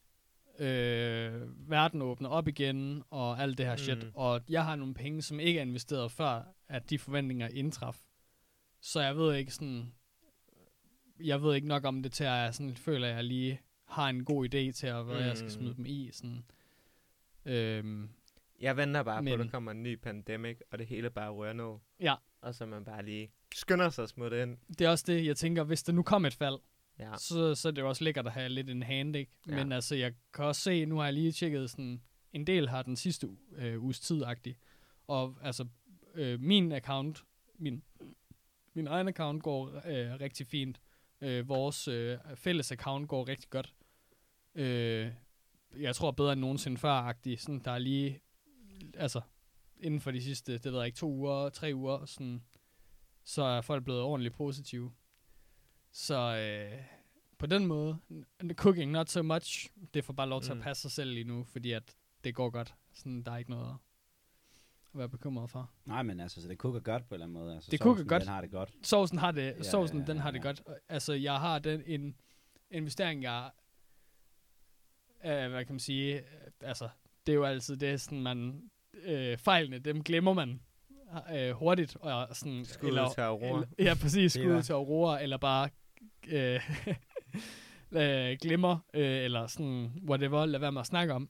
øh, 0.59 1.70
verden 1.70 2.03
åbner 2.03 2.28
op 2.28 2.49
igen, 2.49 3.03
og 3.11 3.43
alt 3.43 3.59
det 3.59 3.66
her 3.66 3.76
shit. 3.76 4.05
Mm. 4.05 4.11
Og 4.14 4.41
jeg 4.49 4.64
har 4.64 4.76
nogle 4.76 4.95
penge, 4.95 5.22
som 5.22 5.41
ikke 5.41 5.59
er 5.59 5.62
investeret 5.62 6.12
før, 6.12 6.43
at 6.68 6.91
de 6.91 6.99
forventninger 6.99 7.49
indtraf. 7.49 7.99
Så 8.80 9.01
jeg 9.01 9.16
ved 9.16 9.34
ikke 9.34 9.55
sådan, 9.55 9.93
jeg 11.20 11.43
ved 11.43 11.55
ikke 11.55 11.68
nok 11.68 11.84
om 11.84 12.03
det 12.03 12.12
til, 12.12 12.24
at 12.24 12.30
jeg 12.30 12.55
sådan 12.55 12.76
føler, 12.76 13.09
at 13.09 13.14
jeg 13.14 13.24
lige 13.24 13.61
har 13.84 14.09
en 14.09 14.24
god 14.24 14.45
idé 14.47 14.72
til, 14.72 14.86
at, 14.86 15.05
hvad 15.05 15.20
mm. 15.20 15.26
jeg 15.26 15.36
skal 15.36 15.47
Mm. 15.47 15.51
smide 15.51 15.74
dem 15.76 15.86
i. 15.86 16.11
Sådan. 16.12 16.45
Øhm, 17.45 18.11
Jeg 18.61 18.76
venter 18.76 19.02
bare 19.02 19.14
på, 19.22 19.32
at 19.32 19.38
Men- 19.38 19.46
der 19.46 19.50
kommer 19.52 19.70
en 19.70 19.82
ny 19.82 19.96
pandemic, 20.00 20.59
og 20.70 20.78
det 20.78 20.86
hele 20.86 21.11
bare 21.11 21.30
rører 21.30 21.52
ned. 21.52 21.78
Ja. 22.00 22.14
Og 22.40 22.54
så 22.54 22.66
man 22.66 22.84
bare 22.84 23.04
lige 23.04 23.30
skynder 23.54 23.88
sig 23.90 24.02
at 24.02 24.09
smutte 24.09 24.42
ind. 24.42 24.56
det 24.78 24.80
er 24.80 24.88
også 24.88 25.04
det, 25.06 25.26
jeg 25.26 25.36
tænker, 25.36 25.64
hvis 25.64 25.82
der 25.82 25.92
nu 25.92 26.02
kom 26.02 26.24
et 26.24 26.34
fald, 26.34 26.59
Ja. 26.98 27.12
så, 27.16 27.54
så 27.54 27.68
er 27.68 27.72
det 27.72 27.82
jo 27.82 27.88
også 27.88 28.04
lækkert 28.04 28.26
at 28.26 28.32
have 28.32 28.48
lidt 28.48 28.70
en 28.70 28.82
hand, 28.82 29.16
ikke? 29.16 29.32
Ja. 29.48 29.54
Men 29.54 29.72
altså, 29.72 29.94
jeg 29.94 30.12
kan 30.34 30.44
også 30.44 30.61
se, 30.61 30.84
nu 30.86 30.96
har 30.96 31.04
jeg 31.04 31.12
lige 31.14 31.32
tjekket 31.32 31.70
sådan, 31.70 32.02
en 32.32 32.46
del 32.46 32.68
har 32.68 32.82
den 32.82 32.96
sidste 32.96 33.28
øh, 33.56 33.82
uges 33.84 34.00
tid 34.00 34.22
-agtig. 34.24 34.54
Og 35.06 35.36
altså, 35.42 35.66
øh, 36.14 36.40
min 36.40 36.72
account, 36.72 37.24
min, 37.59 37.82
min 38.74 38.86
egen 38.86 39.09
account 39.09 39.42
går 39.42 39.66
øh, 39.68 40.20
rigtig 40.20 40.46
fint. 40.46 40.80
Øh, 41.20 41.48
vores 41.48 41.88
øh, 41.88 42.18
fælles 42.34 42.72
account 42.72 43.09
går 43.09 43.28
rigtig 43.28 43.50
godt. 43.50 43.74
Øh, 44.54 45.11
jeg 45.76 45.94
tror 45.94 46.11
bedre 46.11 46.32
end 46.32 46.40
nogensinde 46.40 46.78
før 46.78 47.11
-agtig. 47.12 47.36
Sådan, 47.36 47.61
der 47.64 47.70
er 47.70 47.78
lige, 47.78 48.20
altså, 48.95 49.20
inden 49.81 50.01
for 50.01 50.11
de 50.11 50.22
sidste, 50.22 50.53
det 50.59 50.64
ved 50.72 50.79
jeg 50.79 50.87
ikke, 50.87 50.99
to 50.99 51.09
uger, 51.11 51.49
tre 51.49 51.70
uger, 51.74 52.05
sådan, 52.07 52.43
så 53.24 53.43
er 53.43 53.61
folk 53.61 53.85
blevet 53.85 54.01
ordentligt 54.03 54.35
positive. 54.35 54.93
Så 55.93 56.37
øh, 56.37 56.83
på 57.39 57.47
den 57.47 57.66
måde, 57.66 57.99
cooking 58.53 58.91
not 58.93 59.11
so 59.11 59.22
much, 59.22 59.70
det 59.95 60.05
får 60.05 60.12
bare 60.12 60.29
lov 60.29 60.43
til 60.43 60.53
Mm. 60.55 60.59
at 60.61 60.64
passe 60.64 60.83
sig 60.83 60.91
selv 60.91 61.11
lige 61.11 61.24
nu, 61.24 61.45
fordi 61.45 61.72
at 61.72 61.97
det 62.24 62.35
går 62.35 62.51
godt. 62.51 62.74
Sådan, 62.93 63.22
der 63.22 63.33
er 63.33 63.37
ikke 63.37 63.51
noget 63.51 63.76
at 64.95 64.99
være 64.99 65.09
bekymret 65.09 65.51
for. 65.51 65.70
Nej, 65.85 66.03
men 66.03 66.20
altså, 66.20 66.43
så 66.43 66.49
det 66.49 66.59
koger 66.59 66.81
godt 66.81 67.09
på 67.09 67.14
en 67.14 67.14
eller 67.14 67.26
anden 67.26 67.43
måde. 67.43 67.55
Altså, 67.55 67.70
Det 67.70 67.81
koger 67.81 68.05
godt. 68.05 68.20
Den 68.22 68.29
har 68.29 68.41
det 68.41 68.51
godt. 68.51 68.74
Sovsen 68.83 69.18
har 69.18 69.31
det, 69.33 69.43
Ja, 69.43 69.57
ja, 69.57 69.62
sovsen, 69.62 69.99
ja, 70.01 70.05
den 70.07 70.18
har 70.18 70.31
det 70.31 70.43
godt. 70.43 70.62
Altså, 70.89 71.12
jeg 71.12 71.41
har 71.41 71.59
den 71.59 71.83
en 71.87 72.16
investering, 72.70 73.22
jeg, 73.22 73.51
øh, 75.24 75.51
hvad 75.51 75.64
kan 75.64 75.72
man 75.74 75.81
sige, 75.81 76.22
altså, 76.61 76.89
det 77.27 77.33
er 77.33 77.37
jo 77.37 77.45
altid 77.45 77.77
det, 77.77 78.01
sådan 78.01 78.23
man, 78.23 78.62
øh, 79.05 79.39
fejlene, 79.39 79.79
dem 79.79 80.03
glemmer 80.05 80.33
man 80.33 80.61
øh, 81.35 81.51
hurtigt, 81.51 81.97
og 81.97 82.37
sådan, 82.37 82.64
Skud 82.64 82.91
ud 82.91 83.14
til 83.14 83.21
Aurora. 83.21 83.62
Eller, 83.62 83.66
ja, 83.79 83.95
præcis, 83.95 84.33
skud 84.33 84.62
til 84.62 84.73
Aurora, 84.73 85.23
eller 85.23 85.37
bare 85.37 85.69
øh, 86.29 86.61
øh, 88.03 88.37
glemmer, 88.43 88.79
øh, 88.95 89.25
eller 89.25 89.47
sådan, 89.47 89.93
whatever, 90.09 90.47
lad 90.47 90.61
være 90.61 90.73
med 90.73 90.81
at 90.81 90.87
snakke 90.87 91.14
om. 91.14 91.29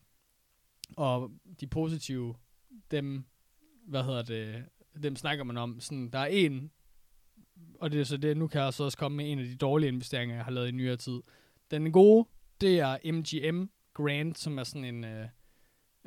Og 0.96 1.30
de 1.60 1.66
positive, 1.66 2.34
dem, 2.90 3.24
hvad 3.86 4.04
hedder 4.04 4.22
det, 4.22 4.64
dem 5.02 5.16
snakker 5.16 5.44
man 5.44 5.56
om. 5.56 5.80
Sådan, 5.80 6.10
der 6.10 6.18
er 6.18 6.26
en, 6.26 6.70
og 7.80 7.92
det 7.92 8.00
er 8.00 8.04
så 8.04 8.16
det, 8.16 8.36
nu 8.36 8.46
kan 8.46 8.60
jeg 8.60 8.72
så 8.72 8.84
også 8.84 8.98
komme 8.98 9.16
med 9.16 9.32
en 9.32 9.38
af 9.38 9.44
de 9.44 9.56
dårlige 9.56 9.88
investeringer, 9.88 10.36
jeg 10.36 10.44
har 10.44 10.52
lavet 10.52 10.68
i 10.68 10.72
nyere 10.72 10.96
tid. 10.96 11.20
Den 11.70 11.92
gode, 11.92 12.28
det 12.60 12.80
er 12.80 13.12
MGM 13.12 13.64
Grand, 13.94 14.34
som 14.34 14.58
er 14.58 14.64
sådan 14.64 14.84
en, 14.84 15.04
øh, 15.04 15.28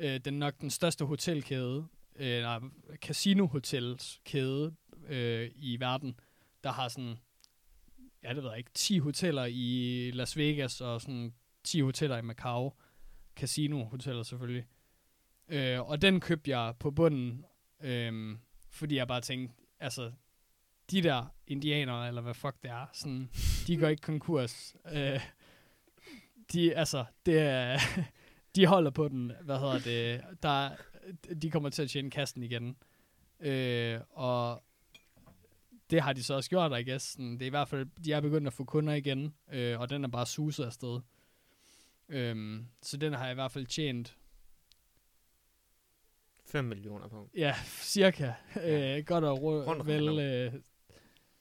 øh, 0.02 0.20
den 0.24 0.34
nok 0.34 0.60
den 0.60 0.70
største 0.70 1.04
hotelkæde, 1.04 1.86
øh, 2.16 2.42
nej, 2.42 2.60
casino-hotelskæde 2.96 4.74
øh, 5.08 5.50
i 5.54 5.80
verden, 5.80 6.20
der 6.64 6.72
har 6.72 6.88
sådan, 6.88 7.16
ja 8.22 8.34
det 8.34 8.42
ved 8.42 8.50
jeg 8.50 8.58
ikke, 8.58 8.70
10 8.74 8.98
hoteller 8.98 9.44
i 9.44 10.10
Las 10.14 10.36
Vegas 10.36 10.80
og 10.80 11.00
sådan 11.00 11.34
10 11.64 11.80
hoteller 11.80 12.16
i 12.16 12.22
Macau. 12.22 12.72
Casino-hoteller 13.36 14.22
selvfølgelig. 14.22 14.66
Øh, 15.48 15.80
og 15.80 16.02
den 16.02 16.20
købte 16.20 16.58
jeg 16.58 16.74
på 16.78 16.90
bunden, 16.90 17.44
øh, 17.80 18.36
fordi 18.70 18.96
jeg 18.96 19.08
bare 19.08 19.20
tænkte, 19.20 19.54
altså, 19.80 20.12
de 20.90 21.02
der 21.02 21.34
indianere, 21.46 22.08
eller 22.08 22.22
hvad 22.22 22.34
fuck 22.34 22.62
det 22.62 22.70
er, 22.70 22.86
sådan, 22.92 23.30
de 23.66 23.76
går 23.76 23.88
ikke 23.88 24.00
konkurs. 24.00 24.76
Øh, 24.92 25.20
de, 26.52 26.74
altså, 26.74 27.04
det 27.26 27.38
er, 27.38 27.78
de 28.56 28.66
holder 28.66 28.90
på 28.90 29.08
den, 29.08 29.32
hvad 29.42 29.58
hedder 29.58 29.78
det, 29.78 30.24
der, 30.42 30.70
de 31.42 31.50
kommer 31.50 31.68
til 31.68 31.82
at 31.82 31.90
tjene 31.90 32.10
kassen 32.10 32.42
igen. 32.42 32.76
Øh, 33.40 34.00
og 34.10 34.62
det 35.90 36.00
har 36.02 36.12
de 36.12 36.22
så 36.24 36.34
også 36.34 36.50
gjort, 36.50 36.80
I 36.80 36.90
guess. 36.90 37.04
Sådan, 37.12 37.32
det 37.32 37.42
er 37.42 37.46
i 37.46 37.50
hvert 37.50 37.68
fald, 37.68 37.86
de 38.04 38.12
er 38.12 38.20
begyndt 38.20 38.46
at 38.46 38.52
få 38.52 38.64
kunder 38.64 38.92
igen, 38.94 39.34
øh, 39.52 39.80
og 39.80 39.90
den 39.90 40.04
er 40.04 40.08
bare 40.08 40.26
suset 40.26 40.64
afsted. 40.64 41.00
Øhm, 42.08 42.66
så 42.82 42.96
den 42.96 43.12
har 43.12 43.24
jeg 43.24 43.32
i 43.32 43.34
hvert 43.34 43.52
fald 43.52 43.66
tjent, 43.66 44.16
5 46.46 46.64
millioner 46.64 47.08
på. 47.08 47.30
ja, 47.36 47.54
cirka, 47.80 48.32
Ja. 48.56 48.98
øh, 48.98 49.04
godt 49.04 49.24
og 49.24 49.42
Rundt 49.42 49.86
vel 49.86 50.18
øh, 50.18 50.52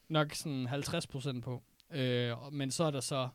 nok 0.08 0.34
sådan 0.34 0.66
50 0.66 1.08
procent 1.08 1.44
på. 1.44 1.64
Øh, 1.92 2.34
men 2.52 2.72
så 2.72 2.84
er 2.84 2.92
der 2.92 3.00
så 3.00 3.30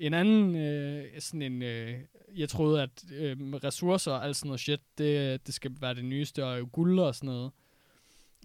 en 0.00 0.14
anden, 0.14 0.56
øh, 0.56 1.20
sådan 1.20 1.42
en, 1.42 1.62
øh, 1.62 2.00
jeg 2.36 2.48
troede, 2.48 2.82
at 2.82 3.04
øh, 3.12 3.36
ressourcer 3.54 4.12
og 4.12 4.24
alt 4.24 4.36
sådan 4.36 4.48
noget 4.48 4.60
shit, 4.60 4.80
det, 4.98 5.46
det 5.46 5.54
skal 5.54 5.76
være 5.80 5.94
det 5.94 6.04
nyeste, 6.04 6.44
og 6.44 6.72
guld 6.72 7.00
og 7.00 7.14
sådan 7.14 7.26
noget. 7.26 7.52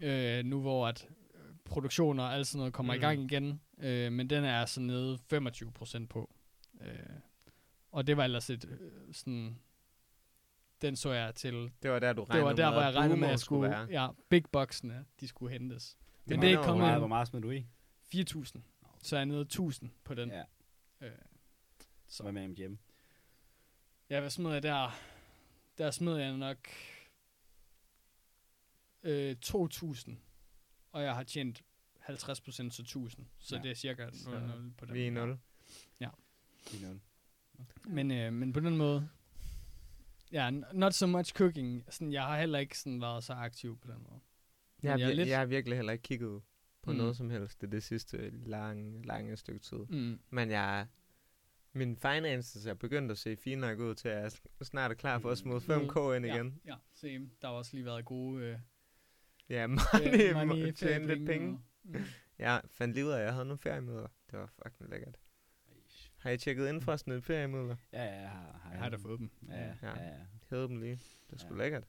Øh, 0.01 0.45
nu 0.45 0.61
hvor 0.61 0.87
at 0.87 1.07
produktioner 1.65 2.23
og 2.23 2.33
alt 2.33 2.47
sådan 2.47 2.57
noget 2.59 2.73
kommer 2.73 2.93
mm. 2.93 2.95
i 2.95 2.99
Mm. 2.99 3.01
gang 3.01 3.31
igen. 3.31 3.61
Øh, 3.79 4.11
men 4.11 4.29
den 4.29 4.43
er 4.43 4.65
så 4.65 4.81
nede 4.81 5.17
25 5.29 5.71
procent 5.71 6.09
på. 6.09 6.33
Øh, 6.81 6.89
og 7.91 8.07
det 8.07 8.17
var 8.17 8.23
ellers 8.23 8.49
et 8.49 8.65
øh, 8.65 9.13
sådan, 9.13 9.59
den 10.81 10.95
så 10.95 11.11
jeg 11.11 11.35
til 11.35 11.71
Det 11.83 11.91
var 11.91 11.99
der, 11.99 12.13
du 12.13 12.21
det 12.21 12.29
regnede 12.29 12.45
var 12.45 12.53
der, 12.53 12.71
hvor 12.71 12.81
jeg 12.81 12.95
regnede 12.95 13.19
med, 13.19 13.27
at 13.27 13.31
jeg 13.31 13.39
skulle, 13.39 13.69
være. 13.69 13.87
ja, 13.91 14.07
big 14.29 14.43
boxene, 14.51 15.05
de 15.19 15.27
skulle 15.27 15.53
hentes. 15.53 15.97
Men 16.25 16.37
må 16.37 16.41
det 16.41 16.47
er 16.47 16.51
ikke 16.51 16.63
kommet 16.63 16.97
hvor 16.97 17.07
meget 17.07 17.27
smed 17.27 17.41
du 17.41 17.51
i? 17.51 17.65
4.000. 18.15 18.59
Så 19.03 19.15
er 19.15 19.19
jeg 19.19 19.25
nede 19.25 19.47
1.000 19.53 19.87
på 20.03 20.13
den. 20.13 20.29
Ja. 20.29 20.43
Øh, 21.01 21.11
Så 22.07 22.23
hvad 22.23 22.31
med 22.31 22.47
MGM? 22.47 22.75
ja, 24.09 24.19
hvad 24.19 24.29
smed 24.29 24.53
jeg 24.53 24.63
der? 24.63 24.99
Der 25.77 25.91
smed 25.91 26.15
jeg 26.17 26.37
nok 26.37 26.57
øh, 29.03 29.35
2.000. 29.45 30.11
Og 30.91 31.03
jeg 31.03 31.15
har 31.15 31.23
tjent 31.23 31.63
50 31.99 32.41
procent, 32.41 32.73
så 32.73 32.81
1.000. 32.83 33.23
Så 33.39 33.55
Ja. 33.55 33.61
det 33.61 33.71
er 33.71 33.75
cirka 33.75 34.09
Så 34.13 34.29
0, 34.39 34.73
på 34.77 34.85
den 34.85 34.93
Vi 34.93 35.01
er 35.01 35.05
i 35.05 35.09
måde. 35.09 35.25
0. 35.27 35.37
Det 36.71 36.77
er 36.77 36.81
noget. 36.81 36.99
Men, 37.87 38.11
øh, 38.11 38.33
men 38.33 38.53
på 38.53 38.59
den 38.59 38.77
måde, 38.77 39.09
ja, 40.31 40.49
n- 40.49 40.73
not 40.73 40.93
so 40.93 41.07
much 41.07 41.33
cooking. 41.33 41.85
Sådan, 41.89 42.11
jeg 42.13 42.23
har 42.23 42.39
heller 42.39 42.59
ikke 42.59 42.79
sådan 42.79 43.01
været 43.01 43.23
så 43.23 43.33
aktiv 43.33 43.79
på 43.79 43.87
den 43.91 44.03
måde. 44.09 44.19
Jeg, 44.83 44.91
har 44.91 44.97
jeg 44.99 45.05
er 45.07 45.11
vir- 45.11 45.15
lidt- 45.15 45.29
jeg 45.29 45.37
har 45.39 45.45
virkelig 45.45 45.77
heller 45.77 45.93
ikke 45.93 46.01
kigget 46.03 46.41
på 46.81 46.91
Mm. 46.91 46.97
noget 46.97 47.17
som 47.17 47.29
helst 47.29 47.61
det, 47.61 47.71
det 47.71 47.83
sidste 47.83 48.29
lange, 48.29 49.05
lange 49.05 49.37
stykke 49.37 49.59
tid. 49.59 49.77
Mm. 49.77 50.19
Men 50.29 50.49
jeg, 50.51 50.87
min 51.75 51.97
finances 51.97 52.65
er 52.65 52.73
begyndt 52.73 53.11
at 53.11 53.17
se 53.17 53.35
fine 53.37 53.61
nok 53.61 53.79
ud 53.79 53.95
til, 53.95 54.07
at 54.09 54.21
jeg 54.23 54.31
snart 54.67 54.91
er 54.91 54.95
klar 54.95 55.19
for 55.19 55.29
at 55.31 55.37
smide 55.37 55.57
5k 55.57 56.11
ind 56.15 56.25
ja, 56.25 56.35
igen. 56.35 56.61
Ja, 56.65 56.75
same. 56.93 57.29
Der 57.41 57.47
har 57.47 57.55
også 57.55 57.71
lige 57.73 57.85
været 57.85 58.05
gode 58.05 58.43
øh, 58.45 58.57
Ja, 59.49 59.67
money, 59.67 60.29
øh, 60.29 60.47
money 60.47 60.71
tjene 60.71 61.07
lidt 61.07 61.25
penge. 61.25 61.53
og- 61.53 61.61
Mm. 61.83 62.03
Jeg 62.39 62.61
fandt 62.71 62.95
lige 62.95 63.05
ud 63.05 63.11
af, 63.11 63.17
at 63.19 63.23
jeg 63.23 63.33
havde 63.33 63.45
nogle 63.45 63.57
feriemøder. 63.59 64.07
Det 64.31 64.39
var 64.39 64.45
fucking 64.63 64.89
lækkert. 64.89 65.17
Har 66.17 66.29
I 66.29 66.37
tjekket 66.37 66.69
ind 66.69 66.81
for 66.81 66.91
at 66.93 66.99
smide 66.99 67.21
feriemøder? 67.21 67.75
Ja, 67.93 68.03
ja, 68.03 68.19
jeg 68.21 68.29
har, 68.29 68.59
har 68.63 68.71
Jeg 68.71 68.79
har 68.79 68.89
da 68.89 68.95
fået 68.97 69.19
dem. 69.19 69.31
Ja, 69.49 69.55
ja, 69.61 69.73
Ja. 69.81 69.89
ja. 69.89 70.03
ja. 70.07 70.13
Hævede 70.49 70.67
dem 70.67 70.77
lige. 70.77 70.99
Det 71.29 71.33
er 71.35 71.37
sgu 71.37 71.53
Ja. 71.55 71.57
lækkert. 71.63 71.83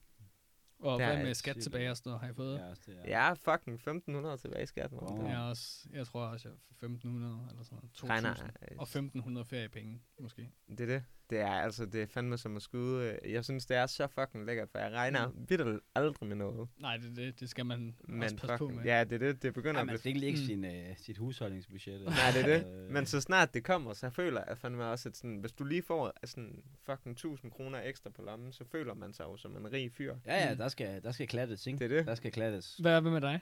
Og 0.79 0.99
Det 0.99 1.05
er 1.07 1.13
hvad 1.15 1.23
med 1.25 1.33
skat 1.33 1.55
sygt 1.55 1.63
tilbage 1.63 1.89
og 1.91 1.97
sådan 1.97 2.09
noget, 2.09 2.21
har 2.21 2.29
I 2.29 2.33
fået? 2.33 2.57
Ja, 2.57 2.69
også 2.69 2.81
det, 2.85 2.95
ja. 2.95 3.27
Ja, 3.27 3.33
fucking 3.33 3.75
1500 3.75 4.37
tilbage 4.37 4.63
i 4.63 4.65
skat. 4.65 4.91
Wow. 4.91 5.23
Jeg, 5.25 5.31
er- 5.33 5.37
er 5.37 5.49
også, 5.49 5.87
jeg 5.93 6.07
tror 6.07 6.25
også, 6.25 6.49
jeg 6.49 6.57
får 6.67 6.73
1500 6.85 7.47
eller 7.49 7.63
sådan 7.63 7.75
noget. 7.75 7.91
2000. 7.91 8.09
Regner, 8.11 8.51
Og 8.77 8.83
1500 8.83 9.45
feriepenge, 9.45 10.01
måske. 10.19 10.49
Det 10.69 10.79
er 10.79 10.85
det. 10.85 11.03
Det 11.29 11.39
er 11.39 11.47
altså, 11.51 11.85
det 11.85 12.01
er 12.01 12.05
fandme 12.07 12.37
som 12.37 12.55
at 12.55 12.61
skyde. 12.61 13.17
øh, 13.23 13.31
Jeg 13.31 13.43
synes, 13.43 13.65
det 13.65 13.77
er 13.77 13.85
så 13.85 14.07
fucking 14.07 14.45
lækkert, 14.45 14.69
for 14.71 14.79
jeg 14.79 14.91
regner 14.91 15.27
mm. 15.27 15.45
vidt 15.49 15.61
aldrig 15.95 16.27
med 16.27 16.35
noget. 16.35 16.67
Nej, 16.79 16.97
det, 16.97 17.15
det, 17.15 17.39
det 17.39 17.49
skal 17.49 17.65
man 17.65 17.95
Men 18.07 18.23
også 18.23 18.35
passe 18.35 18.47
på 18.47 18.57
fucking, 18.57 18.75
med. 18.75 18.85
ja, 18.85 19.03
det 19.03 19.13
er 19.13 19.17
det. 19.19 19.41
Det 19.43 19.53
begynder 19.53 19.79
at 19.81 19.85
man 19.85 19.97
blive... 20.03 20.13
skal 20.15 20.23
ikke 20.23 20.39
Mm. 20.39 20.45
sin, 20.45 20.65
øh, 20.65 20.97
sit 20.97 21.17
husholdningsbudget. 21.17 22.01
Nej, 22.05 22.13
det 22.33 22.41
er 22.53 22.57
Øh, 22.59 22.65
det. 22.65 22.91
Men 22.91 23.05
så 23.05 23.21
snart 23.21 23.53
det 23.53 23.63
kommer, 23.63 23.93
så 23.93 24.09
føler 24.09 24.43
jeg 24.47 24.57
fandme 24.57 24.85
også, 24.85 25.09
at 25.09 25.17
sådan, 25.17 25.37
hvis 25.37 25.51
du 25.51 25.63
lige 25.63 25.81
får 25.83 26.13
sådan 26.25 26.63
fucking 26.85 27.11
1000 27.13 27.51
kroner 27.51 27.81
ekstra 27.83 28.09
på 28.09 28.21
lommen, 28.21 28.51
så 28.51 28.63
føler 28.71 28.93
man 28.93 29.13
sig 29.13 29.23
jo 29.23 29.37
som 29.37 29.57
en 29.57 29.71
rig 29.73 29.91
fyr. 29.91 30.15
Ja, 30.25 30.47
ja, 30.49 30.55
der 30.55 30.67
skal, 30.67 31.03
der 31.03 31.11
skal 31.11 31.27
klattes, 31.27 31.67
ikke? 31.67 31.79
Det 31.79 31.91
er 31.91 31.97
det. 31.97 32.07
Der 32.07 32.15
skal 32.15 32.31
klattes. 32.31 32.77
Hvad 32.77 32.91
er 32.91 32.99
det 32.99 33.11
med 33.11 33.21
dig? 33.21 33.39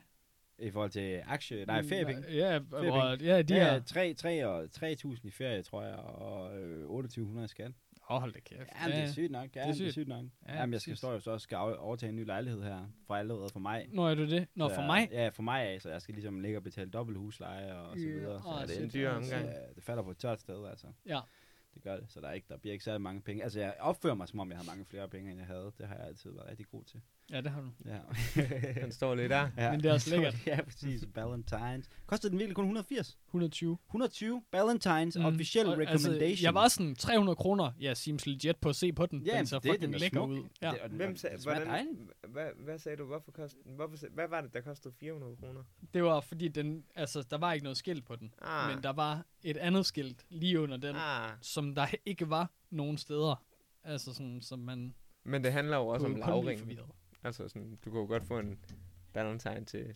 I 0.60 0.70
forhold 0.72 0.92
til 0.92 1.22
aktie, 1.26 1.66
nej, 1.66 1.84
feriepenge. 1.84 2.24
Ja, 2.32 2.60
hvor, 2.60 3.24
ja, 3.24 3.42
de 3.42 3.54
Ja, 3.56 3.64
her. 3.64 3.74
ja, 3.74 3.80
3, 3.80 4.14
3 4.14 4.46
og 4.48 4.64
3.000 4.64 5.28
i 5.28 5.32
ferie, 5.32 5.62
tror 5.64 5.84
jeg, 5.84 5.96
og 5.96 6.58
øh, 6.58 6.80
2800 6.88 7.46
i 7.46 7.48
skat. 7.48 7.72
Åh, 8.10 8.20
hold 8.20 8.34
da 8.34 8.40
kæft. 8.40 8.70
Ja, 8.82 8.92
det 8.96 9.04
er 9.04 9.08
sygt 9.12 9.32
nok. 9.32 9.56
Ja, 9.56 9.62
det 9.62 9.70
er 9.70 9.74
sygt, 9.74 9.80
det 9.84 9.88
er 9.88 9.92
sygt 9.92 10.08
nok. 10.08 10.26
Ja, 10.48 10.54
Ja, 10.54 10.60
Jamen, 10.60 10.74
jeg 10.74 10.82
skal 10.82 10.98
stå 10.98 11.12
jo 11.12 11.20
så 11.20 11.32
også 11.32 11.44
skal 11.44 11.58
overtage 11.58 12.10
en 12.10 12.16
ny 12.16 12.26
lejlighed 12.26 12.64
her, 12.64 12.86
fra 13.08 13.20
allerede 13.20 13.50
for 13.54 13.60
mig. 13.60 13.86
Nå, 13.92 14.08
er 14.08 14.16
du 14.16 14.30
det? 14.30 14.48
Nå, 14.56 14.70
Så 14.70 14.76
for 14.76 14.82
mig? 14.82 15.10
Ja, 15.12 15.30
for 15.30 15.44
mig 15.44 15.64
af, 15.64 15.82
så 15.82 15.90
jeg 15.90 16.02
skal 16.02 16.14
ligesom 16.16 16.40
ligge 16.40 16.58
og 16.58 16.64
betale 16.64 16.90
dobbelt 16.90 17.18
husleje 17.18 17.74
og 17.74 17.98
så 18.00 18.06
Ja, 18.06 18.12
videre. 18.12 18.42
Så 18.42 18.50
det 18.68 18.76
er 18.76 18.80
det, 18.80 18.84
en 18.84 18.90
dyr 18.94 19.10
omgang. 19.10 19.46
ja, 19.46 19.52
det 19.76 19.84
falder 19.84 20.04
på 20.04 20.12
et 20.12 20.18
tørt 20.18 20.42
sted, 20.42 20.68
altså. 20.70 20.88
Ja. 21.06 21.20
Det 21.74 21.84
gør 21.84 21.96
det, 21.98 22.06
så 22.12 22.22
der, 22.22 22.28
er 22.28 22.34
ikke, 22.34 22.48
der 22.50 22.58
bliver 22.58 22.74
ikke 22.74 22.86
særlig 22.86 23.02
mange 23.02 23.22
penge. 23.22 23.44
Altså, 23.44 23.60
jeg 23.60 23.74
opfører 23.80 24.14
mig, 24.16 24.28
som 24.28 24.40
om 24.40 24.50
jeg 24.50 24.58
har 24.58 24.66
mange 24.66 24.86
flere 24.86 25.10
penge, 25.10 25.32
end 25.32 25.40
jeg 25.40 25.48
havde. 25.48 25.72
Det 25.78 25.88
har 25.88 25.96
jeg 25.96 26.06
altid 26.06 26.32
været 26.32 26.50
rigtig 26.50 26.66
god 26.68 26.84
til. 26.84 27.02
Ja, 27.32 27.42
det 27.42 27.52
har 27.52 27.62
du. 27.62 27.68
Ja. 27.86 28.00
Den 28.82 28.92
står 28.92 29.16
lidt 29.16 29.30
der. 29.30 29.50
ja. 29.58 29.72
Men 29.72 29.84
det 29.84 29.90
er 29.90 29.94
også 29.94 30.10
lækkert. 30.10 30.36
ja, 30.48 30.62
præcis. 30.64 31.04
Valentines. 31.16 31.90
Kostede 32.06 32.32
den 32.32 32.40
virkelig 32.40 32.56
kun 32.56 32.64
180? 32.66 33.18
120. 33.28 33.78
120 33.88 34.42
Valentines 34.52 35.18
Mm. 35.18 35.26
official 35.26 35.66
Og, 35.66 35.72
recommendation. 35.72 36.22
Altså, 36.22 36.44
jeg 36.44 36.54
var 36.54 36.68
sådan 36.68 36.96
300 36.96 37.36
kroner. 37.36 37.72
Jeg 37.80 37.98
seems 37.98 38.26
legit 38.28 38.58
på 38.58 38.70
at 38.70 38.76
se 38.76 38.94
på 38.94 39.06
den. 39.06 39.22
Ja, 39.26 39.38
den 39.38 39.46
ser 39.46 39.60
det, 39.60 39.72
fucking 39.72 39.82
den 39.82 39.94
er 39.94 40.00
lækker 40.00 40.18
smuk. 40.20 40.30
ud. 40.30 40.44
Ja. 40.62 40.72
Det, 40.72 40.80
den, 40.90 40.96
Hvem 40.98 41.16
sagde, 41.16 41.38
hvordan, 41.44 42.10
hvad, 42.28 42.48
hvad 42.60 42.80
sagde 42.80 42.98
du? 42.98 43.06
Hvorfor 43.06 43.32
kost, 43.32 43.56
hvorfor, 43.76 43.98
hvad 44.14 44.28
var 44.28 44.42
det, 44.42 44.54
der 44.54 44.62
kostede 44.62 44.94
400 45.00 45.36
kroner? 45.36 45.64
Det 45.94 46.04
var 46.04 46.20
fordi, 46.22 46.48
den, 46.48 46.84
altså, 46.96 47.24
der 47.30 47.38
var 47.38 47.54
ikke 47.54 47.64
noget 47.64 47.78
skilt 47.78 48.06
på 48.06 48.16
den. 48.16 48.34
Ah, 48.42 48.74
Men 48.76 48.84
der 48.84 48.94
var 48.94 49.26
et 49.44 49.58
andet 49.58 49.86
skilt 49.86 50.26
lige 50.30 50.62
under 50.62 50.78
den, 50.78 50.96
ah. 50.96 51.30
som 51.42 51.76
der 51.76 51.88
ikke 52.06 52.30
var 52.30 52.52
nogen 52.70 52.98
steder. 52.98 53.44
Altså 53.84 54.14
sådan, 54.14 54.42
som 54.42 54.60
man 54.60 54.96
Men 55.24 55.44
det 55.44 55.52
handler 55.54 55.78
jo 55.78 55.88
også 55.88 56.06
om 56.06 56.12
kunne 56.22 56.78
Altså 57.26 57.48
sådan, 57.48 57.80
du 57.86 57.90
kunne 57.90 58.02
jo 58.02 58.08
godt 58.08 58.26
få 58.26 58.40
en 58.40 58.60
valentine 59.14 59.66
til 59.66 59.96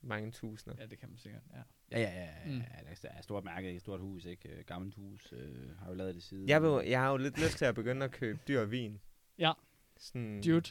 mange 0.00 0.30
tusinder. 0.30 0.76
Ja, 0.80 0.86
det 0.86 0.98
kan 0.98 1.08
man 1.08 1.18
sikkert, 1.18 1.42
ja. 1.52 1.62
Ja, 1.90 2.00
ja, 2.00 2.24
ja. 2.24 2.30
Mm. 2.44 2.52
Mm. 2.52 2.58
ja 2.58 2.94
der 3.02 3.08
er 3.08 3.22
stort 3.22 3.44
mærke, 3.44 3.72
et 3.72 3.80
stort 3.80 4.00
hus, 4.00 4.24
ikke? 4.24 4.48
Øh, 4.48 4.64
Gammelt 4.64 4.94
hus, 4.94 5.32
øh, 5.32 5.76
har 5.78 5.88
jo 5.88 5.94
lavet 5.94 6.14
det 6.14 6.22
siden. 6.22 6.48
Jeg, 6.48 6.62
vil, 6.62 6.86
jeg 6.86 7.00
har 7.00 7.10
jo 7.10 7.16
lidt 7.16 7.40
lyst 7.42 7.58
til 7.58 7.64
at 7.64 7.74
begynde 7.74 8.04
at 8.04 8.10
købe 8.10 8.38
dyr 8.48 8.64
vin. 8.64 9.00
Ja. 9.38 9.52
Sådan, 9.96 10.42
Dude, 10.42 10.70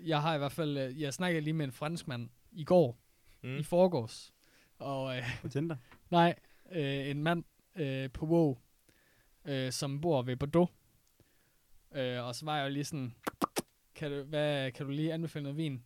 jeg 0.00 0.22
har 0.22 0.34
i 0.34 0.38
hvert 0.38 0.52
fald, 0.52 0.78
øh, 0.78 1.00
jeg 1.00 1.14
snakkede 1.14 1.44
lige 1.44 1.54
med 1.54 1.64
en 1.64 1.72
franskmand 1.72 2.28
i 2.52 2.64
går. 2.64 2.98
Mm. 3.42 3.56
i 3.56 3.62
forgårs. 3.62 4.34
Og 4.78 5.16
øh, 5.16 5.22
På 5.42 5.48
Tinder. 5.48 5.76
nej, 6.10 6.34
øh, 6.72 7.08
en 7.08 7.22
mand 7.22 7.44
øh, 7.76 8.10
på 8.10 8.26
WoW, 8.26 8.58
øh, 9.44 9.72
som 9.72 10.00
bor 10.00 10.22
ved 10.22 10.36
Bordeaux. 10.36 10.70
Øh, 11.94 12.24
og 12.24 12.34
så 12.34 12.44
var 12.44 12.56
jeg 12.56 12.64
jo 12.64 12.70
lige 12.70 12.84
sådan, 12.84 13.14
kan 13.98 14.10
du, 14.10 14.22
hvad, 14.22 14.72
kan 14.72 14.86
du 14.86 14.92
lige 14.92 15.12
anbefale 15.12 15.42
noget 15.42 15.56
vin? 15.56 15.82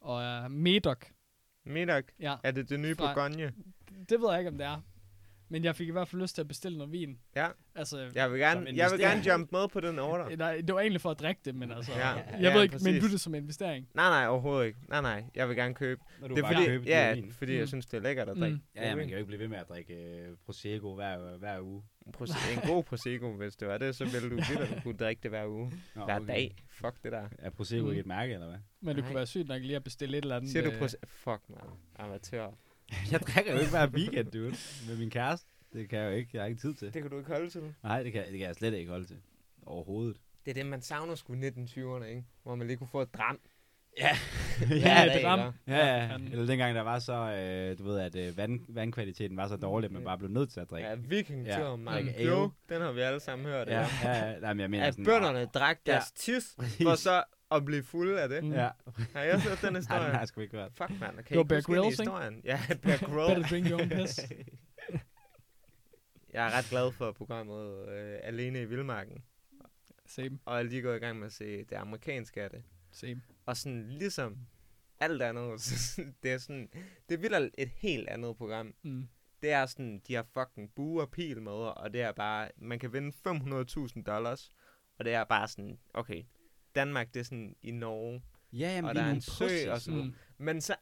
Og 0.00 0.22
øh, 0.22 0.50
Medoc, 0.50 0.98
Middag. 1.64 2.02
ja, 2.20 2.36
Er 2.42 2.50
det 2.50 2.68
det 2.70 2.80
nye 2.80 2.94
Fra- 2.94 3.06
Bourgogne? 3.14 3.52
det 4.08 4.20
ved 4.20 4.30
jeg 4.30 4.38
ikke, 4.38 4.48
om 4.50 4.58
det 4.58 4.66
er. 4.66 4.80
Men 5.48 5.64
jeg 5.64 5.76
fik 5.76 5.88
i 5.88 5.90
hvert 5.90 6.08
fald 6.08 6.22
lyst 6.22 6.34
til 6.34 6.42
at 6.42 6.48
bestille 6.48 6.78
noget 6.78 6.92
vin. 6.92 7.18
Ja, 7.36 7.48
Altså, 7.76 8.10
jeg 8.14 8.30
vil 8.32 8.38
gerne, 8.40 8.70
jeg 8.74 8.90
vil 8.90 9.00
gerne 9.00 9.22
jump 9.30 9.52
med 9.52 9.68
på 9.68 9.80
den 9.80 9.98
order. 9.98 10.36
nej, 10.36 10.56
det 10.66 10.74
var 10.74 10.80
egentlig 10.80 11.00
for 11.00 11.10
at 11.10 11.18
drikke 11.20 11.40
det, 11.44 11.54
men 11.54 11.70
altså... 11.72 11.92
Ja, 11.92 12.08
jeg 12.08 12.24
ja, 12.40 12.54
ved 12.54 12.62
ikke, 12.62 12.72
præcis. 12.72 12.84
men 12.92 13.00
du 13.00 13.08
det 13.08 13.20
som 13.20 13.34
investering? 13.34 13.88
Nej, 13.94 14.08
nej, 14.08 14.26
overhovedet 14.28 14.66
ikke. 14.66 14.78
Nej, 14.88 15.00
nej, 15.00 15.24
jeg 15.34 15.48
vil 15.48 15.56
gerne 15.56 15.74
købe. 15.74 16.00
Når 16.20 16.28
du 16.28 16.34
Det 16.34 16.40
er 16.40 16.44
bare 16.44 16.54
fordi, 16.54 16.66
køber 16.66 16.84
ja, 16.86 17.14
vin. 17.14 17.32
fordi 17.32 17.52
Mm. 17.52 17.58
jeg 17.58 17.68
synes, 17.68 17.86
det 17.86 17.96
er 17.98 18.02
lækkert 18.02 18.28
at 18.28 18.36
drikke. 18.36 18.56
Mm. 18.56 18.62
Ja, 18.76 18.88
ja, 18.88 18.94
man 18.96 19.04
kan 19.04 19.10
jo 19.12 19.16
ikke 19.16 19.26
blive 19.26 19.40
ved 19.40 19.48
med 19.48 19.58
at 19.58 19.68
drikke 19.68 20.26
uh, 20.30 20.36
Prosecco 20.46 20.94
hver, 20.94 21.38
hver 21.38 21.60
uge. 21.60 21.82
Proce- 22.16 22.52
en 22.52 22.68
god 22.68 22.82
Prosecco, 22.82 23.32
hvis 23.32 23.56
det 23.56 23.68
var 23.68 23.78
det, 23.78 23.96
så 23.96 24.04
ville 24.04 24.30
du 24.30 24.34
vildt 24.50 24.82
kunne 24.82 24.96
drikke 24.96 25.20
det 25.22 25.30
hver 25.30 25.46
uge. 25.46 25.72
Nå, 25.96 26.04
Hver 26.04 26.18
dag. 26.18 26.56
Fuck 26.70 26.94
det 27.04 27.12
der. 27.12 27.28
Er 27.38 27.50
Prosecco 27.50 27.84
Mm. 27.84 27.90
ikke 27.90 28.00
et 28.00 28.06
mærke, 28.06 28.32
eller 28.34 28.46
hvad? 28.46 28.58
Men 28.80 28.88
det 28.88 28.96
Nej. 28.96 29.06
kunne 29.10 29.16
være 29.16 29.26
sygt 29.26 29.48
nok 29.48 29.62
lige 29.62 29.76
at 29.76 29.84
bestille 29.84 30.18
et 30.18 30.22
eller 30.24 30.36
andet... 30.36 30.50
Siger 30.50 30.62
du 30.64 30.70
øh, 30.70 30.78
Prosecco? 30.78 31.06
Fuck, 31.06 31.40
man. 31.48 31.58
Amatør. 31.98 32.46
jeg 33.12 33.20
drikker 33.20 33.52
jo 33.52 33.58
ikke 33.58 33.70
hver 33.70 33.86
weekend, 33.86 34.30
dude. 34.32 34.54
Med 34.88 34.96
min 34.98 35.10
kæreste. 35.10 35.46
Det 35.72 35.88
kan 35.88 35.98
jeg 35.98 36.10
jo 36.10 36.16
ikke. 36.16 36.30
Jeg 36.32 36.42
har 36.42 36.48
ikke 36.48 36.60
tid 36.60 36.74
til. 36.74 36.94
Det 36.94 37.02
kan 37.02 37.10
du 37.10 37.18
ikke 37.18 37.30
holde 37.30 37.50
til. 37.50 37.74
Nej, 37.82 38.02
det 38.02 38.12
kan, 38.12 38.22
det 38.22 38.30
kan 38.38 38.40
jeg 38.40 38.54
slet 38.54 38.74
ikke 38.74 38.90
holde 38.90 39.04
til. 39.06 39.16
Overhovedet. 39.66 40.16
Det 40.44 40.50
er 40.50 40.54
det, 40.54 40.66
man 40.66 40.82
savner 40.82 41.14
sgu 41.14 41.32
i 41.34 41.36
1920'erne, 41.48 42.04
ikke? 42.04 42.24
Hvor 42.42 42.54
man 42.54 42.66
lige 42.66 42.76
kunne 42.76 42.88
få 42.92 43.02
et 43.02 43.14
dram. 43.14 43.40
Ja. 43.98 44.16
Ja, 44.70 45.04
dag, 45.08 45.22
dram. 45.24 45.38
eller? 45.40 45.52
Ja, 45.66 45.86
ja. 46.04 46.14
Eller 46.32 46.46
dengang 46.46 46.74
der 46.74 46.80
var 46.80 46.98
så, 46.98 47.12
øh, 47.12 47.78
du 47.78 47.84
ved, 47.84 48.00
at 48.00 48.16
øh, 48.16 48.36
vand, 48.36 48.60
vandkvaliteten 48.68 49.36
var 49.36 49.48
så 49.48 49.56
dårlig, 49.56 49.86
at 49.86 49.92
man 49.92 50.04
bare 50.04 50.18
blev 50.18 50.30
nødt 50.30 50.50
til 50.52 50.60
at 50.60 50.70
drikke. 50.70 50.88
Ja, 50.88 50.94
viking 50.94 51.46
Ja, 51.46 51.60
ja. 51.70 51.76
man. 51.76 51.94
drikke 51.94 52.24
Jo, 52.24 52.42
ale. 52.42 52.50
den 52.68 52.80
har 52.82 52.92
vi 52.92 53.00
alle 53.00 53.20
sammen 53.20 53.46
hørt. 53.46 53.68
Ja, 53.68 53.86
ja, 54.04 54.26
ja. 54.30 54.38
Nej, 54.40 54.52
men 54.52 54.60
jeg 54.60 54.70
mener 54.70 54.86
At 54.86 54.94
sådan... 54.94 55.04
bønderne 55.04 55.46
drak 55.54 55.78
Ja. 55.86 55.92
deres 55.92 56.12
tis, 56.12 56.54
Præcis. 56.58 56.82
for 56.82 56.94
så 56.94 57.22
at 57.56 57.64
blive 57.64 57.82
fulde 57.82 58.22
af 58.22 58.28
det. 58.28 58.44
Mm. 58.44 58.52
Ja. 58.52 58.70
Har 59.14 59.20
jeg 59.22 59.42
hørt 59.42 59.58
den 59.62 59.72
Nej, 59.72 59.78
historie? 59.80 60.02
den 60.04 60.10
har 60.10 60.18
jeg 60.18 60.28
sgu 60.28 60.40
ikke 60.40 60.56
hørt. 60.56 60.72
Fuck, 60.72 60.90
man. 61.00 61.14
Kan 61.14 61.24
Det 61.24 61.30
I 61.34 61.36
var 61.36 61.42
Bear 61.44 61.58
i 61.58 61.62
Grylls, 61.62 61.98
ikke? 62.00 62.12
Ja, 62.44 62.60
Bear 62.82 62.96
Grylls. 63.10 63.28
Better 63.34 63.48
drink 63.48 63.66
your 63.70 63.80
own 63.80 63.88
piss. 63.88 64.20
Jeg 66.32 66.46
er 66.46 66.58
ret 66.58 66.66
glad 66.70 66.92
for 66.92 67.12
programmet 67.12 67.88
øh, 67.88 68.18
Alene 68.22 68.62
i 68.62 68.64
Vildmarken. 68.64 69.24
Same, 70.06 70.38
Og 70.44 70.54
jeg 70.54 70.64
er 70.64 70.68
lige 70.68 70.82
gået 70.82 70.96
i 70.96 70.98
gang 70.98 71.18
med 71.18 71.26
at 71.26 71.32
se 71.32 71.58
det 71.64 71.72
amerikanske 71.76 72.42
af 72.42 72.50
det. 72.50 72.62
same. 72.92 73.22
Og 73.46 73.56
sådan 73.56 73.88
ligesom 73.88 74.38
alt 75.00 75.22
andet, 75.22 75.60
så 75.60 76.02
det 76.22 76.32
er 76.32 76.38
sådan, 76.38 76.68
det 77.08 77.14
er 77.14 77.18
vildt 77.18 77.54
et 77.58 77.68
helt 77.68 78.08
andet 78.08 78.36
program. 78.36 78.74
Mm. 78.82 79.08
Det 79.42 79.52
er 79.52 79.66
sådan, 79.66 80.02
de 80.08 80.14
har 80.14 80.26
fucking 80.34 80.70
bue 80.76 81.02
og 81.02 81.10
pil 81.10 81.42
med, 81.42 81.52
og 81.52 81.92
det 81.92 82.00
er 82.02 82.12
bare, 82.12 82.48
man 82.56 82.78
kan 82.78 82.92
vinde 82.92 83.12
500.000 83.96 84.02
dollars, 84.02 84.50
og 84.98 85.04
det 85.04 85.12
er 85.14 85.24
bare 85.24 85.48
sådan, 85.48 85.78
okay, 85.94 86.22
Danmark 86.74 87.14
det 87.14 87.20
er 87.20 87.24
sådan 87.24 87.56
i 87.62 87.70
Norge, 87.70 88.22
Ja, 88.52 88.58
jamen, 88.74 88.88
Og 88.88 88.94
der 88.94 89.02
er 89.02 89.10
en 89.10 89.20
sø 89.20 89.70
og 89.72 89.80
sådan 89.80 90.00
Mm. 90.04 90.14
Men 90.38 90.60
så, 90.60 90.76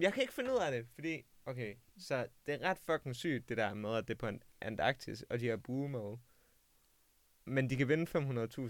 jeg 0.00 0.12
kan 0.12 0.22
ikke 0.22 0.32
finde 0.34 0.52
ud 0.52 0.58
af 0.58 0.72
det, 0.72 0.86
fordi, 0.94 1.22
okay, 1.46 1.74
så 1.98 2.26
det 2.46 2.54
er 2.54 2.70
ret 2.70 2.78
fucking 2.78 3.16
sygt, 3.16 3.48
det 3.48 3.56
der 3.56 3.74
med, 3.74 3.94
at 3.94 4.08
det 4.08 4.14
er 4.14 4.18
på 4.18 4.28
en 4.28 4.42
Antarktis, 4.60 5.22
og 5.22 5.40
de 5.40 5.48
har 5.48 5.56
bue 5.56 5.88
med. 5.88 6.16
Men 7.44 7.70
de 7.70 7.76
kan 7.76 7.88
vinde 7.88 8.06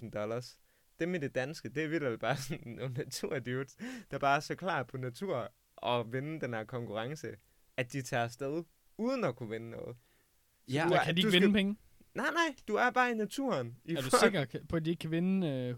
500.000 0.00 0.10
dollars. 0.10 0.58
Det 1.00 1.08
med 1.08 1.20
det 1.20 1.34
danske, 1.34 1.68
det 1.68 1.84
er 1.84 1.88
vildt 1.88 2.20
bare 2.20 2.36
sådan 2.36 2.68
nogle 2.78 2.94
naturdudes, 2.94 3.76
der 4.10 4.18
bare 4.18 4.36
er 4.36 4.40
så 4.40 4.54
klar 4.54 4.82
på 4.82 4.96
natur 4.96 5.52
og 5.76 6.12
vinde 6.12 6.40
den 6.40 6.54
her 6.54 6.64
konkurrence, 6.64 7.36
at 7.76 7.92
de 7.92 8.02
tager 8.02 8.24
afsted 8.24 8.64
uden 8.98 9.24
at 9.24 9.36
kunne 9.36 9.50
vinde 9.50 9.70
noget. 9.70 9.96
Ja, 10.68 10.84
du 10.88 10.94
er- 10.94 11.04
kan 11.04 11.14
de 11.14 11.20
ikke 11.20 11.30
skal- 11.30 11.40
vinde 11.42 11.54
penge? 11.54 11.76
Nej, 12.14 12.26
nej, 12.30 12.56
du 12.68 12.74
er 12.74 12.90
bare 12.90 13.10
i 13.10 13.14
naturen. 13.14 13.76
I 13.84 13.94
Er 13.94 14.00
du 14.00 14.08
fuck- 14.08 14.20
sikker 14.24 14.46
på, 14.68 14.76
at 14.76 14.84
de 14.84 14.90
ikke 14.90 15.00
kan 15.00 15.10
vinde? 15.10 15.76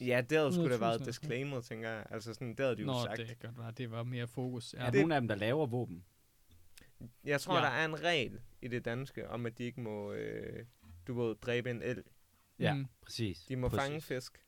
Ja, 0.00 0.20
det 0.30 0.38
havde 0.38 0.52
sgu 0.52 0.68
da 0.68 0.74
100.000 0.76 0.80
været 0.80 1.06
disclaimer, 1.06 1.60
tænker 1.60 1.88
jeg. 1.90 2.06
Altså 2.10 2.34
sådan, 2.34 2.48
det 2.48 2.60
havde 2.60 2.76
de 2.76 2.80
jo 2.80 2.86
Nå, 2.86 3.02
sagt. 3.04 3.18
det 3.18 3.26
kan 3.26 3.36
godt 3.42 3.58
være. 3.58 3.70
Det 3.70 3.90
var 3.90 4.02
mere 4.02 4.26
fokus. 4.26 4.74
Ja. 4.74 4.78
er 4.78 4.84
der 4.84 4.90
det- 4.90 5.00
nogen 5.00 5.12
af 5.12 5.20
dem, 5.20 5.28
der 5.28 5.34
laver 5.34 5.66
våben? 5.66 6.04
Jeg 7.24 7.40
tror, 7.40 7.56
Ja. 7.56 7.60
der 7.62 7.68
er 7.70 7.84
en 7.84 8.02
regel 8.02 8.40
i 8.62 8.68
det 8.68 8.84
danske, 8.84 9.28
om 9.30 9.46
at 9.46 9.58
de 9.58 9.64
ikke 9.64 9.80
må, 9.80 10.12
øh, 10.12 10.64
du 11.06 11.20
ved, 11.22 11.34
dræbe 11.36 11.70
en 11.70 11.82
elg. 11.82 12.02
Ja, 12.58 12.74
Mm. 12.74 12.86
præcis. 13.02 13.38
De 13.48 13.56
må 13.56 13.68
Pussies. 13.68 13.84
fange 13.86 14.00
fisk, 14.00 14.44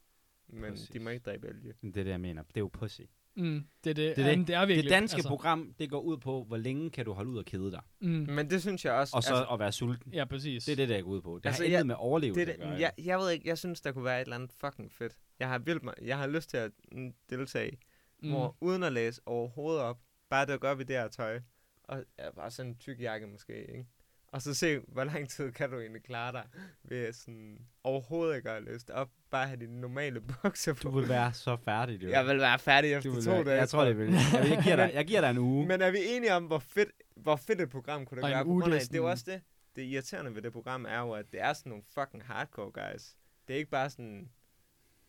men 0.49 0.71
Præcis. 0.71 0.89
de 0.89 0.99
må 0.99 1.11
ikke 1.11 1.23
dræbe 1.23 1.49
elge. 1.49 1.73
Det 1.83 1.97
er 1.97 2.05
det, 2.05 2.11
jeg 2.11 2.21
mener. 2.21 2.43
Det 2.43 2.57
er 2.57 2.61
jo 2.61 2.69
pussy. 2.73 3.01
Mm. 3.37 3.65
Det 3.85 3.91
er 3.91 3.95
det. 3.95 3.97
Det 3.97 4.11
er 4.11 4.15
det. 4.15 4.25
Jamen, 4.33 4.47
det 4.47 4.55
er 4.55 4.67
virkelig. 4.67 4.85
Det 4.85 4.91
danske 4.91 5.15
altså. 5.17 5.29
program, 5.29 5.75
det 5.79 5.91
går 5.91 6.01
ud 6.01 6.19
på, 6.19 6.45
hvor 6.45 6.57
længe 6.57 6.91
kan 6.91 7.05
du 7.05 7.13
holde 7.13 7.31
ud 7.31 7.39
og 7.39 7.45
kede 7.45 7.71
dig. 7.71 7.81
Mm. 8.01 8.09
Men 8.09 8.51
det 8.51 8.61
synes 8.63 8.85
jeg 8.85 8.93
også... 8.93 9.17
Og 9.17 9.23
så 9.23 9.35
altså, 9.35 9.53
at 9.55 9.59
være 9.59 9.73
sulten. 9.73 10.13
Ja, 10.15 10.25
præcis. 10.25 10.65
Det 10.65 10.73
er 10.73 10.77
det, 10.77 10.89
der 10.89 11.03
går 11.03 11.11
ud 11.11 11.21
på. 11.23 11.39
Det 11.39 11.47
Altså, 11.47 11.63
har 11.63 11.71
jeg- 11.71 11.87
med 11.87 11.95
overlevelse 11.99 12.41
det, 12.47 12.53
at 12.53 12.59
gøre. 12.61 12.73
det, 12.75 12.81
jeg, 12.81 12.93
jeg 12.99 13.19
ved 13.19 13.31
ikke, 13.31 13.49
jeg 13.49 13.59
synes, 13.59 13.81
der 13.81 13.93
kunne 13.93 14.05
være 14.05 14.17
et 14.21 14.25
eller 14.25 14.37
andet 14.37 14.53
fucking 14.53 14.93
fedt. 14.93 15.17
Jeg 15.41 15.49
har, 15.49 15.59
vildt 15.59 15.83
mig, 15.83 15.95
jeg 16.03 16.19
har 16.19 16.27
lyst 16.27 16.51
til 16.51 16.57
at 16.57 16.71
mm, 16.93 17.15
deltage, 17.31 17.79
mm. 18.23 18.31
hvor 18.31 18.57
uden 18.61 18.83
at 18.83 18.93
læse 18.93 19.21
overhovedet 19.27 19.83
op, 19.83 19.99
bare 20.31 20.47
det 20.47 20.65
op 20.65 20.81
i 20.81 20.85
det 20.85 20.97
her 20.97 21.09
tøj, 21.09 21.41
og 21.85 22.05
ja, 22.19 22.31
bare 22.31 22.51
sådan 22.51 22.71
en 22.71 22.77
tyk 22.79 23.01
jakke 23.01 23.27
måske, 23.27 23.61
ikke? 23.67 23.87
Og 24.33 24.43
så 24.43 24.55
se, 24.55 24.79
hvor 24.79 25.05
lang 25.05 25.29
tid 25.29 25.53
kan 25.59 25.71
du 25.71 25.81
egentlig 25.81 26.03
klare 26.03 26.33
dig 26.33 26.45
ved 26.83 27.13
sådan 27.13 27.59
overhovedet 27.85 28.37
ikke 28.37 28.51
at 28.51 28.63
læst 28.63 28.91
op, 28.91 29.11
bare 29.31 29.47
have 29.47 29.61
dine 29.61 29.81
normale 29.81 30.21
bukser 30.43 30.73
på. 30.75 30.81
Du 30.83 30.91
vil 30.91 31.09
være 31.09 31.33
så 31.33 31.57
færdig, 31.57 32.01
du. 32.03 32.07
Jeg 32.07 32.27
vil 32.27 32.39
være 32.39 32.59
færdig 32.59 32.93
efter 32.93 33.23
to 33.23 33.31
være, 33.31 33.45
dage. 33.45 33.57
Jeg 33.59 33.69
tror, 33.69 33.85
det 33.85 33.99
vil. 33.99 34.13
Jeg, 34.33 34.61
giver 34.65 34.77
dig, 34.77 34.91
jeg 34.95 35.07
giver 35.07 35.21
dig 35.21 35.31
en 35.31 35.39
uge. 35.39 35.67
Men 35.67 35.81
er 35.83 35.91
vi 35.91 35.99
enige 36.09 36.35
om, 36.35 36.45
hvor 36.45 36.59
fedt, 36.59 36.91
hvor 37.17 37.37
fedt 37.37 37.61
et 37.61 37.69
program 37.71 38.07
kunne 38.07 38.17
det 38.17 38.25
Og 38.25 38.31
være? 38.31 38.47
Uge, 38.47 38.63
det 38.63 38.69
er 38.75 38.79
det 38.79 38.95
er 38.95 38.97
jo 38.97 39.03
sådan- 39.03 39.11
også 39.11 39.25
det. 39.31 39.43
Det 39.77 39.83
irriterende 39.85 40.35
ved 40.35 40.43
det 40.43 40.53
program 40.53 40.85
er 40.89 40.99
jo, 41.01 41.13
at 41.13 41.33
det 41.33 41.41
er 41.43 41.53
sådan 41.53 41.71
nogle 41.71 41.85
fucking 41.95 42.25
hardcore 42.25 42.71
guys. 42.73 43.17
Det 43.49 43.55
er 43.55 43.59
ikke 43.59 43.71
bare 43.71 43.91
sådan, 43.91 44.29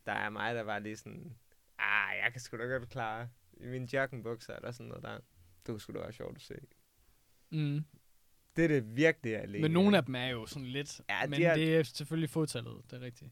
der 0.09 0.15
er 0.15 0.29
mig, 0.29 0.55
der 0.55 0.61
var 0.63 0.79
lige 0.79 0.97
sådan, 0.97 1.35
ah, 1.79 2.17
jeg 2.23 2.31
kan 2.31 2.41
sgu 2.41 2.57
da 2.57 2.63
godt 2.63 2.89
klare 2.89 3.29
i 3.53 3.65
mine 3.65 3.87
joggenbukser 3.93 4.55
eller 4.55 4.71
sådan 4.71 4.87
noget 4.87 5.03
der. 5.03 5.15
Det 5.17 5.23
kunne 5.67 5.81
sgu 5.81 5.93
da 5.93 5.99
være 5.99 6.13
sjovt 6.13 6.35
at 6.35 6.41
se. 6.41 6.55
Mm. 7.51 7.85
Det 8.55 8.63
er 8.63 8.67
det 8.67 8.95
virkelig 8.95 9.35
alene. 9.37 9.61
Men 9.61 9.71
nogle 9.71 9.97
af 9.97 10.05
dem 10.05 10.15
er 10.15 10.27
jo 10.27 10.45
sådan 10.45 10.67
lidt. 10.67 11.01
Ja, 11.09 11.27
men 11.27 11.41
er- 11.41 11.53
det 11.53 11.75
er 11.75 11.83
selvfølgelig 11.83 12.29
fåtallet, 12.29 12.81
det 12.91 12.93
er 12.97 13.01
rigtigt. 13.01 13.31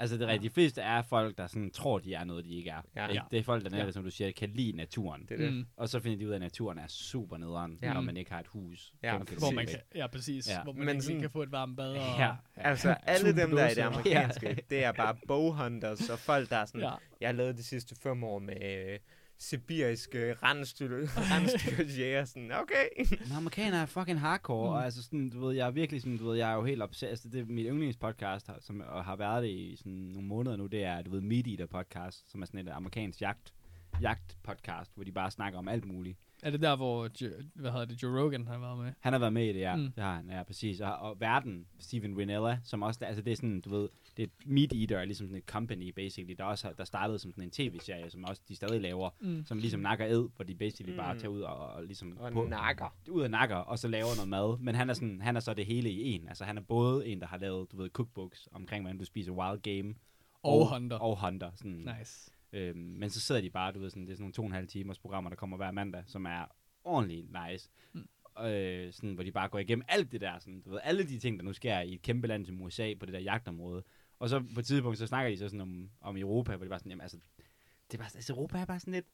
Altså, 0.00 0.16
det 0.16 0.22
er 0.22 0.26
rigtigt. 0.26 0.50
De 0.50 0.54
fleste 0.54 0.80
er 0.80 1.02
folk, 1.02 1.38
der 1.38 1.46
sådan, 1.46 1.70
tror, 1.70 1.98
de 1.98 2.14
er 2.14 2.24
noget, 2.24 2.44
de 2.44 2.50
ikke 2.56 2.70
er. 2.70 2.82
Ja. 2.96 3.06
Ikke? 3.06 3.22
Det 3.30 3.38
er 3.38 3.42
folk, 3.42 3.64
der 3.64 3.70
netop, 3.70 3.86
Ja. 3.86 3.92
som 3.92 4.04
du 4.04 4.10
siger, 4.10 4.32
kan 4.32 4.48
lide 4.54 4.76
naturen. 4.76 5.22
Det 5.28 5.30
er 5.30 5.36
det. 5.36 5.52
Mm. 5.52 5.66
Og 5.76 5.88
så 5.88 6.00
finder 6.00 6.18
de 6.18 6.26
ud 6.26 6.30
af, 6.30 6.34
at 6.34 6.40
naturen 6.40 6.78
er 6.78 6.86
super 6.88 7.36
nederen, 7.36 7.78
Ja. 7.82 7.86
ja. 7.86 7.92
når 7.94 8.00
man 8.00 8.16
ikke 8.16 8.32
har 8.32 8.40
et 8.40 8.46
hus. 8.46 8.92
Ja, 9.02 9.18
præcis. 9.18 9.38
Hvor 9.38 9.50
man 9.50 9.66
kan, 9.66 9.78
ja, 9.94 10.06
præcis. 10.06 10.48
Ja. 10.48 10.62
Hvor 10.62 10.72
man 10.72 10.86
Men 10.86 11.02
sådan- 11.02 11.20
kan 11.20 11.30
få 11.30 11.42
et 11.42 11.52
varmt 11.52 11.76
bad. 11.76 11.90
Og, 11.90 11.96
Ja. 12.18 12.32
Altså, 12.56 12.96
alle 13.02 13.36
dem, 13.36 13.50
der 13.50 13.62
er 13.64 13.70
i 13.70 13.74
det 13.74 13.82
amerikanske, 13.82 14.58
det 14.70 14.84
er 14.84 14.92
bare 14.92 15.16
bowhunters 15.28 16.10
og 16.10 16.18
folk, 16.18 16.50
der 16.50 16.56
er 16.56 16.64
sådan, 16.64 16.80
ja. 16.80 16.90
Jeg 17.20 17.28
har 17.28 17.32
lavet 17.34 17.56
de 17.56 17.62
sidste 17.62 17.94
fem 18.02 18.24
år 18.24 18.38
med 18.38 18.56
øh, 18.62 18.98
sibiriske 19.42 20.34
rensdyr, 20.42 21.06
rensdyrsjæger. 21.32 22.24
Sådan, 22.24 22.52
okay. 22.52 23.16
Men 23.28 23.32
amerikanere 23.36 23.82
er 23.82 23.86
fucking 23.86 24.20
hardcore, 24.20 24.68
Mm. 24.70 24.74
og 24.74 24.84
altså 24.84 25.02
sådan, 25.02 25.30
du 25.30 25.46
ved, 25.46 25.54
jeg 25.56 25.66
er 25.66 25.70
virkelig 25.70 26.00
sådan, 26.02 26.16
du 26.18 26.28
ved, 26.28 26.36
jeg 26.36 26.50
er 26.50 26.54
jo 26.54 26.64
helt 26.64 26.82
obsessed. 26.82 27.08
Altså, 27.10 27.28
det 27.28 27.40
er 27.40 27.44
mit 27.44 27.66
yndlingspodcast, 27.70 28.50
som 28.60 28.82
og 28.88 29.04
har 29.04 29.16
været 29.16 29.42
det 29.42 29.48
i 29.50 29.76
sådan 29.76 29.92
nogle 29.92 30.28
måneder 30.28 30.56
nu, 30.56 30.66
det 30.66 30.84
er, 30.84 31.02
du 31.02 31.10
ved, 31.10 31.20
Meat 31.20 31.46
Eater 31.46 31.66
podcast, 31.66 32.30
som 32.30 32.42
er 32.42 32.46
sådan 32.46 32.60
et 32.68 32.72
amerikansk 32.72 33.20
jagt, 33.20 33.52
jagtpodcast, 34.00 34.94
hvor 34.94 35.04
de 35.04 35.12
bare 35.12 35.30
snakker 35.30 35.58
om 35.58 35.68
alt 35.68 35.84
muligt. 35.84 36.18
Er 36.42 36.50
det 36.50 36.60
der, 36.62 36.76
hvor 36.76 37.08
jo, 37.22 37.28
hvad 37.54 37.70
hedder 37.70 37.84
det, 37.86 38.02
Joe 38.02 38.22
Rogan 38.22 38.46
har 38.46 38.58
været 38.58 38.78
med? 38.78 38.92
Han 39.00 39.12
har 39.12 39.20
været 39.20 39.32
med 39.32 39.44
i 39.44 39.52
det, 39.52 39.60
ja. 39.60 39.76
Mm. 39.76 39.92
Det 39.92 40.04
har 40.04 40.14
han, 40.16 40.30
ja, 40.30 40.42
præcis. 40.42 40.80
Og, 40.80 40.96
og 40.98 41.20
Verden, 41.20 41.66
Steven 41.78 42.14
Winella, 42.16 42.58
som 42.64 42.82
også, 42.82 43.04
altså 43.04 43.22
det 43.22 43.32
er 43.32 43.36
sådan, 43.36 43.60
du 43.60 43.70
ved, 43.70 43.88
det 44.20 44.26
er 44.26 44.30
et 44.44 44.46
Meat 44.52 44.72
Eater, 44.72 44.98
er 44.98 45.04
ligesom 45.04 45.26
sådan 45.26 45.38
et 45.38 45.44
company, 45.44 45.92
basically, 45.96 46.34
der 46.38 46.44
også 46.44 46.66
har, 46.66 46.74
der 46.74 46.84
startede 46.84 47.18
som 47.18 47.32
sådan 47.32 47.44
en 47.44 47.50
tv-serie, 47.50 48.10
som 48.10 48.24
også 48.24 48.42
de 48.48 48.56
stadig 48.56 48.80
laver, 48.80 49.10
Mm. 49.20 49.44
som 49.44 49.58
ligesom 49.58 49.80
nakker 49.80 50.06
ed, 50.06 50.28
hvor 50.36 50.44
de 50.44 50.54
basically 50.54 50.92
mm. 50.92 50.96
bare 50.96 51.18
tager 51.18 51.28
ud 51.28 51.40
og, 51.40 51.56
og 51.56 51.84
ligesom 51.84 52.16
Og 52.18 52.32
på, 52.32 52.44
nakker. 52.44 52.96
ud 53.10 53.22
af 53.22 53.30
nakker, 53.30 53.56
og 53.56 53.78
så 53.78 53.88
laver 53.88 54.14
noget 54.16 54.28
mad. 54.28 54.58
Men 54.58 54.74
han 54.74 54.90
er, 54.90 54.94
sådan, 54.94 55.20
han 55.20 55.36
er 55.36 55.40
så 55.40 55.54
det 55.54 55.66
hele 55.66 55.90
i 55.90 56.02
en. 56.12 56.28
Altså 56.28 56.44
han 56.44 56.56
er 56.58 56.62
både 56.62 57.06
en, 57.06 57.20
der 57.20 57.26
har 57.26 57.38
lavet, 57.38 57.72
du 57.72 57.76
ved, 57.76 57.90
cookbooks 57.90 58.48
omkring, 58.52 58.84
hvordan 58.84 58.98
du 58.98 59.04
spiser 59.04 59.32
wild 59.32 59.60
game. 59.62 59.94
Og 60.42 60.74
Hunter. 60.74 60.96
Og 60.96 61.26
Hunter. 61.26 61.50
Sådan, 61.54 61.88
Nice. 61.98 62.30
øhm, 62.52 62.78
men 62.78 63.10
så 63.10 63.20
sidder 63.20 63.40
de 63.40 63.50
bare, 63.50 63.72
du 63.72 63.78
ved, 63.80 63.90
sådan, 63.90 64.02
det 64.06 64.12
er 64.12 64.16
sådan 64.16 64.22
nogle 64.22 64.32
to 64.32 64.42
og 64.42 64.46
en 64.46 64.52
halv 64.52 64.68
timers 64.68 64.98
programmer, 64.98 65.30
der 65.30 65.36
kommer 65.36 65.56
hver 65.56 65.70
mandag, 65.70 66.02
som 66.06 66.26
er 66.26 66.44
ordentligt 66.84 67.26
nice. 67.48 67.70
Mm. 67.92 68.08
Øh, 68.44 68.92
sådan, 68.92 69.14
hvor 69.14 69.22
de 69.24 69.32
bare 69.32 69.48
går 69.48 69.58
igennem 69.58 69.84
alt 69.88 70.12
det 70.12 70.20
der, 70.20 70.38
sådan, 70.38 70.60
du 70.62 70.70
ved, 70.70 70.78
alle 70.82 71.02
de 71.08 71.18
ting, 71.18 71.38
der 71.38 71.44
nu 71.44 71.52
sker 71.52 71.80
i 71.80 71.94
et 71.94 72.02
kæmpe 72.02 72.26
land 72.28 72.46
som 72.46 72.60
USA 72.62 72.94
på 73.00 73.06
det 73.06 73.14
der 73.14 73.20
jagtområde. 73.20 73.82
Og 74.20 74.28
så 74.28 74.44
på 74.54 74.60
et 74.60 74.66
tidspunkt, 74.66 74.98
så 74.98 75.06
snakker 75.06 75.30
de 75.30 75.38
så 75.38 75.48
sådan 75.48 75.60
om, 75.60 75.90
om 76.00 76.16
Europa, 76.16 76.56
hvor 76.56 76.64
de 76.64 76.68
bare 76.68 76.78
sådan, 76.78 76.90
jamen 76.90 77.00
altså, 77.02 77.16
det 77.90 77.94
er 77.94 78.02
bare, 78.02 78.10
altså, 78.14 78.32
Europa 78.32 78.58
er 78.58 78.64
bare 78.64 78.80
sådan 78.80 78.94
lidt, 78.94 79.06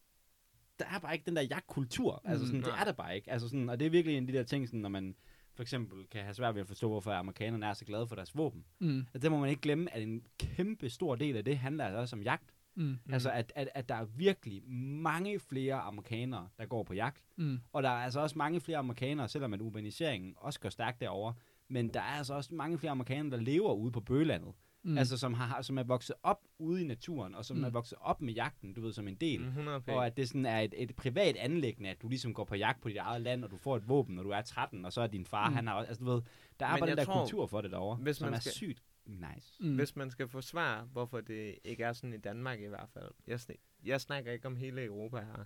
der 0.79 0.85
er 0.95 0.99
bare 0.99 1.13
ikke 1.15 1.27
den 1.27 1.37
der 1.37 1.43
jagtkultur. 1.43 2.23
Altså 2.25 2.43
Mm, 2.45 2.47
sådan, 2.47 2.61
det 2.61 2.69
nej. 2.69 2.81
er 2.81 2.85
der 2.85 2.93
bare 2.93 3.17
ikke. 3.17 3.31
Altså 3.33 3.49
sådan, 3.49 3.69
og 3.69 3.79
det 3.81 3.87
er 3.87 3.91
virkelig 3.91 4.17
en 4.17 4.23
af 4.23 4.33
de 4.33 4.39
der 4.39 4.45
ting, 4.45 4.69
sådan, 4.69 4.81
når 4.81 4.89
man 4.89 5.17
for 5.55 5.63
eksempel 5.63 6.07
kan 6.11 6.23
have 6.23 6.35
svært 6.35 6.55
ved 6.55 6.63
at 6.63 6.69
forstå, 6.69 6.89
hvorfor 6.89 7.11
amerikanerne 7.13 7.67
er 7.67 7.73
så 7.73 7.85
glade 7.85 8.07
for 8.07 8.15
deres 8.15 8.37
våben. 8.37 8.65
Mm. 8.79 8.99
Altså, 8.99 9.19
det 9.19 9.31
må 9.31 9.41
man 9.41 9.51
ikke 9.51 9.63
glemme, 9.63 9.95
at 9.95 10.03
en 10.03 10.23
kæmpe 10.39 10.89
stor 10.91 11.15
del 11.15 11.37
af 11.37 11.45
det 11.45 11.59
handler 11.59 11.85
altså 11.85 11.99
også 11.99 12.17
om 12.17 12.23
jagt. 12.23 12.51
Mm. 12.75 12.83
Mm. 12.85 13.13
Altså, 13.13 13.31
at, 13.31 13.53
at, 13.57 13.69
at 13.75 13.89
der 13.89 13.95
er 13.95 14.05
virkelig 14.05 14.63
mange 15.03 15.39
flere 15.41 15.75
amerikanere, 15.75 16.49
der 16.59 16.67
går 16.67 16.83
på 16.83 16.95
jagt. 16.95 17.25
Mm. 17.37 17.59
Og 17.73 17.83
der 17.83 17.89
er 17.89 18.05
altså 18.05 18.21
også 18.21 18.39
mange 18.39 18.61
flere 18.61 18.79
amerikanere, 18.79 19.29
selvom 19.29 19.53
at 19.55 19.61
urbaniseringen 19.61 20.35
også 20.37 20.61
går 20.61 20.69
stærkt 20.69 21.01
derover. 21.01 21.33
Men 21.69 21.89
der 21.89 22.01
er 22.01 22.05
altså 22.19 22.35
også 22.35 22.55
mange 22.55 22.79
flere 22.79 22.91
amerikanere, 22.91 23.37
der 23.37 23.43
lever 23.45 23.73
ude 23.75 23.93
på 23.93 24.01
bøgelandet. 24.01 24.53
Mm. 24.87 24.99
altså 24.99 25.19
som, 25.19 25.35
har, 25.35 25.63
som 25.63 25.79
er 25.79 25.83
vokset 25.83 26.17
op 26.23 26.41
ude 26.59 26.83
i 26.83 26.85
naturen, 26.85 27.35
og 27.35 27.45
som 27.45 27.57
Mm. 27.57 27.61
mm. 27.61 27.65
er 27.67 27.71
vokset 27.71 27.99
op 28.01 28.23
med 28.23 28.35
jagten, 28.35 28.75
du 28.75 28.81
ved, 28.81 28.93
som 28.93 29.09
en 29.09 29.15
del. 29.15 29.41
Mm, 29.41 29.47
100 29.47 29.81
p. 29.81 29.89
Og 29.89 30.07
at 30.07 30.17
det 30.17 30.29
sådan 30.29 30.47
er 30.47 30.61
et, 30.61 30.75
et 30.77 30.97
privat 30.97 31.37
anlæggende, 31.37 31.91
at 31.91 32.03
du 32.03 32.09
ligesom 32.09 32.35
går 32.35 32.45
på 32.45 32.55
jagt 32.55 32.81
på 32.81 32.89
dit 32.89 32.97
eget 32.97 33.21
land, 33.23 33.45
og 33.45 33.51
du 33.51 33.57
får 33.57 33.77
et 33.77 33.89
våben, 33.89 34.15
når 34.15 34.23
du 34.23 34.31
er 34.31 34.43
13, 34.43 34.85
og 34.85 34.93
så 34.93 35.01
er 35.01 35.07
din 35.07 35.27
far, 35.27 35.49
Mm. 35.49 35.53
mm. 35.53 35.57
han 35.57 35.67
har 35.67 35.75
også, 35.75 35.89
altså 35.89 36.05
du 36.05 36.11
ved, 36.11 36.23
der 36.61 36.67
er 36.67 36.79
bare 36.79 36.91
den 36.91 36.97
der 36.99 37.05
tror, 37.05 37.21
kultur 37.23 37.47
for 37.47 37.61
det 37.61 37.71
derovre, 37.71 37.97
hvis 37.97 38.17
som 38.17 38.25
man 38.27 38.35
er 38.35 38.39
skal- 38.41 38.53
sygt 38.53 38.83
nice. 39.07 39.57
Mm. 39.61 39.75
Hvis 39.75 39.97
man 39.97 40.11
skal 40.11 40.29
forsvare, 40.29 40.85
hvorfor 40.85 41.21
det 41.21 41.59
ikke 41.65 41.85
er 41.85 41.93
sådan 41.93 42.15
i 42.15 42.19
Danmark 42.19 42.61
i 42.61 42.67
hvert 42.67 42.89
fald. 42.93 43.11
Jeg, 43.27 43.35
sn- 43.37 43.79
jeg 43.85 44.01
snakker 44.01 44.33
ikke 44.33 44.47
om 44.47 44.57
hele 44.57 44.85
Europa 44.85 45.17
her. 45.17 45.45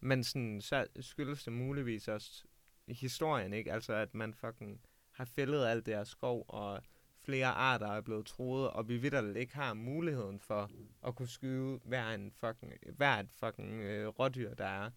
Men 0.00 0.24
sådan, 0.24 0.60
så 0.60 0.86
skyldes 1.00 1.44
det 1.44 1.52
muligvis 1.52 2.08
også 2.08 2.44
historien, 2.88 3.52
ikke? 3.52 3.72
Altså, 3.72 3.92
at 3.92 4.14
man 4.14 4.34
fucking 4.34 4.80
har 5.12 5.24
fældet 5.24 5.66
alt 5.66 5.86
det 5.86 5.94
her 5.94 6.04
skov, 6.04 6.44
og 6.48 6.82
flere 7.30 7.46
arter 7.46 7.86
er 7.86 8.00
blevet 8.00 8.26
troet, 8.26 8.70
og 8.70 8.88
vi 8.88 8.96
vidderligt 8.96 9.36
ikke 9.36 9.54
har 9.54 9.74
muligheden 9.74 10.40
for 10.40 10.70
at 11.06 11.14
kunne 11.14 11.28
skyde 11.28 11.80
hver, 11.84 12.10
en 12.10 12.32
fucking, 12.32 12.72
hver 12.96 13.16
et 13.16 13.28
fucking 13.32 13.82
øh, 13.82 14.06
rådyr, 14.08 14.54
der 14.54 14.64
er. 14.66 14.90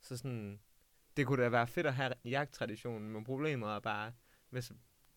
Så 0.00 0.16
sådan, 0.16 0.60
det 1.16 1.26
kunne 1.26 1.42
da 1.44 1.48
være 1.48 1.66
fedt 1.66 1.86
at 1.86 1.94
have 1.94 2.12
jagttraditionen, 2.24 3.10
men 3.10 3.24
problemet 3.24 3.68
er 3.70 3.80
bare, 3.80 4.12
hvis 4.50 4.72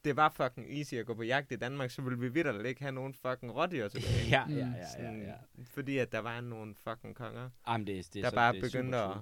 det 0.06 0.16
var 0.16 0.30
fucking 0.30 0.78
easy 0.78 0.94
at 0.94 1.06
gå 1.06 1.14
på 1.14 1.24
jagt 1.24 1.52
i 1.52 1.56
Danmark, 1.56 1.92
så 1.92 2.02
ville 2.02 2.20
vi 2.20 2.30
vidderligt 2.30 2.66
ikke 2.66 2.82
have 2.82 2.92
nogen 2.92 3.14
fucking 3.14 3.56
rådyr 3.56 3.88
tilbage. 3.94 4.30
Ja, 4.30 4.46
Mm. 4.46 4.54
ja, 4.54 4.60
ja, 4.60 4.68
ja, 4.78 4.88
Sådan, 4.92 5.22
ja. 5.22 5.34
Fordi 5.64 5.98
at 5.98 6.12
der 6.12 6.20
var 6.20 6.42
nogle 6.42 6.76
fucking 6.76 7.16
konger, 7.16 7.50
Jamen, 7.68 7.88
det, 7.88 8.00
er- 8.00 8.04
det 8.14 8.16
er 8.20 8.22
der 8.22 8.30
så, 8.30 8.36
bare 8.36 8.54
det 8.54 8.60
er 8.60 8.62
begyndte 8.64 8.98
at 8.98 9.18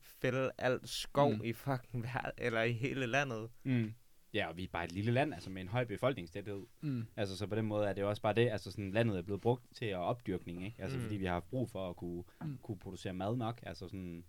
fælde 0.00 0.50
alt 0.58 0.88
skov 0.88 1.30
Mm. 1.32 1.38
mm. 1.38 1.44
i 1.44 1.52
fucking 1.52 2.02
verden, 2.02 2.30
eller 2.38 2.62
i 2.62 2.72
hele 2.72 3.06
landet. 3.06 3.50
Mm. 3.64 3.94
Ja, 4.34 4.46
og 4.48 4.56
vi 4.56 4.64
er 4.64 4.68
bare 4.72 4.84
et 4.84 4.92
lille 4.92 5.12
land, 5.12 5.34
altså 5.34 5.50
med 5.50 5.62
en 5.62 5.68
høj 5.68 5.84
befolkningstæthed. 5.84 6.66
Mm. 6.80 7.06
Altså, 7.16 7.36
så 7.36 7.46
på 7.46 7.54
den 7.54 7.64
måde 7.64 7.88
er 7.88 7.92
det 7.92 8.04
også 8.04 8.22
bare 8.22 8.32
det, 8.34 8.48
altså 8.50 8.70
sådan, 8.70 8.90
landet 8.92 9.18
er 9.18 9.22
blevet 9.22 9.40
brugt 9.40 9.64
til 9.74 9.84
at 9.84 9.96
opdyrkning, 9.96 10.64
ikke? 10.64 10.82
Altså, 10.82 10.96
Mm. 10.96 11.02
mm. 11.02 11.06
fordi 11.06 11.16
vi 11.16 11.24
har 11.24 11.32
haft 11.32 11.50
brug 11.50 11.70
for 11.70 11.90
at 11.90 11.96
kunne, 11.96 12.24
Mm. 12.40 12.46
mm. 12.46 12.58
kunne 12.62 12.78
producere 12.78 13.12
mad 13.12 13.36
nok, 13.36 13.60
altså 13.62 13.88
sådan, 13.88 14.24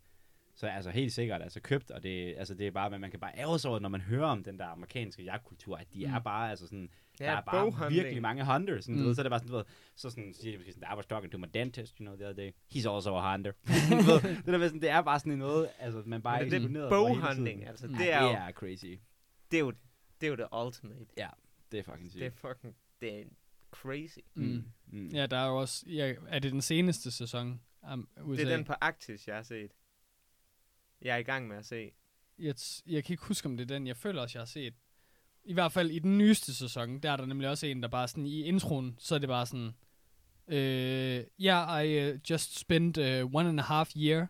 så 0.56 0.68
altså 0.68 0.90
helt 0.92 1.14
sikkert, 1.14 1.42
altså 1.42 1.60
købt, 1.62 1.92
og 1.92 2.04
det, 2.04 2.36
altså 2.38 2.54
det 2.54 2.68
er 2.68 2.72
bare, 2.72 2.90
men 2.90 3.02
man 3.02 3.12
kan 3.12 3.20
bare 3.20 3.38
ærge 3.38 3.60
sig 3.60 3.70
over, 3.72 3.80
når 3.80 3.90
man 3.90 4.02
hører 4.02 4.26
om 4.28 4.44
den 4.44 4.60
der 4.60 4.66
amerikanske 4.66 5.24
jagtkultur, 5.24 5.78
at 5.78 5.88
de 5.94 6.06
Mm. 6.08 6.14
er 6.14 6.20
bare, 6.20 6.50
altså 6.50 6.66
sådan, 6.68 6.90
Ja, 7.20 7.26
der 7.26 7.32
er 7.32 7.42
bare 7.42 7.66
boghandling. 7.66 8.04
virkelig 8.04 8.22
mange 8.22 8.54
hunters, 8.54 8.84
sådan, 8.86 8.96
mm. 8.96 9.00
Mm. 9.00 9.04
du 9.04 9.08
ved, 9.08 9.16
så 9.16 9.22
er 9.22 9.24
det 9.24 9.30
bare 9.32 9.40
sådan, 9.40 9.52
du 9.52 9.56
ved, 9.58 9.66
så 9.96 10.10
sådan, 10.10 10.34
siger 10.34 10.52
de 10.52 10.58
måske 10.58 10.72
sådan, 10.74 10.88
I 10.94 10.96
was 10.96 11.06
talking 11.06 11.32
to 11.32 11.38
my 11.38 11.46
dentist, 11.54 11.98
you 11.98 12.06
know, 12.06 12.16
the 12.18 12.26
other 12.28 12.36
day, 12.44 12.52
he's 12.74 12.90
also 12.96 13.16
a 13.16 13.32
hunter. 13.32 13.52
ved, 14.08 14.36
det, 14.38 14.46
der, 14.46 14.58
med 14.58 14.68
sådan, 14.68 14.82
det 14.82 14.90
er 14.90 15.02
bare 15.02 15.20
sådan 15.20 15.38
noget, 15.38 15.70
altså, 15.80 16.04
man 16.06 16.22
bare 16.22 16.42
Men 16.44 16.52
det 16.52 16.58
er 16.58 16.62
for 16.62 16.68
hele 16.68 16.90
boghandling, 16.90 17.58
tiden. 17.60 17.68
altså, 17.70 17.88
Mm. 17.88 17.94
det 17.94 18.06
Ja, 18.06 18.18
er 18.20 18.24
jo, 18.24 18.30
det 18.30 18.38
er 18.38 18.52
crazy. 18.52 18.86
det 19.52 19.58
er 19.58 19.62
jo, 19.62 19.74
det 20.32 20.40
er 20.40 20.46
jo 20.46 20.50
det 20.62 20.66
ultimate. 20.68 21.06
Det 21.72 21.80
er 21.80 21.84
fucking 21.84 22.12
sygt. 22.12 22.20
Det 22.20 22.28
er 22.28 22.32
fucking, 22.32 22.76
det 23.02 23.20
er 23.20 23.24
crazy. 23.72 24.18
Mm. 24.34 24.64
Mm. 24.88 25.08
Ja, 25.08 25.26
der 25.26 25.38
er 25.38 25.48
jo 25.48 25.58
også... 25.60 25.86
Ja, 25.90 26.14
er 26.28 26.40
det 26.40 26.52
den 26.52 26.62
seneste 26.62 27.12
sæson? 27.12 27.62
Um, 27.94 28.08
USA? 28.22 28.44
Det 28.44 28.52
er 28.52 28.56
den 28.56 28.66
på 28.66 28.74
Arktis, 28.82 29.28
jeg 29.28 29.36
har 29.36 29.44
set. 29.44 29.72
Jeg 31.02 31.14
er 31.14 31.18
i 31.18 31.24
gang 31.24 31.48
med 31.48 31.58
at 31.58 31.66
se. 31.66 31.92
jeg, 32.40 32.56
t- 32.60 32.82
jeg 32.88 33.04
kan 33.04 33.14
ikke 33.14 33.24
huske, 33.24 33.46
om 33.46 33.58
det 33.58 33.72
er 33.72 33.76
den. 33.76 33.88
Jeg 33.88 33.98
føler 33.98 34.22
også, 34.22 34.38
jeg 34.38 34.42
har 34.42 34.46
set. 34.46 34.74
I 35.44 35.54
hvert 35.54 35.72
fald 35.72 35.92
i 35.92 36.00
den 36.00 36.18
nyeste 36.18 36.56
sæson, 36.56 37.00
der 37.00 37.12
er 37.12 37.18
der 37.18 37.26
nemlig 37.26 37.50
også 37.50 37.68
en, 37.68 37.82
der 37.82 37.88
bare 37.88 38.08
sådan 38.08 38.26
i 38.26 38.44
introen, 38.44 38.96
så 39.00 39.16
er 39.16 39.20
det 39.20 39.30
bare 39.30 39.46
sådan, 39.46 39.72
øh, 40.48 41.24
yeah, 41.42 41.86
I 41.86 42.10
uh, 42.12 42.20
just 42.30 42.60
spent 42.60 42.98
uh, 42.98 43.36
one 43.36 43.50
and 43.50 43.60
a 43.60 43.64
half 43.64 43.92
year 43.96 44.22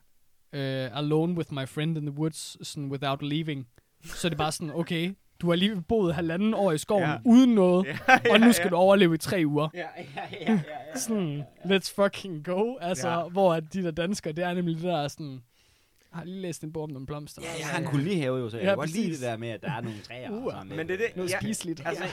uh, 0.53 0.97
alone 0.97 1.33
with 1.33 1.53
my 1.53 1.65
friend 1.67 1.97
in 1.97 2.05
the 2.05 2.15
woods, 2.15 2.67
sådan 2.67 2.91
without 2.91 3.21
leaving. 3.21 3.67
Så 4.03 4.27
er 4.27 4.29
det 4.29 4.37
bare 4.37 4.51
sådan, 4.51 4.69
okay, 4.75 5.15
du 5.41 5.49
har 5.49 5.55
lige 5.55 5.81
boet 5.81 6.15
halvanden 6.15 6.53
år 6.53 6.71
i 6.71 6.77
skoven 6.77 7.03
Ja. 7.03 7.17
uden 7.25 7.55
noget, 7.55 7.85
Ja, 8.07 8.19
og 8.31 8.39
nu 8.39 8.51
skal 8.53 8.71
du 8.71 8.75
overleve 8.75 9.15
i 9.15 9.17
tre 9.17 9.43
uger. 9.45 9.69
Ja, 9.73 9.79
ja, 9.97 10.03
ja, 10.15 10.27
ja, 10.41 10.51
ja. 10.53 10.97
Sådan, 10.99 11.43
let's 11.65 11.93
fucking 11.95 12.45
go. 12.45 12.75
Altså, 12.81 13.09
Ja. 13.09 13.27
hvor 13.27 13.59
de 13.59 13.83
der 13.83 13.91
danskere, 13.91 14.33
det 14.33 14.43
er 14.43 14.53
nemlig 14.53 14.75
det 14.75 14.83
der 14.83 15.07
sådan, 15.07 15.31
jeg 16.11 16.19
har 16.19 16.23
lige 16.25 16.41
læst 16.41 16.63
en 16.63 16.73
bog 16.73 16.83
om 16.83 16.89
nogle 16.89 17.05
blomster. 17.07 17.41
Ja, 17.41 17.47
jeg 17.59 17.67
har 17.67 17.79
en 17.79 17.85
kolonihave 17.85 18.37
jo, 18.37 18.49
så 18.49 18.57
jeg 18.57 18.63
Ja, 18.63 18.69
kan 18.69 18.77
godt 18.77 18.91
lide 18.93 19.11
det 19.11 19.21
der 19.21 19.37
med, 19.37 19.49
at 19.49 19.61
der 19.61 19.71
er 19.71 19.81
nogle 19.81 19.99
træer 20.01 20.31
Uh, 20.31 20.45
og 20.45 20.51
sådan. 20.51 20.77
Men 20.77 20.87
det 20.87 20.93
er 20.93 20.97
det, 21.07 21.15
Noget 21.15 21.31
jeg, 21.31 21.39
spiseligt. 21.41 21.81
altså, 21.85 22.03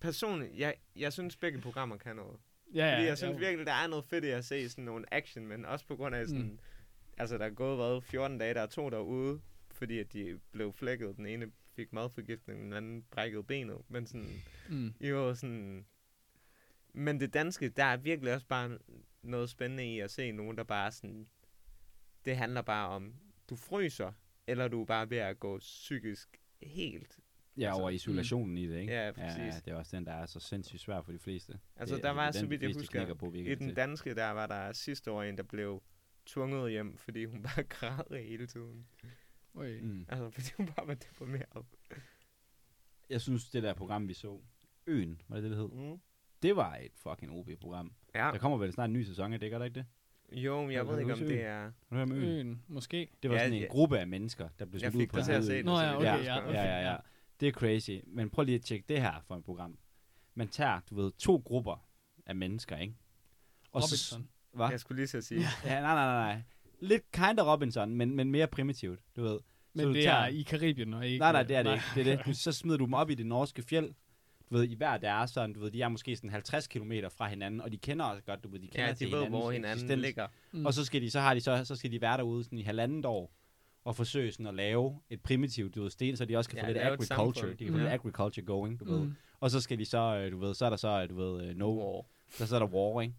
personligt, 0.00 0.52
jeg, 0.58 0.74
jeg 0.96 1.12
synes 1.12 1.36
begge 1.36 1.60
programmer 1.60 1.96
kan 1.96 2.16
noget. 2.16 2.36
Ja, 2.74 2.92
Fordi 2.92 3.02
ja, 3.02 3.08
jeg 3.08 3.18
synes 3.18 3.34
jo. 3.34 3.38
virkelig, 3.38 3.66
der 3.66 3.72
er 3.72 3.86
noget 3.88 4.04
fedt 4.10 4.24
i 4.24 4.28
at 4.28 4.44
se 4.44 4.68
sådan 4.68 4.84
nogle 4.84 5.04
action, 5.14 5.46
men 5.46 5.64
også 5.64 5.86
på 5.86 5.96
grund 5.96 6.14
af 6.14 6.26
sådan... 6.26 6.42
Mm. 6.42 6.48
Mm. 6.48 6.58
Altså, 7.18 7.38
der 7.38 7.44
er 7.44 7.50
gået, 7.50 7.76
hvad, 7.76 8.00
14 8.02 8.38
dage, 8.38 8.54
der 8.54 8.60
er 8.60 8.66
to 8.66 8.90
derude, 8.90 9.40
fordi 9.72 9.98
at 9.98 10.12
de 10.12 10.38
blev 10.52 10.72
flækket. 10.72 11.16
Den 11.16 11.26
ene 11.26 11.46
fik 11.76 11.92
madforgiftning, 11.92 12.60
den 12.62 12.72
anden 12.72 13.02
brækkede 13.10 13.42
benet. 13.42 13.78
Men 13.88 14.06
sådan, 14.06 14.42
Mm. 14.68 14.92
jo 15.00 15.34
sådan... 15.34 15.86
Men 16.92 17.20
det 17.20 17.34
danske, 17.34 17.68
der 17.68 17.84
er 17.84 17.96
virkelig 17.96 18.34
også 18.34 18.46
bare 18.46 18.78
noget 19.22 19.50
spændende 19.50 19.94
i 19.94 20.00
at 20.00 20.10
se 20.10 20.32
nogen, 20.32 20.56
der 20.56 20.64
bare 20.64 20.92
sådan... 20.92 21.26
Det 22.24 22.36
handler 22.36 22.62
bare 22.62 22.88
om, 22.88 23.14
du 23.50 23.56
fryser, 23.56 24.12
eller 24.46 24.68
du 24.68 24.80
er 24.82 24.86
bare 24.86 25.10
ved 25.10 25.18
at 25.18 25.40
gå 25.40 25.58
psykisk 25.58 26.40
helt... 26.62 27.18
Ja, 27.58 27.66
altså, 27.66 27.80
over 27.80 27.90
isolationen 27.90 28.58
i 28.58 28.66
det, 28.68 28.80
ikke? 28.80 28.92
Ja, 28.92 29.06
ja, 29.06 29.12
præcis. 29.12 29.62
det 29.62 29.70
er 29.72 29.74
også 29.76 29.96
den, 29.96 30.06
der 30.06 30.12
er 30.12 30.26
så 30.26 30.40
sindssygt 30.40 30.80
svær 30.80 31.02
for 31.02 31.12
de 31.12 31.18
fleste. 31.18 31.58
Altså, 31.76 31.94
det, 31.94 32.04
der 32.04 32.10
var, 32.10 32.30
så 32.30 32.46
vidt 32.46 32.60
de 32.60 32.66
jeg 32.66 32.74
husker, 32.74 33.14
på, 33.14 33.32
I 33.32 33.54
den 33.54 33.58
til. 33.68 33.76
danske, 33.76 34.14
der 34.14 34.30
var 34.30 34.46
der 34.46 34.72
sidste 34.72 35.10
år 35.10 35.22
en, 35.22 35.36
der 35.36 35.42
blev 35.42 35.82
tvunget 36.26 36.70
hjem, 36.70 36.96
fordi 36.96 37.24
hun 37.24 37.42
bare 37.42 37.62
græd 37.76 38.22
hele 38.22 38.46
tiden. 38.46 38.86
Oj. 39.56 39.78
Mm. 39.82 40.06
Altså, 40.08 40.30
fordi 40.34 40.48
hun 40.56 40.66
bare 40.66 40.86
var 40.86 40.94
deprimeret. 40.94 41.66
Jeg 43.10 43.20
synes, 43.20 43.50
det 43.50 43.62
der 43.62 43.74
program, 43.74 44.08
vi 44.08 44.14
så, 44.14 44.40
Øen, 44.86 45.20
var 45.28 45.36
det 45.36 45.42
det, 45.42 45.50
det 45.50 45.58
hed? 45.58 45.68
Mm. 45.92 46.00
Det 46.42 46.56
var 46.56 46.74
et 46.76 46.92
fucking 46.96 47.32
OB-program. 47.32 47.92
Ja. 48.14 48.30
Der 48.32 48.38
kommer 48.38 48.58
vel 48.58 48.72
snart 48.72 48.88
en 48.90 48.92
ny 48.92 49.02
sæson 49.02 49.32
af 49.32 49.40
det, 49.40 49.50
gør 49.50 49.58
der 49.58 49.64
ikke 49.64 49.74
det? 49.74 49.86
Jo, 50.32 50.62
men 50.62 50.70
jeg 50.72 50.84
Har 50.84 50.92
ved 50.92 50.98
ikke, 51.00 51.12
om 51.12 51.18
det 51.18 51.42
er... 51.44 51.60
Har 51.60 51.72
du 51.90 51.94
hørt 51.96 52.10
Øen? 52.10 52.22
Øen, 52.24 52.62
måske. 52.68 53.08
Det 53.22 53.30
var 53.30 53.36
Ja, 53.36 53.42
sådan 53.42 53.52
en 53.52 53.60
ja. 53.62 53.66
gruppe 53.68 53.98
af 53.98 54.06
mennesker, 54.06 54.48
der 54.58 54.64
blev 54.64 54.80
Jeg 54.82 54.92
smidt 54.92 55.02
ud 55.08 55.12
på 55.12 55.18
en 55.18 55.24
til 55.24 55.32
at 55.32 55.36
øde. 55.38 55.46
se 55.46 55.56
det. 55.56 55.64
Nå 55.64 55.76
så 55.76 55.82
ja, 55.82 55.96
okay, 55.96 56.06
jeg 56.06 56.24
ja, 56.24 56.38
okay. 56.42 56.52
ja, 56.54 56.64
ja, 56.64 56.90
ja. 56.90 56.96
Det 57.40 57.48
er 57.48 57.52
crazy. 57.52 57.90
Men 58.06 58.30
prøv 58.30 58.44
lige 58.44 58.54
at 58.54 58.62
tjekke 58.62 58.84
det 58.88 59.00
her 59.00 59.20
for 59.26 59.36
et 59.36 59.44
program. 59.44 59.78
Man 60.34 60.48
tager, 60.48 60.80
du 60.90 60.94
ved, 60.94 61.12
to 61.18 61.42
grupper 61.44 61.88
af 62.26 62.36
mennesker, 62.36 62.76
ikke? 62.76 62.94
Og 63.72 63.82
Robinson. 63.82 64.28
Hvad? 64.52 64.68
Jeg 64.70 64.80
skulle 64.80 64.96
lige 64.96 65.06
så 65.06 65.20
sige. 65.20 65.40
Ja, 65.64 65.80
nej, 65.80 65.94
nej, 65.94 66.32
nej. 66.34 66.42
Lidt 66.80 67.12
kind 67.12 67.38
of 67.40 67.46
Robinson, 67.46 67.94
men, 67.94 68.16
men 68.16 68.30
mere 68.30 68.46
primitivt, 68.46 69.00
du 69.16 69.22
ved. 69.22 69.38
Men 69.74 69.86
du 69.86 69.94
det 69.94 70.02
tager- 70.02 70.16
er 70.16 70.26
i 70.26 70.42
Karibien, 70.42 70.94
og 70.94 71.06
ikke... 71.06 71.18
Nej, 71.18 71.32
nej, 71.32 71.42
det 71.42 71.56
er 71.56 71.62
det 71.62 71.72
ikke. 71.72 71.84
Det 71.94 72.12
er 72.12 72.22
det. 72.24 72.36
Så 72.36 72.52
smider 72.52 72.76
du 72.78 72.84
dem 72.84 72.94
op 72.94 73.10
i 73.10 73.14
det 73.14 73.26
norske 73.26 73.62
fjeld. 73.62 73.90
Du 74.50 74.54
ved, 74.56 74.68
i 74.68 74.74
hver 74.74 74.96
deres 74.96 75.30
sådan, 75.30 75.52
du 75.52 75.60
ved, 75.60 75.70
de 75.70 75.82
er 75.82 75.88
måske 75.88 76.16
sådan 76.16 76.30
50 76.30 76.66
km 76.66 76.92
fra 77.16 77.28
hinanden, 77.28 77.60
og 77.60 77.72
de 77.72 77.78
kender 77.78 78.04
også 78.04 78.22
godt, 78.22 78.44
du 78.44 78.48
ved, 78.48 78.58
de 78.60 78.66
kender 78.66 78.86
Ja, 78.86 78.92
til 78.94 79.06
de 79.06 79.12
ved, 79.12 79.18
hinandens 79.18 79.42
hvor 79.42 79.50
hinanden 79.52 79.72
eksistens. 79.78 80.02
ligger. 80.02 80.26
Mm. 80.52 80.66
Og 80.66 80.74
så 80.74 80.84
skal 80.84 81.02
de, 81.02 81.10
så 81.10 81.20
har 81.20 81.34
de 81.34 81.40
så, 81.40 81.64
så 81.64 81.76
skal 81.76 81.92
de 81.92 82.00
være 82.00 82.16
derude 82.16 82.44
sådan 82.44 82.58
i 82.58 82.62
halvandet 82.62 83.04
år, 83.06 83.32
og 83.84 83.96
forsøge 83.96 84.32
sådan 84.32 84.46
at 84.46 84.54
lave 84.54 85.00
et 85.10 85.20
primitivt, 85.22 85.74
du 85.74 85.82
ved, 85.82 85.90
sten, 85.90 86.16
så 86.16 86.24
de 86.24 86.36
også 86.36 86.50
kan 86.50 86.58
Ja, 86.58 86.64
få 86.64 86.68
lidt 86.68 86.78
agriculture. 86.78 87.50
De 87.52 87.56
kan 87.64 87.68
få 87.72 87.78
Ja. 87.78 87.82
lidt 87.82 87.92
agriculture 87.92 88.46
going, 88.46 88.80
du 88.80 88.84
ved. 88.84 89.00
Mm. 89.00 89.14
Og 89.40 89.50
så 89.50 89.60
skal 89.60 89.78
de 89.78 89.84
så, 89.84 89.98
øh, 89.98 90.32
du 90.32 90.38
ved, 90.38 90.54
så 90.54 90.64
er 90.66 90.70
der 90.70 90.76
så, 90.76 91.02
øh, 91.02 91.08
du 91.10 91.14
ved, 91.16 91.48
øh, 91.48 91.56
no, 91.56 91.66
Wow. 91.70 92.04
så, 92.30 92.46
så 92.46 92.54
er 92.54 92.58
der 92.58 92.66
war, 92.66 93.00
ikke? 93.02 93.14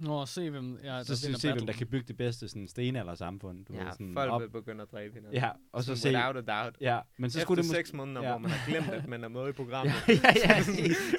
Nå, 0.00 0.26
se 0.26 0.50
hvem... 0.50 0.78
Ja, 0.84 0.88
der 0.96 1.02
så 1.02 1.16
se, 1.16 1.28
hvem 1.30 1.40
battle. 1.42 1.66
der 1.66 1.72
kan 1.72 1.86
bygge 1.86 2.08
det 2.08 2.16
bedste 2.16 2.48
sådan 2.48 2.68
stenalder 2.68 3.14
samfund. 3.14 3.64
Du 3.64 3.72
Ja, 3.74 3.84
ved, 3.84 3.92
sådan 3.92 4.10
folk 4.14 4.32
op. 4.32 4.40
vil 4.42 4.50
begynde 4.50 4.82
at 4.82 4.92
dræbe 4.92 5.14
hinanden. 5.14 5.34
Ja, 5.40 5.50
og 5.72 5.82
så 5.84 5.96
se, 5.96 6.08
Without 6.08 6.36
a 6.36 6.40
doubt. 6.62 6.76
ja, 6.80 6.98
men 7.18 7.30
så 7.30 7.38
Efter 7.38 7.44
skulle 7.46 7.62
det 7.62 7.68
måske... 7.68 7.76
seks 7.78 7.92
måneder, 7.92 8.22
ja. 8.22 8.28
hvor 8.30 8.38
man 8.38 8.50
har 8.50 8.70
glemt, 8.70 8.88
at 8.88 9.08
man 9.08 9.24
er 9.24 9.28
med 9.28 9.48
i 9.48 9.52
programmet. 9.52 9.94
ja, 10.08 10.14
ja, 10.14 10.56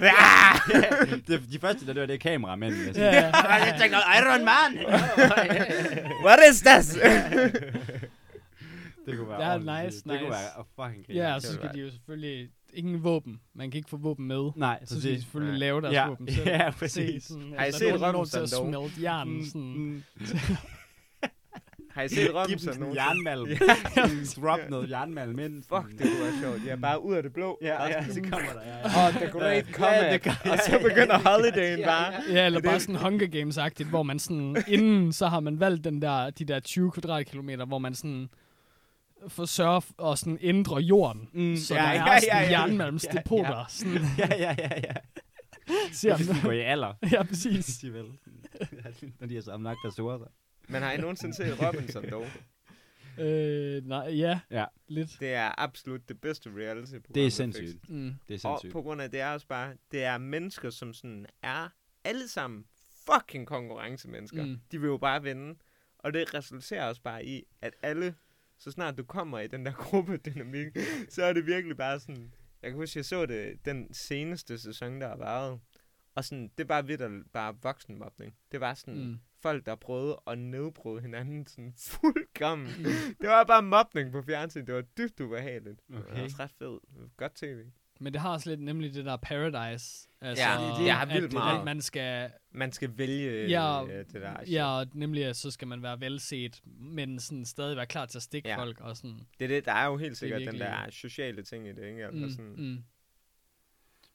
ja. 0.02 0.12
ja. 0.72 1.16
det, 1.28 1.52
de 1.52 1.60
første, 1.60 1.88
der 1.88 1.94
dør, 1.94 2.06
det 2.06 2.14
er 2.14 2.18
kameramændene. 2.20 2.92
Ja, 2.96 3.06
ja. 3.06 3.32
Jeg 3.66 3.78
tænker, 3.82 3.98
Iron 4.18 4.46
Man! 4.46 4.86
What 6.26 6.40
is 6.52 6.62
this? 6.62 6.98
det 9.06 9.18
kunne 9.18 9.30
være 9.30 9.52
Ja, 9.52 9.84
nice, 9.84 9.98
sygt. 10.00 10.10
Det 10.12 10.20
kunne 10.20 10.30
nice. 10.30 10.32
være 10.32 10.60
oh, 10.60 10.66
fucking 10.86 11.06
grine. 11.06 11.20
Ja, 11.20 11.36
og 11.36 11.42
så 11.42 11.48
Det 11.48 11.56
skal 11.56 11.74
de 11.74 11.80
jo 11.80 11.90
selvfølgelig... 11.92 12.50
Ingen 12.74 13.04
våben. 13.04 13.40
Man 13.56 13.72
kan 13.72 13.78
ikke 13.78 13.90
få 13.90 13.98
våben 13.98 14.28
med. 14.28 14.52
Nej, 14.56 14.80
Så 14.86 15.00
skal 15.02 15.12
de 15.14 15.22
selvfølgelig 15.22 15.60
lave 15.60 15.82
deres 15.82 15.94
ja, 15.94 16.08
våben 16.08 16.28
selv. 16.34 16.48
Ja, 16.48 16.72
Se, 16.72 16.78
præcis. 16.78 17.24
sådan, 17.24 17.54
Har 17.58 17.64
I 17.64 17.66
altså, 17.66 17.80
set 17.80 17.88
nogen 18.00 18.04
er 18.16 18.20
nødt 18.20 18.30
til 18.32 18.38
at 18.38 18.42
Robinson 18.62 18.74
dog? 18.74 18.90
smelte 18.90 19.04
jern. 19.12 19.46
Sådan. 19.46 19.62
Mm, 19.62 20.04
Har 21.92 22.04
I 22.04 22.08
set 22.08 22.18
Giv 22.18 22.28
dem 22.28 22.36
Robinson 22.36 22.74
en 22.74 22.80
nogen? 22.80 22.96
jernmalm. 22.96 23.48
Drop 24.42 24.60
noget 24.70 24.90
jernmalm 24.90 25.40
ind. 25.40 25.64
Fuck, 25.64 25.92
det 25.92 26.00
kunne 26.00 26.20
være 26.24 26.34
sjovt. 26.42 26.66
Jeg 26.66 26.72
er 26.72 26.76
bare 26.76 27.04
ud 27.04 27.16
af 27.16 27.24
det 27.24 27.34
blå. 27.34 27.58
Ja, 27.62 27.84
ja, 27.88 28.06
så 28.08 28.22
kommer 28.22 28.38
der. 28.54 28.62
Ja, 28.66 28.78
ja. 28.78 29.08
Oh, 29.08 29.14
the 29.14 29.28
great 29.40 29.66
comeback. 29.66 30.24
det 30.24 30.52
og 30.52 30.58
så 30.66 30.80
begynder 30.90 31.18
holidayen 31.30 31.84
bare. 31.86 32.14
Ja, 32.32 32.46
eller 32.46 32.58
Er 32.60 32.62
det- 32.62 32.64
bare 32.70 32.80
sådan 32.80 32.96
Hunger 32.96 33.28
Games-agtigt, 33.28 33.90
hvor 33.90 34.04
man 34.04 34.20
sådan, 34.20 34.58
inden 34.68 35.14
så 35.14 35.28
har 35.28 35.40
man 35.40 35.60
valgt 35.60 35.84
den 35.84 36.02
der, 36.02 36.30
de 36.30 36.46
der 36.46 36.60
20 36.60 36.92
kvadratkilometer, 36.92 37.66
hvor 37.66 37.78
man 37.80 37.96
sådan 37.96 38.30
forsørger 39.28 39.82
f- 39.82 40.12
at 40.12 40.20
sådan 40.20 40.38
ændre 40.42 40.78
jorden. 40.78 41.30
Mm, 41.34 41.56
Så 41.58 41.76
ja, 41.76 41.82
der 41.82 41.88
er 41.88 41.94
ja, 42.14 42.20
sådan 42.20 42.30
ja, 42.32 42.40
ja. 42.42 42.60
jernmalmsdepoter. 42.60 43.66
Sådan, 43.70 43.94
Ja, 44.18 44.28
ja, 44.38 44.56
ja, 44.58 44.70
ja. 44.84 44.94
ser 45.92 46.16
Hvis 46.18 46.28
de 46.28 46.34
går 46.42 46.48
man. 46.48 46.58
i 46.58 46.60
alder. 46.62 46.94
Ja, 47.12 47.24
præcis. 47.24 47.66
De 47.82 47.94
vel. 47.94 48.06
Når 49.20 49.28
de 49.28 49.36
har 49.36 49.42
sammenlagt 49.42 49.80
ressourcer. 49.86 50.26
Men 50.68 50.82
har 50.82 50.92
I 50.92 50.98
nogensinde 50.98 51.36
set 51.36 51.68
Robinson 51.68 52.10
dog? 52.12 52.26
Øh, 53.20 53.86
nej, 53.88 54.00
ja. 54.18 54.40
Ja. 54.52 54.66
Lidt. 54.88 55.18
Det 55.20 55.34
er 55.34 55.52
absolut 55.58 56.10
det 56.10 56.22
bedste 56.22 56.50
reality-program. 56.58 57.14
Det 57.14 57.22
er 57.22 57.26
der 57.26 57.30
sindssygt. 57.30 57.90
Mm. 57.90 58.14
Det 58.28 58.44
er 58.46 58.50
Og 58.50 58.60
sindssygt. 58.60 58.74
på 58.74 58.82
grund 58.82 59.02
af, 59.02 59.12
det 59.12 59.20
er 59.20 59.30
også 59.34 59.48
bare, 59.48 59.74
det 59.92 60.04
er 60.04 60.18
mennesker, 60.18 60.70
som 60.70 60.94
sådan 60.94 61.26
er 61.44 61.70
alle 62.04 62.28
sammen 62.28 62.66
fucking 63.12 63.48
konkurrencemennesker. 63.48 64.46
Mm. 64.46 64.60
De 64.72 64.82
vil 64.82 64.88
jo 64.88 64.98
bare 64.98 65.24
vinde. 65.24 65.56
Og 66.00 66.14
det 66.14 66.34
resulterer 66.34 66.86
også 66.86 67.02
bare 67.02 67.26
i, 67.26 67.44
at 67.62 67.74
alle, 67.82 68.16
så 68.60 68.72
snart 68.72 68.98
du 68.98 69.04
kommer 69.04 69.40
i 69.40 69.48
den 69.48 69.66
der 69.66 69.72
gruppedynamik, 69.84 70.68
så 71.10 71.24
er 71.24 71.34
det 71.34 71.46
virkelig 71.46 71.78
bare 71.78 72.00
sådan, 72.00 72.34
jeg 72.62 72.72
kan 72.72 72.78
huske, 72.78 72.98
jeg 72.98 73.06
så 73.06 73.26
det 73.26 73.66
den 73.66 73.94
seneste 73.94 74.58
sæson, 74.58 75.02
der 75.02 75.08
har 75.08 75.18
været. 75.18 75.60
Og 76.16 76.24
sådan, 76.26 76.44
det 76.58 76.64
er 76.64 76.68
bare 76.68 76.86
vidt 76.86 77.32
bare 77.34 77.56
voksenmobning. 77.62 78.36
Det 78.52 78.60
var 78.60 78.74
sådan, 78.74 78.94
Mm. 78.96 79.00
mm. 79.10 79.20
folk, 79.42 79.66
der 79.66 79.76
prøvede 79.76 80.22
at 80.28 80.38
nedbryde 80.38 81.02
hinanden 81.02 81.48
sådan 81.48 81.74
fuldkommen. 81.78 82.68
det 83.22 83.30
var 83.30 83.44
bare 83.44 83.64
mobning 83.64 84.12
på 84.12 84.22
fjernsyn. 84.22 84.66
Det 84.66 84.76
var 84.76 84.82
dybt 84.82 85.20
ubehageligt. 85.20 85.82
Det 85.88 85.96
Okay. 85.98 86.16
var 86.18 86.24
også 86.24 86.36
ret 86.40 86.52
fedt. 86.52 86.84
Godt 87.18 87.36
tv. 87.36 87.64
Men 88.00 88.14
det 88.14 88.22
har 88.22 88.30
også 88.34 88.50
lidt 88.50 88.60
nemlig 88.62 88.94
det 88.94 89.06
der 89.06 89.16
paradise. 89.18 90.08
Altså, 90.22 90.44
Ja, 90.44 90.68
det- 90.68 90.80
det 90.80 90.92
har 90.92 91.02
at 91.02 91.14
vildt 91.14 91.24
det- 91.24 91.34
meget. 91.34 91.60
At 91.60 91.66
man 91.66 91.82
skal, 91.82 92.32
Man 92.52 92.72
skal 92.72 92.98
vælge 92.98 93.48
Ja, 93.50 93.84
øh, 93.86 93.90
det 94.06 94.14
der. 94.14 94.44
shit. 94.44 94.54
ja, 94.54 94.66
og 94.80 94.88
nemlig 94.94 95.26
at 95.26 95.36
så 95.36 95.52
skal 95.52 95.68
man 95.68 95.84
være 95.84 96.02
velset, 96.02 96.62
men 96.80 97.20
sådan 97.20 97.46
stadig 97.46 97.78
være 97.78 97.86
klar 97.86 98.06
til 98.06 98.18
at 98.18 98.22
stikke 98.24 98.50
Ja. 98.50 98.58
folk 98.58 98.82
og 98.82 98.98
sådan. 98.98 99.20
Det 99.40 99.46
er 99.46 99.48
det, 99.50 99.66
der 99.66 99.72
er 99.72 99.86
jo 99.86 99.98
helt 99.98 100.18
sikkert 100.18 100.40
virkelig- 100.40 100.60
den 100.62 100.68
der 100.72 100.90
sociale 100.90 101.44
ting 101.44 101.68
i 101.68 101.72
det, 101.72 101.86
ikke? 101.90 102.06
Altså 102.06 102.26
Mm, 102.26 102.30
sådan, 102.30 102.54
mm. 102.58 102.84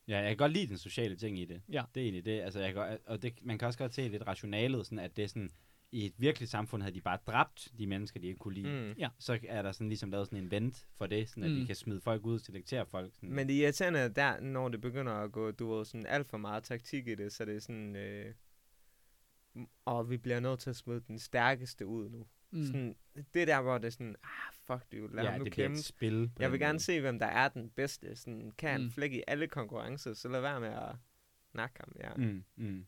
Ja, 0.09 0.19
jeg 0.19 0.29
kan 0.29 0.37
godt 0.37 0.53
lide 0.53 0.67
den 0.67 0.79
sociale 0.79 1.17
ting 1.17 1.39
i 1.39 1.45
det. 1.45 1.63
Ja. 1.73 1.83
Det 1.95 2.01
er 2.01 2.05
egentlig 2.05 2.25
det. 2.25 2.41
Altså, 2.41 2.61
jeg 2.61 2.75
kan, 2.75 2.99
og 3.07 3.23
det, 3.23 3.33
man 3.43 3.59
kan 3.59 3.67
også 3.67 3.79
godt 3.79 3.95
se 3.95 4.09
lidt 4.09 4.27
rationalet, 4.27 4.87
sådan 4.87 4.99
at 4.99 5.17
det 5.17 5.25
er 5.25 5.29
sådan, 5.29 5.51
i 5.93 6.07
et 6.07 6.15
virkeligt 6.19 6.51
samfund 6.51 6.83
havde 6.83 6.95
de 6.95 7.01
bare 7.01 7.19
dræbt 7.27 7.73
de 7.79 7.87
mennesker, 7.87 8.21
de 8.21 8.27
ikke 8.27 8.39
kunne 8.39 8.55
lide. 8.55 8.69
Mm. 8.69 8.95
Ja. 8.99 9.09
Så 9.19 9.39
er 9.49 9.63
der 9.63 9.73
sådan 9.73 9.89
ligesom 9.89 10.11
lavet 10.11 10.27
sådan 10.27 10.45
en 10.45 10.51
vent 10.51 10.87
for 10.97 11.07
det, 11.07 11.29
sådan 11.29 11.43
at 11.43 11.51
mm. 11.51 11.57
De 11.57 11.67
kan 11.67 11.77
smide 11.77 12.01
folk 12.01 12.27
ud 12.27 12.35
og 12.35 12.41
selektere 12.41 12.87
folk. 12.87 13.15
Sådan. 13.15 13.33
Men 13.33 13.49
det 13.49 13.55
irriterende 13.55 13.99
er 13.99 14.09
der, 14.09 14.41
når 14.41 14.69
det 14.69 14.81
begynder 14.81 15.13
at 15.13 15.33
gå, 15.33 15.51
du 15.51 15.75
ved, 15.75 15.85
sådan 15.85 16.07
alt 16.07 16.27
for 16.27 16.39
meget 16.39 16.65
taktik 16.65 17.09
i 17.09 17.15
det, 17.15 17.33
så 17.33 17.45
det 17.45 17.57
er 17.57 17.61
sådan, 17.61 17.97
øh, 17.97 18.35
og 19.85 20.11
vi 20.11 20.17
bliver 20.17 20.41
nødt 20.41 20.61
til 20.61 20.71
at 20.71 20.77
smide 20.77 21.03
den 21.09 21.19
stærkeste 21.19 21.87
ud 21.87 22.09
nu. 22.09 22.27
Mm. 22.51 22.67
Sådan, 22.67 22.97
det 23.35 23.43
er 23.43 23.47
der, 23.47 23.61
hvor 23.61 23.79
det 23.79 23.87
er 23.87 23.91
sådan, 23.91 24.17
ah, 24.25 24.55
fuck 24.67 24.93
det, 24.93 25.11
lad 25.13 25.25
ja, 25.25 25.31
ham 25.31 25.39
nu 25.39 25.45
det 25.45 25.53
kæmpe. 25.53 25.79
et 25.79 25.85
spil. 25.85 26.31
Jeg 26.39 26.53
vil 26.53 26.61
gerne 26.61 26.73
måde. 26.73 26.83
se, 26.83 27.01
hvem 27.01 27.19
der 27.19 27.27
er 27.27 27.49
den 27.49 27.71
bedste. 27.71 28.17
Sådan, 28.17 28.53
kan 28.59 28.71
han 28.71 28.83
mm. 28.83 28.91
flække 28.91 29.19
i 29.19 29.23
alle 29.27 29.47
konkurrencer, 29.47 30.15
så 30.15 30.29
lad 30.29 30.41
være 30.41 30.61
med 30.61 30.69
at 30.69 30.97
nakke 31.55 31.81
ham. 31.81 31.93
Ja. 32.01 32.15
Mm, 32.17 32.45
mm. 32.57 32.87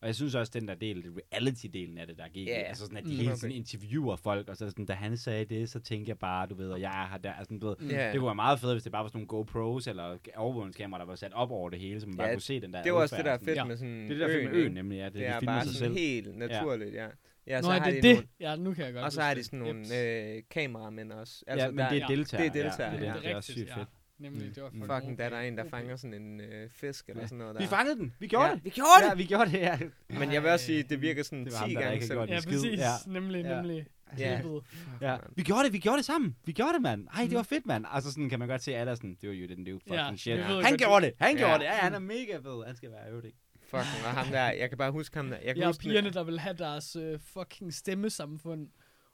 Og 0.00 0.06
jeg 0.06 0.14
synes 0.14 0.34
også, 0.34 0.52
den 0.54 0.68
der 0.68 0.74
del, 0.74 1.04
reality-delen 1.06 1.98
af 2.00 2.06
det, 2.06 2.18
der 2.18 2.28
gik, 2.28 2.46
Ja, 2.48 2.52
yeah. 2.58 2.68
altså 2.68 2.82
sådan, 2.84 2.96
at 2.98 3.04
de 3.04 3.10
mm. 3.10 3.16
hele 3.16 3.32
tiden 3.36 3.54
interviewer 3.54 4.16
folk, 4.16 4.48
og 4.48 4.56
så 4.56 4.70
sådan, 4.70 4.86
da 4.86 4.92
han 4.92 5.16
sagde 5.16 5.44
det, 5.44 5.68
så 5.70 5.80
tænkte 5.80 6.08
jeg 6.10 6.18
bare, 6.18 6.46
du 6.46 6.54
ved, 6.54 6.70
og 6.70 6.80
jeg 6.80 7.02
er 7.02 7.08
her 7.10 7.18
der, 7.18 7.32
altså, 7.32 7.54
du 7.60 7.66
ved. 7.66 7.76
Ja. 7.90 8.06
det 8.12 8.18
kunne 8.18 8.26
være 8.26 8.34
meget 8.34 8.60
fedt, 8.60 8.72
hvis 8.74 8.82
det 8.82 8.92
bare 8.92 9.02
var 9.02 9.08
sådan 9.08 9.18
nogle 9.18 9.28
GoPros, 9.28 9.86
eller 9.86 10.16
overvågningskameraer, 10.36 10.98
der 11.04 11.06
var 11.06 11.14
sat 11.14 11.32
op 11.32 11.50
over 11.50 11.70
det 11.70 11.78
hele, 11.78 12.00
så 12.00 12.06
man 12.06 12.16
bare 12.16 12.26
Ja, 12.28 12.34
kunne 12.34 12.40
se 12.42 12.60
den 12.60 12.72
der 12.72 12.82
Det 12.82 12.92
var 12.92 13.00
også 13.00 13.16
det, 13.16 13.24
der 13.24 13.30
er 13.32 13.38
fedt 13.38 13.56
Ja. 13.56 13.64
med 13.64 13.76
sådan 13.76 13.94
sådan. 13.94 14.10
Det 14.10 14.22
er 14.22 14.26
det 14.26 14.34
der 14.34 14.40
fedt 14.40 14.52
med 14.52 14.60
øen, 14.60 14.72
nemlig, 14.72 14.96
ja, 14.96 15.04
det, 15.04 15.12
Det 15.14 15.20
de 15.20 15.26
er 15.26 15.40
bare 15.40 15.64
sig 15.64 15.74
sådan 15.74 15.94
selv. 15.94 15.98
helt 15.98 16.36
naturligt, 16.36 16.94
ja. 16.94 17.06
Ja, 17.46 17.60
Nå, 17.60 17.62
så 17.66 17.70
er 17.72 17.78
har 17.80 17.90
det 17.90 18.02
de 18.02 18.08
det? 18.08 18.14
nogle, 18.16 18.28
Ja, 18.40 18.56
nu 18.56 18.74
kan 18.74 18.84
jeg 18.84 18.92
godt 18.92 19.04
og 19.04 19.12
så 19.12 19.20
har 19.22 19.34
de 19.34 19.44
sådan 19.44 19.58
nogle 19.58 20.00
øh, 20.36 20.42
kameramænd 20.50 21.12
også. 21.12 21.44
ja, 21.48 21.70
men 21.70 21.78
det 21.78 21.84
er 21.84 21.94
ja, 21.94 22.06
deltager. 22.08 22.50
det 22.52 22.60
er 22.60 22.62
deltager, 22.62 22.92
ja, 22.92 22.96
det, 22.98 23.06
er 23.06 23.10
ja. 23.10 23.14
det, 23.14 23.22
det 23.22 23.30
er 23.30 23.36
også 23.36 23.52
sygt 23.52 23.74
fedt. 23.74 23.88
Nemlig, 24.18 24.46
Mm. 24.48 24.54
det 24.54 24.62
var 24.62 24.68
Mm. 24.70 24.80
fucking 24.80 24.94
Fucking, 24.96 25.18
der 25.18 25.24
er 25.24 25.28
der 25.28 25.36
okay. 25.38 25.48
en, 25.48 25.58
der 25.58 25.64
fanger 25.68 25.96
sådan 25.96 26.14
en 26.22 26.40
øh, 26.40 26.70
fisk 26.70 27.08
eller 27.08 27.20
Ja. 27.22 27.26
sådan 27.26 27.38
noget 27.38 27.54
der. 27.54 27.60
Vi 27.60 27.66
fangede 27.66 27.96
den, 27.96 28.14
vi 28.18 28.26
gjorde 28.26 28.46
ja, 28.48 28.54
det. 28.54 28.64
Vi 28.64 28.70
gjorde 28.70 28.90
Ja, 29.04 29.10
det! 29.10 29.18
vi 29.18 29.24
gjorde 29.24 29.50
det, 29.50 29.58
ja. 29.60 29.78
Men 30.08 30.32
jeg 30.32 30.42
vil 30.42 30.50
også 30.50 30.66
sige, 30.66 30.82
det 30.82 31.00
virker 31.02 31.22
sådan 31.22 31.44
Det 31.44 31.52
10 31.52 31.52
var 31.52 31.58
ham, 31.58 31.70
gange 31.74 32.06
gjort 32.08 32.28
Ja, 32.28 32.40
præcis. 32.44 32.78
Ja. 32.78 32.90
Nemlig, 33.06 33.44
Ja. 33.44 33.54
nemlig. 33.56 33.86
Ja. 34.18 34.36
Helvede. 34.36 34.60
Ja, 35.00 35.16
vi 35.36 35.42
gjorde 35.42 35.64
det, 35.64 35.72
vi 35.72 35.78
gjorde 35.78 35.96
det 35.96 36.04
sammen. 36.04 36.36
Vi 36.44 36.52
gjorde 36.52 36.72
det, 36.72 36.82
mand. 36.82 37.06
Ej, 37.14 37.22
det 37.22 37.30
Mm. 37.30 37.36
var 37.36 37.42
fedt, 37.42 37.66
mand. 37.66 37.84
Altså 37.90 38.10
sådan 38.12 38.28
kan 38.28 38.38
man 38.38 38.48
godt 38.48 38.62
se, 38.62 38.74
at 38.74 38.80
alle 38.80 38.90
er 38.90 38.94
sådan, 38.94 39.16
det 39.20 39.28
var 39.28 39.34
you 39.34 39.46
didn't 39.46 39.70
do 39.72 39.78
fucking 39.78 39.94
Ja, 40.10 40.16
shit. 40.16 40.38
Han 40.38 40.62
godt, 40.62 40.78
gjorde 40.80 41.06
det, 41.06 41.14
han 41.18 41.36
Ja. 41.36 41.38
gjorde 41.38 41.58
det. 41.58 41.64
Ja, 41.64 41.70
han 41.72 41.94
er 41.94 41.98
mega 41.98 42.36
fed. 42.36 42.66
Han 42.66 42.76
skal 42.76 42.90
være 42.90 43.16
ikke? 43.26 43.38
Fucking, 43.62 44.04
og 44.06 44.10
ham 44.12 44.26
der, 44.26 44.50
jeg 44.50 44.68
kan 44.68 44.78
bare 44.78 44.90
huske 44.92 45.16
ham 45.16 45.30
der. 45.30 45.36
Jeg 45.36 45.54
kan 45.54 45.62
Ja, 45.62 45.66
huske 45.66 45.80
pigerne, 45.82 46.10
der 46.10 46.24
vil 46.24 46.38
have 46.40 46.56
deres 46.56 46.96
øh, 46.96 47.20
fucking 47.20 47.74
stemmesamfund. 47.74 48.68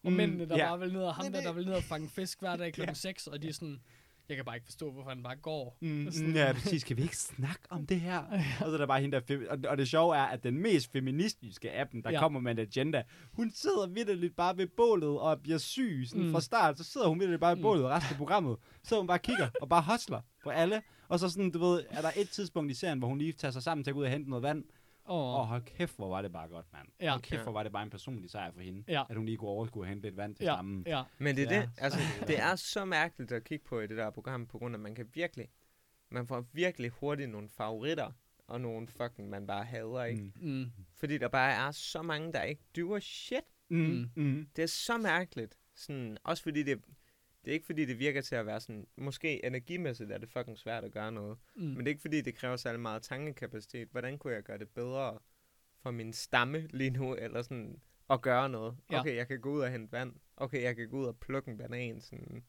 Og 0.05 0.11
Mm, 0.11 0.16
mændene, 0.16 0.49
der 0.49 0.57
ja. 0.57 0.69
bare 0.69 0.79
vil 0.81 0.93
ned 0.93 1.03
og 1.03 1.15
ham 1.15 1.33
der, 1.33 1.39
er 1.39 1.43
der 1.45 1.53
vil 1.53 1.65
ned 1.66 1.74
og 1.74 1.83
fange 1.83 2.09
fisk 2.09 2.41
hver 2.41 2.57
dag 2.57 2.73
klokken 2.73 2.95
6, 2.97 3.27
og 3.27 3.43
de 3.43 3.49
er 3.49 3.53
sådan, 3.53 3.81
jeg 4.28 4.36
kan 4.36 4.44
bare 4.44 4.57
ikke 4.57 4.65
forstå, 4.65 4.93
hvorfor 4.93 5.09
han 5.11 5.23
bare 5.23 5.36
går. 5.36 5.77
Mm, 5.81 6.11
Sådan- 6.11 6.28
mm, 6.31 6.35
ja, 6.36 6.53
præcis. 6.53 6.85
Kan 6.85 6.97
vi 6.97 7.03
ikke 7.03 7.16
snakke 7.16 7.61
om 7.70 7.86
det 7.86 8.01
her? 8.01 8.19
Og 8.61 8.66
så 8.66 8.73
er 8.73 8.77
der 8.78 8.86
bare 8.86 9.01
hende, 9.01 9.20
der... 9.28 9.36
Og, 9.51 9.59
og 9.69 9.78
det 9.78 9.89
sjove 9.89 10.16
er, 10.16 10.23
at 10.23 10.43
den 10.43 10.59
mest 10.59 10.93
feministiske 10.93 11.70
af 11.70 11.89
dem, 11.89 12.03
der 12.03 12.11
Ja. 12.11 12.19
kommer 12.20 12.40
med 12.40 12.53
en 12.53 12.59
agenda, 12.59 13.03
hun 13.32 13.51
sidder 13.55 13.86
vidderligt 13.86 14.36
bare 14.36 14.57
ved 14.57 14.66
bålet 14.77 15.19
og 15.20 15.40
bliver 15.43 15.59
syg 15.59 16.03
sådan 16.07 16.20
Mm. 16.23 16.27
mm. 16.27 16.32
fra 16.32 16.40
start. 16.40 16.78
Så 16.78 16.85
sidder 16.85 17.09
hun 17.09 17.19
vidderligt 17.19 17.40
bare 17.40 17.51
ved 17.51 17.57
Mm. 17.57 17.62
bålet 17.62 17.85
resten 17.85 18.12
af 18.12 18.16
programmet. 18.19 18.57
Så 18.82 18.99
hun 18.99 19.07
bare 19.07 19.19
kigger 19.19 19.49
og 19.61 19.69
bare 19.69 19.82
hostler 19.82 20.20
på 20.44 20.51
alle. 20.51 20.82
Og 21.09 21.19
så 21.19 21.28
sådan, 21.28 21.51
du 21.51 21.59
ved, 21.59 21.82
er 21.90 22.01
der 22.03 22.11
et 22.16 22.28
tidspunkt 22.31 22.70
i 22.70 22.74
serien, 22.74 22.99
hvor 22.99 23.09
hun 23.09 23.19
lige 23.19 23.32
tager 23.32 23.53
sig 23.53 23.62
sammen 23.62 23.85
til 23.85 23.90
at 23.90 23.94
gå 23.94 24.01
ud 24.01 24.05
og 24.05 24.11
hente 24.11 24.31
noget 24.31 24.43
vand. 24.43 24.65
Åh, 25.07 25.41
oh, 25.41 25.47
hold 25.47 25.62
kæft, 25.62 25.97
hvor 25.97 26.09
var 26.09 26.23
det 26.23 26.33
bare 26.33 26.49
godt, 26.49 26.66
mand. 26.73 26.89
Ja. 27.01 27.11
Hold 27.11 27.23
kæft, 27.23 27.39
Ja. 27.39 27.43
hvor 27.43 27.53
var 27.53 27.62
det 27.62 27.73
bare 27.73 27.83
en 27.83 27.91
personlig 27.91 28.31
sejr 28.31 28.53
for 28.53 28.61
hende. 28.61 28.85
Ja. 28.89 29.05
At 29.11 29.16
hun 29.16 29.27
lige 29.27 29.37
kunne 29.37 29.51
overskue 29.51 29.83
at 29.85 29.89
hente 29.89 30.03
lidt 30.07 30.16
vand 30.16 30.35
til 30.37 30.45
ja, 30.45 30.55
stammen. 30.55 30.83
ja. 30.87 31.03
Men 31.19 31.37
det 31.37 31.49
er 31.53 31.55
Ja. 31.55 31.61
det, 31.62 31.70
altså, 31.79 31.99
det 32.27 32.39
er 32.41 32.57
så 32.57 32.85
mærkeligt 32.85 33.33
at 33.33 33.45
kigge 33.45 33.65
på 33.65 33.81
i 33.81 33.87
det 33.87 33.97
der 33.97 34.11
program, 34.11 34.47
på 34.47 34.59
grund 34.59 34.74
af, 34.74 34.79
at 34.79 34.83
man 34.83 34.95
kan 34.95 35.09
virkelig, 35.15 35.49
man 36.11 36.27
får 36.27 36.47
virkelig 36.53 36.91
hurtigt 36.91 37.31
nogle 37.31 37.49
favoritter, 37.49 38.11
og 38.47 38.61
nogle 38.61 38.89
fucking, 38.89 39.31
man 39.31 39.47
bare 39.47 39.65
hader, 39.65 40.05
ikke? 40.05 40.23
Mm. 40.23 40.33
Mm. 40.41 40.49
Mm. 40.53 40.70
Fordi 40.95 41.19
der 41.19 41.29
bare 41.29 41.53
er 41.53 41.70
så 41.70 42.03
mange, 42.03 42.33
der 42.33 42.43
ikke 42.43 42.62
dyver 42.77 42.99
shit. 43.01 43.45
Mm. 43.70 44.11
Mm. 44.16 44.49
Det 44.57 44.62
er 44.62 44.66
så 44.66 44.99
mærkeligt. 44.99 45.59
Sådan, 45.74 46.16
også 46.24 46.43
fordi 46.43 46.62
det, 46.62 46.81
det 47.44 47.51
er 47.51 47.55
ikke 47.55 47.66
fordi, 47.66 47.85
det 47.85 47.98
virker 47.98 48.20
til 48.20 48.35
at 48.35 48.47
være 48.47 48.60
sådan, 48.60 48.86
måske 48.97 49.47
energimæssigt 49.47 50.12
er 50.12 50.19
det 50.19 50.28
fucking 50.28 50.59
svært 50.59 50.85
at 50.85 50.93
gøre 50.93 51.12
noget. 51.12 51.39
Mm. 51.56 51.62
Men 51.62 51.78
det 51.78 51.86
er 51.86 51.89
ikke 51.89 52.02
fordi, 52.02 52.20
det 52.20 52.35
kræver 52.35 52.56
særlig 52.56 52.81
meget 52.81 53.02
tankekapacitet. 53.02 53.89
Hvordan 53.90 54.19
kunne 54.19 54.32
jeg 54.32 54.43
gøre 54.43 54.59
det 54.59 54.69
bedre 54.69 55.19
for 55.82 55.90
min 55.90 56.12
stamme 56.12 56.69
lige 56.70 56.90
nu, 56.90 57.14
eller 57.14 57.43
sådan 57.43 57.81
at 58.10 58.23
gøre 58.23 58.48
noget? 58.48 58.77
Ja. 58.90 59.01
Okay, 59.01 59.16
jeg 59.16 59.28
kan 59.28 59.40
gå 59.40 59.51
ud 59.51 59.60
og 59.60 59.70
hente 59.70 59.93
vand. 59.93 60.14
Okay, 60.36 60.62
jeg 60.62 60.77
kan 60.77 60.89
gå 60.89 60.97
ud 60.97 61.06
og 61.06 61.16
plukke 61.16 61.51
en 61.51 61.59
banan. 61.59 62.01
Sådan. 62.01 62.44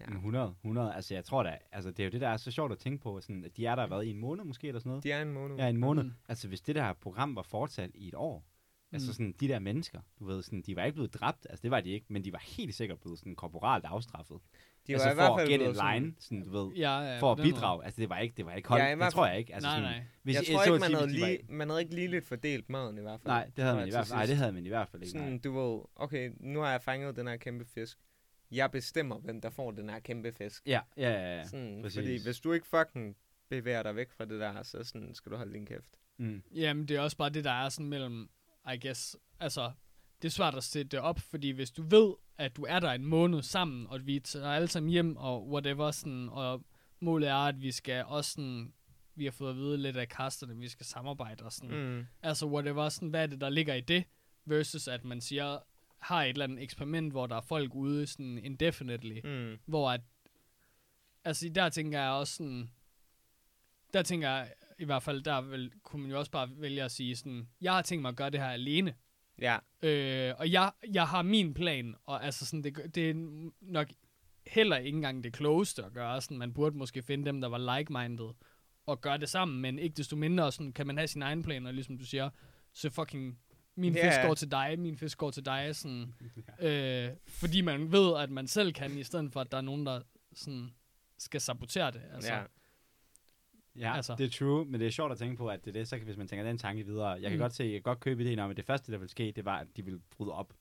Ja. 0.00 0.04
Ja. 0.08 0.14
100, 0.14 0.54
100. 0.62 0.94
Altså, 0.94 1.14
jeg 1.14 1.24
tror 1.24 1.42
da, 1.42 1.58
altså, 1.72 1.90
det 1.90 2.00
er 2.00 2.04
jo 2.04 2.10
det, 2.10 2.20
der 2.20 2.28
er 2.28 2.36
så 2.36 2.50
sjovt 2.50 2.72
at 2.72 2.78
tænke 2.78 3.02
på. 3.02 3.20
Sådan, 3.20 3.44
at 3.44 3.56
de 3.56 3.66
er 3.66 3.74
der 3.74 3.86
været 3.86 4.04
i 4.04 4.10
en 4.10 4.18
måned 4.18 4.44
måske, 4.44 4.68
eller 4.68 4.80
sådan 4.80 4.90
noget. 4.90 5.04
De 5.04 5.12
er 5.12 5.22
en 5.22 5.32
måned. 5.32 5.56
Ja, 5.56 5.68
en 5.68 5.76
måned. 5.76 6.02
Mm. 6.02 6.12
Altså, 6.28 6.48
hvis 6.48 6.60
det 6.60 6.74
der 6.74 6.92
program 6.92 7.36
var 7.36 7.42
fortsat 7.42 7.90
i 7.94 8.08
et 8.08 8.14
år, 8.14 8.49
mm. 8.90 8.94
altså 8.94 9.08
Mm. 9.08 9.12
sådan, 9.12 9.34
de 9.40 9.48
der 9.48 9.58
mennesker, 9.58 10.00
du 10.18 10.24
ved, 10.24 10.42
sådan, 10.42 10.62
de 10.62 10.76
var 10.76 10.84
ikke 10.84 10.94
blevet 10.94 11.14
dræbt, 11.14 11.46
altså 11.50 11.62
det 11.62 11.70
var 11.70 11.80
de 11.80 11.90
ikke, 11.90 12.06
men 12.08 12.24
de 12.24 12.32
var 12.32 12.42
helt 12.56 12.74
sikkert 12.74 13.00
blevet 13.00 13.18
sådan 13.18 13.34
korporalt 13.36 13.84
afstraffet. 13.84 14.38
De 14.86 14.92
altså 14.92 15.08
var 15.08 15.12
i 15.12 15.16
for 15.16 15.22
hvert 15.22 15.30
at 15.32 15.38
fald 15.40 15.48
get 15.48 15.58
blevet 15.58 15.70
in 15.72 15.74
sådan- 15.76 16.02
line, 16.02 16.14
sådan, 16.18 16.42
du 16.44 16.50
ved, 16.50 16.72
Ja, 16.76 17.00
ja, 17.00 17.18
for 17.20 17.32
at 17.32 17.38
bidrage. 17.38 17.76
måde. 17.78 17.84
Altså, 17.84 18.00
det 18.00 18.08
var 18.08 18.18
ikke, 18.18 18.34
det 18.36 18.46
var 18.46 18.54
ikke 18.54 18.68
hold, 18.68 18.82
Ja, 18.82 18.96
det 19.04 19.12
tror 19.12 19.26
jeg 19.26 19.38
ikke. 19.38 19.54
Altså, 19.54 19.68
Nej, 19.68 19.76
sådan, 19.76 19.90
nej. 19.90 20.04
Hvis, 20.22 20.34
jeg 20.36 20.44
så 20.44 20.52
tror 20.52 20.60
at 20.60 20.66
ikke, 20.66 20.78
man 20.80 20.94
havde, 20.94 21.12
lige, 21.12 21.38
man 21.48 21.68
havde 21.68 21.80
ikke 21.82 21.94
ligeligt 21.94 22.26
fordelt 22.26 22.68
maden 22.70 22.98
i 22.98 23.00
hvert 23.00 23.20
fald. 23.20 23.26
Nej, 23.32 23.50
det 23.56 23.64
havde 23.64 23.76
man 23.76 23.84
i 23.84 23.90
jeg 23.90 23.94
hvert 23.96 24.06
fald. 24.06 24.16
Nej, 24.18 24.26
det 24.26 24.36
havde 24.36 24.52
man 24.52 24.66
i 24.66 24.68
hvert 24.68 24.88
fald 24.88 25.02
ikke. 25.02 25.10
Sådan, 25.18 25.38
du 25.38 25.52
ved, 25.52 25.80
okay, 25.96 26.30
nu 26.40 26.60
har 26.60 26.70
jeg 26.70 26.82
fanget 26.82 27.16
den 27.16 27.26
her 27.26 27.36
kæmpe 27.36 27.64
fisk. 27.64 27.98
Jeg 28.50 28.70
bestemmer, 28.70 29.18
hvem 29.18 29.40
der 29.40 29.50
får 29.50 29.70
den 29.70 29.88
her 29.90 29.98
kæmpe 30.00 30.32
fisk. 30.32 30.62
Ja, 30.66 30.80
ja, 30.96 31.10
ja. 31.10 31.36
ja. 31.36 31.44
Sådan, 31.44 31.78
præcis. 31.82 31.98
fordi 31.98 32.22
hvis 32.22 32.40
du 32.40 32.52
ikke 32.52 32.66
fucking 32.66 33.16
bevæger 33.48 33.82
dig 33.82 33.96
væk 33.96 34.10
fra 34.12 34.24
det 34.24 34.40
der, 34.40 34.62
så 34.62 34.84
sådan, 34.84 35.14
skal 35.14 35.32
du 35.32 35.36
holde 35.36 35.52
din 35.52 35.66
kæft. 35.66 35.96
Mm. 36.18 36.42
Jamen, 36.54 36.88
det 36.88 36.96
er 36.96 37.00
også 37.00 37.16
bare 37.16 37.30
det, 37.30 37.44
der 37.44 37.50
er 37.52 37.68
sådan 37.68 37.88
mellem, 37.88 38.30
I 38.74 38.78
guess, 38.86 39.16
altså, 39.40 39.72
det 40.22 40.28
er 40.28 40.32
svært 40.32 40.54
at 40.54 40.64
sætte 40.64 40.88
det 40.88 41.00
op, 41.00 41.18
fordi 41.20 41.50
hvis 41.50 41.70
du 41.70 41.82
ved, 41.82 42.14
at 42.38 42.56
du 42.56 42.64
er 42.68 42.80
der 42.80 42.90
en 42.92 43.04
måned 43.04 43.42
sammen, 43.42 43.86
og 43.86 44.06
vi 44.06 44.20
tager 44.20 44.48
alle 44.48 44.68
sammen 44.68 44.90
hjem, 44.90 45.16
og 45.16 45.48
whatever, 45.48 45.90
sådan, 45.90 46.28
og 46.28 46.64
målet 47.00 47.28
er, 47.28 47.34
at 47.34 47.60
vi 47.62 47.72
skal 47.72 48.04
også 48.04 48.30
sådan, 48.30 48.72
vi 49.14 49.24
har 49.24 49.30
fået 49.30 49.50
at 49.50 49.56
vide 49.56 49.78
lidt 49.78 49.96
af 49.96 50.08
kasterne, 50.08 50.56
vi 50.56 50.68
skal 50.68 50.86
samarbejde 50.86 51.44
og 51.44 51.52
sådan, 51.52 51.70
mm. 51.70 51.96
Mm. 51.98 52.06
altså 52.22 52.46
whatever, 52.46 52.88
sådan, 52.88 53.08
hvad 53.08 53.22
er 53.22 53.26
det, 53.26 53.40
der 53.40 53.48
ligger 53.48 53.74
i 53.74 53.80
det, 53.80 54.04
versus 54.44 54.88
at 54.88 55.04
man 55.04 55.20
siger, 55.20 55.58
har 55.98 56.22
et 56.22 56.28
eller 56.28 56.44
andet 56.44 56.62
eksperiment, 56.62 57.12
hvor 57.12 57.26
der 57.26 57.36
er 57.36 57.40
folk 57.40 57.74
ude 57.74 58.06
sådan 58.06 58.38
indefinitely, 58.38 59.20
Mm. 59.24 59.58
hvor 59.66 59.90
at, 59.90 60.00
altså 61.24 61.48
der 61.48 61.68
tænker 61.68 62.00
jeg 62.00 62.10
også 62.10 62.34
sådan, 62.34 62.70
der 63.92 64.02
tænker 64.02 64.28
jeg 64.30 64.52
i 64.80 64.84
hvert 64.84 65.02
fald, 65.02 65.22
der 65.22 65.40
vil, 65.40 65.72
kunne 65.82 66.02
man 66.02 66.10
jo 66.10 66.18
også 66.18 66.30
bare 66.30 66.48
vælge 66.56 66.82
at 66.82 66.90
sige 66.90 67.16
sådan, 67.16 67.48
jeg 67.60 67.72
har 67.72 67.82
tænkt 67.82 68.02
mig 68.02 68.08
at 68.08 68.16
gøre 68.16 68.30
det 68.30 68.40
her 68.40 68.48
alene, 68.48 68.94
Ja, 69.40 69.58
øh, 69.82 70.34
og 70.38 70.52
jeg, 70.52 70.72
jeg 70.92 71.08
har 71.08 71.22
min 71.22 71.54
plan, 71.54 71.94
og 72.06 72.24
altså 72.24 72.46
sådan, 72.46 72.64
det, 72.64 72.94
det 72.94 73.10
er 73.10 73.14
nok 73.60 73.88
heller 74.46 74.76
ikke 74.76 74.96
engang 74.96 75.24
det 75.24 75.32
klogeste 75.32 75.84
at 75.84 75.92
gøre, 75.92 76.20
sådan, 76.20 76.38
man 76.38 76.52
burde 76.52 76.76
måske 76.76 77.02
finde 77.02 77.24
dem, 77.26 77.40
der 77.40 77.48
var 77.48 77.78
like-minded, 77.78 78.34
og 78.86 79.00
gøre 79.00 79.18
det 79.18 79.28
sammen, 79.28 79.60
men 79.60 79.78
ikke 79.78 79.94
desto 79.94 80.16
mindre 80.16 80.52
sådan, 80.52 80.72
kan 80.72 80.86
man 80.86 80.96
have 80.96 81.08
sin 81.08 81.22
egen 81.22 81.42
plan, 81.42 81.66
og 81.66 81.74
ligesom 81.74 81.98
du 81.98 82.04
siger, 82.06 82.30
så 82.72 82.90
fucking, 82.90 83.38
min 83.76 83.94
Ja. 83.94 84.08
fisk 84.08 84.26
går 84.26 84.34
til 84.34 84.50
dig, 84.50 84.78
min 84.78 84.96
fisk 84.96 85.18
går 85.18 85.30
til 85.30 85.44
dig, 85.44 85.76
sådan, 85.76 86.14
øh, 86.60 87.10
fordi 87.28 87.60
man 87.60 87.92
ved, 87.92 88.16
at 88.18 88.30
man 88.30 88.46
selv 88.46 88.72
kan, 88.72 88.98
i 88.98 89.04
stedet 89.04 89.32
for, 89.32 89.40
at 89.40 89.52
der 89.52 89.58
er 89.58 89.62
nogen, 89.62 89.86
der 89.86 90.02
sådan, 90.34 90.70
skal 91.18 91.40
sabotere 91.40 91.90
det. 91.90 92.02
Altså, 92.12 92.34
ja. 92.34 92.42
Ja, 93.78 93.96
Altså. 93.96 94.14
det 94.18 94.26
er 94.26 94.30
true, 94.30 94.64
men 94.64 94.80
det 94.80 94.86
er 94.86 94.90
sjovt 94.90 95.12
at 95.12 95.18
tænke 95.18 95.36
på, 95.36 95.48
at 95.48 95.64
det 95.64 95.68
er 95.76 95.80
det, 95.80 95.88
så 95.88 95.96
kan, 95.96 96.04
hvis 96.04 96.16
man 96.16 96.26
tænker 96.28 96.44
den 96.44 96.58
tanke 96.58 96.86
videre, 96.86 97.08
jeg 97.08 97.22
kan 97.22 97.32
Mm. 97.32 97.38
godt 97.38 97.54
se, 97.54 97.64
jeg 97.64 97.72
kan 97.72 97.82
godt 97.82 98.00
købe 98.00 98.22
ideen 98.22 98.38
om, 98.38 98.50
at 98.50 98.56
det 98.56 98.64
første, 98.64 98.92
der 98.92 98.98
ville 98.98 99.10
ske, 99.10 99.32
det 99.36 99.44
var, 99.44 99.56
at 99.58 99.66
de 99.76 99.84
ville 99.84 100.00
bryde 100.16 100.32
op. 100.32 100.52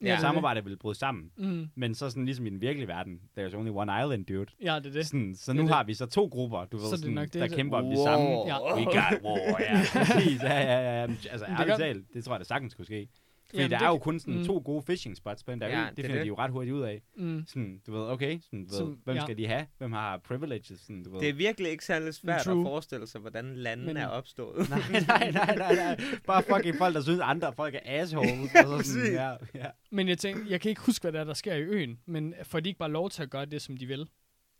Ja, 0.00 0.06
det 0.06 0.12
er 0.14 0.18
samarbejdet 0.20 0.64
ville 0.64 0.76
bryde 0.76 0.98
sammen. 0.98 1.30
Mm. 1.36 1.68
Men 1.74 1.94
så 1.94 2.10
sådan 2.10 2.24
ligesom 2.24 2.46
i 2.46 2.50
den 2.50 2.60
virkelige 2.60 2.88
verden, 2.88 3.20
there's 3.38 3.56
only 3.56 3.70
one 3.70 3.92
island, 4.04 4.26
dude. 4.26 4.46
Ja, 4.62 4.78
det 4.78 4.86
er 4.86 4.90
det. 4.92 5.06
Sådan, 5.06 5.34
så 5.34 5.52
Det 5.52 5.56
nu 5.56 5.62
er 5.62 5.66
det. 5.66 5.74
har 5.76 5.84
vi 5.84 5.94
så 5.94 6.06
to 6.06 6.26
grupper, 6.26 6.64
du 6.64 6.76
ved, 6.76 6.84
Så 6.86 6.90
det 6.90 7.02
er 7.02 7.06
sådan, 7.06 7.16
det, 7.16 7.34
der 7.34 7.46
det- 7.46 7.56
kæmper 7.56 7.76
om 7.78 7.84
det 7.84 7.98
samme. 7.98 8.26
Ja. 8.26 8.76
We 8.76 8.84
got 8.84 9.22
war, 9.24 9.60
ja. 9.60 9.82
Præcis, 10.14 10.42
ja, 10.42 10.58
ja, 10.60 11.00
ja. 11.00 11.00
Altså, 11.02 11.46
det 11.48 11.60
ærligt 11.60 11.76
talt, 11.78 12.14
det 12.14 12.24
tror 12.24 12.32
jeg, 12.34 12.38
der 12.40 12.44
sagtens 12.46 12.74
kunne 12.74 12.84
ske. 12.84 13.08
Fordi 13.54 13.62
Jamen, 13.62 13.70
der 13.70 13.78
det 13.78 13.84
er 13.84 13.88
jo 13.88 13.98
kun 13.98 14.20
sådan 14.20 14.38
mm. 14.38 14.44
to 14.46 14.62
gode 14.64 14.82
fishing 14.82 15.16
spots 15.16 15.44
på 15.44 15.50
den 15.50 15.60
der 15.60 15.66
Ja, 15.68 15.80
ø. 15.84 15.86
det 15.88 15.96
Det 15.96 16.02
er 16.04 16.06
finder 16.06 16.16
det. 16.16 16.22
de 16.24 16.28
jo 16.28 16.34
ret 16.38 16.50
hurtigt 16.50 16.74
ud 16.74 16.80
af. 16.82 17.02
Mm. 17.16 17.44
Sådan, 17.46 17.80
du 17.86 17.92
ved, 17.92 18.00
okay, 18.08 18.38
sådan, 18.40 18.64
du 18.66 18.70
ved, 18.70 18.78
Som- 18.78 18.98
hvem 19.04 19.16
ja. 19.16 19.22
skal 19.22 19.38
de 19.38 19.46
have? 19.46 19.66
Hvem 19.78 19.92
har 19.92 20.18
privileges? 20.18 20.72
Sådan, 20.80 21.02
du 21.04 21.12
ved. 21.12 21.20
Det 21.20 21.28
er 21.28 21.32
virkelig 21.32 21.70
ikke 21.70 21.84
særlig 21.84 22.14
svært 22.14 22.40
True. 22.44 22.60
at 22.60 22.64
forestille 22.64 23.06
sig, 23.06 23.20
hvordan 23.20 23.56
landene 23.56 23.86
Men- 23.86 23.96
er 23.96 24.06
opstået. 24.06 24.68
nej, 24.70 24.78
nej, 25.06 25.30
nej, 25.30 25.56
nej, 25.56 25.74
nej. 25.74 26.00
Bare 26.26 26.42
fucking 26.42 26.76
folk, 26.78 26.94
der 26.94 27.00
synes, 27.02 27.20
andre 27.22 27.52
folk 27.52 27.74
er 27.74 27.80
assholes. 27.84 28.54
Ja, 28.54 28.66
og 28.66 28.84
så 28.84 28.92
sådan, 28.92 29.12
ja, 29.12 29.30
ja. 29.54 29.66
Men 29.90 30.08
jeg 30.08 30.18
tænker, 30.18 30.42
jeg 30.48 30.60
kan 30.60 30.68
ikke 30.68 30.80
huske, 30.80 31.02
hvad 31.02 31.12
der 31.12 31.20
er, 31.20 31.24
der 31.24 31.34
sker 31.34 31.54
i 31.54 31.62
øen, 31.62 31.98
men 32.06 32.34
får 32.42 32.60
de 32.60 32.68
ikke 32.68 32.78
bare 32.78 32.90
lov 32.90 33.10
til 33.10 33.22
at 33.22 33.30
gøre 33.30 33.44
det, 33.46 33.62
som 33.62 33.76
de 33.76 33.86
vil? 33.86 34.08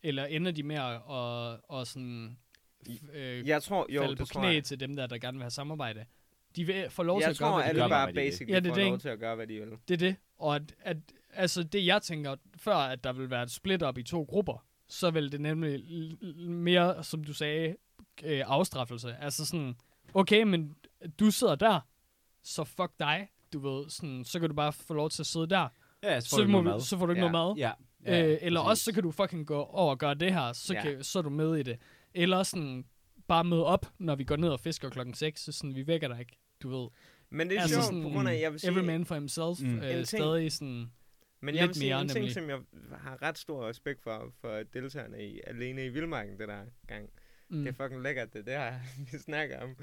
Eller 0.02 0.24
ender 0.24 0.50
de 0.52 0.62
med 0.62 0.76
at 0.76 1.00
og, 1.04 1.58
og 1.70 1.86
sådan, 1.86 2.36
øh, 3.14 3.48
Jeg 3.48 3.62
tror, 3.62 3.86
jo, 3.90 4.00
falde 4.02 4.16
på 4.16 4.24
knæ 4.24 4.46
jeg. 4.46 4.64
til 4.64 4.80
dem 4.80 4.96
der, 4.96 5.06
der 5.06 5.18
gerne 5.18 5.36
vil 5.38 5.42
have 5.42 5.50
samarbejde? 5.50 6.04
De 6.56 6.64
vil 6.64 6.90
få 6.90 7.02
lov 7.02 7.20
til 7.20 7.22
Jeg 7.24 7.30
at 7.30 7.38
gøre, 7.38 7.48
tror, 7.48 7.54
hvad 7.56 7.64
de 7.64 7.68
alle 7.68 7.80
gør, 7.80 7.86
vil. 7.86 7.90
bare 7.90 8.06
hvad 8.06 8.14
de 8.14 8.20
vil. 8.20 8.26
basically 8.30 8.52
Ja, 8.54 8.60
det 8.60 8.66
er 8.66 8.70
får 8.70 8.74
det, 8.74 8.84
lov 8.84 8.94
ikke? 8.94 9.02
til 9.02 9.08
at 9.08 9.18
gøre, 9.18 9.34
hvad 9.36 9.46
de 9.46 9.54
vil. 9.60 9.70
Det 9.88 9.94
er 9.94 9.98
det. 9.98 10.16
Og 10.38 10.56
at, 10.56 10.62
at, 10.80 10.96
altså 11.32 11.62
det 11.62 11.86
jeg 11.86 12.02
tænker, 12.02 12.36
før 12.56 12.76
at 12.76 13.04
der 13.04 13.12
vil 13.12 13.30
være 13.30 13.42
et 13.42 13.50
split 13.50 13.82
op 13.82 13.98
i 13.98 14.02
to 14.02 14.22
grupper, 14.22 14.64
så 14.88 15.10
vil 15.10 15.32
det 15.32 15.40
nemlig 15.40 15.82
mere, 16.48 17.04
som 17.04 17.24
du 17.24 17.32
sagde, 17.34 17.76
øh, 18.24 18.42
afstraffelse. 18.46 19.16
Altså 19.20 19.46
sådan, 19.46 19.76
okay, 20.14 20.42
men 20.42 20.74
du 21.20 21.30
sidder 21.30 21.54
der, 21.54 21.80
så 22.42 22.64
fuck 22.64 22.90
dig. 22.98 23.28
Du 23.52 23.58
ved, 23.58 23.90
sådan, 23.90 24.24
så 24.24 24.40
kan 24.40 24.48
du 24.48 24.54
bare 24.54 24.72
få 24.72 24.94
lov 24.94 25.10
til 25.10 25.22
at 25.22 25.26
sidde 25.26 25.46
der. 25.46 25.68
Ja, 26.02 26.20
så 26.20 26.30
får 26.30 26.36
Så, 26.36 26.42
du 26.42 26.48
må, 26.48 26.60
noget 26.62 26.76
mad. 26.76 26.80
så 26.84 26.98
får 26.98 27.06
du 27.06 27.12
ikke 27.12 27.24
Ja. 27.24 27.30
noget 27.30 27.56
mad. 27.56 27.58
Ja, 27.58 27.72
Øh, 28.06 28.38
eller 28.42 28.60
præcis. 28.62 28.70
også 28.70 28.84
så 28.84 28.92
kan 28.92 29.02
du 29.02 29.10
fucking 29.10 29.46
gå 29.46 29.62
over 29.62 29.90
og 29.90 29.98
gøre 29.98 30.14
det 30.14 30.32
her, 30.34 30.52
så, 30.52 30.74
Ja. 30.74 30.82
kan, 30.82 31.04
så 31.04 31.18
er 31.18 31.22
du 31.22 31.30
med 31.30 31.56
i 31.56 31.62
det. 31.62 31.78
Eller 32.14 32.42
sådan 32.42 32.84
bare 33.28 33.44
møde 33.44 33.64
op, 33.64 33.86
når 33.98 34.14
vi 34.14 34.24
går 34.24 34.36
ned 34.36 34.48
og 34.48 34.60
fisker 34.60 34.90
klokken 34.90 35.14
6, 35.14 35.40
så 35.44 35.52
sådan, 35.52 35.74
vi 35.74 35.86
vækker 35.86 36.08
dig 36.08 36.20
ikke, 36.20 36.36
du 36.64 36.68
ved. 36.80 36.88
Men 37.30 37.48
det 37.50 37.56
er 37.56 37.60
Altså 37.60 37.74
sjovt, 37.74 37.84
sådan, 37.84 38.02
på 38.02 38.08
grund 38.08 38.28
af, 38.28 38.40
jeg 38.40 38.52
vil 38.52 38.60
sige, 38.60 38.70
Every 38.70 38.80
man 38.84 39.04
for 39.06 39.14
himself, 39.14 39.60
Mm. 39.60 39.66
En 39.68 39.76
øh, 39.84 39.90
ting- 39.90 40.06
stadig 40.06 40.52
sådan, 40.52 40.86
Men 41.40 41.54
jeg 41.54 41.62
vil 41.62 41.68
Lidt 41.68 41.76
sige 41.76 41.90
mere, 41.90 42.00
en 42.02 42.08
ting, 42.08 42.18
nemlig. 42.18 42.34
som 42.34 42.48
jeg 42.48 42.58
har 42.98 43.22
ret 43.22 43.38
stor 43.38 43.68
respekt 43.68 44.02
for, 44.02 44.32
for 44.40 44.62
deltagerne 44.72 45.24
i 45.28 45.40
Alene 45.46 45.86
i 45.86 45.88
Vildmarken, 45.88 46.38
det 46.38 46.48
der 46.48 46.64
gang. 46.86 47.10
Mm. 47.48 47.64
Det 47.64 47.68
er 47.68 47.84
fucking 47.84 48.02
lækkert, 48.02 48.32
det 48.32 48.46
der, 48.46 48.72
vi 49.12 49.18
snakker 49.18 49.60
om. 49.60 49.76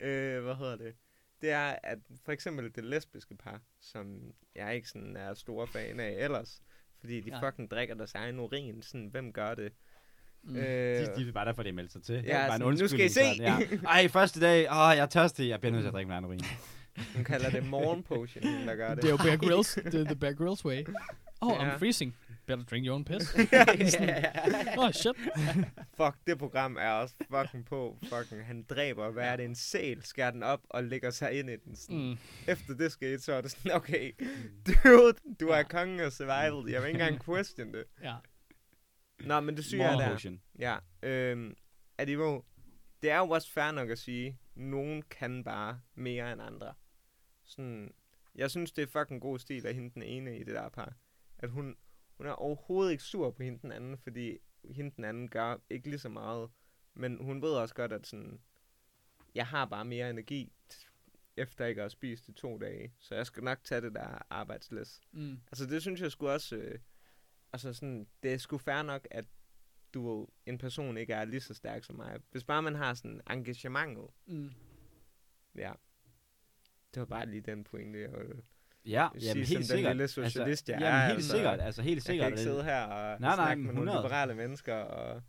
Øh, 0.00 0.42
hvad 0.42 0.54
hedder 0.54 0.76
det? 0.76 0.94
Det 1.40 1.50
er, 1.50 1.76
at 1.82 1.98
for 2.24 2.32
eksempel 2.32 2.74
det 2.74 2.84
lesbiske 2.84 3.34
par, 3.36 3.60
som 3.80 4.32
jeg 4.54 4.74
ikke 4.74 4.88
sådan 4.88 5.16
er 5.16 5.34
stor 5.34 5.66
fan 5.66 6.00
af 6.00 6.24
ellers, 6.24 6.62
fordi 7.00 7.20
de 7.20 7.30
Nej. 7.30 7.40
fucking 7.50 7.70
drikker 7.70 7.94
deres 7.94 8.14
egen 8.14 8.38
urin, 8.40 8.82
sådan, 8.82 9.06
hvem 9.06 9.32
gør 9.32 9.54
det? 9.54 9.72
Mm. 10.46 10.56
Øh, 10.56 10.62
De, 10.64 11.06
de 11.24 11.28
er 11.28 11.32
bare 11.32 11.44
derfor, 11.46 11.62
de 11.62 11.72
melder 11.72 11.90
sig 11.90 12.02
til. 12.02 12.14
Det 12.14 12.24
Ja, 12.24 12.46
bare 12.46 12.54
en 12.56 12.60
sådan, 12.62 12.78
nu 12.78 12.88
skal 12.88 13.00
I 13.00 13.08
se. 13.08 13.14
sådan, 13.14 13.36
Ja. 13.40 13.58
Ej, 13.88 14.08
første 14.08 14.40
dag. 14.40 14.58
Åh, 14.70 14.76
jeg 14.96 14.98
er 14.98 15.06
tørstig. 15.06 15.48
Jeg 15.48 15.60
bliver 15.60 15.72
nødt 15.72 15.82
til 15.82 15.88
at 15.88 15.94
drikke 15.94 16.08
min 16.08 16.12
egen 16.12 16.24
urin. 16.24 16.40
hun 17.14 17.24
kalder 17.24 17.50
det 17.50 17.66
morgen 17.66 18.02
potion, 18.02 18.42
der 18.68 18.74
gør 18.74 18.88
det. 18.94 18.96
Det 19.02 19.04
er 19.04 19.10
jo 19.10 19.16
Bear 19.16 19.36
Grylls, 19.46 19.74
det 19.74 19.94
er 19.94 20.04
the 20.04 20.16
Bear 20.16 20.32
Grylls 20.32 20.64
way. 20.64 20.84
Oh, 21.40 21.52
Ja. 21.60 21.70
I'm 21.74 21.78
freezing. 21.78 22.16
Better 22.46 22.64
drink 22.64 22.86
your 22.86 22.94
own 22.94 23.04
piss. 23.04 23.34
ja. 23.52 23.64
oh, 24.78 24.92
shit. 24.92 25.12
Fuck, 25.96 26.14
det 26.26 26.38
program 26.38 26.76
er 26.80 26.90
også 26.90 27.14
fucking 27.30 27.64
på. 27.66 27.96
Fucking, 28.02 28.46
han 28.46 28.64
dræber, 28.70 29.10
hvad 29.10 29.24
er 29.24 29.36
det, 29.36 29.44
en 29.44 29.54
sæl, 29.54 30.00
skærer 30.04 30.30
den 30.30 30.42
op 30.42 30.60
og 30.70 30.84
lægger 30.84 31.10
sig 31.10 31.32
ind 31.32 31.50
i 31.50 31.56
den. 31.56 31.76
Sådan. 31.76 31.96
Mm. 32.10 32.16
Efter 32.46 32.74
det 32.74 32.92
skete, 32.92 33.22
så 33.22 33.32
er 33.32 33.40
det 33.40 33.50
sådan, 33.50 33.72
okay, 33.72 34.12
dude, 34.66 35.12
du 35.40 35.48
er 35.48 35.62
kongen 35.62 36.00
af 36.00 36.12
survival. 36.12 36.72
Jeg 36.72 36.82
vil 36.82 36.88
ikke 36.88 37.00
engang 37.02 37.24
question 37.24 37.72
det. 37.72 37.84
Ja. 38.02 38.12
Nå, 39.20 39.40
men 39.40 39.56
det 39.56 39.64
syge 39.64 39.82
er 39.82 39.96
der. 39.98 40.08
Ja, 40.58 40.78
øhm, 41.02 41.56
at 41.98 42.08
det, 42.08 42.14
jo, 42.14 42.44
det 43.02 43.10
er 43.10 43.18
jo 43.18 43.28
også 43.28 43.52
fair 43.52 43.70
nok 43.70 43.90
at 43.90 43.98
sige, 43.98 44.38
nogen 44.54 45.02
kan 45.02 45.44
bare 45.44 45.80
mere 45.94 46.32
end 46.32 46.42
andre. 46.42 46.74
Sådan, 47.44 47.94
jeg 48.34 48.50
synes, 48.50 48.72
det 48.72 48.82
er 48.82 48.86
fucking 48.86 49.20
god 49.20 49.38
stil 49.38 49.66
af 49.66 49.74
hende 49.74 49.90
den 49.94 50.02
ene 50.02 50.38
i 50.38 50.44
det 50.44 50.54
der 50.54 50.68
par. 50.68 50.94
At 51.38 51.50
hun, 51.50 51.76
hun 52.16 52.26
er 52.26 52.32
overhovedet 52.32 52.92
ikke 52.92 53.04
sur 53.04 53.30
på 53.30 53.42
hende 53.42 53.58
den 53.62 53.72
anden, 53.72 53.98
fordi 53.98 54.38
hende 54.70 54.96
den 54.96 55.04
anden 55.04 55.28
gør 55.28 55.56
ikke 55.70 55.88
lige 55.88 55.98
så 55.98 56.08
meget. 56.08 56.50
Men 56.94 57.24
hun 57.24 57.42
ved 57.42 57.50
også 57.50 57.74
godt, 57.74 57.92
at 57.92 58.06
sådan, 58.06 58.40
jeg 59.34 59.46
har 59.46 59.64
bare 59.64 59.84
mere 59.84 60.10
energi, 60.10 60.52
efter 61.36 61.66
ikke 61.66 61.80
at 61.80 61.82
have 61.82 61.90
spist 61.90 62.28
i 62.28 62.32
to 62.32 62.58
dage. 62.58 62.92
Så 62.98 63.14
jeg 63.14 63.26
skal 63.26 63.42
nok 63.42 63.64
tage 63.64 63.80
det 63.80 63.94
der 63.94 64.26
arbejdslæs. 64.30 65.00
Mm. 65.12 65.40
Altså 65.46 65.66
det 65.66 65.82
synes 65.82 66.00
jeg 66.00 66.12
skulle 66.12 66.32
også, 66.32 66.56
øh, 66.56 66.78
altså 67.56 67.72
sådan, 67.72 68.06
det 68.22 68.32
er 68.32 68.38
sgu 68.38 68.58
fair 68.58 68.82
nok, 68.82 69.08
at 69.10 69.24
du 69.94 70.26
en 70.46 70.58
person 70.58 70.96
ikke 70.96 71.12
er 71.12 71.24
lige 71.24 71.40
så 71.40 71.54
stærk 71.54 71.84
som 71.84 71.96
mig. 71.96 72.18
Hvis 72.30 72.44
bare 72.44 72.62
man 72.62 72.74
har 72.74 72.94
sådan 72.94 73.20
engagementet, 73.30 74.04
Mm. 74.26 74.50
ja. 75.58 75.72
Det 76.94 77.00
var 77.00 77.06
bare 77.06 77.26
lige 77.26 77.40
den 77.40 77.64
pointe, 77.64 78.00
jeg 78.00 78.12
ville 78.12 78.42
Ja, 78.86 79.08
sige, 79.18 79.28
jamen, 79.28 79.44
som 79.46 79.48
helt 79.56 79.58
den 79.58 79.64
sikkert. 79.76 79.96
lille 79.96 80.08
socialist, 80.08 80.68
jeg 80.68 80.78
jamen, 80.80 80.94
er. 81.00 81.04
helt 81.06 81.14
altså. 81.16 81.30
sikkert. 81.30 81.60
Altså, 81.60 81.82
helt 81.82 81.94
Jeg 81.96 82.02
sikkert. 82.02 82.24
kan 82.24 82.32
ikke 82.32 82.42
sidde 82.42 82.64
her 82.64 82.82
og 82.82 83.20
Nej, 83.20 83.28
nej, 83.28 83.34
snakke 83.34 83.62
med 83.62 83.74
nogle 83.74 83.90
100. 83.90 84.06
liberale 84.08 84.34
mennesker. 84.34 84.74
Og... 84.74 85.22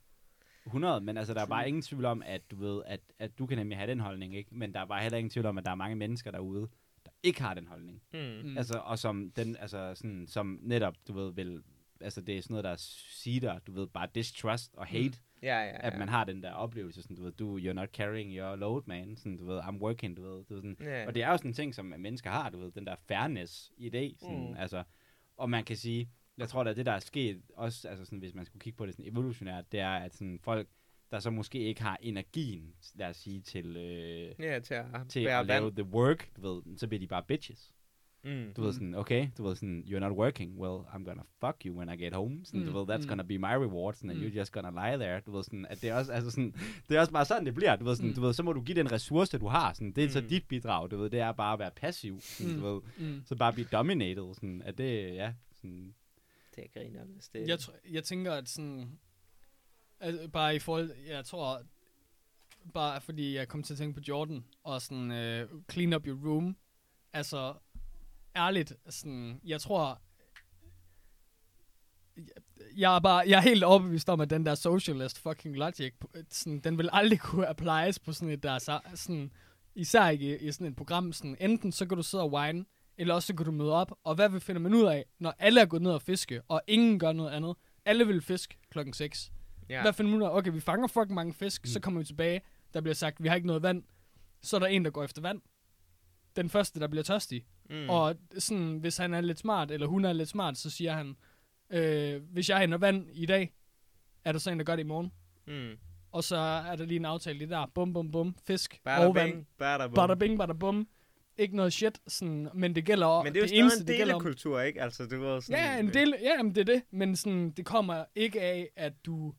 100, 0.65 1.01
men 1.01 1.17
altså, 1.17 1.33
der 1.33 1.41
er 1.41 1.45
bare 1.47 1.67
ingen 1.67 1.81
tvivl 1.81 2.05
om, 2.05 2.23
at 2.25 2.51
du 2.51 2.55
ved, 2.55 2.81
at, 2.85 2.99
at 3.19 3.39
du 3.39 3.45
kan 3.45 3.57
nemlig 3.57 3.77
have 3.77 3.89
den 3.91 3.99
holdning, 3.99 4.35
ikke? 4.35 4.55
Men 4.55 4.73
der 4.73 4.79
er 4.79 4.85
bare 4.85 5.01
heller 5.01 5.17
ingen 5.17 5.29
tvivl 5.29 5.45
om, 5.45 5.57
at 5.57 5.65
der 5.65 5.71
er 5.71 5.75
mange 5.75 5.95
mennesker 5.95 6.31
derude, 6.31 6.67
der 7.05 7.11
ikke 7.23 7.41
har 7.41 7.53
den 7.53 7.67
holdning. 7.67 8.01
Mm. 8.13 8.57
Altså, 8.57 8.77
og 8.77 8.99
som, 8.99 9.31
den, 9.31 9.55
altså, 9.59 9.95
sådan, 9.95 10.27
som 10.27 10.59
netop, 10.61 10.95
du 11.07 11.13
ved, 11.13 11.33
vil, 11.33 11.63
altså, 12.02 12.22
det 12.22 12.38
er 12.38 12.41
sådan 12.41 12.53
noget, 12.53 12.64
der 12.64 12.76
siger, 13.10 13.60
du 13.60 13.72
ved, 13.72 13.88
bare 13.88 14.07
distrust 14.15 14.76
og 14.76 14.88
hate, 14.88 15.10
mm. 15.10 15.14
Ja, 15.44 15.60
ja, 15.60 15.65
ja. 15.65 15.78
at 15.88 15.98
man 15.99 16.10
har 16.10 16.24
den 16.24 16.44
der 16.44 16.52
oplevelse, 16.52 17.02
sådan, 17.02 17.15
du 17.15 17.24
ved, 17.24 17.32
du, 17.32 17.57
you're 17.60 17.74
not 17.74 17.90
carrying 17.90 18.38
your 18.38 18.56
load, 18.56 18.82
man, 18.86 19.15
sådan, 19.18 19.38
du 19.38 19.45
ved, 19.45 19.60
I'm 19.60 19.78
working, 19.78 20.18
du 20.18 20.22
ved, 20.22 20.44
du 20.45 20.53
ved 20.53 20.61
sådan, 20.61 20.78
ja. 20.82 21.07
Og 21.07 21.15
det 21.15 21.24
er 21.24 21.30
jo 21.32 21.38
sådan 21.38 21.52
en 21.52 21.56
ting, 21.56 21.76
som 21.76 21.86
mennesker 21.86 22.30
har, 22.30 22.49
du 22.49 22.60
ved, 22.60 22.72
den 22.72 22.86
der 22.86 22.95
fairness 23.07 23.72
i 23.78 23.90
det, 23.90 24.15
sådan, 24.19 24.49
Mm. 24.49 24.56
altså, 24.57 24.84
og 25.38 25.49
man 25.49 25.64
kan 25.64 25.76
sige, 25.78 26.10
jeg 26.38 26.49
tror 26.49 26.64
da, 26.64 26.74
det 26.74 26.86
der 26.86 26.91
er 26.91 26.99
sket, 26.99 27.41
også, 27.53 27.88
altså 27.88 28.06
sådan, 28.06 28.19
hvis 28.19 28.34
man 28.34 28.45
skulle 28.45 28.61
kigge 28.61 28.78
på 28.78 28.86
det 28.86 28.94
sådan 28.95 29.11
evolutionært, 29.11 29.72
det 29.72 29.80
er, 29.80 29.90
at 29.95 30.15
sådan 30.15 30.40
folk, 30.44 30.68
der 31.11 31.19
så 31.19 31.30
måske 31.30 31.60
ikke 31.60 31.82
har 31.82 31.98
energien, 32.02 32.74
lad 32.95 33.07
os 33.07 33.18
sige, 33.18 33.41
til, 33.41 33.78
øh, 33.78 34.32
Ja, 34.40 34.60
til 34.60 34.74
at 34.74 34.86
til 35.10 35.19
at 35.19 35.45
lave 35.45 35.64
vand. 35.65 35.76
the 35.76 35.84
work, 35.84 36.30
du 36.36 36.41
ved, 36.41 36.78
så 36.78 36.88
bliver 36.88 36.99
de 36.99 37.07
bare 37.07 37.24
bitches. 37.24 37.74
Mm. 38.27 38.53
Du 38.53 38.61
ved 38.63 38.73
sådan, 38.73 38.95
okay, 38.95 39.27
du 39.37 39.43
ved 39.43 39.55
sådan, 39.55 39.83
you're 39.87 39.99
not 39.99 40.11
working, 40.11 40.57
well, 40.59 40.79
I'm 40.87 41.03
gonna 41.03 41.23
fuck 41.39 41.55
you 41.65 41.77
when 41.77 41.89
I 41.89 42.03
get 42.03 42.13
home. 42.13 42.45
Sådan, 42.45 42.59
Mm, 42.59 42.65
du 42.65 42.79
ved, 42.79 42.95
that's 42.95 43.01
mm. 43.01 43.07
gonna 43.07 43.23
be 43.23 43.37
my 43.37 43.45
reward, 43.65 43.93
sådan, 43.93 44.09
and 44.09 44.19
Mm. 44.19 44.25
you're 44.25 44.37
just 44.39 44.51
gonna 44.51 44.69
lie 44.89 44.97
there. 45.05 45.19
Du 45.25 45.31
ved 45.31 45.43
sådan, 45.43 45.65
at 45.69 45.81
det 45.81 45.89
er 45.89 45.95
også, 45.95 46.11
altså 46.11 46.31
sådan, 46.31 46.53
det 46.89 46.95
er 46.97 46.99
også 46.99 47.11
bare 47.11 47.25
sådan, 47.25 47.45
det 47.45 47.55
bliver. 47.55 47.75
Du 47.75 47.85
ved 47.85 47.95
sådan, 47.95 48.09
Mm. 48.09 48.15
du 48.15 48.21
ved, 48.21 48.33
så 48.33 48.43
må 48.43 48.53
du 48.53 48.61
give 48.61 48.75
den 48.77 48.91
ressource, 48.91 49.37
du 49.37 49.47
har. 49.47 49.73
Sådan, 49.73 49.91
det 49.91 50.03
er 50.03 50.09
så 50.09 50.21
Mm. 50.21 50.27
dit 50.27 50.47
bidrag, 50.47 50.91
du 50.91 50.97
ved, 50.97 51.09
det 51.09 51.19
er 51.19 51.31
bare 51.31 51.53
at 51.53 51.59
være 51.59 51.71
passiv. 51.75 52.19
Sådan, 52.21 52.55
Mm. 52.55 52.61
du 52.61 52.73
ved, 52.73 52.81
Mm. 52.97 53.21
så 53.25 53.35
bare 53.35 53.53
blive 53.53 53.67
dominated, 53.71 54.33
sådan, 54.33 54.61
at 54.65 54.77
det, 54.77 55.15
ja, 55.15 55.33
sådan, 55.55 55.93
Det 56.55 56.63
er 56.65 56.79
grinerne, 56.79 57.11
hvis 57.13 57.27
det 57.29 57.47
Jeg, 57.47 57.57
tr- 57.57 57.91
jeg 57.93 58.03
tænker, 58.03 58.33
at 58.33 58.49
sådan... 58.49 58.99
Altså, 59.99 60.27
bare 60.29 60.55
i 60.55 60.59
forhold... 60.59 60.91
Jeg 61.07 61.25
tror... 61.25 61.61
Bare 62.73 63.01
fordi 63.01 63.35
jeg 63.35 63.47
kom 63.47 63.63
til 63.63 63.73
at 63.73 63.77
tænke 63.77 63.93
på 63.93 64.03
Jordan, 64.07 64.43
og 64.63 64.81
sådan 64.81 65.11
uh, 65.11 65.61
clean 65.71 65.93
up 65.93 66.07
your 66.07 66.29
room. 66.29 66.57
Altså, 67.13 67.53
ærligt, 68.38 68.73
sådan, 68.89 69.41
jeg 69.43 69.61
tror... 69.61 70.01
Jeg 72.77 72.95
er 72.95 72.99
bare, 72.99 73.23
jeg 73.27 73.38
er 73.38 73.41
helt 73.41 73.64
overbevist 73.64 74.09
om, 74.09 74.22
at 74.22 74.30
den 74.30 74.45
der 74.45 74.55
socialist 74.55 75.19
fucking 75.19 75.55
logic, 75.55 75.93
sådan, 76.30 76.59
den 76.59 76.77
vil 76.77 76.89
aldrig 76.91 77.19
kunne 77.19 77.47
applies 77.47 77.99
på 77.99 78.14
sådan 78.14 78.30
et 78.30 78.43
der, 78.43 78.59
så, 78.59 78.80
sådan, 78.95 79.31
især 79.76 80.07
ikke 80.07 80.39
i, 80.39 80.47
i 80.47 80.51
sådan 80.51 80.68
et 80.68 80.76
program, 80.76 81.14
sådan, 81.14 81.38
enten 81.39 81.72
så 81.72 81.85
kan 81.85 81.97
du 81.97 82.03
sidde 82.03 82.23
og 82.23 82.34
whine, 82.34 82.65
eller 82.97 83.14
også 83.14 83.27
så 83.27 83.35
kan 83.35 83.45
du 83.45 83.51
møde 83.51 83.73
op, 83.73 83.91
og 84.03 84.15
hvad 84.15 84.30
vi 84.30 84.39
finder 84.39 84.61
man 84.61 84.73
ud 84.73 84.85
af, 84.85 85.05
når 85.19 85.34
alle 85.39 85.61
er 85.61 85.65
gået 85.65 85.81
ned 85.81 85.91
og 85.91 86.01
fiske, 86.01 86.41
og 86.47 86.61
ingen 86.68 86.99
gør 86.99 87.11
noget 87.11 87.31
andet. 87.31 87.55
Alle 87.85 88.07
vil 88.07 88.22
fiske 88.22 88.57
klokken 88.69 88.93
6. 88.93 89.31
Ja. 89.69 89.76
Ja. 89.76 89.81
Hvad 89.81 89.93
finder 89.93 90.11
man 90.11 90.22
ud 90.22 90.26
af? 90.26 90.38
Okay, 90.38 90.51
vi 90.51 90.59
fanger 90.59 90.88
fucking 90.88 91.14
mange 91.14 91.34
fisk, 91.34 91.61
mm. 91.64 91.68
så 91.68 91.80
kommer 91.80 91.99
vi 91.99 92.05
tilbage, 92.05 92.41
der 92.73 92.81
bliver 92.81 92.95
sagt, 92.95 93.23
vi 93.23 93.27
har 93.27 93.35
ikke 93.35 93.47
noget 93.47 93.61
vand. 93.61 93.84
Så 94.41 94.55
er 94.55 94.59
der 94.59 94.68
en, 94.68 94.85
der 94.85 94.91
går 94.91 95.03
efter 95.03 95.22
vand. 95.22 95.41
Den 96.35 96.49
første, 96.49 96.80
der 96.80 96.88
bliver 96.88 97.03
tørstig. 97.03 97.45
Mm. 97.69 97.89
Og 97.89 98.15
sådan, 98.38 98.77
hvis 98.77 98.98
han 98.98 99.14
er 99.14 99.22
lidt 99.22 99.39
smart, 99.39 99.72
eller 99.72 99.88
hun 99.88 100.06
er 100.06 100.14
lidt 100.14 100.30
smart, 100.30 100.57
så 100.57 100.69
siger 100.69 100.94
han, 100.94 101.15
øh, 101.69 102.22
hvis 102.31 102.49
jeg 102.49 102.60
henter 102.60 102.77
vand 102.77 103.07
i 103.14 103.26
dag, 103.26 103.53
er 104.26 104.31
der 104.31 104.39
så 104.39 104.52
en, 104.52 104.57
der 104.60 104.65
gør 104.65 104.76
det 104.76 104.84
i 104.84 104.88
morgen. 104.88 105.11
Mm. 105.48 105.77
Og 106.11 106.23
så 106.23 106.35
er 106.38 106.76
der 106.76 106.85
lige 106.85 106.95
en 106.99 107.06
aftale 107.06 107.38
lige 107.38 107.49
der. 107.49 107.65
Bum, 107.76 107.94
bum, 107.94 108.11
bum. 108.11 108.35
Fisk 108.48 108.80
Bada 108.84 109.07
og 109.07 109.15
vand. 109.15 109.31
bing, 109.31 109.48
bada 109.57 109.88
bum. 109.88 109.94
Bada 109.95 110.15
bing, 110.15 110.38
bada 110.39 110.53
bum. 110.53 110.88
Ikke 111.38 111.56
noget 111.56 111.73
shit, 111.73 111.99
sådan, 112.07 112.49
men 112.53 112.76
det 112.76 112.85
gælder 112.85 113.07
om. 113.07 113.26
Men 113.26 113.34
det 113.34 113.39
er 113.39 113.44
jo 113.44 113.48
stadig 113.48 113.61
eneste, 113.61 113.81
en 113.81 113.88
det 113.88 113.98
gælder 113.98 114.15
om- 114.15 114.22
delekultur, 114.22 114.60
ikke? 114.61 114.81
Altså, 114.81 115.06
du 115.06 115.19
ved 115.19 115.41
sådan... 115.41 115.64
Ja, 115.64 115.80
en 115.80 115.94
del, 115.94 116.14
ja 116.23 116.44
men 116.44 116.56
det 116.56 116.61
er 116.61 116.73
det. 116.73 116.81
Men 116.91 117.15
sådan, 117.15 117.52
det 117.52 117.65
kommer 117.65 118.06
ikke 118.15 118.41
af, 118.41 118.69
at 118.76 118.94
du 119.06 119.34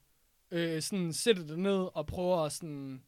øh, 0.51 0.83
sådan, 0.83 1.13
sætter 1.13 1.47
dig 1.47 1.57
ned 1.59 1.89
og 1.95 2.07
prøver 2.07 2.39
at 2.45 2.53
sådan, 2.53 3.03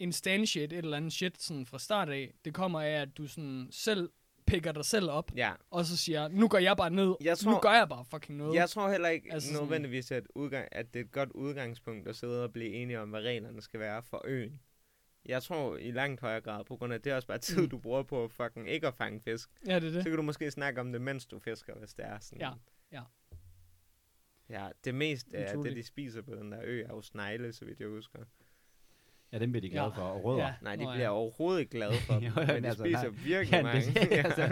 instantiate 0.00 0.76
et 0.78 0.84
eller 0.84 0.96
andet 0.96 1.12
shit 1.12 1.42
sådan, 1.42 1.66
fra 1.66 1.78
start 1.78 2.08
af. 2.08 2.34
Det 2.44 2.54
kommer 2.54 2.80
af, 2.80 2.90
at 2.90 3.18
du 3.18 3.26
sådan, 3.26 3.68
selv 3.70 4.10
picker 4.46 4.72
dig 4.72 4.84
selv 4.84 5.10
op, 5.10 5.30
Ja. 5.36 5.52
og 5.70 5.84
så 5.84 5.96
siger, 5.96 6.28
nu 6.28 6.48
går 6.48 6.58
jeg 6.58 6.76
bare 6.76 6.90
ned, 6.90 7.14
Jeg 7.20 7.36
nu 7.44 7.52
tror- 7.52 7.60
gør 7.60 7.72
jeg 7.72 7.88
bare 7.88 8.04
fucking 8.04 8.38
noget. 8.38 8.54
Jeg 8.54 8.70
tror 8.70 8.90
heller 8.90 9.08
ikke 9.08 9.32
Altså 9.32 9.52
nødvendigvis, 9.60 10.10
at, 10.10 10.26
udgang, 10.34 10.68
at 10.72 10.94
det 10.94 11.00
er 11.00 11.04
et 11.04 11.10
godt 11.12 11.30
udgangspunkt 11.32 12.08
at 12.08 12.16
sidde 12.16 12.44
og 12.44 12.52
blive 12.52 12.68
enige 12.70 13.00
om, 13.00 13.10
hvad 13.10 13.20
reglerne 13.20 13.62
skal 13.62 13.80
være 13.80 14.02
for 14.02 14.22
øen. 14.24 14.60
Jeg 15.26 15.42
tror 15.42 15.76
i 15.76 15.90
langt 15.90 16.20
højere 16.20 16.40
grad, 16.40 16.64
på 16.64 16.76
grund 16.76 16.92
af, 16.92 17.00
det 17.02 17.12
er 17.12 17.16
også 17.16 17.28
bare 17.28 17.38
tid, 17.38 17.62
Mm. 17.62 17.68
du 17.68 17.78
bruger 17.78 18.02
på 18.02 18.24
at 18.24 18.30
fucking 18.32 18.68
ikke 18.70 18.86
at 18.86 18.94
fange 18.94 19.20
fisk. 19.20 19.50
Ja, 19.66 19.74
det 19.80 19.84
er 19.86 19.90
Så 19.92 19.96
det. 19.98 20.04
kan 20.04 20.16
du 20.16 20.22
måske 20.22 20.50
snakke 20.50 20.80
om 20.80 20.92
det, 20.92 21.00
mens 21.00 21.26
du 21.26 21.38
fisker, 21.38 21.74
hvis 21.74 21.94
det 21.94 22.04
er 22.04 22.18
sådan. 22.20 22.40
Ja, 22.40 22.50
ja. 22.92 23.02
Ja, 24.50 24.68
det 24.84 24.94
mest 24.94 25.34
af 25.34 25.58
det, 25.58 25.76
de 25.76 25.82
spiser 25.82 26.22
på 26.22 26.34
den 26.34 26.52
der 26.52 26.60
ø, 26.64 26.80
er 26.82 26.88
jo 26.88 27.02
snegle, 27.02 27.52
så 27.52 27.64
vidt 27.64 27.80
jeg 27.80 27.88
husker. 27.88 28.18
Ja, 29.32 29.38
dem 29.38 29.52
bliver 29.52 29.60
de 29.60 29.70
glade 29.70 29.84
Ja. 29.84 29.90
for. 29.90 30.02
Og 30.02 30.24
rødder. 30.24 30.46
Ja. 30.46 30.52
Nej, 30.62 30.76
de 30.76 30.84
Nå, 30.84 30.90
ja. 30.90 30.96
bliver 30.96 31.08
overhovedet 31.08 31.60
ikke 31.60 31.70
glade 31.70 31.92
for 32.06 32.14
dem, 32.20 32.22
Jo, 32.22 32.30
jo, 32.40 32.46
men 32.46 32.62
de 32.62 32.68
altså, 32.68 32.82
spiser 32.84 33.02
nej. 33.02 33.10
virkelig 33.24 33.52
Ja, 33.56 33.62
mange. 33.62 33.80
det, 34.00 34.12
altså, 34.26 34.42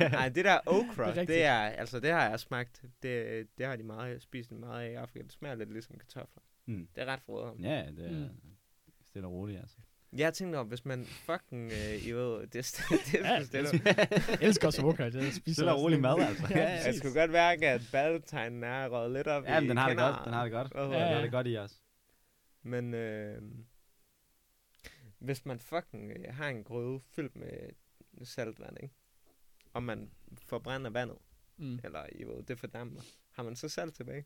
ja. 0.00 0.08
Nej, 0.08 0.28
det 0.28 0.44
der 0.44 0.58
okra, 0.66 1.06
Det 1.06 1.10
er 1.10 1.14
det, 1.14 1.28
det 1.28 1.44
er, 1.44 1.54
altså 1.58 2.00
det 2.00 2.10
har 2.10 2.28
jeg 2.30 2.40
smagt. 2.40 2.82
Det, 3.02 3.46
det 3.58 3.66
har 3.66 3.76
de 3.76 3.82
meget, 3.82 4.22
spist 4.22 4.52
meget 4.52 4.86
af 4.86 4.90
i 4.90 4.94
Afrika. 4.94 5.22
Det 5.24 5.32
smager 5.32 5.54
lidt 5.54 5.72
ligesom 5.72 5.96
kartofler. 5.98 6.42
Mm. 6.66 6.88
Det 6.94 7.02
er 7.02 7.06
ret 7.06 7.20
frøderen. 7.26 7.64
Ja, 7.64 7.84
det 7.96 8.06
er 8.06 8.10
Mm. 8.10 8.28
stille 9.08 9.26
og 9.28 9.32
roligt, 9.32 9.60
altså. 9.60 9.76
Jeg 10.16 10.34
tænkte 10.34 10.56
om, 10.56 10.66
hvis 10.66 10.84
man 10.84 11.04
fucking, 11.04 11.72
øh, 11.72 12.06
I 12.06 12.12
ved, 12.12 12.40
det, 12.40 12.52
det, 12.52 12.62
det, 13.12 13.14
Ja, 13.14 13.38
det, 13.40 13.52
det, 13.52 13.72
det 13.72 13.96
Jeg 14.30 14.38
elsker 14.40 14.66
også 14.66 14.82
vodka, 14.82 15.02
jeg 15.02 15.12
spiser 15.12 15.40
Stille 15.52 15.70
og 15.70 15.74
også 15.74 15.84
rolig 15.84 15.94
det. 15.96 16.02
mad, 16.02 16.18
altså. 16.28 16.46
Ja, 16.50 16.58
Ja, 16.58 16.84
jeg 16.86 16.94
skulle 16.94 17.20
godt 17.20 17.30
mærke, 17.30 17.68
at 17.68 17.80
badetegnen 17.92 18.64
er 18.64 18.88
røget 18.88 19.12
lidt 19.12 19.26
op 19.26 19.44
Ja, 19.44 19.60
i 19.60 19.66
den 19.68 19.76
har 19.76 19.88
det 19.88 19.98
godt. 19.98 20.16
Den 20.24 20.32
har 20.32 20.42
det 20.42 20.52
godt. 20.52 20.72
Ja, 20.74 20.82
Den 20.84 20.92
ja. 20.92 20.98
har 20.98 21.14
det? 21.14 21.22
det 21.22 21.32
godt 21.32 21.46
i 21.46 21.56
os. 21.58 21.72
Men 22.68 22.94
øh, 22.94 23.42
hvis 25.18 25.46
man 25.46 25.60
fucking 25.60 26.10
øh, 26.12 26.34
har 26.34 26.48
en 26.48 26.64
grøde 26.64 27.00
fyldt 27.00 27.36
med 27.36 27.70
saltvand, 28.24 28.76
ikke? 28.82 28.94
og 29.72 29.82
man 29.82 30.10
forbrænder 30.36 30.90
vandet, 30.90 31.18
Mm. 31.60 31.80
eller 31.84 32.06
I 32.12 32.24
ved, 32.24 32.42
det 32.42 32.58
fordamper, 32.58 33.00
har 33.32 33.42
man 33.42 33.56
så 33.56 33.68
salt 33.68 33.94
tilbage? 33.94 34.24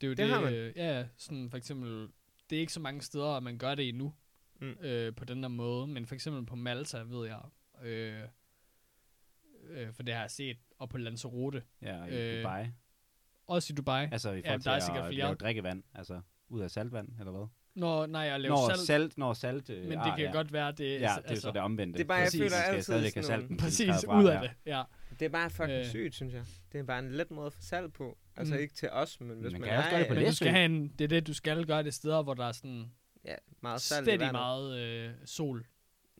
Det 0.00 0.02
er 0.02 0.06
jo 0.06 0.10
Det 0.10 0.18
det, 0.18 0.28
har 0.28 0.40
man. 0.40 0.54
øh, 0.54 0.76
ja, 0.76 1.08
sådan 1.16 1.50
for 1.50 1.56
eksempel, 1.56 2.08
det 2.50 2.56
er 2.56 2.60
ikke 2.60 2.72
så 2.72 2.80
mange 2.80 3.00
steder, 3.02 3.36
at 3.36 3.42
man 3.42 3.58
gør 3.58 3.74
det 3.74 3.88
endnu, 3.88 4.14
Mm. 4.60 4.66
øh, 4.80 5.14
på 5.16 5.24
den 5.24 5.42
der 5.42 5.48
måde, 5.48 5.86
men 5.86 6.06
for 6.06 6.14
eksempel 6.14 6.46
på 6.46 6.56
Malta, 6.56 6.98
ved 6.98 7.26
jeg, 7.26 7.42
øh, 7.82 8.22
øh, 9.62 9.92
for 9.92 10.02
det 10.02 10.14
har 10.14 10.20
jeg 10.20 10.30
set, 10.30 10.58
og 10.78 10.88
på 10.88 10.98
Lanzarote, 10.98 11.62
Ja, 11.82 12.04
i 12.04 12.08
Øh, 12.36 12.42
Dubai. 12.42 12.66
Også 13.46 13.72
i 13.72 13.74
Dubai. 13.74 14.08
Altså 14.12 14.30
i 14.32 14.34
Ja, 14.34 14.40
forhold 14.50 14.62
der 14.62 14.70
er 14.70 14.78
til 14.78 14.86
sikkert 14.86 15.04
at 15.04 15.08
flere. 15.12 15.24
lave 15.26 15.34
drikkevand. 15.34 15.82
Altså 15.94 16.20
ud 16.48 16.60
af 16.60 16.70
saltvand, 16.70 17.08
eller 17.18 17.32
hvad? 17.32 17.46
Når, 17.74 18.06
nej, 18.06 18.20
jeg 18.22 18.40
laver 18.40 18.56
Når 18.56 18.68
salt, 18.74 18.80
salt, 18.86 19.18
når 19.18 19.32
salt 19.32 19.70
øh, 19.70 19.82
men 19.82 19.90
det 19.90 19.98
ah, 19.98 20.16
kan 20.16 20.24
ja. 20.26 20.32
godt 20.32 20.52
være, 20.52 20.72
det 20.72 20.84
Ja, 20.84 20.96
det 20.96 21.02
er 21.30 21.34
jo 21.34 21.40
så 21.40 21.50
det 21.50 21.60
omvendte. 21.60 21.98
Det 21.98 22.04
er 22.04 22.08
bare, 22.08 22.16
jeg 22.18 22.24
Præcis. 22.26 22.40
føler 22.40 22.50
Man 22.50 22.62
skal 22.62 22.74
altid 22.74 22.82
sådan 22.82 23.00
nogle- 23.14 23.26
salten 23.26 23.56
Præcis, 23.56 24.04
ud 24.08 24.24
af 24.28 24.34
ja. 24.34 24.40
det, 24.42 24.50
ja. 24.66 24.82
Det 25.18 25.24
er 25.24 25.28
bare 25.28 25.50
fucking 25.50 25.78
Øh. 25.78 25.86
sygt, 25.86 26.14
synes 26.14 26.34
jeg. 26.34 26.44
Det 26.72 26.78
er 26.78 26.84
bare 26.84 26.98
en 26.98 27.12
let 27.12 27.30
måde 27.30 27.46
at 27.46 27.52
få 27.52 27.62
salt 27.62 27.92
på. 27.92 28.18
Altså 28.36 28.54
Mm. 28.54 28.60
ikke 28.60 28.74
til 28.74 28.88
os, 28.90 29.20
men 29.20 29.30
hvis 29.40 29.52
Man 29.52 29.60
man, 29.60 29.68
kan 29.70 29.78
også 29.78 29.90
gøre 29.90 29.98
det 30.00 30.08
på 30.08 30.14
Men 30.14 30.24
du 30.26 30.32
skal 30.34 30.48
have 30.50 30.64
en, 30.64 30.88
det 30.88 31.00
er 31.04 31.08
det, 31.08 31.26
du 31.26 31.34
skal 31.34 31.66
gøre 31.66 31.82
det 31.82 31.94
steder, 31.94 32.22
hvor 32.22 32.34
der 32.34 32.44
er 32.46 32.52
sådan 32.52 32.90
Ja, 33.24 33.34
meget 33.62 33.80
salt 33.80 34.08
i 34.08 34.16
meget 34.32 34.78
øh, 34.78 35.10
sol, 35.24 35.66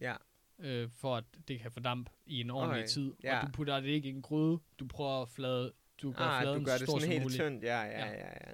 Ja, 0.01 0.15
øh, 0.59 0.89
for 0.99 1.17
at 1.17 1.25
det 1.49 1.61
kan 1.61 1.71
fordampe 1.71 2.11
i 2.27 2.41
en 2.41 2.51
ordentlig 2.51 2.79
Okay, 2.79 2.89
tid. 2.89 3.15
ja. 3.25 3.41
Og 3.41 3.47
du 3.47 3.53
putter 3.53 3.81
det 3.81 3.89
ikke 3.89 4.09
i 4.09 4.13
en 4.13 4.23
gryde, 4.23 4.59
du 4.79 4.87
prøver 4.87 5.23
at 5.23 5.29
flade, 5.29 5.73
du 6.03 6.13
gør 6.13 6.25
ah, 6.25 6.43
fladen 6.43 6.59
du 6.61 6.65
gør 6.67 6.77
det 6.79 6.89
sådan 6.89 7.09
helt 7.09 7.23
muligt. 7.23 7.41
tyndt. 7.43 7.65
Ja, 7.65 7.81
ja, 7.83 7.89
Ja. 7.91 8.07
ja, 8.11 8.27
ja. 8.47 8.53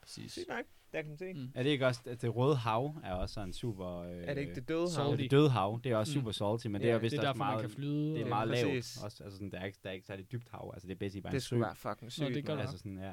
Præcis. 0.00 0.32
Sygt 0.32 0.48
nok, 0.48 0.64
der 0.92 1.00
kan 1.02 1.08
man 1.08 1.18
se. 1.18 1.32
Mm. 1.32 1.50
Er 1.54 1.62
det 1.62 1.70
ikke 1.70 1.86
også, 1.86 2.00
at 2.06 2.22
det 2.22 2.36
røde 2.36 2.56
hav 2.56 2.96
er 3.04 3.12
også 3.14 3.32
sådan 3.34 3.52
super... 3.52 3.98
Øh, 4.00 4.10
Er 4.24 4.34
det 4.34 4.40
ikke 4.40 4.54
det 4.54 4.68
døde 4.68 4.88
hav? 4.96 5.10
Ja, 5.10 5.16
det 5.16 5.30
døde 5.30 5.50
hav, 5.50 5.80
det 5.84 5.92
er 5.92 5.96
også 5.96 6.18
Mm. 6.18 6.20
super 6.20 6.32
salty, 6.32 6.66
men 6.66 6.80
det 6.80 6.86
Ja, 6.86 6.92
er 6.92 6.94
det 6.94 7.02
vist 7.02 7.12
Det 7.12 7.18
er 7.18 7.20
også 7.22 7.26
derfor, 7.32 7.44
man 7.44 7.52
meget, 7.52 7.60
kan 7.60 7.70
flyde. 7.70 8.14
det 8.14 8.22
er 8.22 8.26
meget 8.28 8.48
præcis. 8.48 8.96
lavt. 8.96 9.04
Også, 9.04 9.24
altså 9.24 9.36
sådan, 9.36 9.50
der, 9.50 9.58
er 9.58 9.64
ikke, 9.64 9.78
der 9.82 9.88
er 9.88 9.94
ikke 9.94 10.06
særlig 10.06 10.32
dybt 10.32 10.48
hav. 10.50 10.70
Altså 10.74 10.88
det 10.88 10.94
er 10.94 10.98
basically 10.98 11.22
bare 11.22 11.30
en 11.30 11.34
Det 11.34 11.42
sø. 11.42 11.46
skulle 11.46 11.60
være 11.60 11.76
fucking 11.76 12.12
sygt. 12.12 12.34
det 12.34 12.46
gør 12.46 12.54
det. 12.54 12.60
Altså 12.60 12.78
sådan, 12.78 12.98
ja. 12.98 13.12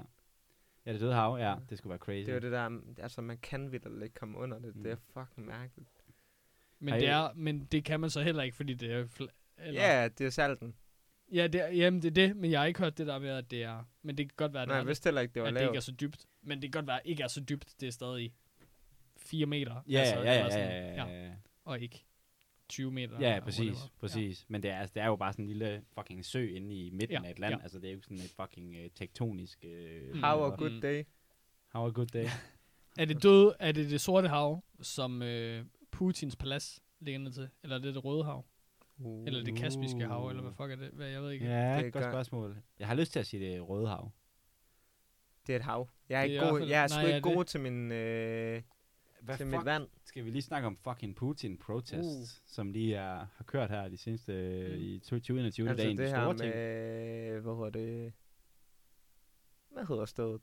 Ja, 0.86 0.94
det 0.94 1.02
døde 1.02 1.14
hav, 1.14 1.38
ja, 1.40 1.56
det 1.70 1.78
skulle 1.78 1.90
være 1.92 2.00
crazy. 2.00 2.26
Det 2.26 2.30
er 2.30 2.34
jo 2.34 2.40
det 2.40 2.52
der, 2.52 2.80
altså 3.04 3.22
man 3.22 3.38
kan 3.38 3.72
vildt 3.72 4.04
ikke 4.04 4.16
komme 4.16 4.38
under 4.38 4.60
det. 4.60 4.76
Mm. 4.76 4.84
Det 4.84 4.92
er 4.92 4.96
fucking 5.14 5.48
mærkeligt. 5.48 5.90
Men, 6.80 6.94
det 6.94 7.08
er, 7.08 7.34
men 7.36 7.66
det 7.66 7.84
kan 7.84 8.00
man 8.00 8.10
så 8.10 8.22
heller 8.22 8.44
ikke, 8.44 8.56
fordi 8.56 8.74
det 8.74 8.92
er... 8.92 9.06
Eller, 9.58 9.82
Ja, 9.82 10.08
det 10.08 10.26
er 10.26 10.30
salten. 10.30 10.76
Ja 11.34 11.48
det 11.48 11.62
er, 11.62 11.68
jamen 11.68 12.02
det 12.02 12.08
er 12.10 12.28
det, 12.28 12.36
men 12.38 12.52
jeg 12.52 12.60
har 12.60 12.66
ikke 12.66 12.80
hørt 12.80 12.98
det 12.98 13.08
der 13.08 13.20
med, 13.20 13.30
at 13.30 13.52
det 13.52 13.64
er... 13.64 13.84
Men 14.02 14.18
det 14.18 14.26
kan 14.30 14.34
godt 14.36 14.54
være, 14.54 14.62
at, 14.62 14.68
Nej, 14.68 14.76
det, 14.76 14.78
jeg 14.80 14.84
er, 14.84 14.88
vidste 14.88 15.08
heller 15.08 15.22
ikke, 15.22 15.34
det 15.34 15.42
var 15.42 15.48
at 15.48 15.54
det 15.54 15.60
ikke 15.62 15.70
er 15.70 15.74
lavt. 15.74 15.84
så 15.84 15.92
dybt. 15.92 16.26
Men 16.42 16.62
det 16.62 16.72
kan 16.74 16.80
godt 16.82 16.88
være, 16.88 16.98
at 16.98 17.04
det 17.04 17.10
ikke 17.10 17.24
er 17.24 17.28
så 17.28 17.42
dybt. 17.42 17.74
Det 17.80 17.88
er 17.88 17.92
stadig 17.92 18.34
4 19.18 19.46
meter. 19.46 19.82
Ja, 19.90 20.00
altså, 20.00 20.16
ja, 20.16 20.22
ja, 20.34 20.44
ja, 20.44 20.50
sådan, 20.50 20.70
ja, 20.70 21.04
ja, 21.06 21.26
ja. 21.26 21.32
Og 21.66 21.80
ikke 21.80 22.06
20 22.70 22.92
meter. 22.92 23.20
Ja, 23.20 23.40
præcis, 23.40 23.78
præcis. 24.00 24.46
Men 24.48 24.64
det 24.64 24.72
er, 24.72 24.80
altså, 24.80 24.94
det 24.94 25.02
er 25.04 25.08
jo 25.08 25.16
bare 25.16 25.34
sådan 25.34 25.46
en 25.46 25.50
lille 25.50 25.82
fucking 25.94 26.26
sø 26.26 26.48
inde 26.56 26.76
i 26.76 26.90
midten 26.90 27.18
Ja, 27.24 27.28
af 27.28 27.32
et 27.32 27.40
land. 27.40 27.56
ja. 27.56 27.62
Altså, 27.64 27.80
det 27.80 27.90
er 27.90 27.94
jo 27.94 28.02
sådan 28.02 28.18
et 28.18 28.34
fucking 28.42 28.76
uh, 28.76 28.86
tektonisk... 28.96 29.66
Uh, 29.66 30.16
Mm. 30.16 30.24
How 30.24 30.44
a 30.46 30.56
good 30.56 30.82
day. 30.82 31.04
How 31.74 31.86
a 31.88 31.90
good 31.92 32.08
day. 32.08 32.26
Er 33.00 33.06
det 33.06 33.24
døde, 33.24 33.56
er 33.60 33.72
det 33.72 33.90
det 33.90 34.02
sorte 34.02 34.28
hav, 34.28 34.64
som 34.82 35.22
øh, 35.22 35.66
Putins 35.92 36.36
palads 36.36 36.80
ligger 37.00 37.20
ned 37.20 37.32
til? 37.32 37.50
Eller 37.64 37.76
er 37.78 37.82
det 37.82 37.96
det 37.96 38.06
røde 38.06 38.24
hav? 38.24 38.46
Uh. 39.00 39.28
Eller 39.28 39.44
det 39.44 39.56
kaspiske 39.58 40.06
hav, 40.08 40.28
eller 40.28 40.42
hvad 40.42 40.52
fuck 40.52 40.72
er 40.72 40.76
det? 40.76 40.90
Hvad, 40.90 41.08
jeg 41.08 41.22
ved 41.22 41.32
ikke. 41.32 41.46
ja, 41.46 41.52
Det 41.52 41.62
er 41.72 41.78
det 41.78 41.88
et 41.88 41.94
godt 41.94 42.04
godt. 42.04 42.14
spørgsmål. 42.14 42.58
Jeg 42.80 42.88
har 42.88 42.96
lyst 42.96 43.12
til 43.12 43.20
at 43.20 43.26
sige 43.26 43.52
det 43.54 43.70
røde 43.70 43.88
hav. 43.88 44.12
Det 45.48 45.54
er 45.54 45.60
et 45.60 45.64
hav. 45.66 45.90
Jeg 46.10 46.18
er, 46.18 46.22
Det 46.28 46.32
ikke 46.34 46.46
god, 46.50 46.62
jeg 46.62 46.84
er 46.84 46.88
sgu 46.88 47.00
ikke 47.06 47.14
det- 47.16 47.24
god 47.24 47.46
til 47.46 47.60
min, 47.60 47.92
øh, 47.92 48.62
Hvad 49.22 49.38
til 49.38 49.48
mit 49.48 49.66
vand. 49.66 49.88
Skal 50.06 50.26
vi 50.26 50.30
lige 50.30 50.42
snakke 50.42 50.68
om 50.68 50.78
fucking 50.78 51.16
Putin 51.16 51.58
protests, 51.58 52.22
Uh. 52.22 52.28
som 52.46 52.72
lige 52.72 52.96
er, 52.96 53.26
har 53.36 53.44
kørt 53.46 53.70
her 53.70 53.88
de 53.88 53.98
seneste 53.98 54.32
Mm. 54.70 54.82
i 54.82 55.00
2021, 55.00 55.70
Altså 55.70 55.84
det 55.84 55.92
en 55.92 56.00
af 56.00 56.06
det 56.06 56.16
de 56.16 56.20
her 56.22 56.34
ting. 56.34 56.56
med, 56.56 57.42
hvad 57.42 57.56
hedder 57.56 57.70
det? 57.70 58.14
Hvad 59.72 59.86
hedder 59.86 60.06
stedet? 60.06 60.42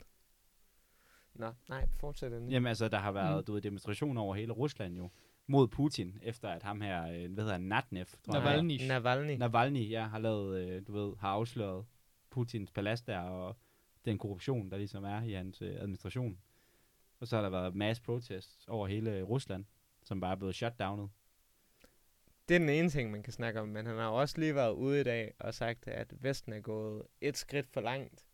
Nå, 1.34 1.52
nej, 1.68 1.88
fortsæt 2.00 2.32
endelig. 2.32 2.52
Jamen 2.52 2.66
altså, 2.66 2.88
der 2.88 2.98
har 2.98 3.12
været 3.12 3.36
Mm. 3.38 3.44
du 3.44 3.52
ved, 3.52 3.60
demonstrationer 3.62 4.22
over 4.22 4.34
hele 4.34 4.52
Rusland 4.52 4.96
jo, 4.96 5.10
mod 5.46 5.68
Putin, 5.68 6.18
efter 6.22 6.48
at 6.48 6.62
ham 6.62 6.80
her, 6.80 7.02
øh, 7.02 7.32
hvad 7.32 7.44
hedder 7.44 7.52
han, 7.52 7.60
Natnev, 7.60 8.06
tror 8.06 8.34
jeg, 8.34 8.42
han 8.42 8.70
hedder. 8.70 8.86
Navalny. 8.86 8.88
Navalny. 8.88 9.38
Navalny, 9.38 9.90
ja, 9.90 10.06
har 10.06 10.18
lavet, 10.18 10.58
øh, 10.58 10.86
du 10.86 10.92
ved, 10.92 11.16
har 11.16 11.28
afsløret 11.28 11.84
Putins 12.30 12.70
palads 12.70 13.02
der, 13.02 13.18
og 13.20 13.56
den 14.04 14.18
korruption, 14.18 14.70
der 14.70 14.76
ligesom 14.76 15.04
er 15.04 15.22
i 15.22 15.32
hans 15.32 15.62
øh, 15.62 15.74
administration. 15.74 16.38
Og 17.20 17.26
så 17.26 17.36
har 17.36 17.42
der 17.42 17.50
været 17.50 17.74
mass 17.74 18.00
protests 18.00 18.68
over 18.68 18.86
hele 18.86 19.22
Rusland, 19.22 19.64
som 20.04 20.20
bare 20.20 20.32
er 20.32 20.36
blevet 20.36 20.54
shutdownet. 20.54 21.10
Det 22.48 22.54
er 22.54 22.58
den 22.58 22.68
ene 22.68 22.90
ting, 22.90 23.10
man 23.10 23.22
kan 23.22 23.32
snakke 23.32 23.60
om, 23.60 23.68
men 23.68 23.86
han 23.86 23.96
har 23.96 24.08
også 24.08 24.40
lige 24.40 24.54
været 24.54 24.72
ude 24.72 25.00
i 25.00 25.04
dag 25.04 25.34
og 25.38 25.54
sagt, 25.54 25.88
at 25.88 26.22
Vesten 26.22 26.52
er 26.52 26.60
gået 26.60 27.02
et 27.20 27.36
skridt 27.36 27.66
for 27.66 27.80
langt. 27.80 28.26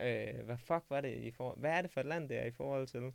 Øh, 0.00 0.44
hvad 0.44 0.56
fuck 0.56 0.84
var 0.88 1.00
det 1.00 1.16
i 1.18 1.30
forhold... 1.30 1.60
Hvad 1.60 1.70
er 1.70 1.82
det 1.82 1.90
for 1.90 2.00
et 2.00 2.06
land, 2.06 2.28
det 2.28 2.38
er 2.38 2.44
i 2.44 2.50
forhold 2.50 2.86
til? 2.86 3.12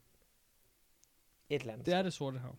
Et 1.50 1.66
land. 1.66 1.84
Det 1.84 1.94
er 1.94 2.02
det 2.02 2.14
sorte 2.14 2.40
hav. 2.40 2.56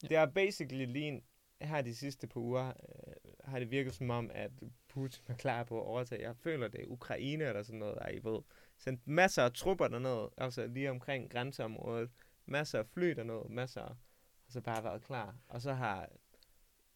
Det 0.00 0.12
er 0.12 0.26
basically 0.26 0.84
lige 0.92 1.22
her 1.60 1.82
de 1.82 1.94
sidste 1.94 2.26
par 2.26 2.40
uger, 2.40 2.66
øh, 2.68 3.14
har 3.44 3.58
det 3.58 3.70
virket 3.70 3.94
som 3.94 4.10
om, 4.10 4.30
at 4.34 4.50
Putin 4.88 5.24
er 5.28 5.34
klar 5.34 5.64
på 5.64 5.80
at 5.80 5.86
overtage. 5.86 6.22
Jeg 6.22 6.36
føler, 6.36 6.68
det 6.68 6.80
er 6.82 6.86
Ukraine 6.86 7.44
eller 7.44 7.62
sådan 7.62 7.78
noget, 7.78 7.96
der 7.96 8.08
I 8.08 8.24
ved. 8.24 8.40
Sendt 8.78 9.06
masser 9.06 9.42
af 9.42 9.52
trupper 9.52 9.88
derned, 9.88 10.28
altså 10.36 10.66
lige 10.66 10.90
omkring 10.90 11.30
grænseområdet. 11.30 12.10
Masser 12.46 12.78
af 12.78 12.86
fly 12.86 13.10
derned, 13.10 13.48
masser 13.48 13.80
og 13.80 13.96
så 14.48 14.60
bare 14.60 14.84
været 14.84 15.02
klar. 15.02 15.36
Og 15.48 15.62
så 15.62 15.72
har 15.72 16.08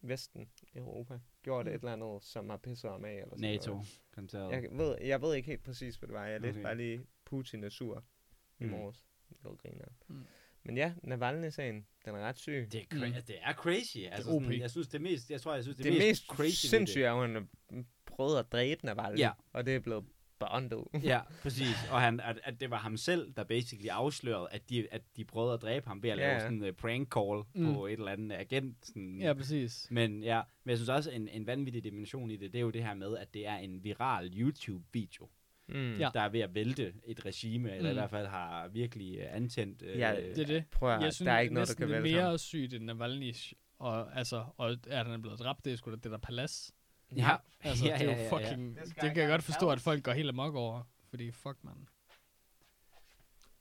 Vesten, 0.01 0.49
Europa, 0.75 1.19
gjort 1.43 1.65
Mm. 1.65 1.69
et 1.71 1.75
eller 1.75 1.93
andet, 1.93 2.23
som 2.23 2.49
har 2.49 2.57
pisset 2.57 2.89
om 2.89 3.05
af. 3.05 3.13
Eller 3.13 3.25
sådan 3.29 3.41
NATO, 3.41 3.71
Noget. 3.71 4.01
konteret. 4.11 4.51
Jeg 4.51 4.69
ved, 4.71 4.97
jeg 5.01 5.21
ved 5.21 5.35
ikke 5.35 5.45
helt 5.47 5.63
præcis, 5.63 5.95
hvad 5.95 6.07
det 6.07 6.13
var. 6.13 6.25
Jeg 6.25 6.39
Okay. 6.39 6.61
bare 6.61 6.77
lige, 6.77 7.05
Putin 7.25 7.63
er 7.63 7.69
sur 7.69 8.03
i 8.59 8.63
Mm. 8.63 8.69
morges. 8.69 9.05
Det 9.29 9.37
var 9.43 9.55
griner. 9.55 9.85
Mm. 10.07 10.25
Men 10.65 10.77
ja, 10.77 10.93
Navalny-sagen, 11.03 11.85
den 12.05 12.15
er 12.15 12.19
ret 12.19 12.37
syg. 12.39 12.67
Det 12.71 12.79
er, 12.81 12.95
cra- 12.95 13.07
Mm. 13.07 13.13
det 13.27 13.35
er 13.41 13.53
crazy. 13.53 13.97
Altså, 14.11 14.31
OP. 14.31 14.43
sådan, 14.43 14.59
jeg 14.59 14.71
synes, 14.71 14.87
det 14.87 15.01
mest, 15.01 15.31
jeg 15.31 15.41
tror, 15.41 15.53
jeg 15.53 15.63
synes, 15.63 15.77
det, 15.77 15.85
det 15.85 15.93
mest 15.97 16.25
crazy 16.27 16.65
ved 16.65 16.69
sindssyge 16.69 17.05
er 17.05 17.13
at 17.13 17.29
han 17.29 17.35
har 17.35 17.83
prøvet 18.05 18.39
at 18.39 18.51
dræbe 18.51 18.85
Navalny, 18.85 19.17
Ja. 19.19 19.31
og 19.53 19.65
det 19.65 19.75
er 19.75 19.79
blevet 19.79 20.05
bondet. 20.39 20.83
Ja, 21.03 21.21
præcis. 21.41 21.75
Og 21.91 22.01
han, 22.01 22.19
at, 22.19 22.39
at 22.43 22.59
det 22.59 22.69
var 22.69 22.77
ham 22.77 22.97
selv, 22.97 23.33
der 23.37 23.43
basically 23.43 23.87
afslørede, 23.87 24.47
at 24.51 24.69
de, 24.69 24.87
at 24.91 25.01
de 25.17 25.25
prøvede 25.25 25.53
at 25.53 25.61
dræbe 25.61 25.87
ham 25.87 26.03
ved 26.03 26.09
at 26.09 26.17
Ja, 26.17 26.27
lave 26.27 26.39
sådan 26.39 26.57
en 26.63 26.69
uh, 26.69 26.75
prank 26.75 27.13
call 27.13 27.43
Mm. 27.53 27.67
mm. 27.69 27.73
på 27.73 27.85
et 27.87 27.93
eller 27.93 28.11
andet 28.11 28.35
agent. 28.35 28.77
Sådan. 28.87 29.21
Ja, 29.21 29.33
præcis. 29.33 29.87
Men 29.91 30.23
ja, 30.23 30.41
men 30.63 30.69
jeg 30.69 30.77
synes 30.77 30.89
også, 30.89 31.11
en, 31.11 31.27
en 31.27 31.47
vanvittig 31.47 31.83
dimension 31.83 32.31
i 32.31 32.35
det, 32.35 32.53
det 32.53 32.59
er 32.59 32.63
jo 32.63 32.69
det 32.69 32.83
her 32.83 32.93
med, 32.93 33.17
at 33.17 33.33
det 33.33 33.47
er 33.47 33.55
en 33.55 33.83
viral 33.83 34.31
YouTube-video, 34.41 35.29
Mm. 35.67 35.97
Ja. 35.97 36.09
der 36.13 36.21
er 36.21 36.29
ved 36.29 36.39
at 36.39 36.55
vælte 36.55 36.93
et 37.07 37.25
regime, 37.25 37.71
eller 37.75 37.89
i 37.89 37.93
Mm. 37.93 37.97
hvert 37.99 38.09
fald 38.09 38.27
har 38.27 38.67
virkelig 38.67 39.19
uh, 39.19 39.35
antændt... 39.35 39.81
Uh, 39.81 39.87
Ja, 39.99 40.15
Det 40.15 40.37
er 40.39 40.45
det. 40.45 40.65
Prøv 40.71 40.89
at, 40.95 41.01
Jeg 41.03 41.13
synes, 41.13 41.25
der 41.27 41.33
er 41.33 41.39
ikke 41.39 41.53
noget, 41.53 41.69
der 41.69 41.75
kan 41.75 41.87
det 41.89 41.95
er 41.97 42.01
vælte 42.01 42.15
mere 42.17 42.29
ham. 42.29 42.37
sygt 42.37 42.73
end 42.73 42.83
Navalny, 42.85 43.33
og, 43.79 44.17
altså, 44.17 44.45
og 44.57 44.69
at 44.87 45.05
han 45.05 45.13
er 45.13 45.17
blevet 45.17 45.39
dræbt, 45.39 45.65
det 45.65 45.73
er 45.73 45.77
sgu 45.77 45.91
da 45.91 45.95
det 45.95 46.11
der 46.11 46.17
palads. 46.17 46.71
Ja, 47.15 47.35
Altså, 47.61 47.85
ja, 47.85 47.93
det 47.97 48.01
er 48.01 48.05
ja, 48.05 48.11
jo 48.11 48.17
ja, 48.17 48.23
ja. 48.23 48.49
fucking... 48.49 48.75
Det 48.77 48.85
Det 48.85 48.95
kan 48.95 49.09
ikke 49.09 49.21
jeg 49.21 49.29
godt 49.29 49.43
forstå, 49.43 49.69
at 49.69 49.79
folk 49.79 50.03
går 50.03 50.11
helt 50.11 50.29
amok 50.29 50.55
over. 50.55 50.83
Fordi 51.09 51.31
fuck, 51.31 51.57
man. 51.63 51.87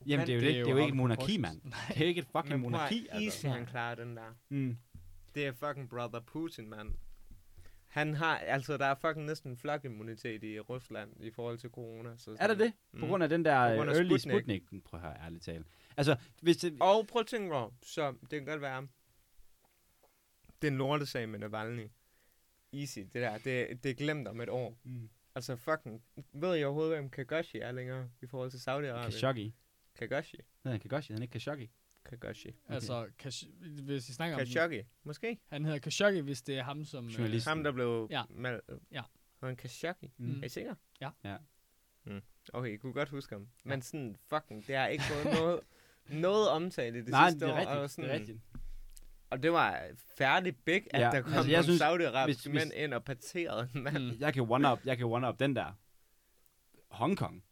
Jamen, 0.07 0.27
det 0.27 0.33
er 0.33 0.37
jo, 0.37 0.41
det, 0.41 0.55
det 0.55 0.57
er 0.57 0.71
jo 0.71 0.77
ikke 0.77 0.79
et 0.79 0.83
out 0.83 0.91
of 0.91 0.97
monarki, 0.97 1.21
proportions. 1.39 1.65
mand. 1.65 1.73
Det 1.89 1.97
er 1.97 2.01
jo 2.01 2.07
ikke 2.07 2.19
et 2.21 2.27
fucking 2.27 2.61
Men 2.61 2.71
prøv 2.73 2.81
at 2.81 2.91
monarki, 2.91 3.07
easy, 3.11 3.25
altså. 3.25 3.49
han 3.49 3.67
klarer 3.67 3.95
den 3.95 4.17
der. 4.17 4.35
Mm. 4.49 4.77
Det 5.35 5.47
er 5.47 5.53
fucking 5.53 5.89
brother 5.91 6.21
Putin, 6.21 6.69
mand. 6.71 6.95
Han 7.93 8.15
har, 8.15 8.39
altså 8.39 8.77
der 8.77 8.87
er 8.87 8.95
fucking 8.95 9.27
næsten 9.27 9.57
flokimmunitet 9.57 10.45
i 10.45 10.61
Rusland 10.61 11.25
i 11.25 11.31
forhold 11.31 11.59
til 11.59 11.71
corona. 11.71 12.17
Så 12.17 12.37
Er 12.41 12.47
der 12.47 12.55
det? 12.55 12.73
På 13.01 13.07
grund 13.07 13.23
af 13.23 13.29
den 13.29 13.45
der 13.45 13.55
af 13.55 13.77
early 13.77 14.17
Sputnik. 14.17 14.21
Sputnik? 14.21 14.85
Prøv 14.85 15.01
at 15.01 15.07
høre, 15.07 15.17
ærligt 15.25 15.45
talt. 15.45 15.67
Altså, 15.97 16.17
hvis 16.43 16.57
det... 16.57 16.77
Og 16.81 17.07
prøv 17.07 17.21
at 17.21 17.27
tænke 17.27 17.55
over, 17.55 17.71
så 17.83 18.13
det 18.21 18.31
kan 18.31 18.45
godt 18.45 18.61
være, 18.61 18.89
det 20.63 20.69
er 20.69 20.73
en 20.73 20.79
lortesag 20.79 21.29
med 21.29 21.39
Navalny. 21.39 21.89
Easy, 22.73 22.99
det 22.99 23.15
der, 23.15 23.39
det, 23.39 23.85
det 23.85 23.91
er 23.91 23.95
glemt 23.95 24.29
om 24.29 24.41
et 24.41 24.49
år. 24.49 24.79
Mm. 24.85 25.11
Altså 25.35 25.57
fucking, 25.57 26.03
ved 26.33 26.55
jeg 26.55 26.67
overhovedet, 26.67 26.99
hvem 26.99 27.11
Kagashi 27.11 27.59
er 27.59 27.73
længere 27.73 28.09
i 28.23 28.27
forhold 28.27 28.51
til 28.51 28.59
Saudi-Arabien? 28.59 29.11
Khashoggi. 29.11 29.55
Kagashi. 29.95 30.37
Nej, 30.65 30.79
Kagashi, 30.79 31.13
han 31.13 31.19
er 31.19 31.23
ikke 31.23 31.33
Khashoggi. 31.33 31.71
Kagashi. 32.05 32.51
Altså, 32.69 33.07
Kash- 33.23 33.51
hvis 33.83 34.09
vi 34.09 34.13
snakker 34.15 34.35
om 34.37 34.39
den, 34.39 34.47
Khashoggi, 34.47 34.83
måske? 35.05 35.39
han 35.49 35.65
hedder 35.65 35.79
Khashoggi, 35.79 36.21
hvis 36.21 36.43
det 36.43 36.59
er 36.59 36.63
ham 36.63 36.85
som... 36.85 37.07
øh, 37.07 37.15
Journalist. 37.15 37.47
Ham, 37.49 37.65
der 37.65 37.73
blev 37.73 38.09
Ja. 38.11 38.23
mal... 38.31 38.61
Ja. 38.93 39.03
Han 39.43 39.57
Khashoggi? 39.57 40.13
Mm. 40.19 40.41
Er 40.41 40.45
I 40.45 40.49
sikre? 40.49 40.77
Ja. 41.01 41.11
Ja. 41.25 41.37
Mm. 42.05 42.23
Okay, 42.53 42.69
I 42.73 42.77
kunne 42.77 42.93
godt 42.93 43.09
huske 43.09 43.35
ham. 43.35 43.49
Men 43.65 43.83
sådan, 43.83 44.17
fucking, 44.27 44.67
det 44.67 44.77
har 44.77 44.87
ikke 44.87 45.05
fået 45.05 45.35
noget, 45.35 45.61
noget 46.11 46.49
omtale 46.49 46.99
i 46.99 47.01
det 47.01 47.09
Nej, 47.11 47.31
sidste 47.31 47.47
det 47.47 47.51
er 47.53 47.55
år. 47.55 47.59
rigtigt. 47.61 47.79
og, 47.79 47.91
sådan, 47.91 48.05
Det 48.05 48.15
er 48.15 48.19
rigtigt. 48.21 48.39
og 49.31 49.43
det 49.43 49.53
var 49.53 49.81
færdig 50.19 50.57
big, 50.57 50.83
at 50.91 51.01
Ja, 51.01 51.11
der 51.11 51.21
kom 51.21 51.33
altså, 51.33 51.37
altså, 51.37 51.51
jeg 51.51 51.57
nogle 51.57 51.65
synes, 51.65 51.79
saudiarabiske 51.79 52.51
hvis- 52.51 52.61
mænd 52.61 52.73
ind 52.75 52.95
og 52.95 53.05
parterede 53.05 53.69
en 53.75 53.83
mand. 53.83 54.05
Mm. 54.13 54.21
Jeg 54.21 54.35
kan 54.35 54.43
one-up, 54.51 54.81
jeg 54.85 54.97
kan 54.99 55.07
one-up 55.07 55.39
den 55.41 55.57
der. 55.57 55.73
Hongkong. 56.91 57.45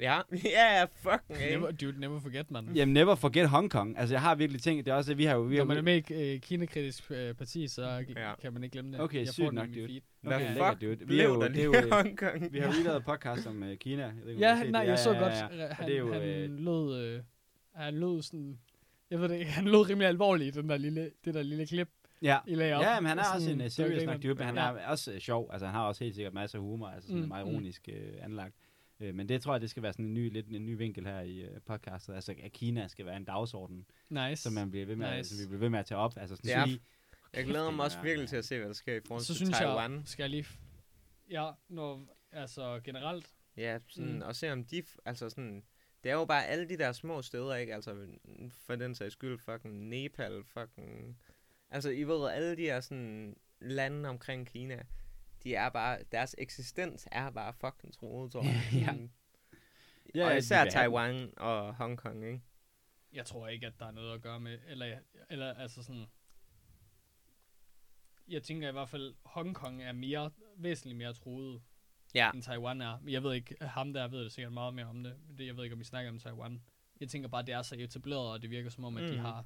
Ja, 0.00 0.20
ja, 0.44 0.78
ja, 0.78 0.84
fucking, 0.84 1.50
Never, 1.50 1.68
ikke? 1.68 1.86
dude, 1.86 2.00
never 2.00 2.20
forget, 2.20 2.50
man. 2.50 2.68
Jamen, 2.74 2.92
never 2.94 3.14
forget 3.14 3.48
Hong 3.48 3.70
Kong. 3.70 3.98
Altså, 3.98 4.14
jeg 4.14 4.22
har 4.22 4.34
virkelig 4.34 4.62
tænkt, 4.62 4.84
det 4.86 4.90
er 4.92 4.94
også 4.94 5.10
det, 5.10 5.18
vi 5.18 5.24
har 5.24 5.34
jo... 5.34 5.40
Vi 5.42 5.56
Når 5.56 5.64
man 5.64 5.76
er 5.76 5.82
med 5.82 5.94
i 5.94 5.98
et 5.98 6.34
øh, 6.34 6.40
kinakritisk 6.40 7.10
øh, 7.10 7.34
parti, 7.34 7.68
så 7.68 8.04
Ja. 8.16 8.32
kan 8.42 8.52
man 8.52 8.64
ikke 8.64 8.72
glemme 8.72 8.92
det. 8.92 9.00
Okay, 9.00 9.18
jeg 9.18 9.28
sygt 9.28 9.52
nok, 9.52 9.68
dude. 9.74 10.00
Okay, 10.26 10.38
fuck 10.38 10.48
lækkert, 10.48 10.80
dude. 10.80 10.96
Vi 10.98 11.02
er 11.02 11.06
blev 11.06 11.24
jo- 11.24 11.42
der 11.42 11.48
det 11.48 11.60
er 11.60 11.64
jo, 11.64 11.72
i 11.72 11.90
Hongkong? 11.90 12.52
Vi 12.52 12.58
har 12.58 12.66
jo 12.66 12.72
lige 12.72 12.84
lavet 12.84 13.04
podcast 13.04 13.46
om 13.46 13.62
uh, 13.62 13.74
Kina. 13.80 14.02
Jeg 14.02 14.12
ved 14.24 14.34
Ja, 14.36 14.62
nej, 14.70 14.82
det. 14.82 14.90
jeg 14.90 14.98
så 14.98 15.12
ja, 15.12 15.18
godt. 15.18 15.32
ja, 15.32 15.56
ja. 15.56 15.66
Han, 15.72 15.84
Og 15.84 15.86
det 15.86 15.94
er 15.94 15.98
jo, 15.98 16.12
han 16.12 16.22
øh, 16.22 16.50
lød... 16.50 17.04
Øh, 17.14 17.20
han 17.74 17.94
lød 17.94 18.22
sådan... 18.22 18.58
Jeg 19.10 19.20
ved 19.20 19.28
det 19.28 19.38
ikke, 19.38 19.50
han 19.58 19.64
lød 19.64 19.88
rimelig 19.90 20.08
alvorlig 20.08 20.46
i 20.46 20.50
den 20.50 20.68
der 20.68 20.76
lille, 20.76 21.10
det 21.24 21.34
der 21.34 21.42
lille 21.42 21.66
klip, 21.66 21.88
Ja. 22.22 22.38
I 22.46 22.54
lagde 22.54 22.74
op. 22.74 22.82
Ja, 22.82 23.00
men 23.00 23.08
han 23.08 23.18
er 23.18 23.22
Og 23.22 23.34
også 23.34 23.46
sådan, 23.46 23.60
en 23.60 23.66
uh, 23.66 23.70
serious 23.70 23.90
grineren. 23.98 24.06
nok 24.16 24.22
dude, 24.22 24.34
men 24.34 24.44
han 24.46 24.54
Ja. 24.56 24.62
er 24.82 24.86
også 24.86 25.12
uh, 25.12 25.18
sjov. 25.18 25.48
Altså, 25.52 25.66
han 25.66 25.74
har 25.74 25.82
også 25.86 26.04
helt 26.04 26.14
sikkert 26.14 26.34
masser 26.34 26.58
af 26.58 26.62
humor, 26.64 26.88
altså 26.88 27.08
sådan 27.08 27.22
Mm, 27.22 27.28
meget 27.28 27.46
mm. 27.46 27.52
ironisk 27.52 27.88
uh, 27.92 28.24
anlagt. 28.24 28.54
Uh, 29.00 29.14
men 29.14 29.28
det 29.28 29.42
tror 29.42 29.54
jeg, 29.54 29.60
det 29.60 29.70
skal 29.70 29.82
være 29.82 29.92
sådan 29.92 30.04
en 30.04 30.14
ny, 30.14 30.32
lidt 30.32 30.48
en 30.48 30.66
ny 30.66 30.76
vinkel 30.76 31.06
her 31.06 31.20
i 31.20 31.44
uh, 31.48 31.56
podcastet. 31.66 32.14
Altså, 32.14 32.34
at 32.42 32.52
Kina 32.52 32.88
skal 32.88 33.06
være 33.06 33.16
en 33.16 33.24
dagsorden, 33.24 33.86
Nice. 34.08 34.42
som 34.42 34.52
man 34.52 34.70
bliver 34.70 34.86
ved 34.86 34.96
med, 34.96 35.16
Nice. 35.16 35.30
som 35.36 35.42
vi 35.44 35.46
bliver 35.48 35.60
ved 35.60 35.68
med 35.68 35.78
at 35.78 35.86
tage 35.86 35.98
op. 35.98 36.12
Altså, 36.16 36.36
sådan 36.36 36.50
Ja, 36.50 36.64
sige, 36.66 36.80
Jeg 37.32 37.44
glæder 37.44 37.70
mig 37.70 37.84
også 37.84 38.00
virkelig 38.02 38.28
til 38.28 38.36
at 38.36 38.44
se, 38.44 38.58
hvad 38.58 38.66
der 38.68 38.74
sker 38.74 38.94
i 38.96 39.00
forhold 39.06 39.22
så 39.22 39.26
til 39.26 39.36
synes 39.36 39.58
Taiwan. 39.58 39.94
jeg, 39.94 40.02
skal 40.04 40.22
jeg 40.22 40.30
lige... 40.30 40.42
f- 40.42 40.58
Ja, 41.30 41.50
når, 41.68 42.06
altså 42.32 42.80
generelt, 42.84 43.30
Ja, 43.56 43.78
sådan, 43.88 44.08
Mm. 44.10 44.16
mm. 44.16 44.22
og 44.22 44.36
se 44.36 44.52
om 44.52 44.64
de, 44.64 44.78
f- 44.82 44.96
altså 45.04 45.28
sådan, 45.30 45.64
det 46.04 46.10
er 46.10 46.14
jo 46.14 46.24
bare 46.24 46.46
alle 46.46 46.68
de 46.68 46.76
der 46.78 46.92
små 46.92 47.22
steder, 47.22 47.54
ikke? 47.54 47.74
Altså, 47.74 48.06
for 48.66 48.76
den 48.76 48.94
sags 48.94 49.12
skyld, 49.12 49.38
fucking 49.38 49.88
Nepal, 49.88 50.42
fucking, 50.46 51.18
altså, 51.70 51.90
I 51.90 52.02
ved, 52.04 52.30
alle 52.30 52.56
de 52.56 52.62
her 52.62 52.80
sådan 52.80 53.36
lande 53.60 54.08
omkring 54.08 54.46
Kina, 54.46 54.82
de 55.44 55.54
er 55.54 55.68
bare, 55.68 55.98
deres 56.12 56.34
eksistens 56.38 57.08
er 57.12 57.30
bare 57.30 57.52
fucking 57.52 57.94
troet, 57.94 58.32
tror 58.32 58.42
jeg. 58.48 58.62
Ja. 58.72 58.94
Ja, 60.14 60.24
og 60.26 60.32
de 60.32 60.38
især. 60.38 60.64
Taiwan 60.70 61.32
og 61.36 61.74
Hongkong, 61.74 62.24
ikke? 62.26 62.40
jeg 63.12 63.26
tror 63.26 63.48
ikke, 63.48 63.66
at 63.66 63.72
der 63.78 63.86
er 63.86 63.90
noget 63.90 64.14
at 64.14 64.22
gøre 64.22 64.40
med, 64.40 64.58
eller, 64.66 64.98
eller 65.30 65.54
altså 65.54 65.82
sådan, 65.82 66.06
jeg 68.28 68.42
tænker 68.42 68.68
i 68.68 68.72
hvert 68.72 68.88
fald, 68.88 69.14
Hongkong 69.24 69.82
er 69.82 69.92
mere, 69.92 70.30
væsentligt 70.56 70.98
mere 70.98 71.12
truet, 71.12 71.62
Ja. 72.14 72.30
end 72.34 72.42
Taiwan 72.42 72.80
er. 72.80 72.98
Men 73.00 73.12
jeg 73.12 73.22
ved 73.22 73.34
ikke, 73.34 73.56
ham 73.60 73.92
der 73.92 74.08
ved 74.08 74.24
det 74.24 74.32
sikkert 74.32 74.52
meget 74.52 74.74
mere 74.74 74.86
om 74.86 75.02
det. 75.04 75.16
det. 75.38 75.46
Jeg 75.46 75.56
ved 75.56 75.64
ikke, 75.64 75.74
om 75.74 75.78
vi 75.80 75.84
snakker 75.84 76.10
om 76.10 76.18
Taiwan. 76.18 76.62
Jeg 77.00 77.08
tænker 77.08 77.28
bare, 77.28 77.42
det 77.42 77.54
er 77.54 77.62
så 77.62 77.74
etableret, 77.78 78.30
og 78.32 78.42
det 78.42 78.50
virker 78.50 78.70
som 78.70 78.84
om, 78.84 78.96
at 78.96 79.02
de 79.08 79.12
Mm. 79.16 79.18
har 79.18 79.44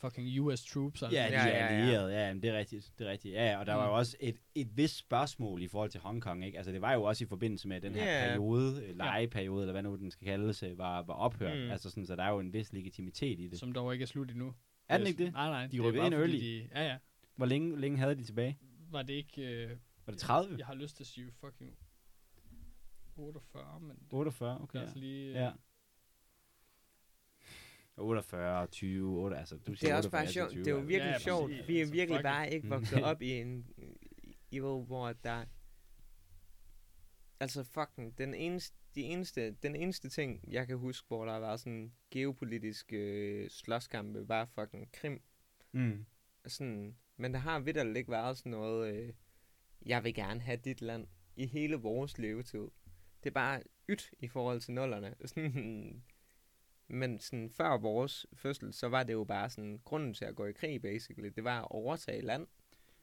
fucking 0.00 0.40
US 0.40 0.64
troops. 0.64 1.02
og 1.02 1.12
Ja, 1.12 1.22
alt 1.22 1.32
de 1.32 1.38
Ja, 1.38 1.46
er 1.48 1.48
ja, 1.66 1.74
ja. 1.74 1.80
allierede. 1.80 2.12
Ja, 2.12 2.26
jamen, 2.26 2.42
det 2.42 2.50
er 2.50 2.58
rigtigt. 2.58 2.92
Det 2.98 3.06
er 3.06 3.10
rigtigt. 3.10 3.34
Ja, 3.34 3.44
ja, 3.50 3.58
og 3.58 3.66
der 3.66 3.74
var 3.74 3.84
Mm. 3.86 3.90
jo 3.90 3.96
også 3.96 4.16
et, 4.20 4.36
et 4.54 4.76
vist 4.76 4.96
spørgsmål 4.96 5.62
i 5.62 5.68
forhold 5.68 5.90
til 5.90 6.00
Hongkong, 6.00 6.44
ikke? 6.44 6.58
Altså, 6.58 6.72
det 6.72 6.80
var 6.80 6.92
jo 6.92 7.02
også 7.02 7.24
i 7.24 7.26
forbindelse 7.26 7.68
med 7.68 7.76
at 7.76 7.82
den 7.82 7.94
her 7.94 8.20
Ja. 8.20 8.26
periode, 8.28 8.92
legeperiode, 8.92 9.62
eller 9.62 9.72
hvad 9.72 9.82
nu 9.82 9.96
den 9.96 10.10
skal 10.10 10.24
kaldes, 10.26 10.62
øh, 10.62 10.78
var, 10.78 11.02
var 11.02 11.14
ophørt. 11.14 11.56
Mm. 11.58 11.70
Altså, 11.70 11.90
sådan, 11.90 12.06
så 12.06 12.16
der 12.16 12.22
er 12.22 12.30
jo 12.30 12.38
en 12.40 12.52
vis 12.52 12.72
legitimitet 12.72 13.40
i 13.40 13.48
det. 13.48 13.58
Som 13.58 13.72
dog 13.72 13.92
ikke 13.92 14.02
er 14.02 14.06
slut 14.06 14.30
endnu. 14.30 14.54
Er 14.88 14.98
den 14.98 15.06
ikke 15.06 15.24
det? 15.24 15.32
Nej, 15.32 15.48
nej. 15.50 15.66
De 15.66 15.70
det 15.72 15.78
er 15.78 15.82
rykkede 15.88 16.06
ind 16.06 16.14
early. 16.14 16.36
De, 16.40 16.68
ja, 16.74 16.84
ja. 16.86 16.96
Hvor 17.36 17.46
længe, 17.46 17.80
længe 17.80 17.98
havde 17.98 18.14
de 18.14 18.24
tilbage? 18.24 18.58
Var 18.90 19.02
det 19.02 19.14
ikke... 19.14 19.42
Øh, 19.64 19.70
Var 20.06 20.10
det 20.12 20.20
30? 20.20 20.54
Jeg 20.58 20.66
har 20.66 20.74
lyst 20.74 20.96
til 20.96 21.02
at 21.02 21.06
sige 21.06 21.32
fucking 21.40 21.76
48, 23.16 23.80
men 23.80 23.90
det 23.96 24.06
48, 24.10 24.50
er 24.54 24.58
okay. 24.62 24.78
altså 24.80 24.98
lige... 24.98 25.28
øh, 25.28 25.34
Ja. 25.34 25.50
48, 27.98 28.66
20, 28.66 29.18
8, 29.18 29.36
altså 29.36 29.56
du 29.56 29.70
Det 29.70 29.78
siger 29.78 29.92
er 29.92 29.96
også 29.96 30.08
48, 30.08 30.24
bare 30.24 30.32
sjovt. 30.32 30.50
20, 30.50 30.64
Det 30.64 30.70
er 30.70 30.74
jo 30.74 30.80
virkelig 30.80 31.10
Ja, 31.12 31.18
sjovt. 31.18 31.50
Vi 31.50 31.76
er 31.76 31.80
Altså, 31.80 31.92
virkelig 31.94 32.22
bare 32.22 32.50
ikke 32.50 32.68
vokset 32.68 33.02
op 33.10 33.22
i 33.22 33.30
en... 33.30 33.66
I 34.50 34.58
ved, 34.58 34.84
hvor 34.86 35.12
der... 35.12 35.44
Altså 37.40 37.64
fucking, 37.64 38.18
den 38.18 38.34
eneste, 38.34 38.76
de 38.94 39.00
eneste, 39.02 39.50
den 39.50 39.76
eneste 39.76 40.08
ting, 40.08 40.44
jeg 40.48 40.66
kan 40.66 40.78
huske, 40.78 41.08
hvor 41.08 41.24
der 41.24 41.32
har 41.32 41.40
været 41.40 41.60
sådan 41.60 41.92
geopolitisk 42.10 42.92
øh, 42.92 43.50
slåskampe, 43.50 44.28
var 44.28 44.44
fucking 44.44 44.92
Krim. 44.92 45.22
Mm. 45.72 46.06
Sådan, 46.46 46.96
men 47.16 47.32
der 47.34 47.38
har 47.40 47.60
vidderligt 47.60 47.96
ikke 47.96 48.10
været 48.10 48.38
sådan 48.38 48.50
noget, 48.50 48.94
øh, 48.94 49.12
jeg 49.86 50.04
vil 50.04 50.14
gerne 50.14 50.40
have 50.40 50.56
dit 50.56 50.80
land 50.80 51.06
i 51.36 51.46
hele 51.46 51.76
vores 51.76 52.18
levetid. 52.18 52.68
Det 53.24 53.30
er 53.30 53.34
bare 53.34 53.62
ydt 53.88 54.10
i 54.18 54.28
forhold 54.28 54.60
til 54.60 54.74
nullerne. 54.74 55.14
Sådan, 55.24 56.02
men 56.88 57.18
sådan, 57.18 57.50
før 57.50 57.76
vores 57.78 58.26
fødsel, 58.34 58.72
så 58.72 58.88
var 58.88 59.02
det 59.02 59.12
jo 59.12 59.24
bare 59.24 59.50
sådan, 59.50 59.80
grunden 59.84 60.14
til 60.14 60.24
at 60.24 60.34
gå 60.34 60.44
i 60.46 60.52
krig, 60.52 60.82
basically, 60.82 61.28
det 61.36 61.44
var 61.44 61.60
at 61.60 61.66
overtage 61.70 62.22
land. 62.22 62.46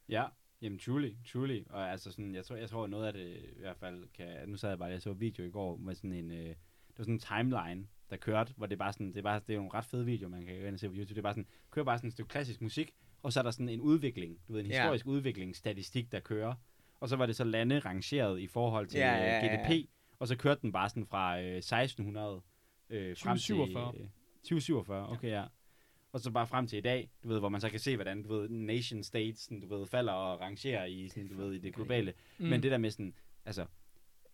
Ja, 0.09 0.25
jamen 0.61 0.79
truly, 0.79 1.11
truly. 1.31 1.63
Og 1.69 1.91
altså 1.91 2.11
sådan, 2.11 2.35
jeg 2.35 2.45
tror, 2.45 2.55
jeg 2.55 2.69
tror 2.69 2.87
noget 2.87 3.07
af 3.07 3.13
det 3.13 3.35
i 3.57 3.59
hvert 3.59 3.77
fald 3.77 4.07
kan... 4.13 4.49
Nu 4.49 4.57
sad 4.57 4.69
jeg 4.69 4.79
bare, 4.79 4.89
jeg 4.89 5.01
så 5.01 5.13
video 5.13 5.43
i 5.43 5.49
går 5.49 5.77
med 5.77 5.95
sådan 5.95 6.13
en... 6.13 6.31
Øh, 6.31 6.37
det 6.47 6.97
var 6.97 7.03
sådan 7.03 7.13
en 7.13 7.19
timeline, 7.19 7.87
der 8.09 8.17
kørte, 8.17 8.53
hvor 8.57 8.65
det 8.65 8.73
er 8.75 8.77
bare 8.77 8.93
sådan, 8.93 9.07
det 9.07 9.17
er, 9.17 9.21
bare, 9.21 9.39
det 9.39 9.49
er 9.49 9.53
jo 9.55 9.63
en 9.63 9.73
ret 9.73 9.85
fed 9.85 10.03
video, 10.03 10.29
man 10.29 10.45
kan 10.45 10.59
gå 10.59 10.65
ind 10.65 10.73
og 10.73 10.79
se 10.79 10.87
på 10.89 10.95
YouTube. 10.95 11.09
Det 11.09 11.17
er 11.17 11.21
bare 11.21 11.33
sådan, 11.33 11.47
kører 11.71 11.85
bare 11.85 11.97
sådan 11.97 12.07
et 12.07 12.13
stykke 12.13 12.29
klassisk 12.29 12.61
musik, 12.61 12.91
og 13.23 13.33
så 13.33 13.39
er 13.39 13.43
der 13.43 13.51
sådan 13.51 13.69
en 13.69 13.81
udvikling, 13.81 14.39
du 14.47 14.53
ved, 14.53 14.61
en 14.61 14.67
Ja. 14.67 14.81
historisk 14.81 15.05
udviklingsstatistik, 15.07 16.11
der 16.11 16.19
kører. 16.19 16.53
Og 16.99 17.09
så 17.09 17.15
var 17.15 17.25
det 17.25 17.35
så 17.35 17.43
lande 17.43 17.79
rangeret 17.79 18.39
i 18.39 18.47
forhold 18.47 18.87
til 18.87 18.97
Ja, 18.99 19.13
ja, 19.15 19.23
ja, 19.23 19.45
ja, 19.45 19.45
ja. 19.45 19.67
GDP, 19.81 19.89
og 20.19 20.27
så 20.27 20.35
kørte 20.37 20.61
den 20.61 20.71
bare 20.71 20.89
sådan 20.89 21.05
fra 21.05 21.39
øh, 21.41 21.57
1600 21.57 22.41
øh, 22.89 23.17
frem 23.17 23.37
til... 23.37 23.55
2047. 23.55 23.93
Øh, 23.97 24.07
2047, 24.43 25.09
okay, 25.09 25.29
ja. 25.29 25.45
Og 26.11 26.21
så 26.21 26.31
bare 26.31 26.47
frem 26.47 26.67
til 26.67 26.77
i 26.77 26.81
dag, 26.81 27.09
du 27.23 27.27
ved, 27.27 27.39
hvor 27.39 27.49
man 27.49 27.61
så 27.61 27.69
kan 27.69 27.79
se, 27.79 27.95
hvordan, 27.95 28.23
du 28.23 28.29
ved, 28.29 28.49
nation 28.49 29.03
states, 29.03 29.39
sådan, 29.39 29.59
du 29.59 29.77
ved, 29.77 29.87
falder 29.87 30.13
og 30.13 30.39
rangerer 30.41 30.85
i, 30.85 31.07
sådan, 31.07 31.27
du 31.27 31.37
ved, 31.37 31.53
i 31.53 31.57
det 31.57 31.75
globale. 31.75 32.13
Mm. 32.37 32.45
Men 32.45 32.63
det 32.63 32.71
der 32.71 32.77
med 32.77 32.91
sådan, 32.91 33.13
altså, 33.45 33.65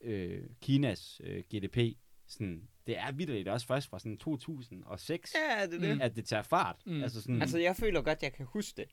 øh, 0.02 0.44
Kinas 0.61 1.22
øh, 1.23 1.44
GDP, 1.56 1.98
sådan, 2.28 2.68
det 2.88 2.98
er 2.98 3.11
vidderligt 3.11 3.48
også 3.48 3.68
først 3.68 3.90
fra 3.90 3.99
sådan 3.99 4.18
2006, 4.18 5.34
Ja, 5.36 5.65
det 5.68 5.82
det. 5.82 6.02
At 6.02 6.15
det 6.15 6.26
tager 6.26 6.44
fart. 6.44 6.82
Mm. 6.86 7.03
Altså 7.03 7.22
sådan, 7.22 7.41
Altså, 7.41 7.60
jeg 7.60 7.76
føler 7.76 8.02
godt, 8.02 8.23
jeg 8.23 8.34
kan 8.34 8.45
huske 8.45 8.78
det, 8.78 8.86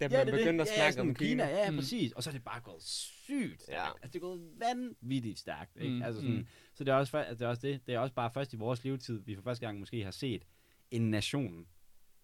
da 0.00 0.04
ja, 0.04 0.08
man 0.18 0.26
det 0.26 0.34
er 0.34 0.38
begyndte 0.38 0.64
det. 0.64 0.70
at 0.70 0.76
ja, 0.76 0.76
snakke 0.76 0.92
sådan 0.92 1.08
om 1.08 1.14
Kina. 1.14 1.44
Ja, 1.48 1.58
ja, 1.64 1.70
Mm. 1.70 1.76
præcis. 1.76 2.12
Og 2.12 2.22
så 2.22 2.30
er 2.30 2.32
det 2.32 2.44
bare 2.44 2.60
gået 2.60 2.82
sygt 2.82 3.62
stærkt. 3.62 3.78
Ja. 3.78 3.86
Altså, 3.86 4.08
det 4.08 4.14
er 4.16 4.20
gået 4.20 4.40
vanvittigt 4.58 5.38
stærkt. 5.38 5.76
Ikke? 5.76 5.94
Mm, 5.94 6.02
Altså 6.02 6.20
sådan, 6.20 6.36
mm. 6.36 6.46
Så 6.74 6.84
det 6.84 6.92
er, 6.92 6.96
også, 6.96 7.16
altså, 7.18 7.34
det 7.34 7.42
er 7.44 7.48
også 7.48 7.66
det. 7.66 7.86
Det 7.86 7.94
er 7.94 7.98
også 7.98 8.14
bare 8.14 8.30
først 8.34 8.52
i 8.52 8.56
vores 8.56 8.84
levetid, 8.84 9.20
vi 9.24 9.34
for 9.34 9.42
første 9.42 9.66
gang 9.66 9.78
måske 9.78 10.04
har 10.04 10.10
set 10.10 10.42
en 10.90 11.10
nation. 11.10 11.66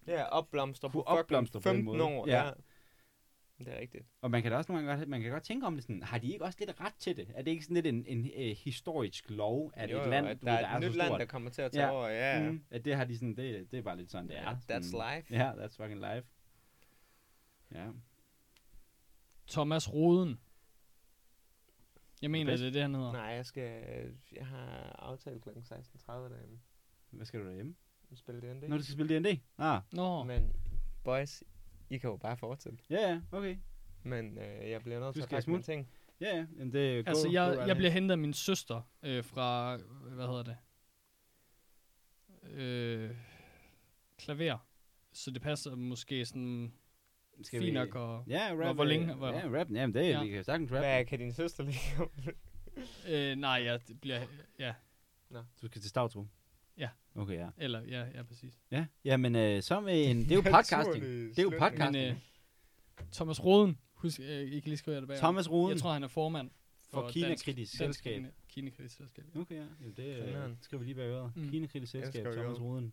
Ja, 0.07 0.23
opblomster 0.25 0.89
på 0.89 1.03
opblomstre 1.03 1.61
på 1.61 1.69
den 1.69 1.77
15 1.77 1.85
måde. 1.85 2.03
år. 2.03 2.29
Ja. 2.29 2.45
Ja. 2.45 2.51
Det 3.59 3.69
er 3.69 3.81
rigtigt. 3.81 4.05
Og 4.21 4.31
man 4.31 4.43
kan 4.43 4.51
da 4.51 4.57
også 4.57 4.73
nogle 4.73 4.87
gange 4.87 4.99
godt, 5.01 5.09
man 5.09 5.23
kan 5.23 5.31
godt 5.31 5.43
tænke 5.43 5.67
om 5.67 5.75
det 5.75 5.83
sådan, 5.85 6.03
har 6.03 6.19
de 6.19 6.33
ikke 6.33 6.45
også 6.45 6.59
lidt 6.67 6.81
ret 6.81 6.95
til 6.99 7.17
det? 7.17 7.29
Er 7.35 7.43
det 7.43 7.51
ikke 7.51 7.63
sådan 7.65 7.75
lidt 7.75 7.87
en, 7.87 8.05
en, 8.07 8.31
en 8.35 8.57
historisk 8.57 9.31
lov, 9.31 9.73
at 9.75 9.91
jo, 9.93 10.03
et 10.03 10.09
land, 10.09 10.27
at 10.27 10.41
der 10.43 10.51
ved, 10.51 10.59
er 10.65 10.77
et 10.77 10.83
så 10.83 10.89
nyt 10.89 10.97
land, 10.97 11.09
stort, 11.09 11.21
der 11.21 11.27
kommer 11.27 11.51
til 11.51 11.63
at 11.63 11.73
tage 11.73 11.85
Ja. 11.87 11.93
over. 11.93 12.09
Ja. 12.09 12.51
Mm, 12.51 12.63
at 12.71 12.85
det 12.85 12.95
har 12.97 13.05
de 13.05 13.15
sådan, 13.19 13.37
det, 13.37 13.71
det 13.71 13.79
er 13.79 13.83
bare 13.83 13.97
lidt 13.97 14.11
sådan, 14.11 14.29
det 14.29 14.39
er. 14.39 14.55
That's 14.55 14.83
sådan, 14.91 15.17
life. 15.17 15.35
Ja, 15.35 15.51
that's 15.53 15.77
fucking 15.83 16.01
life. 16.01 16.27
Ja. 17.73 17.91
Thomas 19.49 19.93
Roden. 19.93 20.41
Jeg 22.23 22.31
mener, 22.31 22.53
Bedst. 22.53 22.61
det 22.61 22.69
er 22.69 22.73
det, 22.73 22.83
han 22.83 22.95
hedder. 22.95 23.13
Nej, 23.13 23.23
jeg 23.23 23.47
skal... 23.47 23.83
Jeg 24.33 24.47
har 24.47 24.97
aftalt 24.99 25.43
kl. 25.43 25.49
16.30 25.49 26.13
derhjemme. 26.13 26.61
Hvad 27.11 27.27
skal 27.27 27.41
du 27.41 27.47
derhjemme? 27.47 27.75
Spille 28.15 28.41
D&D. 28.41 28.69
Når 28.69 28.77
du 28.77 28.83
skal 28.83 28.93
spille 28.95 29.21
D&D? 29.21 29.41
Ah, 29.59 29.81
Nå, 29.93 30.25
Men, 30.25 30.53
boys, 31.05 31.43
I 31.91 31.99
kan 31.99 32.11
jo 32.11 32.17
bare 32.17 32.37
fortsætte. 32.37 32.79
ja, 32.91 33.09
ja, 33.11 33.21
okay. 33.33 33.57
Men 34.03 34.39
øh, 34.39 34.71
jeg 34.71 34.83
bliver 34.83 35.01
nødt 35.01 35.15
til 35.15 35.23
at 35.23 35.29
pakke 35.29 35.51
mine 35.51 35.63
ting. 35.63 35.89
Ja, 36.21 36.37
ja, 36.37 36.47
jamen 36.57 36.73
det 36.73 36.99
er 36.99 37.03
altså 37.07 37.29
jeg, 37.33 37.57
go 37.57 37.63
jeg 37.67 37.77
bliver 37.77 37.91
hentet 37.91 38.11
af 38.11 38.19
min 38.19 38.33
søster 38.33 38.83
øh, 39.03 39.25
fra, 39.25 39.77
hvad 40.15 40.27
hedder 40.27 40.43
det? 40.43 40.57
Øh, 42.51 43.17
klaver. 44.19 44.59
Så 45.13 45.31
det 45.31 45.43
passer 45.43 45.75
måske 45.77 46.25
sådan 46.27 46.73
Skal 47.43 47.61
fint 47.61 47.67
vi- 47.67 47.79
nok. 47.79 47.95
Og, 47.95 48.25
Ja, 48.29 48.49
rap. 48.51 48.57
Hvor- 48.57 48.73
hvor 48.73 48.85
længe- 48.85 49.11
øh, 49.13 49.19
hvor- 49.19 49.29
Ja, 49.29 49.61
rap. 49.61 49.71
Jamen, 49.71 49.95
det 49.95 50.03
er, 50.03 50.09
Ja. 50.09 50.23
vi 50.25 50.29
kan 50.31 50.45
sagtens 50.45 50.73
rap. 50.73 50.79
Hvad 50.79 51.05
kan 51.05 51.19
din 51.19 51.33
søster 51.33 51.65
lige 51.65 51.79
øh, 53.33 53.37
nej, 53.37 53.61
ja, 53.65 53.79
det 53.89 54.01
bliver... 54.01 54.21
Ja, 54.59 54.75
Du 55.63 55.67
skal 55.67 55.81
til 55.81 55.91
Stavtrup? 55.91 56.27
Ja. 56.79 56.89
Okay, 57.15 57.35
ja. 57.35 57.49
eller... 57.59 57.83
Ja, 57.83 58.05
ja, 58.15 58.23
præcis. 58.23 58.59
Ja, 58.71 58.87
jamen, 59.05 59.37
øh, 59.37 59.63
så 59.63 59.81
med 59.81 60.11
en... 60.11 60.17
Det 60.25 60.31
er 60.33 60.35
jo 60.35 60.41
podcasting. 60.43 61.05
Det 61.05 61.39
er 61.39 61.43
jo 61.43 61.51
podcasting. 61.59 61.93
Men 61.93 62.13
øh, 62.13 62.17
Thomas 63.13 63.45
Roden, 63.45 63.79
husk, 63.95 64.21
øh, 64.21 64.27
I 64.27 64.61
kan 64.61 64.69
lige 64.71 64.77
skrive 64.77 64.97
det 65.01 65.09
bag. 65.09 65.17
Thomas 65.19 65.51
Ruden 65.51 65.71
Jeg 65.73 65.81
tror, 65.81 65.93
han 65.93 66.03
er 66.03 66.09
formand 66.09 66.51
for 66.91 67.01
Dansk- 67.03 67.13
Kina-kritisk 67.13 67.79
Dansk 67.79 68.03
selskab. 68.03 68.23
Kina- 68.23 68.31
Kina-kritisk 68.49 68.97
selskab. 68.97 69.25
ja. 69.35 69.41
Okay, 69.41 69.55
ja. 69.55 69.65
Jamen, 69.81 69.95
det 69.97 70.05
øh, 70.35 70.51
skriver 70.61 70.79
vi 70.79 70.85
lige 70.85 70.95
bag 70.95 71.05
øret. 71.09 71.33
Mm. 71.37 71.51
Kina-kritisk 71.51 71.95
Jeg 71.95 72.03
selskab, 72.05 72.33
Thomas 72.33 72.59
jo. 72.59 72.91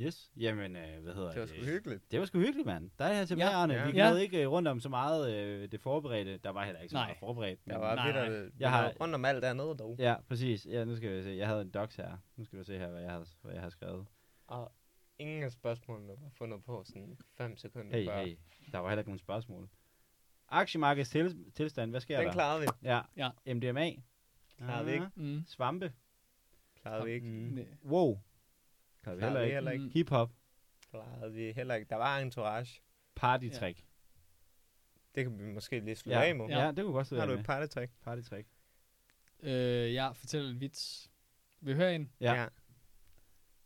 Yes. 0.00 0.30
Jamen, 0.36 0.76
øh, 0.76 1.02
hvad 1.02 1.14
hedder 1.14 1.30
Det 1.30 1.40
var 1.40 1.46
det? 1.46 1.54
sgu 1.56 1.64
hyggeligt. 1.64 2.10
Det 2.10 2.20
var 2.20 2.26
sgu 2.26 2.38
hyggeligt, 2.38 2.66
mand. 2.66 2.90
Der 2.98 3.04
er 3.04 3.12
her 3.14 3.24
tilbage, 3.24 3.48
Ja. 3.50 3.56
Arne. 3.56 3.74
Ja. 3.74 3.90
Vi 3.90 3.96
Ja. 3.98 4.08
nåede 4.08 4.22
ikke 4.22 4.42
øh, 4.42 4.50
rundt 4.50 4.68
om 4.68 4.80
så 4.80 4.88
meget 4.88 5.34
øh, 5.34 5.72
det 5.72 5.80
forberedte. 5.80 6.36
Der 6.38 6.50
var 6.50 6.64
heller 6.64 6.80
ikke 6.80 6.90
så 6.90 6.96
Nej. 6.96 7.06
meget 7.06 7.18
forberedt. 7.18 7.60
Der 7.66 7.72
men- 7.72 7.80
var 7.80 7.94
Nej, 7.94 8.06
vidt, 8.06 8.14
nej. 8.16 8.24
Jeg 8.24 8.50
jeg 8.60 8.70
har- 8.70 8.92
rundt 9.00 9.14
om 9.14 9.24
alt 9.24 9.44
andet 9.44 9.78
dog. 9.78 9.96
Ja, 9.98 10.14
præcis. 10.28 10.66
Ja, 10.66 10.84
nu 10.84 10.96
skal 10.96 11.16
vi 11.16 11.22
se. 11.22 11.30
Jeg 11.30 11.46
havde 11.48 11.62
en 11.62 11.70
docs 11.70 11.96
her. 11.96 12.16
Nu 12.36 12.44
skal 12.44 12.58
vi 12.58 12.64
se 12.64 12.78
her, 12.78 12.88
hvad 12.90 13.00
jeg 13.02 13.10
har, 13.10 13.26
hvad 13.42 13.52
jeg 13.52 13.62
har 13.62 13.70
skrevet. 13.70 14.06
Og 14.46 14.72
ingen 15.18 15.42
af 15.42 15.52
spørgsmålene 15.52 16.08
var 16.08 16.30
fundet 16.38 16.64
på 16.64 16.84
sådan 16.86 17.18
5 17.36 17.56
sekunder 17.56 17.96
Hey, 17.98 18.06
før. 18.06 18.24
hey. 18.24 18.36
Der 18.72 18.78
var 18.78 18.88
heller 18.88 19.00
ikke 19.00 19.10
nogen 19.10 19.18
spørgsmål. 19.18 19.68
Aktiemarkedets 20.48 21.10
til, 21.10 21.44
tilstand, 21.54 21.90
hvad 21.90 22.00
sker 22.00 22.16
Den 22.16 22.26
der? 22.26 22.32
klarede 22.32 22.60
vi. 22.62 22.66
Ja. 22.82 23.00
Ja. 23.16 23.54
MDMA. 23.54 23.90
Klarede 24.58 24.86
vi 24.86 24.92
ikke. 24.92 25.06
Mm. 25.14 25.44
Svampe. 25.46 25.92
Klarede 26.82 27.04
vi 27.04 27.12
ikke. 27.12 27.26
Mm. 27.26 27.32
Nej. 27.32 27.64
Wow. 27.84 28.18
Klarede 29.16 29.18
vi 29.18 29.24
heller 29.24 29.40
ikke. 29.40 29.54
heller 29.54 29.70
ikke. 29.70 29.84
Mm. 29.84 29.90
Hip-hop. 29.90 30.30
Klarede 30.90 31.32
vi 31.32 31.52
heller 31.52 31.74
ikke. 31.74 31.88
Der 31.90 31.96
var 31.96 32.18
entourage. 32.18 32.80
Party-trick. 33.20 33.84
Det 35.14 35.24
kan 35.24 35.38
vi 35.38 35.44
måske 35.52 35.80
lige 35.80 35.96
slutte 35.96 36.18
Ja. 36.20 36.26
af 36.26 36.36
med. 36.36 36.46
Ja. 36.46 36.58
ja, 36.64 36.66
det 36.72 36.84
kunne 36.84 36.92
godt 36.92 37.06
stå 37.06 37.16
Har 37.18 37.26
du 37.26 37.32
med. 37.32 37.40
et 37.40 37.46
partytrick? 37.46 37.90
Party-trick. 38.06 38.46
Øh, 39.40 39.94
jeg 39.94 40.16
fortæller 40.16 40.50
en 40.50 40.60
vits. 40.60 41.10
Vil 41.60 41.72
I 41.72 41.76
høre 41.76 41.94
en? 41.94 42.12
Ja. 42.20 42.46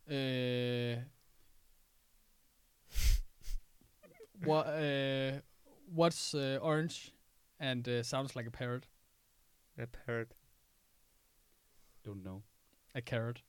Øh, 0.06 0.98
what, 4.48 4.66
uh, 4.66 5.40
what's 5.98 6.34
uh, 6.34 6.58
orange 6.62 7.12
and 7.58 7.88
uh, 7.88 8.02
sounds 8.02 8.36
like 8.36 8.46
a 8.46 8.50
parrot? 8.50 8.86
A 9.78 9.86
parrot. 9.86 10.34
Don't 12.04 12.22
know. 12.22 12.42
A 12.94 13.00
carrot. 13.00 13.42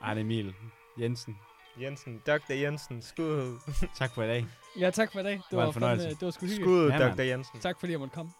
Arne 0.00 0.20
Emil 0.20 0.54
Jensen. 1.00 1.38
Jensen. 1.80 2.22
Dr. 2.26 2.52
Jensen. 2.52 3.02
Skud. 3.02 3.58
Tak 3.94 4.10
for 4.14 4.22
i 4.22 4.26
dag. 4.26 4.46
Ja, 4.78 4.90
tak 4.90 5.12
for 5.12 5.20
i 5.20 5.22
dag. 5.22 5.32
Det 5.32 5.56
var 5.56 5.62
en 5.62 5.66
var, 5.66 5.72
fornøjelse. 5.72 6.04
fandme, 6.04 6.16
det 6.20 6.24
var 6.26 6.30
sgu 6.30 6.46
hyggeligt. 6.46 6.64
Skud, 6.64 6.88
Ja. 6.90 7.08
Dr. 7.14 7.22
Jensen. 7.22 7.60
Tak 7.60 7.80
fordi 7.80 7.92
jeg 7.92 8.00
måtte 8.00 8.14
komme. 8.14 8.32